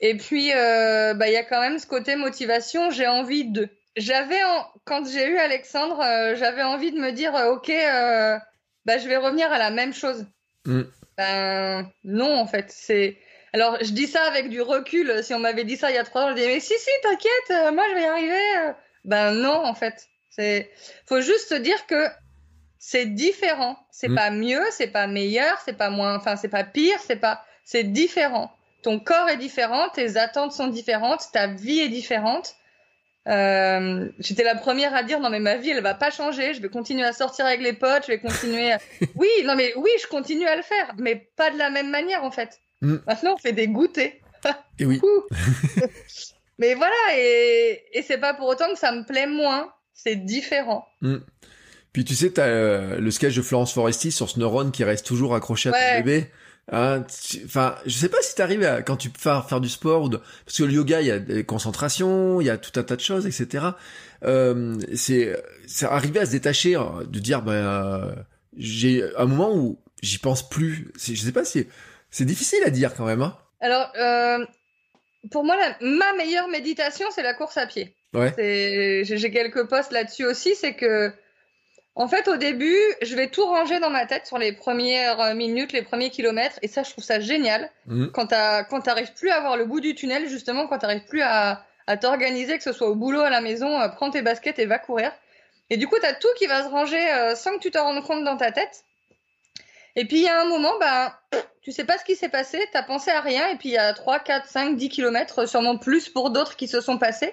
Et 0.00 0.16
puis, 0.16 0.52
euh, 0.52 1.14
ben, 1.14 1.26
il 1.26 1.32
y 1.32 1.36
a 1.36 1.44
quand 1.44 1.60
même 1.60 1.78
ce 1.78 1.86
côté 1.86 2.16
motivation. 2.16 2.90
J'ai 2.90 3.06
envie 3.06 3.44
de. 3.44 3.68
J'avais, 3.96 4.40
quand 4.84 5.06
j'ai 5.06 5.26
eu 5.26 5.36
Alexandre, 5.38 6.00
euh, 6.00 6.34
j'avais 6.36 6.62
envie 6.62 6.92
de 6.92 6.98
me 6.98 7.12
dire, 7.12 7.34
euh, 7.36 7.52
ok, 7.52 7.68
ben, 7.68 8.98
je 8.98 9.08
vais 9.08 9.16
revenir 9.16 9.52
à 9.52 9.58
la 9.58 9.70
même 9.70 9.94
chose. 9.94 10.26
Mm. 10.66 10.82
Ben 11.16 11.90
non, 12.02 12.34
en 12.38 12.46
fait, 12.46 12.66
c'est 12.70 13.18
alors, 13.54 13.78
je 13.80 13.92
dis 13.92 14.08
ça 14.08 14.24
avec 14.24 14.48
du 14.48 14.60
recul. 14.60 15.22
Si 15.22 15.32
on 15.32 15.38
m'avait 15.38 15.62
dit 15.62 15.76
ça 15.76 15.88
il 15.90 15.94
y 15.94 15.98
a 15.98 16.02
trois 16.02 16.24
ans, 16.24 16.30
je 16.30 16.34
disais, 16.34 16.48
mais 16.48 16.58
si, 16.58 16.74
si, 16.76 16.90
t'inquiète, 17.04 17.50
euh, 17.52 17.70
moi, 17.70 17.84
je 17.88 17.94
vais 17.94 18.02
y 18.02 18.06
arriver. 18.06 18.56
Euh. 18.58 18.72
Ben 19.04 19.30
non, 19.30 19.64
en 19.64 19.74
fait. 19.74 20.08
C'est, 20.30 20.72
faut 21.06 21.20
juste 21.20 21.50
se 21.50 21.54
dire 21.54 21.86
que 21.86 22.08
c'est 22.80 23.06
différent. 23.06 23.78
C'est 23.92 24.08
mm. 24.08 24.14
pas 24.16 24.30
mieux, 24.30 24.64
c'est 24.72 24.88
pas 24.88 25.06
meilleur, 25.06 25.56
c'est 25.64 25.78
pas 25.78 25.88
moins, 25.88 26.16
enfin, 26.16 26.34
c'est 26.34 26.48
pas 26.48 26.64
pire, 26.64 26.98
c'est 27.06 27.14
pas, 27.14 27.44
c'est 27.64 27.84
différent. 27.84 28.50
Ton 28.82 28.98
corps 28.98 29.28
est 29.28 29.36
différent, 29.36 29.88
tes 29.88 30.16
attentes 30.16 30.52
sont 30.52 30.66
différentes, 30.66 31.22
ta 31.32 31.46
vie 31.46 31.78
est 31.78 31.88
différente. 31.88 32.56
Euh, 33.28 34.08
j'étais 34.18 34.42
la 34.42 34.56
première 34.56 34.94
à 34.94 35.02
dire 35.02 35.18
non 35.18 35.30
mais 35.30 35.40
ma 35.40 35.56
vie 35.56 35.70
elle 35.70 35.82
va 35.82 35.94
pas 35.94 36.10
changer, 36.10 36.52
je 36.52 36.60
vais 36.60 36.68
continuer 36.68 37.04
à 37.04 37.14
sortir 37.14 37.46
avec 37.46 37.62
les 37.62 37.72
potes, 37.72 38.02
je 38.02 38.08
vais 38.08 38.18
continuer. 38.18 38.72
À... 38.72 38.78
oui, 39.14 39.30
non 39.44 39.54
mais 39.54 39.72
oui, 39.76 39.90
je 40.02 40.06
continue 40.08 40.46
à 40.46 40.56
le 40.56 40.62
faire, 40.62 40.92
mais 40.98 41.28
pas 41.36 41.50
de 41.50 41.56
la 41.56 41.70
même 41.70 41.88
manière 41.88 42.22
en 42.24 42.30
fait. 42.30 42.60
Mm. 42.84 42.96
Maintenant, 43.06 43.34
on 43.34 43.38
fait 43.38 43.52
des 43.52 43.68
goûters. 43.68 44.12
Et 44.78 44.84
oui. 44.84 45.00
Mais 46.58 46.74
voilà, 46.74 46.94
et, 47.16 47.82
et 47.94 48.02
c'est 48.02 48.18
pas 48.18 48.32
pour 48.32 48.46
autant 48.46 48.72
que 48.72 48.78
ça 48.78 48.92
me 48.92 49.04
plaît 49.04 49.26
moins. 49.26 49.72
C'est 49.92 50.14
différent. 50.14 50.86
Mm. 51.00 51.16
Puis 51.92 52.04
tu 52.04 52.14
sais, 52.14 52.30
t'as 52.30 52.46
euh, 52.46 52.98
le 52.98 53.10
sketch 53.10 53.34
de 53.34 53.42
Florence 53.42 53.72
Foresti 53.72 54.12
sur 54.12 54.28
ce 54.28 54.38
neurone 54.38 54.70
qui 54.70 54.84
reste 54.84 55.04
toujours 55.04 55.34
accroché 55.34 55.70
à 55.70 55.72
ton 55.72 56.04
bébé. 56.04 56.30
Hein, 56.72 57.04
enfin, 57.44 57.76
je 57.86 57.92
sais 57.92 58.08
pas 58.08 58.22
si 58.22 58.34
t'arrives 58.34 58.64
à 58.64 58.82
quand 58.82 58.96
tu 58.96 59.10
fais 59.16 59.30
faire 59.48 59.60
du 59.60 59.68
sport 59.68 60.02
ou 60.02 60.08
de... 60.08 60.16
parce 60.16 60.56
que 60.56 60.64
le 60.64 60.72
yoga, 60.72 61.00
il 61.00 61.06
y 61.06 61.10
a 61.10 61.18
des 61.18 61.44
concentrations, 61.44 62.40
il 62.40 62.46
y 62.46 62.50
a 62.50 62.56
tout 62.56 62.78
un 62.78 62.82
tas 62.82 62.96
de 62.96 63.00
choses, 63.00 63.26
etc. 63.26 63.66
Euh, 64.24 64.76
c'est 64.94 65.36
c'est 65.66 65.86
arriver 65.86 66.20
à 66.20 66.26
se 66.26 66.30
détacher, 66.30 66.76
hein, 66.76 67.02
de 67.06 67.18
dire 67.18 67.42
ben 67.42 67.52
euh, 67.52 68.14
j'ai 68.56 69.04
un 69.18 69.26
moment 69.26 69.54
où 69.54 69.78
j'y 70.02 70.18
pense 70.18 70.48
plus. 70.48 70.92
Je 70.98 71.14
sais 71.14 71.32
pas 71.32 71.44
si 71.44 71.66
c'est 72.14 72.24
difficile 72.24 72.62
à 72.64 72.70
dire 72.70 72.94
quand 72.94 73.04
même. 73.04 73.22
Hein 73.22 73.36
Alors, 73.60 73.90
euh, 73.96 74.46
pour 75.32 75.42
moi, 75.42 75.56
ma 75.80 76.12
meilleure 76.12 76.46
méditation, 76.46 77.08
c'est 77.10 77.24
la 77.24 77.34
course 77.34 77.56
à 77.56 77.66
pied. 77.66 77.96
Ouais. 78.12 78.32
J'ai 79.04 79.30
quelques 79.32 79.68
posts 79.68 79.90
là-dessus 79.90 80.24
aussi. 80.24 80.54
C'est 80.54 80.74
que, 80.74 81.12
en 81.96 82.06
fait, 82.06 82.28
au 82.28 82.36
début, 82.36 82.78
je 83.02 83.16
vais 83.16 83.26
tout 83.26 83.44
ranger 83.44 83.80
dans 83.80 83.90
ma 83.90 84.06
tête 84.06 84.26
sur 84.26 84.38
les 84.38 84.52
premières 84.52 85.34
minutes, 85.34 85.72
les 85.72 85.82
premiers 85.82 86.10
kilomètres. 86.10 86.60
Et 86.62 86.68
ça, 86.68 86.84
je 86.84 86.90
trouve 86.90 87.02
ça 87.02 87.18
génial. 87.18 87.68
Mmh. 87.86 88.06
Quand 88.12 88.26
t'arrives 88.26 89.12
plus 89.14 89.30
à 89.30 89.40
voir 89.40 89.56
le 89.56 89.64
bout 89.64 89.80
du 89.80 89.96
tunnel, 89.96 90.28
justement, 90.28 90.68
quand 90.68 90.78
t'arrives 90.78 91.06
plus 91.06 91.22
à, 91.22 91.64
à 91.88 91.96
t'organiser, 91.96 92.56
que 92.56 92.62
ce 92.62 92.72
soit 92.72 92.88
au 92.88 92.94
boulot, 92.94 93.22
à 93.22 93.30
la 93.30 93.40
maison, 93.40 93.80
euh, 93.80 93.88
prends 93.88 94.10
tes 94.10 94.22
baskets 94.22 94.60
et 94.60 94.66
va 94.66 94.78
courir. 94.78 95.10
Et 95.68 95.76
du 95.76 95.88
coup, 95.88 95.96
tu 95.98 96.06
as 96.06 96.14
tout 96.14 96.28
qui 96.38 96.46
va 96.46 96.62
se 96.62 96.68
ranger 96.68 97.10
euh, 97.12 97.34
sans 97.34 97.56
que 97.56 97.58
tu 97.58 97.72
te 97.72 97.78
rendes 97.78 98.04
compte 98.04 98.22
dans 98.22 98.36
ta 98.36 98.52
tête. 98.52 98.84
Et 99.96 100.06
puis 100.06 100.18
il 100.18 100.22
y 100.22 100.28
a 100.28 100.40
un 100.40 100.46
moment, 100.46 100.72
bah, 100.80 101.20
tu 101.62 101.72
sais 101.72 101.84
pas 101.84 101.98
ce 101.98 102.04
qui 102.04 102.16
s'est 102.16 102.28
passé, 102.28 102.58
tu 102.70 102.76
as 102.76 102.82
pensé 102.82 103.10
à 103.10 103.20
rien, 103.20 103.48
et 103.48 103.56
puis 103.56 103.70
il 103.70 103.72
y 103.72 103.78
a 103.78 103.92
3, 103.92 104.18
4, 104.18 104.46
5, 104.46 104.76
10 104.76 104.88
kilomètres, 104.88 105.48
sûrement 105.48 105.78
plus 105.78 106.08
pour 106.08 106.30
d'autres 106.30 106.56
qui 106.56 106.68
se 106.68 106.80
sont 106.80 106.98
passés, 106.98 107.32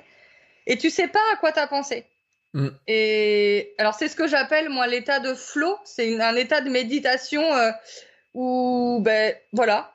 et 0.68 0.78
tu 0.78 0.89
sais 0.89 1.07
pas 1.07 1.20
à 1.34 1.36
quoi 1.38 1.51
tu 1.51 1.59
as 1.59 1.68
pensé. 1.68 2.05
Mm. 2.53 2.70
Et 2.88 3.74
alors 3.78 3.93
c'est 3.93 4.07
ce 4.07 4.16
que 4.16 4.28
j'appelle 4.28 4.70
moi 4.70 4.88
l'état 4.88 5.20
de 5.20 5.34
flow, 5.34 5.78
c'est 5.86 6.20
un 6.22 6.36
état 6.36 6.62
de 6.62 6.70
méditation 6.70 7.41
euh, 7.41 7.72
où, 8.34 8.99
ben 9.01 9.36
voilà, 9.53 9.93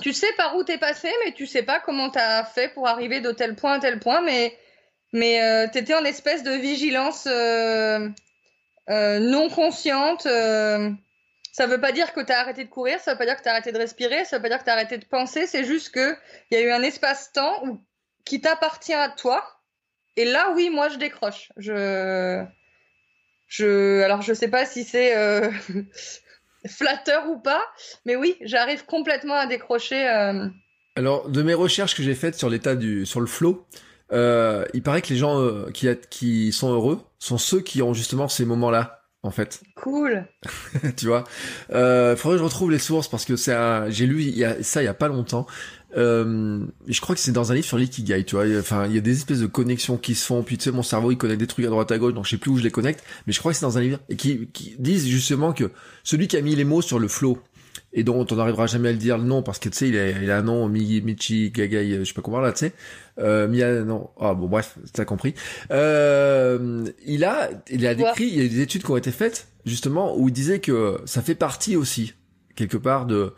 tu 0.00 0.12
sais 0.12 0.32
par 0.36 0.56
où 0.56 0.64
t'es 0.64 0.78
passé, 0.78 1.10
mais 1.24 1.32
tu 1.32 1.46
sais 1.46 1.62
pas 1.62 1.80
comment 1.80 2.10
t'as 2.10 2.44
fait 2.44 2.68
pour 2.72 2.88
arriver 2.88 3.20
de 3.20 3.32
tel 3.32 3.54
point 3.54 3.74
à 3.74 3.78
tel 3.78 3.98
point, 3.98 4.22
mais 4.22 4.56
mais 5.12 5.42
euh, 5.42 5.66
t'étais 5.70 5.94
en 5.94 6.04
espèce 6.04 6.42
de 6.42 6.52
vigilance 6.52 7.26
euh, 7.26 8.08
euh 8.88 9.18
non 9.18 9.50
consciente. 9.50 10.26
Ça 11.52 11.66
veut 11.66 11.80
pas 11.80 11.92
dire 11.92 12.14
que 12.14 12.20
tu 12.22 12.32
as 12.32 12.40
arrêté 12.40 12.64
de 12.64 12.70
courir, 12.70 12.98
ça 12.98 13.12
veut 13.12 13.18
pas 13.18 13.26
dire 13.26 13.36
que 13.36 13.42
tu 13.42 13.48
as 13.48 13.52
arrêté 13.52 13.72
de 13.72 13.78
respirer, 13.78 14.24
ça 14.24 14.38
veut 14.38 14.42
pas 14.42 14.48
dire 14.48 14.58
que 14.58 14.64
tu 14.64 14.70
as 14.70 14.72
arrêté 14.72 14.96
de 14.96 15.04
penser, 15.04 15.46
c'est 15.46 15.64
juste 15.64 15.90
que 15.90 16.16
il 16.50 16.54
y 16.54 16.56
a 16.56 16.62
eu 16.62 16.70
un 16.70 16.82
espace-temps 16.82 17.78
qui 18.24 18.40
t'appartient 18.40 18.94
à 18.94 19.10
toi. 19.10 19.44
Et 20.16 20.24
là, 20.24 20.52
oui, 20.56 20.70
moi, 20.70 20.88
je 20.88 20.96
décroche. 20.96 21.52
Je, 21.58 22.42
je, 23.48 24.00
alors, 24.02 24.22
je 24.22 24.32
sais 24.32 24.48
pas 24.48 24.64
si 24.64 24.84
c'est 24.84 25.14
euh... 25.14 25.50
flatteur 26.66 27.28
ou 27.28 27.38
pas, 27.38 27.62
mais 28.06 28.16
oui, 28.16 28.36
j'arrive 28.40 28.86
complètement 28.86 29.34
à 29.34 29.46
décrocher. 29.46 30.08
Euh... 30.08 30.48
Alors, 30.96 31.28
de 31.28 31.42
mes 31.42 31.54
recherches 31.54 31.94
que 31.94 32.02
j'ai 32.02 32.14
faites 32.14 32.34
sur 32.34 32.48
l'état 32.48 32.76
du, 32.76 33.04
sur 33.04 33.20
le 33.20 33.26
flow, 33.26 33.66
euh, 34.12 34.64
il 34.72 34.82
paraît 34.82 35.02
que 35.02 35.08
les 35.08 35.16
gens 35.16 35.66
qui, 35.74 35.86
qui 36.08 36.52
sont 36.52 36.72
heureux 36.72 37.02
sont 37.18 37.36
ceux 37.36 37.60
qui 37.60 37.82
ont 37.82 37.92
justement 37.92 38.28
ces 38.28 38.46
moments-là 38.46 39.01
en 39.22 39.30
fait. 39.30 39.62
Cool. 39.76 40.26
tu 40.96 41.06
vois. 41.06 41.24
Euh, 41.72 42.16
faudrait 42.16 42.36
que 42.36 42.40
je 42.40 42.44
retrouve 42.44 42.70
les 42.70 42.78
sources 42.78 43.08
parce 43.08 43.24
que 43.24 43.36
c'est 43.36 43.54
un... 43.54 43.88
j'ai 43.88 44.06
lu 44.06 44.22
il 44.22 44.36
y 44.36 44.44
a... 44.44 44.62
ça 44.62 44.82
il 44.82 44.86
y 44.86 44.88
a 44.88 44.94
pas 44.94 45.08
longtemps. 45.08 45.46
Euh, 45.96 46.64
je 46.88 47.00
crois 47.00 47.14
que 47.14 47.20
c'est 47.20 47.32
dans 47.32 47.52
un 47.52 47.54
livre 47.54 47.66
sur 47.66 47.76
l'ikigai, 47.76 48.24
tu 48.24 48.34
vois. 48.36 48.46
Enfin, 48.58 48.86
il 48.86 48.94
y 48.94 48.98
a 48.98 49.02
des 49.02 49.12
espèces 49.12 49.40
de 49.40 49.46
connexions 49.46 49.96
qui 49.96 50.14
se 50.14 50.24
font. 50.24 50.42
Puis 50.42 50.58
tu 50.58 50.64
sais, 50.64 50.70
mon 50.72 50.82
cerveau 50.82 51.10
il 51.12 51.18
connecte 51.18 51.40
des 51.40 51.46
trucs 51.46 51.64
à 51.66 51.68
droite 51.68 51.92
à 51.92 51.98
gauche, 51.98 52.14
donc 52.14 52.24
je 52.24 52.30
sais 52.30 52.38
plus 52.38 52.50
où 52.50 52.58
je 52.58 52.62
les 52.62 52.70
connecte. 52.70 53.04
Mais 53.26 53.32
je 53.32 53.38
crois 53.38 53.52
que 53.52 53.58
c'est 53.58 53.66
dans 53.66 53.78
un 53.78 53.82
livre 53.82 53.98
et 54.08 54.16
qui, 54.16 54.48
qui 54.52 54.74
disent 54.78 55.06
justement 55.06 55.52
que 55.52 55.70
celui 56.02 56.28
qui 56.28 56.36
a 56.36 56.40
mis 56.40 56.56
les 56.56 56.64
mots 56.64 56.82
sur 56.82 56.98
le 56.98 57.08
flow, 57.08 57.38
et 57.92 58.04
dont 58.04 58.26
on 58.30 58.36
n'arrivera 58.36 58.66
jamais 58.66 58.88
à 58.88 58.92
le 58.92 58.98
dire 58.98 59.18
le 59.18 59.24
nom 59.24 59.42
parce 59.42 59.58
que 59.58 59.68
tu 59.68 59.76
sais 59.76 59.88
il 59.88 59.98
a, 59.98 60.10
il 60.10 60.30
a 60.30 60.38
un 60.38 60.42
nom 60.42 60.68
Michi 60.68 61.50
Gagai 61.50 61.98
je 61.98 62.04
sais 62.04 62.14
pas 62.14 62.22
comment 62.22 62.40
là 62.40 62.52
tu 62.52 62.58
sais. 62.58 62.72
Euh, 63.18 63.48
Mia 63.48 63.82
non. 63.82 64.10
Ah 64.18 64.34
bon 64.34 64.48
bref 64.48 64.78
t'as 64.92 65.04
compris. 65.04 65.34
Euh, 65.70 66.84
il 67.04 67.24
a 67.24 67.50
il 67.70 67.86
a 67.86 67.94
décrit 67.94 68.26
il 68.26 68.42
y 68.42 68.44
a 68.44 68.48
des 68.48 68.60
études 68.60 68.82
qui 68.82 68.90
ont 68.90 68.96
été 68.96 69.10
faites 69.10 69.48
justement 69.66 70.16
où 70.16 70.28
il 70.28 70.32
disait 70.32 70.60
que 70.60 71.00
ça 71.04 71.22
fait 71.22 71.34
partie 71.34 71.76
aussi 71.76 72.14
quelque 72.56 72.78
part 72.78 73.06
de 73.06 73.34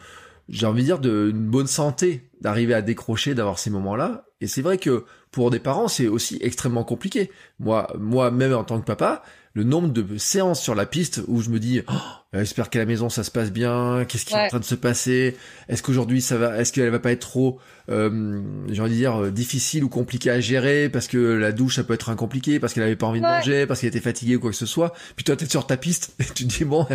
j'ai 0.49 0.67
envie 0.67 0.83
de 0.83 0.87
dire 0.87 0.99
d'une 0.99 1.49
bonne 1.49 1.67
santé 1.67 2.29
d'arriver 2.41 2.75
à 2.75 2.83
décrocher 2.83 3.35
d'avoir 3.35 3.59
ces 3.59 3.71
moments 3.71 3.97
là 3.97 4.27
et 4.41 4.47
c'est 4.47 4.63
vrai 4.63 4.79
que 4.79 5.05
pour 5.33 5.51
des 5.51 5.59
parents 5.59 5.89
c'est 5.89 6.07
aussi 6.07 6.39
extrêmement 6.41 6.85
compliqué. 6.85 7.31
Moi 7.59 7.93
moi 7.99 8.31
même 8.31 8.55
en 8.55 8.63
tant 8.63 8.81
que 8.81 8.87
papa 8.87 9.25
le 9.55 9.63
nombre 9.63 9.89
de 9.89 10.19
séances 10.19 10.61
sur 10.61 10.75
la 10.75 10.85
piste 10.85 11.21
où 11.29 11.41
je 11.41 11.49
me 11.49 11.61
dis 11.61 11.81
oh, 11.89 11.93
j'espère 12.33 12.71
qu'à 12.71 12.81
la 12.81 12.87
maison 12.87 13.09
ça 13.09 13.23
se 13.23 13.31
passe 13.31 13.53
bien 13.53 14.05
qu'est-ce 14.09 14.27
qui 14.27 14.35
est 14.35 14.47
en 14.47 14.49
train 14.49 14.59
de 14.59 14.65
se 14.65 14.75
passer? 14.75 15.37
Est-ce 15.69 15.81
qu'aujourd'hui 15.81 16.21
ça 16.21 16.37
va 16.37 16.59
est-ce 16.59 16.73
qu'elle 16.73 16.91
va 16.91 16.99
pas 16.99 17.13
être 17.13 17.21
trop 17.21 17.61
euh, 17.89 18.43
j'ai 18.69 18.81
envie 18.81 18.91
de 18.91 18.97
dire 18.97 19.23
euh, 19.23 19.31
difficile 19.31 19.85
ou 19.85 19.89
compliqué 19.89 20.31
à 20.31 20.41
gérer 20.41 20.89
parce 20.89 21.07
que 21.07 21.19
la 21.19 21.53
douche 21.53 21.77
ça 21.77 21.85
peut 21.85 21.95
être 21.95 22.13
compliqué 22.17 22.59
parce 22.59 22.73
qu'elle 22.73 22.83
avait 22.83 22.97
pas 22.97 23.07
envie 23.07 23.21
de 23.21 23.27
manger 23.27 23.67
parce 23.67 23.81
qu'elle 23.81 23.91
était 23.91 24.01
fatiguée 24.01 24.37
ou 24.37 24.41
quoi 24.41 24.51
que 24.51 24.57
ce 24.57 24.67
soit. 24.67 24.93
Puis 25.15 25.25
toi 25.25 25.37
t'es 25.37 25.47
sur 25.47 25.67
ta 25.69 25.77
piste 25.77 26.15
et 26.19 26.25
tu 26.25 26.49
te 26.49 26.59
dis 26.59 26.65
bon 26.65 26.87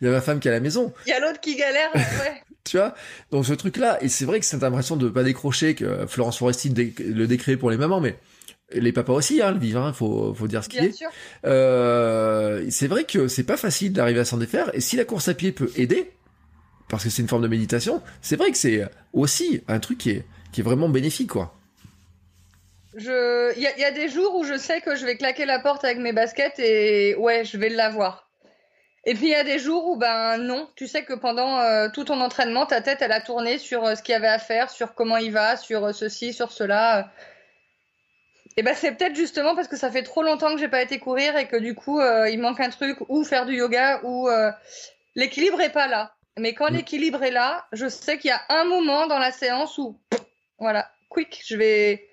il 0.00 0.06
y 0.06 0.08
a 0.08 0.12
ma 0.12 0.22
femme 0.22 0.40
qui 0.40 0.48
est 0.48 0.52
à 0.52 0.54
la 0.54 0.60
maison. 0.60 0.94
Il 1.06 1.10
y 1.10 1.12
a 1.12 1.20
l'autre 1.20 1.40
qui 1.40 1.56
galère 1.56 1.90
ouais. 1.94 2.42
Tu 2.64 2.78
vois? 2.78 2.94
Donc 3.30 3.44
ce 3.44 3.52
truc 3.52 3.76
là 3.76 4.02
et 4.02 4.08
c'est 4.08 4.24
vrai 4.24 4.40
que 4.40 4.46
c'est 4.46 4.60
l'impression 4.60 4.96
de 4.96 5.10
pas 5.10 5.22
décrocher 5.22 5.74
que 5.74 6.06
Florence 6.06 6.38
Foresti 6.38 6.72
le 6.98 7.26
décret 7.26 7.56
pour 7.56 7.70
les 7.70 7.76
mamans 7.76 8.00
mais 8.00 8.16
les 8.72 8.92
papas 8.92 9.12
aussi, 9.12 9.40
hein, 9.42 9.52
le 9.52 9.58
vivant, 9.58 9.88
il 9.88 9.94
faut, 9.94 10.34
faut 10.34 10.48
dire 10.48 10.64
ce 10.64 10.68
qu'il 10.68 10.84
est. 10.84 11.04
Euh, 11.44 12.66
c'est 12.70 12.88
vrai 12.88 13.04
que 13.04 13.28
c'est 13.28 13.44
pas 13.44 13.56
facile 13.56 13.92
d'arriver 13.92 14.20
à 14.20 14.24
s'en 14.24 14.38
défaire, 14.38 14.70
et 14.74 14.80
si 14.80 14.96
la 14.96 15.04
course 15.04 15.28
à 15.28 15.34
pied 15.34 15.52
peut 15.52 15.70
aider, 15.76 16.12
parce 16.88 17.04
que 17.04 17.10
c'est 17.10 17.22
une 17.22 17.28
forme 17.28 17.42
de 17.42 17.48
méditation, 17.48 18.02
c'est 18.22 18.36
vrai 18.36 18.50
que 18.50 18.58
c'est 18.58 18.82
aussi 19.12 19.62
un 19.68 19.78
truc 19.78 19.98
qui 19.98 20.10
est, 20.10 20.24
qui 20.52 20.60
est 20.60 20.64
vraiment 20.64 20.88
bénéfique, 20.88 21.30
quoi. 21.30 21.52
Il 22.98 23.02
y 23.02 23.66
a, 23.66 23.78
y 23.78 23.84
a 23.84 23.90
des 23.90 24.08
jours 24.08 24.36
où 24.36 24.44
je 24.44 24.56
sais 24.56 24.80
que 24.80 24.96
je 24.96 25.04
vais 25.04 25.16
claquer 25.16 25.44
la 25.44 25.58
porte 25.58 25.84
avec 25.84 25.98
mes 25.98 26.14
baskets 26.14 26.58
et 26.58 27.14
ouais, 27.16 27.44
je 27.44 27.58
vais 27.58 27.68
l'avoir. 27.68 28.26
Et 29.08 29.14
puis 29.14 29.26
il 29.26 29.30
y 29.30 29.36
a 29.36 29.44
des 29.44 29.60
jours 29.60 29.88
où 29.88 29.96
ben 29.96 30.36
non, 30.38 30.68
tu 30.74 30.88
sais 30.88 31.04
que 31.04 31.12
pendant 31.12 31.60
euh, 31.60 31.88
tout 31.92 32.02
ton 32.02 32.20
entraînement, 32.20 32.66
ta 32.66 32.80
tête 32.80 32.98
elle 33.02 33.12
a 33.12 33.20
tourné 33.20 33.58
sur 33.58 33.84
euh, 33.84 33.94
ce 33.94 34.02
qu'il 34.02 34.12
y 34.12 34.16
avait 34.16 34.26
à 34.26 34.40
faire, 34.40 34.68
sur 34.68 34.94
comment 34.94 35.16
il 35.16 35.30
va, 35.30 35.56
sur 35.56 35.84
euh, 35.84 35.92
ceci, 35.92 36.32
sur 36.32 36.50
cela. 36.50 37.12
Et 38.58 38.62
ben 38.62 38.74
c'est 38.74 38.92
peut-être 38.92 39.14
justement 39.14 39.54
parce 39.54 39.68
que 39.68 39.76
ça 39.76 39.90
fait 39.90 40.02
trop 40.02 40.22
longtemps 40.22 40.52
que 40.54 40.58
j'ai 40.58 40.68
pas 40.68 40.80
été 40.80 40.98
courir 40.98 41.36
et 41.36 41.46
que 41.46 41.56
du 41.56 41.74
coup 41.74 42.00
euh, 42.00 42.30
il 42.30 42.40
manque 42.40 42.60
un 42.60 42.70
truc 42.70 42.98
ou 43.08 43.22
faire 43.22 43.44
du 43.44 43.54
yoga 43.56 44.00
ou 44.02 44.28
euh, 44.28 44.50
l'équilibre 45.14 45.60
est 45.60 45.72
pas 45.72 45.88
là. 45.88 46.14
Mais 46.38 46.54
quand 46.54 46.70
Mm. 46.70 46.74
l'équilibre 46.74 47.22
est 47.22 47.30
là, 47.30 47.66
je 47.72 47.88
sais 47.88 48.18
qu'il 48.18 48.28
y 48.28 48.32
a 48.32 48.40
un 48.48 48.64
moment 48.64 49.06
dans 49.06 49.18
la 49.18 49.30
séance 49.30 49.76
où 49.76 50.00
voilà, 50.58 50.90
quick, 51.10 51.42
je 51.46 51.56
vais 51.56 52.08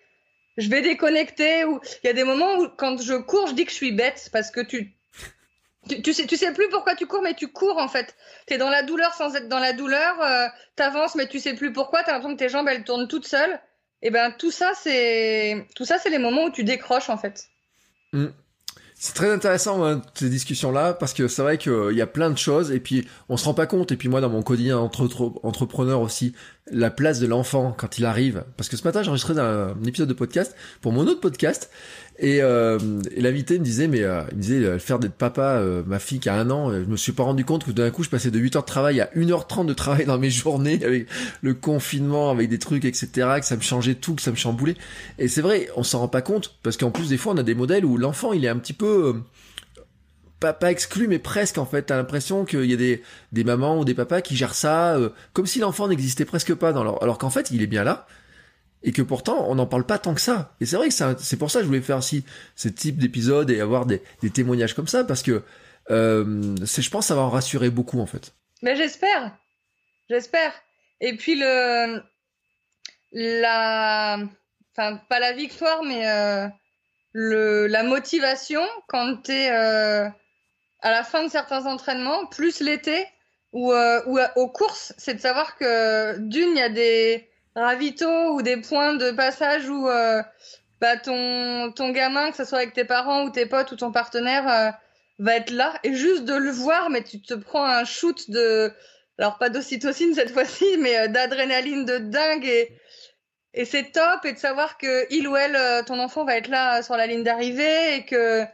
je 0.58 0.70
vais 0.70 0.82
déconnecter 0.82 1.64
ou 1.66 1.80
il 2.04 2.08
y 2.08 2.10
a 2.10 2.14
des 2.14 2.26
moments 2.26 2.56
où 2.58 2.68
quand 2.68 3.02
je 3.02 3.16
cours, 3.16 3.48
je 3.48 3.54
dis 3.54 3.64
que 3.66 3.72
je 3.72 3.78
suis 3.78 3.94
bête 3.94 4.30
parce 4.34 4.52
que 4.52 4.60
tu 4.60 4.98
tu, 5.88 6.02
tu 6.02 6.14
sais 6.14 6.26
tu 6.26 6.36
sais 6.38 6.52
plus 6.54 6.70
pourquoi 6.70 6.96
tu 6.96 7.08
cours 7.08 7.22
mais 7.22 7.36
tu 7.36 7.48
cours 7.48 7.78
en 7.78 7.88
fait. 7.88 8.16
Tu 8.48 8.56
es 8.56 8.58
dans 8.58 8.70
la 8.70 8.84
douleur 8.84 9.14
sans 9.14 9.34
être 9.36 9.48
dans 9.48 9.60
la 9.60 9.72
douleur, 9.72 10.22
euh, 10.22 10.48
t'avances 10.76 11.16
mais 11.16 11.28
tu 11.28 11.40
sais 11.40 11.54
plus 11.54 11.72
pourquoi, 11.72 12.04
tu 12.04 12.10
as 12.10 12.14
l'impression 12.14 12.36
que 12.36 12.40
tes 12.44 12.50
jambes 12.50 12.68
elles 12.68 12.84
tournent 12.84 13.08
toutes 13.08 13.28
seules. 13.28 13.62
Et 14.04 14.12
ben 14.12 14.32
tout 14.38 14.52
ça 14.52 14.74
c'est 14.80 15.66
tout 15.76 15.86
ça 15.86 15.98
c'est 15.98 16.10
les 16.10 16.20
moments 16.20 16.46
où 16.46 16.52
tu 16.52 16.64
décroches 16.64 17.10
en 17.10 17.18
fait. 17.18 17.48
C'est 18.96 19.16
très 19.16 19.32
intéressant 19.32 19.84
hein, 19.84 20.02
ces 20.14 20.30
discussions-là 20.30 20.94
parce 20.94 21.14
que 21.14 21.28
c'est 21.28 21.42
vrai 21.42 21.58
qu'il 21.58 21.94
y 21.94 22.02
a 22.02 22.08
plein 22.08 22.30
de 22.30 22.38
choses 22.38 22.72
et 22.72 22.80
puis 22.80 23.08
on 23.28 23.38
se 23.38 23.46
rend 23.46 23.54
pas 23.54 23.66
compte 23.66 23.92
et 23.92 23.98
puis 23.98 24.10
moi 24.10 24.22
dans 24.22 24.30
mon 24.30 24.44
quotidien 24.44 24.78
entre 24.78 25.10
entrepreneur 25.44 26.00
aussi 26.00 26.36
la 26.72 26.90
place 26.90 27.20
de 27.20 27.28
l'enfant 27.28 27.76
quand 27.78 27.98
il 27.98 28.06
arrive. 28.06 28.44
Parce 28.58 28.70
que 28.70 28.78
ce 28.78 28.84
matin 28.84 29.04
j'ai 29.04 29.10
enregistré 29.10 29.34
un, 29.38 29.70
un, 29.70 29.84
épisode 29.86 30.08
de 30.08 30.14
podcast 30.14 30.56
pour 30.82 30.92
mon 30.94 31.02
autre 31.08 31.20
podcast. 31.20 31.70
Et, 32.20 32.42
euh, 32.42 32.78
l'invité 33.18 33.58
me 33.58 33.64
disait 33.64 33.88
mais 33.88 34.04
euh, 34.04 34.22
il 34.32 34.38
me 34.38 34.42
disait 34.42 34.60
le 34.60 34.78
faire 34.78 35.00
d'être 35.00 35.16
papa 35.16 35.56
euh, 35.56 35.82
ma 35.88 35.98
fille 35.98 36.20
qui 36.20 36.30
a 36.30 36.36
un 36.36 36.52
an 36.52 36.72
je 36.72 36.86
me 36.86 36.96
suis 36.96 37.12
pas 37.12 37.24
rendu 37.24 37.44
compte 37.44 37.66
que 37.66 37.72
d'un 37.72 37.90
coup 37.90 38.04
je 38.04 38.10
passais 38.10 38.30
de 38.30 38.38
8 38.38 38.56
heures 38.56 38.62
de 38.62 38.68
travail 38.68 39.02
à 39.02 39.10
1h30 39.16 39.66
de 39.66 39.74
travail 39.74 40.06
dans 40.06 40.20
mes 40.20 40.30
journées 40.30 40.80
avec 40.86 41.08
le 41.42 41.56
confinement 41.56 42.30
avec 42.30 42.50
des 42.50 42.60
trucs 42.60 42.86
etc 42.86 43.40
que 43.40 43.46
ça 43.46 43.56
me 43.56 43.62
changeait 43.62 43.96
tout 43.96 44.14
que 44.14 44.22
ça 44.22 44.30
me 44.30 44.36
chamboulait. 44.36 44.76
Et 45.18 45.28
c'est 45.28 45.42
vrai 45.42 45.70
on 45.76 45.82
s'en 45.82 46.00
rend 46.00 46.08
pas 46.08 46.22
compte 46.22 46.56
parce 46.62 46.78
qu'en 46.78 46.92
plus 46.92 47.10
des 47.10 47.18
fois 47.18 47.34
on 47.34 47.38
a 47.38 47.44
des 47.44 47.56
modèles 47.56 47.84
où 47.84 47.98
l'enfant 47.98 48.32
il 48.32 48.46
est 48.46 48.50
un 48.50 48.60
petit 48.60 48.74
peu 48.74 49.08
euh, 49.08 49.14
pas, 50.52 50.72
exclu, 50.72 51.08
mais 51.08 51.20
presque 51.20 51.58
en 51.58 51.66
fait. 51.66 51.84
T'as 51.84 51.96
l'impression 51.96 52.44
qu'il 52.44 52.66
y 52.66 52.74
a 52.74 52.78
des, 52.78 53.02
des 53.32 53.44
mamans 53.44 53.80
ou 53.80 53.86
des 53.86 53.94
papas 53.94 54.22
qui 54.22 54.36
gèrent 54.36 54.56
ça 54.56 54.96
euh, 54.96 55.10
comme 55.32 55.48
si 55.48 55.60
l'enfant 55.60 55.88
n'existait 55.88 56.26
presque 56.26 56.54
pas 56.54 56.74
dans 56.74 56.84
leur... 56.84 57.02
Alors 57.02 57.18
qu'en 57.18 57.30
fait, 57.30 57.52
il 57.52 57.62
est 57.62 57.68
bien 57.68 57.84
là. 57.84 58.06
Et 58.84 58.92
que 58.92 59.02
pourtant, 59.02 59.46
on 59.50 59.56
n'en 59.56 59.66
parle 59.66 59.86
pas 59.86 59.98
tant 59.98 60.14
que 60.14 60.20
ça. 60.20 60.56
Et 60.60 60.66
c'est 60.66 60.76
vrai 60.76 60.90
que 60.90 60.94
c'est 61.20 61.38
pour 61.38 61.50
ça 61.50 61.60
que 61.60 61.64
je 61.64 61.68
voulais 61.68 61.80
faire 61.80 62.00
aussi 62.00 62.26
ce 62.56 62.68
type 62.68 62.98
d'épisode 62.98 63.50
et 63.50 63.62
avoir 63.62 63.86
des, 63.86 64.02
des, 64.22 64.30
témoignages 64.30 64.74
comme 64.74 64.90
ça, 64.90 65.06
parce 65.06 65.24
que 65.24 65.42
euh, 65.90 66.56
je 66.58 66.90
pense 66.90 67.08
ça 67.08 67.16
va 67.16 67.22
en 67.22 67.30
rassurer 67.30 67.70
beaucoup 67.70 68.02
en 68.02 68.06
fait. 68.06 68.34
Mais 68.62 68.76
j'espère. 68.76 69.38
J'espère. 70.10 70.52
Et 71.00 71.16
puis 71.16 71.36
le... 71.36 72.02
La... 73.14 74.18
Enfin, 74.76 75.00
pas 75.08 75.20
la 75.22 75.32
victoire, 75.32 75.84
mais... 75.84 76.10
Euh 76.10 76.48
le, 77.14 77.68
la 77.68 77.84
motivation 77.84 78.64
quand 78.88 79.24
tu 79.24 79.32
es 79.32 79.52
euh, 79.52 80.10
à 80.84 80.92
la 80.92 81.04
fin 81.04 81.24
de 81.24 81.32
certains 81.32 81.66
entraînements, 81.66 82.28
plus 82.28 82.60
l'été 82.60 83.08
ou, 83.54 83.72
euh, 83.72 84.02
ou 84.06 84.20
aux 84.36 84.50
courses, 84.50 84.94
c'est 84.98 85.16
de 85.16 85.20
savoir 85.20 85.56
que 85.58 86.18
d'une, 86.20 86.50
il 86.50 86.58
y 86.58 86.62
a 86.62 86.70
des 86.70 87.30
ravitaux 87.56 88.34
ou 88.34 88.42
des 88.42 88.58
points 88.58 88.96
de 88.96 89.12
passage 89.12 89.70
où 89.70 89.88
euh, 89.88 90.22
bah, 90.82 90.98
ton, 90.98 91.72
ton 91.72 91.90
gamin, 91.90 92.32
que 92.32 92.38
ce 92.38 92.46
soit 92.46 92.60
avec 92.60 92.74
tes 92.74 92.86
parents 92.86 93.24
ou 93.24 93.30
tes 93.30 93.46
potes 93.46 93.72
ou 93.72 93.76
ton 93.76 93.92
partenaire, 93.92 94.48
euh, 94.50 94.72
va 95.20 95.36
être 95.36 95.52
là. 95.52 95.74
Et 95.84 95.94
juste 95.94 96.26
de 96.26 96.34
le 96.34 96.52
voir, 96.52 96.90
mais 96.90 97.04
tu 97.04 97.22
te 97.22 97.34
prends 97.34 97.66
un 97.66 97.86
shoot 97.86 98.30
de... 98.30 98.72
Alors 99.20 99.38
pas 99.38 99.50
d'ocytocine 99.50 100.16
cette 100.16 100.32
fois-ci, 100.34 100.78
mais 100.80 100.98
euh, 100.98 101.08
d'adrénaline 101.08 101.86
de 101.86 101.98
dingue 101.98 102.46
et 102.46 102.78
et 103.56 103.66
c'est 103.66 103.92
top 103.92 104.26
et 104.26 104.34
de 104.34 104.40
savoir 104.40 104.80
que 104.80 105.06
il 105.14 105.28
ou 105.28 105.36
elle 105.36 105.86
ton 105.86 106.00
enfant 106.00 106.26
va 106.26 106.38
être 106.38 106.48
là 106.48 106.82
sur 106.82 106.98
la 106.98 107.06
ligne 107.06 107.22
d'arrivée 107.22 107.98
et 107.98 108.04
que 108.04 108.48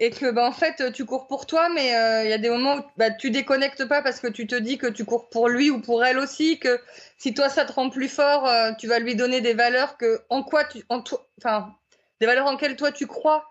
et 0.00 0.10
que 0.10 0.30
bah 0.30 0.44
en 0.44 0.52
fait 0.52 0.92
tu 0.92 1.04
cours 1.04 1.28
pour 1.28 1.46
toi 1.46 1.68
mais 1.68 1.90
il 1.90 1.94
euh, 1.94 2.24
y 2.24 2.32
a 2.32 2.38
des 2.38 2.50
moments 2.50 2.76
où 2.76 2.80
bah, 2.96 3.10
tu 3.10 3.30
déconnectes 3.30 3.84
pas 3.84 4.02
parce 4.02 4.18
que 4.18 4.26
tu 4.26 4.46
te 4.46 4.56
dis 4.56 4.78
que 4.78 4.88
tu 4.88 5.04
cours 5.04 5.28
pour 5.28 5.48
lui 5.48 5.70
ou 5.70 5.80
pour 5.80 6.04
elle 6.04 6.18
aussi 6.18 6.58
que 6.58 6.80
si 7.18 7.34
toi 7.34 7.48
ça 7.48 7.64
te 7.64 7.72
rend 7.72 7.90
plus 7.90 8.08
fort 8.08 8.46
euh, 8.46 8.72
tu 8.78 8.88
vas 8.88 8.98
lui 8.98 9.14
donner 9.14 9.40
des 9.40 9.54
valeurs 9.54 9.96
que 9.96 10.20
en 10.28 10.42
quoi 10.42 10.64
tu 10.64 10.82
en 10.88 11.04
enfin 11.38 11.72
des 12.20 12.26
valeurs 12.26 12.46
en 12.46 12.56
quelles 12.56 12.76
toi 12.76 12.90
tu 12.90 13.06
crois 13.06 13.46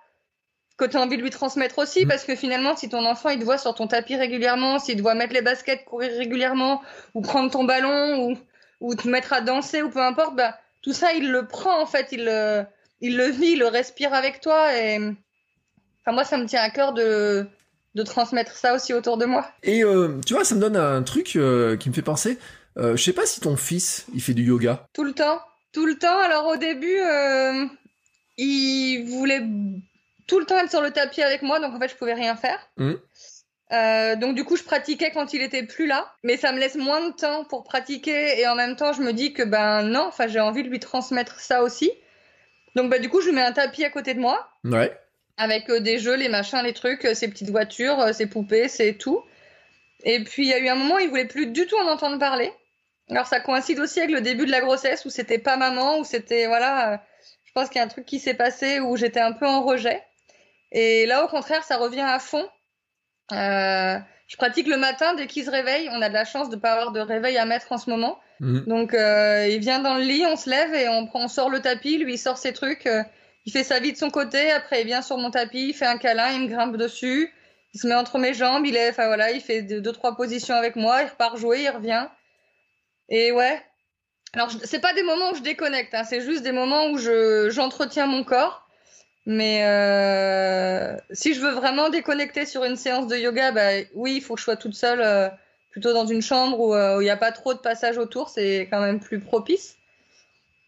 que 0.78 0.86
tu 0.86 0.98
as 0.98 1.02
envie 1.02 1.18
de 1.18 1.22
lui 1.22 1.30
transmettre 1.30 1.78
aussi 1.78 2.06
mmh. 2.06 2.08
parce 2.10 2.26
que 2.26 2.36
finalement 2.36 2.76
si 2.76 2.90
ton 2.90 3.06
enfant 3.06 3.30
il 3.30 3.40
te 3.40 3.46
voit 3.46 3.58
sur 3.58 3.74
ton 3.76 3.88
tapis 3.88 4.16
régulièrement 4.16 4.80
s'il 4.80 4.98
te 4.98 5.02
voit 5.02 5.16
mettre 5.16 5.34
les 5.34 5.42
baskets 5.42 5.86
courir 5.86 6.12
régulièrement 6.18 6.82
ou 7.14 7.22
prendre 7.22 7.52
ton 7.52 7.64
ballon 7.64 8.26
ou 8.26 8.38
ou 8.82 8.96
te 8.96 9.08
mettre 9.08 9.34
à 9.34 9.42
danser 9.42 9.82
ou 9.82 9.90
peu 9.90 10.02
importe 10.02 10.36
bah 10.36 10.58
tout 10.82 10.94
ça, 10.94 11.14
il 11.14 11.32
le 11.32 11.48
prend 11.48 11.82
en 11.82 11.86
fait, 11.86 12.10
il 12.12 12.26
le, 12.26 12.66
il 13.02 13.18
le 13.18 13.26
vit, 13.26 13.52
il 13.52 13.60
le 13.60 13.68
respire 13.68 14.14
avec 14.14 14.40
toi. 14.40 14.78
Et 14.78 15.00
enfin, 16.10 16.16
moi, 16.16 16.24
ça 16.24 16.38
me 16.38 16.46
tient 16.46 16.62
à 16.62 16.70
cœur 16.70 16.94
de, 16.94 17.48
de 17.96 18.04
transmettre 18.04 18.54
ça 18.56 18.74
aussi 18.74 18.94
autour 18.94 19.18
de 19.18 19.26
moi. 19.26 19.50
Et 19.64 19.84
euh, 19.84 20.20
tu 20.26 20.34
vois, 20.34 20.44
ça 20.44 20.56
me 20.56 20.60
donne 20.60 20.76
un 20.76 21.04
truc 21.04 21.36
euh, 21.36 21.78
qui 21.78 21.90
me 21.90 21.94
fait 21.94 22.02
penser. 22.02 22.40
Euh, 22.78 22.96
je 22.96 23.04
sais 23.04 23.14
pas 23.14 23.26
si 23.26 23.40
ton 23.42 23.56
fils, 23.56 24.06
il 24.14 24.22
fait 24.22 24.34
du 24.34 24.44
yoga. 24.44 24.88
Tout 24.94 25.04
le 25.04 25.14
temps, 25.14 25.40
tout 25.72 25.86
le 25.86 25.98
temps. 25.98 26.20
Alors 26.20 26.48
au 26.48 26.58
début, 26.58 27.00
il 28.38 29.04
voulait 29.06 29.44
tout 30.28 30.40
le 30.40 30.46
temps 30.46 30.58
être 30.58 30.70
sur 30.70 30.82
le 30.82 30.92
tapis 30.92 31.22
avec 31.22 31.42
moi, 31.42 31.60
donc 31.60 31.74
en 31.76 31.80
fait, 31.80 31.90
je 31.90 31.96
pouvais 31.96 32.14
rien 32.14 32.36
faire. 32.36 32.60
Mmh. 32.78 32.94
Donc 34.20 34.36
du 34.36 34.44
coup, 34.46 34.56
je 34.56 34.64
pratiquais 34.64 35.12
quand 35.12 35.34
il 35.34 35.42
était 35.42 35.64
plus 35.64 35.88
là, 35.88 36.12
mais 36.24 36.38
ça 36.38 36.52
me 36.52 36.60
laisse 36.60 36.76
moins 36.76 37.08
de 37.08 37.14
temps 37.14 37.44
pour 37.44 37.64
pratiquer 37.64 38.40
et 38.40 38.48
en 38.48 38.56
même 38.56 38.76
temps, 38.76 38.94
je 38.94 39.02
me 39.02 39.14
dis 39.14 39.34
que 39.34 39.44
ben 39.44 39.84
non, 39.84 40.06
enfin 40.08 40.28
j'ai 40.28 40.40
envie 40.40 40.64
de 40.64 40.70
lui 40.70 40.80
transmettre 40.80 41.40
ça 41.40 41.64
aussi. 41.64 41.92
Donc 42.76 42.90
bah 42.90 43.00
du 43.00 43.10
coup, 43.10 43.20
je 43.22 43.28
lui 43.28 43.36
mets 43.36 43.44
un 43.44 43.52
tapis 43.52 43.84
à 43.84 43.90
côté 43.90 44.14
de 44.14 44.20
moi. 44.20 44.48
Ouais. 44.64 44.98
Avec 45.40 45.70
euh, 45.70 45.80
des 45.80 46.00
jeux, 46.00 46.16
les 46.16 46.28
machins, 46.28 46.62
les 46.62 46.74
trucs, 46.74 47.06
euh, 47.06 47.14
ses 47.14 47.30
petites 47.30 47.50
voitures, 47.50 47.98
euh, 48.00 48.12
ses 48.12 48.28
poupées, 48.28 48.68
c'est 48.68 48.96
tout. 48.96 49.24
Et 50.04 50.22
puis 50.26 50.44
il 50.44 50.50
y 50.50 50.54
a 50.54 50.60
eu 50.60 50.68
un 50.68 50.76
moment, 50.76 50.98
il 50.98 51.08
voulait 51.08 51.26
plus 51.26 51.48
du 51.48 51.66
tout 51.66 51.78
en 51.78 51.88
entendre 51.88 52.20
parler. 52.20 52.52
Alors 53.10 53.26
ça 53.26 53.40
coïncide 53.40 53.80
aussi 53.80 54.00
avec 54.00 54.12
le 54.12 54.20
début 54.20 54.46
de 54.46 54.52
la 54.52 54.60
grossesse 54.60 55.06
où 55.06 55.10
c'était 55.10 55.40
pas 55.40 55.56
maman, 55.56 56.00
où 56.00 56.04
c'était 56.04 56.48
voilà, 56.48 56.94
euh, 56.94 56.98
je 57.46 57.52
pense 57.54 57.70
qu'il 57.70 57.78
y 57.78 57.82
a 57.82 57.86
un 57.86 57.88
truc 57.88 58.06
qui 58.06 58.20
s'est 58.20 58.34
passé 58.34 58.82
où 58.82 58.98
j'étais 58.98 59.22
un 59.22 59.32
peu 59.32 59.48
en 59.48 59.64
rejet. 59.64 60.04
Et 60.74 61.06
là 61.06 61.24
au 61.24 61.30
contraire, 61.30 61.64
ça 61.64 61.78
revient 61.78 62.06
à 62.06 62.20
fond. 62.20 62.46
Euh, 63.32 63.98
je 64.28 64.36
pratique 64.36 64.68
le 64.68 64.78
matin 64.78 65.14
dès 65.16 65.26
qu'il 65.26 65.46
se 65.46 65.50
réveille. 65.50 65.90
On 65.94 66.02
a 66.02 66.10
de 66.10 66.14
la 66.14 66.26
chance 66.26 66.50
de 66.50 66.58
pas 66.58 66.74
avoir 66.74 66.92
de 66.92 67.00
réveil 67.00 67.38
à 67.38 67.46
mettre 67.46 67.72
en 67.72 67.78
ce 67.78 67.90
moment. 67.90 68.20
Mmh. 68.42 68.60
Donc 68.68 68.92
il 68.94 69.60
vient 69.60 69.80
dans 69.80 69.96
le 69.96 70.04
lit, 70.04 70.26
on 70.26 70.36
se 70.36 70.50
lève 70.50 70.74
et 70.76 70.90
on, 70.90 71.08
prend, 71.08 71.24
on 71.24 71.28
sort 71.30 71.50
le 71.50 71.62
tapis. 71.62 71.98
Lui 71.98 72.16
il 72.16 72.18
sort 72.18 72.38
ses 72.38 72.52
trucs. 72.52 72.90
Euh, 73.50 73.52
il 73.52 73.52
fait 73.52 73.64
sa 73.64 73.80
vie 73.80 73.92
de 73.92 73.98
son 73.98 74.10
côté. 74.10 74.52
Après 74.52 74.82
il 74.82 74.88
vient 74.88 75.02
sur 75.02 75.18
mon 75.18 75.32
tapis, 75.32 75.70
il 75.70 75.74
fait 75.74 75.86
un 75.86 75.98
câlin, 75.98 76.32
il 76.32 76.42
me 76.42 76.48
grimpe 76.48 76.78
dessus. 76.78 77.34
Il 77.74 77.80
se 77.80 77.88
met 77.88 77.96
entre 77.96 78.18
mes 78.18 78.34
jambes. 78.34 78.66
Il 78.66 78.76
est, 78.76 78.92
voilà, 78.92 79.32
il 79.32 79.42
fait 79.42 79.62
deux, 79.62 79.92
trois 79.92 80.16
positions 80.16 80.56
avec 80.56 80.76
moi. 80.76 81.02
Il 81.04 81.10
repart 81.10 81.38
jouer, 81.38 81.64
il 81.64 81.70
revient. 81.70 82.08
Et 83.10 83.32
ouais. 83.32 83.62
Alors 84.34 84.52
c'est 84.64 84.80
pas 84.80 84.94
des 84.94 85.04
moments 85.04 85.32
où 85.32 85.36
je 85.36 85.42
déconnecte. 85.42 85.94
Hein, 85.94 86.04
c'est 86.04 86.22
juste 86.22 86.44
des 86.44 86.52
moments 86.52 86.88
où 86.92 86.98
je 86.98 87.50
j'entretiens 87.50 88.08
mon 88.08 88.24
corps. 88.24 88.66
Mais 89.26 89.64
euh, 89.64 90.98
si 91.12 91.34
je 91.36 91.42
veux 91.42 91.52
vraiment 91.52 91.90
déconnecter 91.90 92.46
sur 92.46 92.64
une 92.64 92.78
séance 92.78 93.08
de 93.08 93.16
yoga, 93.16 93.52
bah 93.52 93.70
oui, 93.94 94.16
il 94.16 94.22
faut 94.22 94.34
que 94.34 94.40
je 94.40 94.46
sois 94.46 94.56
toute 94.56 94.74
seule, 94.74 95.02
euh, 95.02 95.30
plutôt 95.72 95.94
dans 95.94 96.08
une 96.08 96.22
chambre 96.22 96.60
où 96.60 96.74
il 97.02 97.04
n'y 97.04 97.12
a 97.12 97.18
pas 97.18 97.32
trop 97.32 97.54
de 97.54 97.60
passage 97.60 98.00
autour, 98.00 98.30
c'est 98.30 98.68
quand 98.72 98.82
même 98.82 99.00
plus 99.00 99.20
propice. 99.20 99.79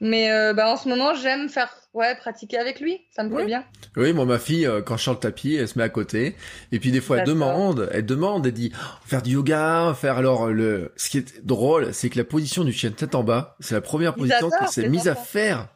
Mais 0.03 0.31
euh, 0.31 0.53
bah, 0.53 0.67
en 0.67 0.77
ce 0.77 0.89
moment, 0.89 1.13
j'aime 1.13 1.47
faire, 1.47 1.69
ouais, 1.93 2.15
pratiquer 2.15 2.57
avec 2.57 2.79
lui, 2.79 3.01
ça 3.15 3.23
me 3.23 3.29
plaît 3.29 3.37
Ouais. 3.37 3.45
bien. 3.45 3.63
Oui, 3.95 4.13
moi, 4.13 4.25
ma 4.25 4.39
fille, 4.39 4.65
euh, 4.65 4.81
quand 4.81 4.97
je 4.97 5.03
sors 5.03 5.13
le 5.13 5.19
tapis, 5.19 5.53
elle 5.55 5.67
se 5.67 5.77
met 5.77 5.83
à 5.83 5.89
côté. 5.89 6.35
Et 6.71 6.79
puis, 6.79 6.91
des 6.91 7.01
fois, 7.01 7.19
elle 7.19 7.25
demande, 7.25 7.87
elle 7.91 8.05
demande, 8.05 8.47
elle 8.47 8.53
dit, 8.53 8.71
Oh, 8.75 8.85
faire 9.05 9.21
du 9.21 9.33
yoga, 9.33 9.95
faire 9.99 10.17
alors 10.17 10.47
le, 10.47 10.91
ce 10.97 11.09
qui 11.11 11.19
est 11.19 11.45
drôle, 11.45 11.93
c'est 11.93 12.09
que 12.09 12.17
la 12.17 12.23
position 12.23 12.63
du 12.63 12.73
chien 12.73 12.89
tête 12.89 13.13
en 13.13 13.23
bas, 13.23 13.55
c'est 13.59 13.75
la 13.75 13.81
première 13.81 14.15
position 14.15 14.49
qu'elle 14.49 14.67
s'est 14.69 14.89
mise 14.89 15.07
à 15.07 15.15
faire. 15.15 15.67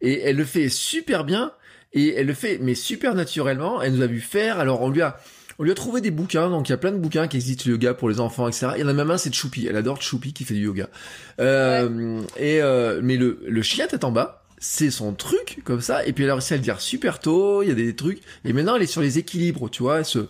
Et 0.00 0.20
elle 0.22 0.36
le 0.36 0.44
fait 0.44 0.68
super 0.68 1.24
bien. 1.24 1.52
Et 1.92 2.14
elle 2.14 2.26
le 2.26 2.34
fait, 2.34 2.58
mais 2.60 2.74
super 2.76 3.14
naturellement. 3.14 3.82
Elle 3.82 3.94
nous 3.94 4.02
a 4.02 4.06
vu 4.06 4.20
faire. 4.20 4.60
Alors, 4.60 4.82
on 4.82 4.88
lui 4.90 5.02
a, 5.02 5.16
on 5.58 5.64
lui 5.64 5.70
a 5.70 5.74
trouvé 5.74 6.00
des 6.00 6.10
bouquins. 6.10 6.50
Donc, 6.50 6.68
il 6.68 6.72
y 6.72 6.74
a 6.74 6.78
plein 6.78 6.92
de 6.92 6.98
bouquins 6.98 7.28
qui 7.28 7.36
existent, 7.36 7.64
le 7.66 7.72
yoga 7.72 7.94
pour 7.94 8.08
les 8.08 8.20
enfants, 8.20 8.48
etc. 8.48 8.68
Il 8.76 8.80
y 8.80 8.84
en 8.84 8.88
a 8.88 8.92
même 8.92 9.10
un, 9.10 9.18
c'est 9.18 9.34
Choupi. 9.34 9.66
Elle 9.68 9.76
adore 9.76 10.02
Choupi 10.02 10.32
qui 10.32 10.44
fait 10.44 10.54
du 10.54 10.64
yoga. 10.64 10.88
Euh, 11.40 12.22
Et, 12.36 12.62
euh, 12.62 13.00
mais 13.02 13.16
le, 13.16 13.40
le 13.46 13.62
chien 13.62 13.86
tête 13.86 14.04
en 14.04 14.12
bas, 14.12 14.43
c'est 14.64 14.90
son 14.90 15.12
truc 15.12 15.58
comme 15.62 15.82
ça. 15.82 16.06
Et 16.06 16.14
puis 16.14 16.24
elle 16.24 16.30
a 16.30 16.34
réussi 16.34 16.54
à 16.54 16.56
le 16.56 16.62
dire 16.62 16.80
super 16.80 17.20
tôt. 17.20 17.62
Il 17.62 17.68
y 17.68 17.70
a 17.70 17.74
des 17.74 17.94
trucs. 17.94 18.22
Et 18.46 18.54
maintenant, 18.54 18.76
elle 18.76 18.82
est 18.82 18.86
sur 18.86 19.02
les 19.02 19.18
équilibres, 19.18 19.68
tu 19.68 19.82
vois. 19.82 20.04
Ce, 20.04 20.20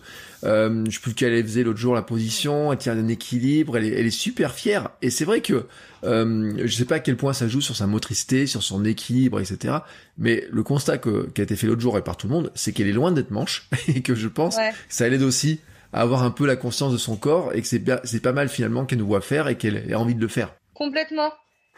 euh, 0.43 0.83
je 0.89 0.91
sais 0.91 0.99
plus 0.99 1.13
qu'elle 1.13 1.41
faisait 1.41 1.63
l'autre 1.63 1.79
jour 1.79 1.95
la 1.95 2.01
position. 2.01 2.73
Elle 2.73 2.77
tient 2.77 2.97
un 2.97 3.07
équilibre. 3.07 3.77
Elle 3.77 3.85
est, 3.85 3.97
elle 3.97 4.05
est 4.05 4.11
super 4.11 4.53
fière. 4.53 4.89
Et 5.01 5.09
c'est 5.09 5.23
vrai 5.23 5.39
que 5.39 5.67
euh, 6.03 6.53
je 6.65 6.75
sais 6.75 6.83
pas 6.83 6.95
à 6.95 6.99
quel 6.99 7.15
point 7.15 7.31
ça 7.31 7.47
joue 7.47 7.61
sur 7.61 7.77
sa 7.77 7.87
motricité, 7.87 8.45
sur 8.45 8.61
son 8.61 8.83
équilibre, 8.83 9.39
etc. 9.39 9.75
Mais 10.17 10.45
le 10.51 10.63
constat 10.63 10.97
que, 10.97 11.29
qui 11.33 11.39
a 11.39 11.45
été 11.45 11.55
fait 11.55 11.67
l'autre 11.67 11.81
jour 11.81 11.97
et 11.97 12.03
par 12.03 12.17
tout 12.17 12.27
le 12.27 12.33
monde, 12.33 12.51
c'est 12.55 12.73
qu'elle 12.73 12.87
est 12.87 12.93
loin 12.93 13.13
d'être 13.13 13.31
manche 13.31 13.69
et 13.87 14.01
que 14.01 14.15
je 14.15 14.27
pense 14.27 14.57
que 14.57 14.61
ça 14.89 15.07
l'aide 15.07 15.23
aussi 15.23 15.61
à 15.93 16.01
avoir 16.01 16.23
un 16.23 16.31
peu 16.31 16.45
la 16.45 16.57
conscience 16.57 16.91
de 16.91 16.97
son 16.97 17.15
corps 17.15 17.53
et 17.53 17.61
que 17.61 17.67
c'est 17.67 17.81
c'est 18.03 18.21
pas 18.21 18.33
mal 18.33 18.49
finalement 18.49 18.85
qu'elle 18.85 18.99
nous 18.99 19.07
voit 19.07 19.21
faire 19.21 19.47
et 19.47 19.55
qu'elle 19.55 19.77
ait 19.89 19.95
envie 19.95 20.15
de 20.15 20.21
le 20.21 20.27
faire. 20.27 20.53
Complètement. 20.73 21.31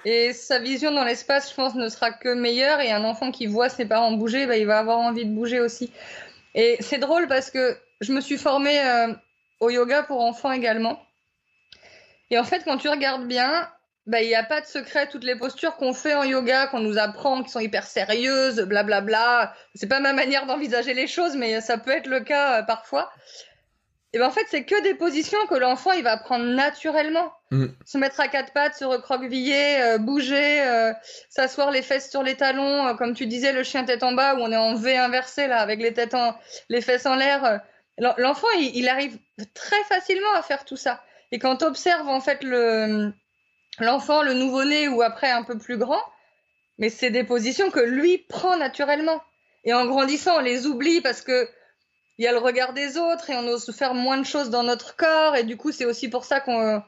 Et 0.09 0.31
sa 0.31 0.59
vision 0.59 0.91
dans 0.93 1.03
l'espace, 1.03 1.49
je 1.49 1.53
pense, 1.53 1.75
ne 1.75 1.89
sera 1.89 2.13
que 2.13 2.33
meilleure. 2.33 2.79
Et 2.79 2.93
un 2.93 3.03
enfant 3.03 3.29
qui 3.29 3.45
voit 3.45 3.67
ses 3.67 3.85
parents 3.85 4.13
bouger, 4.13 4.47
bah, 4.47 4.55
il 4.55 4.65
va 4.65 4.79
avoir 4.79 4.99
envie 4.99 5.25
de 5.25 5.31
bouger 5.31 5.59
aussi. 5.59 5.91
Et 6.55 6.77
c'est 6.79 6.97
drôle 6.97 7.27
parce 7.27 7.51
que 7.51 7.77
je 7.99 8.13
me 8.13 8.21
suis 8.21 8.37
formée 8.37 8.79
euh, 8.79 9.13
au 9.59 9.69
yoga 9.69 10.03
pour 10.03 10.21
enfants 10.21 10.53
également. 10.53 10.97
Et 12.31 12.39
en 12.39 12.45
fait, 12.45 12.63
quand 12.63 12.77
tu 12.77 12.87
regardes 12.87 13.27
bien, 13.27 13.69
bah, 14.05 14.21
il 14.21 14.29
n'y 14.29 14.35
a 14.35 14.43
pas 14.43 14.61
de 14.61 14.65
secret. 14.65 15.09
Toutes 15.09 15.25
les 15.25 15.35
postures 15.35 15.75
qu'on 15.75 15.93
fait 15.93 16.13
en 16.13 16.23
yoga, 16.23 16.67
qu'on 16.67 16.79
nous 16.79 16.97
apprend, 16.97 17.43
qui 17.43 17.49
sont 17.49 17.59
hyper 17.59 17.83
sérieuses, 17.83 18.61
blablabla. 18.61 19.53
C'est 19.75 19.87
pas 19.87 19.99
ma 19.99 20.13
manière 20.13 20.45
d'envisager 20.45 20.93
les 20.93 21.07
choses, 21.07 21.35
mais 21.35 21.59
ça 21.59 21.77
peut 21.77 21.91
être 21.91 22.07
le 22.07 22.21
cas 22.21 22.59
euh, 22.59 22.63
parfois. 22.63 23.11
Et 24.18 24.20
ben 24.20 24.30
en 24.30 24.32
fait, 24.32 24.47
c'est 24.49 24.63
que 24.63 24.82
des 24.82 24.95
positions 24.95 25.38
que 25.47 25.53
l'enfant 25.53 25.91
il 25.91 26.03
va 26.03 26.18
prendre 26.18 26.45
naturellement. 26.45 27.32
Mm. 27.51 27.68
Se 27.86 27.99
mettre 27.99 28.20
à 28.20 28.28
quatre 28.28 28.51
pattes, 28.51 28.74
se 28.74 28.84
recroqueviller, 28.84 29.80
euh, 29.80 29.97
bouger, 29.99 30.63
euh, 30.63 30.91
s'asseoir 31.30 31.70
les 31.70 31.84
fesses 31.84 32.09
sur 32.09 32.24
les 32.24 32.34
talons, 32.34 32.88
euh, 32.88 32.93
comme 32.95 33.13
tu 33.13 33.28
disais, 33.28 33.53
le 33.53 33.61
chien 33.61 33.84
tête 33.84 34.01
en 34.01 34.13
bas 34.13 34.34
où 34.34 34.39
on 34.39 34.51
est 34.51 34.57
en 34.57 34.74
V 34.74 34.97
inversé 34.97 35.45
là, 35.45 35.59
avec 35.59 35.80
les 35.80 35.93
têtes 35.93 36.15
en, 36.15 36.36
les 36.68 36.82
fesses 36.82 37.05
en 37.05 37.13
l'air. 37.13 37.61
L'enfant, 37.99 38.47
il, 38.57 38.76
il, 38.76 38.89
arrive 38.89 39.20
très 39.53 39.84
facilement 39.84 40.34
à 40.34 40.41
faire 40.41 40.65
tout 40.65 40.78
ça. 40.78 41.03
Et 41.32 41.38
quand 41.38 41.57
tu 41.57 41.65
observes 41.65 42.07
en 42.07 42.20
fait 42.20 42.43
le 42.43 43.13
l'enfant, 43.80 44.24
le 44.24 44.34
nouveau-né 44.34 44.88
ou 44.88 45.03
après 45.03 45.30
un 45.30 45.43
peu 45.43 45.59
plus 45.59 45.78
grand, 45.78 46.01
mais 46.80 46.89
c'est 46.89 47.11
des 47.11 47.24
positions 47.24 47.70
que 47.70 47.82
lui 47.82 48.18
prend 48.18 48.57
naturellement. 48.57 49.22
Et 49.63 49.76
en 49.76 49.86
grandissant, 49.86 50.38
on 50.38 50.41
les 50.41 50.65
oublie 50.65 51.01
parce 51.01 51.22
que 51.22 51.47
il 52.18 52.26
y 52.26 52.28
a 52.28 52.32
le 52.32 52.39
regard 52.39 52.74
des 52.74 52.97
autres 52.97 53.30
et 53.30 53.36
on 53.36 53.47
ose 53.47 53.72
faire 53.76 53.93
moins 53.93 54.18
de 54.18 54.26
choses 54.26 54.49
dans 54.49 54.63
notre 54.63 54.95
corps 54.95 55.36
et 55.36 55.43
du 55.43 55.57
coup 55.57 55.72
c'est 55.72 55.86
aussi 55.86 56.09
pour 56.09 56.26
ça 56.26 56.39
qu'on 56.39 56.84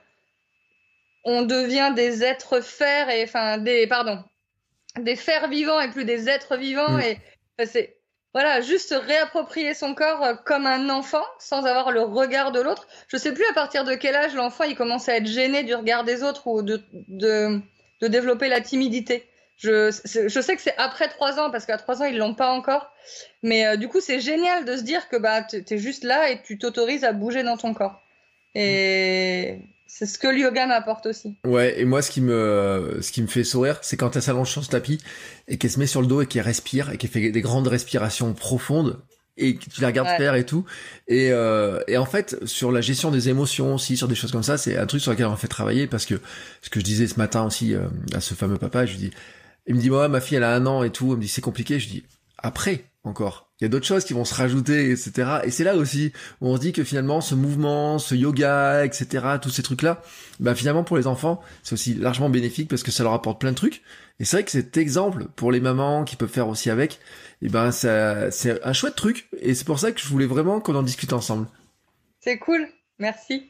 on 1.24 1.42
devient 1.44 1.94
des 1.96 2.24
êtres 2.24 2.62
fers 2.62 3.10
et 3.10 3.24
enfin 3.24 3.58
des 3.58 3.88
pardon 3.88 4.24
des 4.98 5.16
fers 5.16 5.48
vivants 5.48 5.80
et 5.80 5.90
plus 5.90 6.06
des 6.06 6.30
êtres 6.30 6.58
vivants 6.58 6.98
mm. 6.98 7.02
et 7.02 7.66
c'est 7.66 7.98
voilà 8.34 8.62
juste 8.62 8.96
réapproprier 8.96 9.74
son 9.74 9.96
corps 9.96 10.24
euh, 10.24 10.34
comme 10.34 10.66
un 10.66 10.90
enfant 10.90 11.26
sans 11.40 11.66
avoir 11.66 11.92
le 11.92 12.02
regard 12.02 12.52
de 12.52 12.62
l'autre 12.62 12.88
je 13.08 13.18
sais 13.18 13.34
plus 13.34 13.46
à 13.46 13.54
partir 13.54 13.84
de 13.84 13.94
quel 13.94 14.16
âge 14.16 14.34
l'enfant 14.34 14.64
il 14.64 14.76
commence 14.76 15.10
à 15.10 15.18
être 15.18 15.28
gêné 15.28 15.64
du 15.64 15.76
regard 15.76 16.04
des 16.04 16.24
autres 16.24 16.48
ou 16.48 16.64
de 16.64 16.82
de, 17.08 17.62
de 18.02 18.08
développer 18.08 18.50
la 18.50 18.62
timidité 18.62 19.29
je, 19.60 19.92
je 20.28 20.42
sais 20.42 20.56
que 20.56 20.62
c'est 20.62 20.76
après 20.78 21.10
trois 21.10 21.38
ans 21.38 21.52
parce 21.52 21.66
qu'à 21.66 21.78
trois 21.78 22.02
ans 22.02 22.06
ils 22.06 22.18
l'ont 22.18 22.34
pas 22.34 22.50
encore, 22.52 22.94
mais 23.44 23.66
euh, 23.66 23.76
du 23.76 23.90
coup 23.90 24.00
c'est 24.00 24.22
génial 24.22 24.64
de 24.64 24.78
se 24.78 24.84
dire 24.84 25.10
que 25.10 25.18
bah 25.18 25.44
t'es 25.44 25.78
juste 25.78 26.06
là 26.06 26.32
et 26.32 26.42
tu 26.42 26.58
t'autorises 26.58 27.04
à 27.04 27.12
bouger 27.12 27.44
dans 27.44 27.58
ton 27.58 27.74
corps. 27.74 28.02
Et 28.56 29.60
c'est 29.86 30.06
ce 30.06 30.18
que 30.18 30.28
le 30.28 30.40
yoga 30.40 30.66
m'apporte 30.66 31.08
aussi. 31.08 31.36
Ouais, 31.46 31.78
et 31.78 31.84
moi 31.84 32.02
ce 32.02 32.10
qui 32.10 32.22
me 32.22 33.00
ce 33.02 33.12
qui 33.12 33.22
me 33.22 33.28
fait 33.28 33.44
sourire, 33.44 33.80
c'est 33.82 33.98
quand 33.98 34.16
elle 34.16 34.22
s'allonge 34.22 34.50
sur 34.50 34.64
ce 34.64 34.70
tapis 34.70 35.00
et 35.50 35.58
qu'elle 35.58 35.72
se 35.72 35.80
met 35.80 35.88
sur 35.88 36.00
le 36.00 36.08
dos 36.08 36.22
et 36.22 36.26
qu'elle 36.26 36.44
respire 36.44 36.92
et 36.92 36.98
qu'elle 36.98 37.10
fait 37.10 37.30
des 37.30 37.42
grandes 37.42 37.68
respirations 37.68 38.34
profondes 38.34 39.02
et 39.36 39.56
que 39.56 39.70
tu 39.70 39.82
la 39.82 39.88
regardes 39.88 40.10
faire 40.18 40.36
et 40.36 40.46
tout. 40.46 40.66
Et, 41.08 41.32
euh, 41.32 41.80
et 41.88 41.98
en 41.98 42.06
fait, 42.06 42.46
sur 42.46 42.72
la 42.72 42.82
gestion 42.82 43.10
des 43.10 43.30
émotions 43.30 43.76
aussi, 43.76 43.98
sur 43.98 44.08
des 44.08 44.16
choses 44.16 44.32
comme 44.32 44.44
ça, 44.44 44.58
c'est 44.58 44.78
un 44.78 44.86
truc 44.86 45.02
sur 45.02 45.12
lequel 45.12 45.28
on 45.28 45.36
fait 45.38 45.48
travailler 45.48 45.88
parce 45.88 46.06
que 46.06 46.22
ce 46.62 46.70
que 46.70 46.80
je 46.80 46.86
disais 46.86 47.08
ce 47.08 47.16
matin 47.16 47.46
aussi 47.46 47.74
euh, 47.74 47.88
à 48.14 48.20
ce 48.20 48.34
fameux 48.34 48.58
papa, 48.58 48.86
je 48.86 48.92
lui 48.92 49.00
dis 49.00 49.12
il 49.70 49.76
me 49.76 49.80
dit, 49.80 49.92
ouais, 49.92 50.10
ma 50.10 50.20
fille, 50.20 50.38
elle 50.38 50.44
a 50.44 50.54
un 50.56 50.66
an 50.66 50.84
et 50.84 50.90
tout. 50.90 51.12
Il 51.12 51.18
me 51.18 51.22
dit, 51.22 51.28
c'est 51.28 51.42
compliqué. 51.42 51.80
Je 51.80 51.88
dis, 51.88 52.04
après, 52.40 52.86
encore. 53.04 53.52
Il 53.60 53.64
y 53.64 53.68
a 53.68 53.70
d'autres 53.70 53.86
choses 53.86 54.04
qui 54.04 54.14
vont 54.14 54.26
se 54.26 54.34
rajouter, 54.34 54.92
etc. 54.92 55.42
Et 55.44 55.52
c'est 55.52 55.64
là 55.64 55.76
aussi 55.76 56.12
où 56.42 56.48
on 56.48 56.56
se 56.56 56.62
dit 56.62 56.72
que 56.72 56.84
finalement, 56.84 57.22
ce 57.22 57.36
mouvement, 57.36 58.00
ce 58.00 58.16
yoga, 58.16 58.84
etc., 58.84 59.38
tous 59.42 59.52
ces 59.52 59.62
trucs-là, 59.62 60.02
ben 60.40 60.56
finalement, 60.56 60.84
pour 60.84 60.98
les 60.98 61.06
enfants, 61.06 61.40
c'est 61.62 61.74
aussi 61.74 61.94
largement 61.94 62.30
bénéfique 62.30 62.68
parce 62.68 62.84
que 62.84 62.92
ça 62.92 63.04
leur 63.04 63.14
apporte 63.14 63.40
plein 63.40 63.52
de 63.52 63.56
trucs. 63.56 63.84
Et 64.20 64.26
c'est 64.26 64.38
vrai 64.38 64.44
que 64.44 64.52
cet 64.52 64.76
exemple, 64.78 65.26
pour 65.36 65.52
les 65.52 65.60
mamans 65.60 66.04
qui 66.04 66.16
peuvent 66.16 66.30
faire 66.30 66.48
aussi 66.48 66.70
avec, 66.70 66.94
et 67.42 67.46
eh 67.46 67.50
ben, 67.50 67.72
ça, 67.72 68.32
c'est 68.32 68.64
un 68.66 68.74
chouette 68.74 68.96
truc. 68.96 69.30
Et 69.40 69.54
c'est 69.54 69.66
pour 69.66 69.80
ça 69.80 69.92
que 69.92 70.02
je 70.02 70.08
voulais 70.08 70.26
vraiment 70.26 70.60
qu'on 70.60 70.76
en 70.76 70.84
discute 70.84 71.14
ensemble. 71.14 71.48
C'est 72.22 72.38
cool. 72.40 72.68
Merci. 73.00 73.50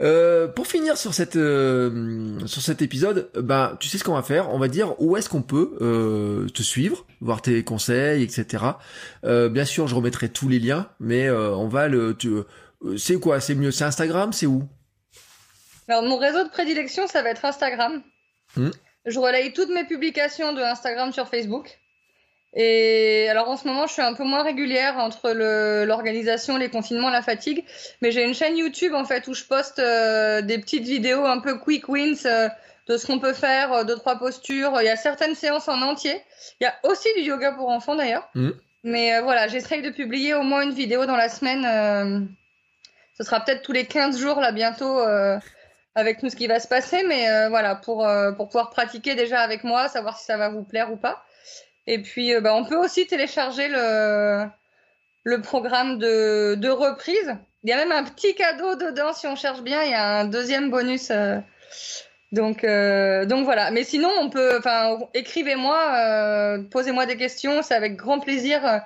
Euh, 0.00 0.46
pour 0.46 0.68
finir 0.68 0.96
sur 0.96 1.14
cette 1.14 1.34
euh, 1.34 2.38
sur 2.46 2.62
cet 2.62 2.80
épisode, 2.80 3.30
bah 3.34 3.76
tu 3.80 3.88
sais 3.88 3.98
ce 3.98 4.04
qu'on 4.04 4.14
va 4.14 4.22
faire, 4.22 4.50
on 4.50 4.58
va 4.58 4.68
dire 4.68 4.94
où 5.00 5.16
est-ce 5.16 5.28
qu'on 5.28 5.42
peut 5.42 5.76
euh, 5.80 6.48
te 6.48 6.62
suivre, 6.62 7.04
voir 7.20 7.42
tes 7.42 7.64
conseils, 7.64 8.22
etc. 8.22 8.64
bien 9.24 9.64
sûr, 9.64 9.88
je 9.88 9.96
remettrai 9.96 10.28
tous 10.28 10.48
les 10.48 10.60
liens, 10.60 10.88
mais 11.00 11.28
on 11.28 11.66
va 11.66 11.88
le. 11.88 12.16
c'est 12.96 13.18
quoi? 13.18 13.40
C'est 13.40 13.56
mieux, 13.56 13.72
c'est 13.72 13.84
Instagram, 13.84 14.32
c'est 14.32 14.46
où? 14.46 14.62
Alors 15.88 16.02
mon 16.04 16.16
réseau 16.16 16.44
de 16.44 16.50
prédilection, 16.50 17.08
ça 17.08 17.22
va 17.22 17.30
être 17.30 17.44
Instagram. 17.44 18.02
Hmm. 18.56 18.70
Je 19.06 19.18
relaye 19.18 19.52
toutes 19.52 19.70
mes 19.70 19.84
publications 19.84 20.52
de 20.52 20.62
Instagram 20.62 21.12
sur 21.12 21.28
Facebook. 21.28 21.80
Et 22.56 23.28
alors 23.28 23.48
en 23.48 23.56
ce 23.56 23.66
moment, 23.66 23.86
je 23.86 23.92
suis 23.92 24.02
un 24.02 24.14
peu 24.14 24.22
moins 24.22 24.44
régulière 24.44 24.96
entre 24.98 25.32
l'organisation, 25.84 26.56
les 26.56 26.70
confinements, 26.70 27.10
la 27.10 27.22
fatigue. 27.22 27.64
Mais 28.00 28.12
j'ai 28.12 28.24
une 28.24 28.34
chaîne 28.34 28.56
YouTube 28.56 28.94
en 28.94 29.04
fait 29.04 29.26
où 29.26 29.34
je 29.34 29.44
poste 29.44 29.80
euh, 29.80 30.40
des 30.40 30.58
petites 30.58 30.84
vidéos 30.84 31.24
un 31.24 31.40
peu 31.40 31.58
quick 31.58 31.88
wins 31.88 32.14
euh, 32.26 32.48
de 32.86 32.96
ce 32.96 33.06
qu'on 33.06 33.18
peut 33.18 33.32
faire, 33.32 33.72
euh, 33.72 33.84
deux 33.84 33.96
trois 33.96 34.18
postures. 34.18 34.72
Il 34.80 34.84
y 34.84 34.88
a 34.88 34.96
certaines 34.96 35.34
séances 35.34 35.68
en 35.68 35.82
entier. 35.82 36.22
Il 36.60 36.64
y 36.64 36.66
a 36.66 36.74
aussi 36.84 37.08
du 37.16 37.22
yoga 37.22 37.52
pour 37.52 37.68
enfants 37.70 37.96
d'ailleurs. 37.96 38.28
Mmh. 38.34 38.50
Mais 38.84 39.20
voilà, 39.20 39.48
j'essaye 39.48 39.82
de 39.82 39.90
publier 39.90 40.34
au 40.34 40.42
moins 40.42 40.62
une 40.62 40.74
vidéo 40.74 41.06
dans 41.06 41.16
la 41.16 41.30
semaine. 41.30 42.28
ce 43.16 43.24
sera 43.24 43.40
peut-être 43.40 43.62
tous 43.62 43.72
les 43.72 43.86
15 43.86 44.20
jours 44.20 44.40
là 44.40 44.52
bientôt 44.52 45.00
avec 45.94 46.20
tout 46.20 46.28
ce 46.28 46.36
qui 46.36 46.46
va 46.48 46.60
se 46.60 46.68
passer. 46.68 47.02
Mais 47.08 47.48
voilà, 47.48 47.76
pour, 47.76 48.06
pour 48.36 48.48
pouvoir 48.48 48.68
pratiquer 48.68 49.14
déjà 49.14 49.40
avec 49.40 49.64
moi, 49.64 49.88
savoir 49.88 50.18
si 50.18 50.26
ça 50.26 50.36
va 50.36 50.50
vous 50.50 50.64
plaire 50.64 50.92
ou 50.92 50.96
pas. 50.96 51.24
Et 51.86 52.00
puis, 52.00 52.34
euh, 52.34 52.40
bah, 52.40 52.54
on 52.54 52.64
peut 52.64 52.76
aussi 52.76 53.06
télécharger 53.06 53.68
le, 53.68 54.44
le 55.24 55.40
programme 55.40 55.98
de, 55.98 56.54
de 56.54 56.68
reprise. 56.70 57.36
Il 57.62 57.70
y 57.70 57.72
a 57.72 57.76
même 57.76 57.92
un 57.92 58.04
petit 58.04 58.34
cadeau 58.34 58.74
dedans 58.76 59.12
si 59.12 59.26
on 59.26 59.36
cherche 59.36 59.62
bien. 59.62 59.82
Il 59.82 59.90
y 59.90 59.94
a 59.94 60.20
un 60.20 60.24
deuxième 60.24 60.70
bonus. 60.70 61.10
Euh. 61.10 61.38
donc, 62.32 62.64
euh, 62.64 63.24
donc 63.24 63.44
voilà. 63.44 63.70
Mais 63.70 63.84
sinon, 63.84 64.10
on 64.20 64.30
peut, 64.30 64.58
enfin, 64.58 64.98
écrivez-moi, 65.14 66.58
posez-moi 66.70 67.06
des 67.06 67.16
questions. 67.16 67.62
C'est 67.62 67.74
avec 67.74 67.96
grand 67.96 68.20
plaisir. 68.20 68.82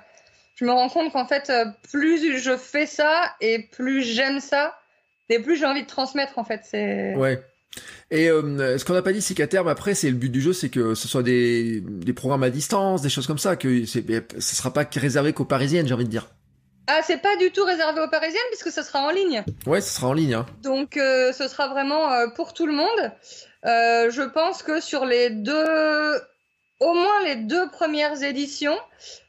Je 0.55 0.65
me 0.65 0.71
rends 0.71 0.89
compte 0.89 1.11
qu'en 1.11 1.25
fait, 1.25 1.51
plus 1.91 2.37
je 2.37 2.57
fais 2.57 2.85
ça 2.85 3.33
et 3.39 3.63
plus 3.63 4.01
j'aime 4.01 4.39
ça, 4.39 4.77
et 5.29 5.39
plus 5.39 5.57
j'ai 5.57 5.65
envie 5.65 5.83
de 5.83 5.87
transmettre. 5.87 6.37
En 6.37 6.43
fait, 6.43 6.61
c'est. 6.63 7.15
Ouais. 7.15 7.41
Et 8.11 8.29
euh, 8.29 8.77
ce 8.77 8.85
qu'on 8.85 8.93
n'a 8.93 9.01
pas 9.01 9.13
dit, 9.13 9.21
c'est 9.21 9.35
qu'à 9.35 9.47
terme, 9.47 9.67
après, 9.67 9.93
c'est 9.93 10.09
le 10.09 10.15
but 10.15 10.29
du 10.29 10.41
jeu, 10.41 10.53
c'est 10.53 10.69
que 10.69 10.95
ce 10.95 11.07
soit 11.07 11.23
des, 11.23 11.81
des 11.81 12.13
programmes 12.13 12.43
à 12.43 12.49
distance, 12.49 13.01
des 13.01 13.09
choses 13.09 13.27
comme 13.27 13.37
ça, 13.37 13.55
que 13.55 13.85
ce 13.85 14.55
sera 14.55 14.73
pas 14.73 14.87
réservé 14.95 15.33
qu'aux 15.33 15.45
Parisiennes, 15.45 15.87
j'ai 15.87 15.93
envie 15.93 16.05
de 16.05 16.09
dire. 16.09 16.27
Ah, 16.87 17.01
c'est 17.05 17.21
pas 17.21 17.35
du 17.35 17.51
tout 17.51 17.63
réservé 17.63 18.01
aux 18.01 18.09
Parisiennes 18.09 18.41
puisque 18.49 18.71
ce 18.71 18.81
sera 18.81 19.01
en 19.01 19.11
ligne. 19.11 19.43
Ouais, 19.67 19.79
ce 19.79 19.93
sera 19.93 20.07
en 20.07 20.13
ligne. 20.13 20.33
Hein. 20.33 20.47
Donc, 20.63 20.97
euh, 20.97 21.31
ce 21.33 21.47
sera 21.47 21.67
vraiment 21.67 22.11
euh, 22.11 22.27
pour 22.35 22.53
tout 22.53 22.65
le 22.65 22.73
monde. 22.73 23.11
je 23.63 24.27
pense 24.27 24.63
que 24.63 24.81
sur 24.81 25.05
les 25.05 25.29
deux, 25.29 26.19
au 26.79 26.93
moins 26.95 27.23
les 27.25 27.35
deux 27.35 27.69
premières 27.69 28.23
éditions, 28.23 28.77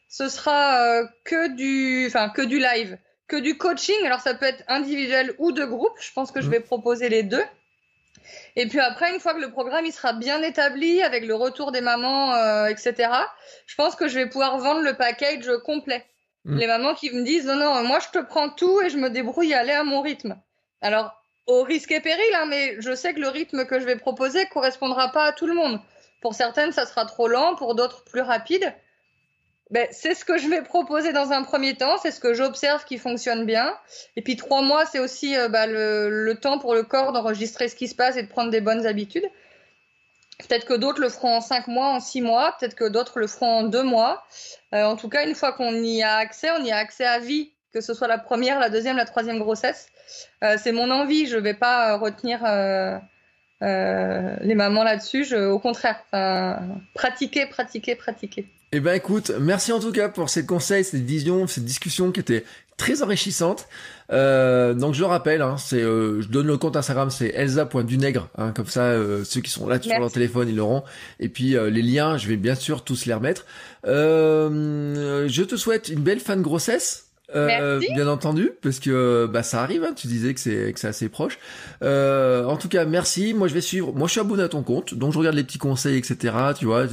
ce 0.08 0.30
sera 0.30 1.02
que 1.24 1.54
du, 1.54 2.06
enfin 2.06 2.30
que 2.30 2.40
du 2.40 2.58
live, 2.58 2.96
que 3.28 3.36
du 3.36 3.58
coaching. 3.58 4.06
Alors 4.06 4.20
ça 4.20 4.32
peut 4.32 4.46
être 4.46 4.64
individuel 4.66 5.34
ou 5.38 5.52
de 5.52 5.66
groupe. 5.66 5.92
Je 6.00 6.12
pense 6.14 6.32
que 6.32 6.40
je 6.40 6.46
mmh. 6.46 6.50
vais 6.50 6.60
proposer 6.60 7.10
les 7.10 7.24
deux. 7.24 7.44
Et 8.56 8.66
puis 8.66 8.80
après, 8.80 9.12
une 9.12 9.20
fois 9.20 9.34
que 9.34 9.40
le 9.40 9.50
programme 9.50 9.86
il 9.86 9.92
sera 9.92 10.12
bien 10.12 10.42
établi, 10.42 11.02
avec 11.02 11.24
le 11.24 11.34
retour 11.34 11.72
des 11.72 11.80
mamans, 11.80 12.34
euh, 12.34 12.66
etc., 12.66 13.10
je 13.66 13.74
pense 13.74 13.94
que 13.96 14.08
je 14.08 14.18
vais 14.18 14.28
pouvoir 14.28 14.58
vendre 14.58 14.80
le 14.80 14.94
package 14.94 15.50
complet. 15.64 16.04
Mm. 16.44 16.58
Les 16.58 16.66
mamans 16.66 16.94
qui 16.94 17.10
me 17.12 17.22
disent 17.22 17.46
non, 17.46 17.56
non, 17.56 17.82
moi 17.84 17.98
je 18.00 18.18
te 18.18 18.24
prends 18.24 18.50
tout 18.50 18.80
et 18.82 18.90
je 18.90 18.96
me 18.96 19.10
débrouille 19.10 19.54
à 19.54 19.60
aller 19.60 19.72
à 19.72 19.84
mon 19.84 20.00
rythme. 20.00 20.36
Alors, 20.80 21.14
au 21.46 21.62
risque 21.62 21.90
et 21.92 22.00
péril, 22.00 22.34
hein, 22.34 22.46
mais 22.48 22.76
je 22.80 22.94
sais 22.94 23.14
que 23.14 23.20
le 23.20 23.28
rythme 23.28 23.66
que 23.66 23.80
je 23.80 23.84
vais 23.84 23.96
proposer 23.96 24.46
correspondra 24.46 25.08
pas 25.08 25.24
à 25.24 25.32
tout 25.32 25.46
le 25.46 25.54
monde. 25.54 25.80
Pour 26.20 26.34
certaines, 26.34 26.72
ça 26.72 26.86
sera 26.86 27.06
trop 27.06 27.28
lent, 27.28 27.54
pour 27.56 27.74
d'autres, 27.74 28.04
plus 28.04 28.20
rapide 28.20 28.72
ben, 29.70 29.86
c'est 29.92 30.14
ce 30.14 30.24
que 30.24 30.36
je 30.36 30.48
vais 30.48 30.62
proposer 30.62 31.12
dans 31.12 31.30
un 31.30 31.44
premier 31.44 31.76
temps, 31.76 31.96
c'est 31.98 32.10
ce 32.10 32.18
que 32.18 32.34
j'observe 32.34 32.84
qui 32.84 32.98
fonctionne 32.98 33.46
bien. 33.46 33.76
Et 34.16 34.22
puis 34.22 34.36
trois 34.36 34.62
mois, 34.62 34.84
c'est 34.84 34.98
aussi 34.98 35.36
euh, 35.36 35.48
bah, 35.48 35.66
le, 35.68 36.32
temps 36.34 36.58
pour 36.58 36.74
le 36.74 36.82
corps 36.82 37.12
d'enregistrer 37.12 37.68
ce 37.68 37.76
qui 37.76 37.86
se 37.86 37.94
passe 37.94 38.16
et 38.16 38.22
de 38.22 38.28
prendre 38.28 38.50
des 38.50 38.60
bonnes 38.60 38.84
habitudes. 38.84 39.28
Peut-être 40.38 40.64
que 40.64 40.74
d'autres 40.74 41.00
le 41.00 41.08
feront 41.08 41.36
en 41.36 41.40
cinq 41.40 41.68
mois, 41.68 41.88
en 41.88 42.00
six 42.00 42.20
mois, 42.20 42.56
peut-être 42.58 42.74
que 42.74 42.88
d'autres 42.88 43.20
le 43.20 43.28
feront 43.28 43.58
en 43.58 43.62
deux 43.62 43.84
mois. 43.84 44.24
Euh, 44.74 44.82
en 44.84 44.96
tout 44.96 45.08
cas, 45.08 45.24
une 45.24 45.36
fois 45.36 45.52
qu'on 45.52 45.74
y 45.74 46.02
a 46.02 46.16
accès, 46.16 46.50
on 46.50 46.64
y 46.64 46.72
a 46.72 46.76
accès 46.76 47.04
à 47.04 47.20
vie, 47.20 47.52
que 47.72 47.80
ce 47.80 47.94
soit 47.94 48.08
la 48.08 48.18
première, 48.18 48.58
la 48.58 48.70
deuxième, 48.70 48.96
la 48.96 49.04
troisième 49.04 49.38
grossesse. 49.38 49.88
Euh, 50.42 50.56
c'est 50.60 50.72
mon 50.72 50.90
envie, 50.90 51.26
je 51.26 51.36
ne 51.36 51.42
vais 51.42 51.54
pas 51.54 51.96
retenir 51.96 52.40
les 53.60 54.54
mamans 54.54 54.82
là-dessus. 54.82 55.32
Au 55.36 55.60
contraire, 55.60 56.02
pratiquer, 56.94 57.46
pratiquer, 57.46 57.94
pratiquer. 57.94 58.48
Eh 58.72 58.78
ben 58.78 58.94
écoute, 58.94 59.32
merci 59.40 59.72
en 59.72 59.80
tout 59.80 59.90
cas 59.90 60.08
pour 60.08 60.28
ces 60.30 60.46
conseils, 60.46 60.84
cette 60.84 61.02
vision, 61.02 61.48
cette 61.48 61.64
discussion 61.64 62.12
qui 62.12 62.20
était 62.20 62.44
très 62.76 63.02
enrichissante. 63.02 63.66
Euh, 64.12 64.74
donc 64.74 64.94
je 64.94 65.00
le 65.00 65.06
rappelle, 65.06 65.42
hein, 65.42 65.56
c'est, 65.58 65.82
euh, 65.82 66.22
je 66.22 66.28
donne 66.28 66.46
le 66.46 66.56
compte 66.56 66.76
Instagram, 66.76 67.10
c'est 67.10 67.30
elsa.dunègre, 67.34 68.28
hein, 68.38 68.52
comme 68.52 68.68
ça 68.68 68.82
euh, 68.84 69.24
ceux 69.24 69.40
qui 69.40 69.50
sont 69.50 69.66
là 69.66 69.82
sur 69.82 69.98
leur 69.98 70.12
téléphone 70.12 70.48
ils 70.48 70.54
l'auront. 70.54 70.84
Et 71.18 71.28
puis 71.28 71.56
euh, 71.56 71.68
les 71.68 71.82
liens, 71.82 72.16
je 72.16 72.28
vais 72.28 72.36
bien 72.36 72.54
sûr 72.54 72.84
tous 72.84 73.06
les 73.06 73.14
remettre. 73.14 73.44
je 73.84 75.42
te 75.42 75.56
souhaite 75.56 75.88
une 75.88 76.00
belle 76.00 76.20
fin 76.20 76.36
de 76.36 76.42
grossesse. 76.42 77.09
Euh, 77.34 77.78
bien 77.78 78.08
entendu, 78.08 78.52
parce 78.62 78.78
que 78.80 79.26
bah 79.26 79.42
ça 79.42 79.62
arrive. 79.62 79.84
Hein, 79.84 79.92
tu 79.94 80.06
disais 80.06 80.34
que 80.34 80.40
c'est 80.40 80.72
que 80.72 80.80
c'est 80.80 80.88
assez 80.88 81.08
proche. 81.08 81.38
Euh, 81.82 82.44
en 82.44 82.56
tout 82.56 82.68
cas, 82.68 82.84
merci. 82.84 83.34
Moi, 83.34 83.48
je 83.48 83.54
vais 83.54 83.60
suivre. 83.60 83.92
Moi, 83.92 84.06
je 84.06 84.12
suis 84.12 84.20
abonné 84.20 84.42
à 84.42 84.48
ton 84.48 84.62
compte, 84.62 84.94
donc 84.94 85.12
je 85.12 85.18
regarde 85.18 85.36
les 85.36 85.44
petits 85.44 85.58
conseils, 85.58 85.96
etc. 85.96 86.34
Tu 86.58 86.64
vois, 86.64 86.86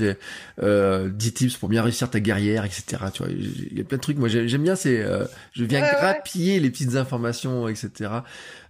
euh, 0.62 1.10
10 1.10 1.34
tips 1.34 1.58
pour 1.58 1.70
bien 1.70 1.82
réussir 1.82 2.10
ta 2.10 2.20
guerrière, 2.20 2.66
etc. 2.66 2.84
Tu 3.14 3.24
vois, 3.24 3.32
il 3.32 3.78
y 3.78 3.82
a 3.82 3.84
plein 3.84 3.98
de 3.98 4.02
trucs. 4.02 4.18
Moi, 4.18 4.30
j'aime 4.30 4.64
bien. 4.64 4.76
C'est, 4.76 5.02
euh, 5.02 5.26
je 5.54 5.64
viens 5.64 5.82
grappiller 5.82 6.60
les 6.60 6.70
petites 6.70 6.96
informations, 6.96 7.68
etc. 7.68 8.12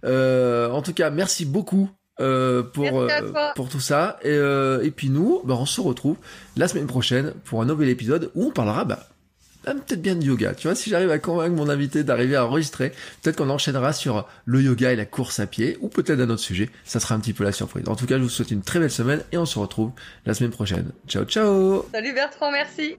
Euh, 0.04 0.70
en 0.70 0.82
tout 0.82 0.92
cas, 0.92 1.10
merci 1.10 1.44
beaucoup. 1.44 1.90
Euh, 2.20 2.64
pour 2.64 3.06
pour 3.54 3.68
tout 3.68 3.78
ça 3.78 4.18
et, 4.24 4.34
et 4.34 4.90
puis 4.90 5.08
nous 5.08 5.40
bah, 5.44 5.54
on 5.56 5.66
se 5.66 5.80
retrouve 5.80 6.16
la 6.56 6.66
semaine 6.66 6.88
prochaine 6.88 7.32
pour 7.44 7.62
un 7.62 7.64
nouvel 7.64 7.90
épisode 7.90 8.32
où 8.34 8.46
on 8.46 8.50
parlera 8.50 8.84
bah, 8.84 9.06
peut-être 9.74 10.02
bien 10.02 10.16
de 10.16 10.24
yoga. 10.24 10.54
Tu 10.54 10.66
vois, 10.66 10.74
si 10.74 10.90
j'arrive 10.90 11.10
à 11.10 11.18
convaincre 11.18 11.54
mon 11.54 11.68
invité 11.68 12.04
d'arriver 12.04 12.36
à 12.36 12.46
enregistrer, 12.46 12.92
peut-être 13.22 13.36
qu'on 13.36 13.50
enchaînera 13.50 13.92
sur 13.92 14.28
le 14.44 14.62
yoga 14.62 14.92
et 14.92 14.96
la 14.96 15.06
course 15.06 15.40
à 15.40 15.46
pied, 15.46 15.78
ou 15.80 15.88
peut-être 15.88 16.20
un 16.20 16.30
autre 16.30 16.42
sujet. 16.42 16.70
Ça 16.84 17.00
sera 17.00 17.14
un 17.14 17.20
petit 17.20 17.32
peu 17.32 17.44
la 17.44 17.52
surprise. 17.52 17.88
En 17.88 17.96
tout 17.96 18.06
cas, 18.06 18.18
je 18.18 18.22
vous 18.22 18.28
souhaite 18.28 18.50
une 18.50 18.62
très 18.62 18.78
belle 18.78 18.90
semaine 18.90 19.22
et 19.32 19.38
on 19.38 19.46
se 19.46 19.58
retrouve 19.58 19.92
la 20.26 20.34
semaine 20.34 20.52
prochaine. 20.52 20.90
Ciao, 21.06 21.24
ciao 21.24 21.86
Salut 21.92 22.12
Bertrand, 22.12 22.50
merci 22.50 22.98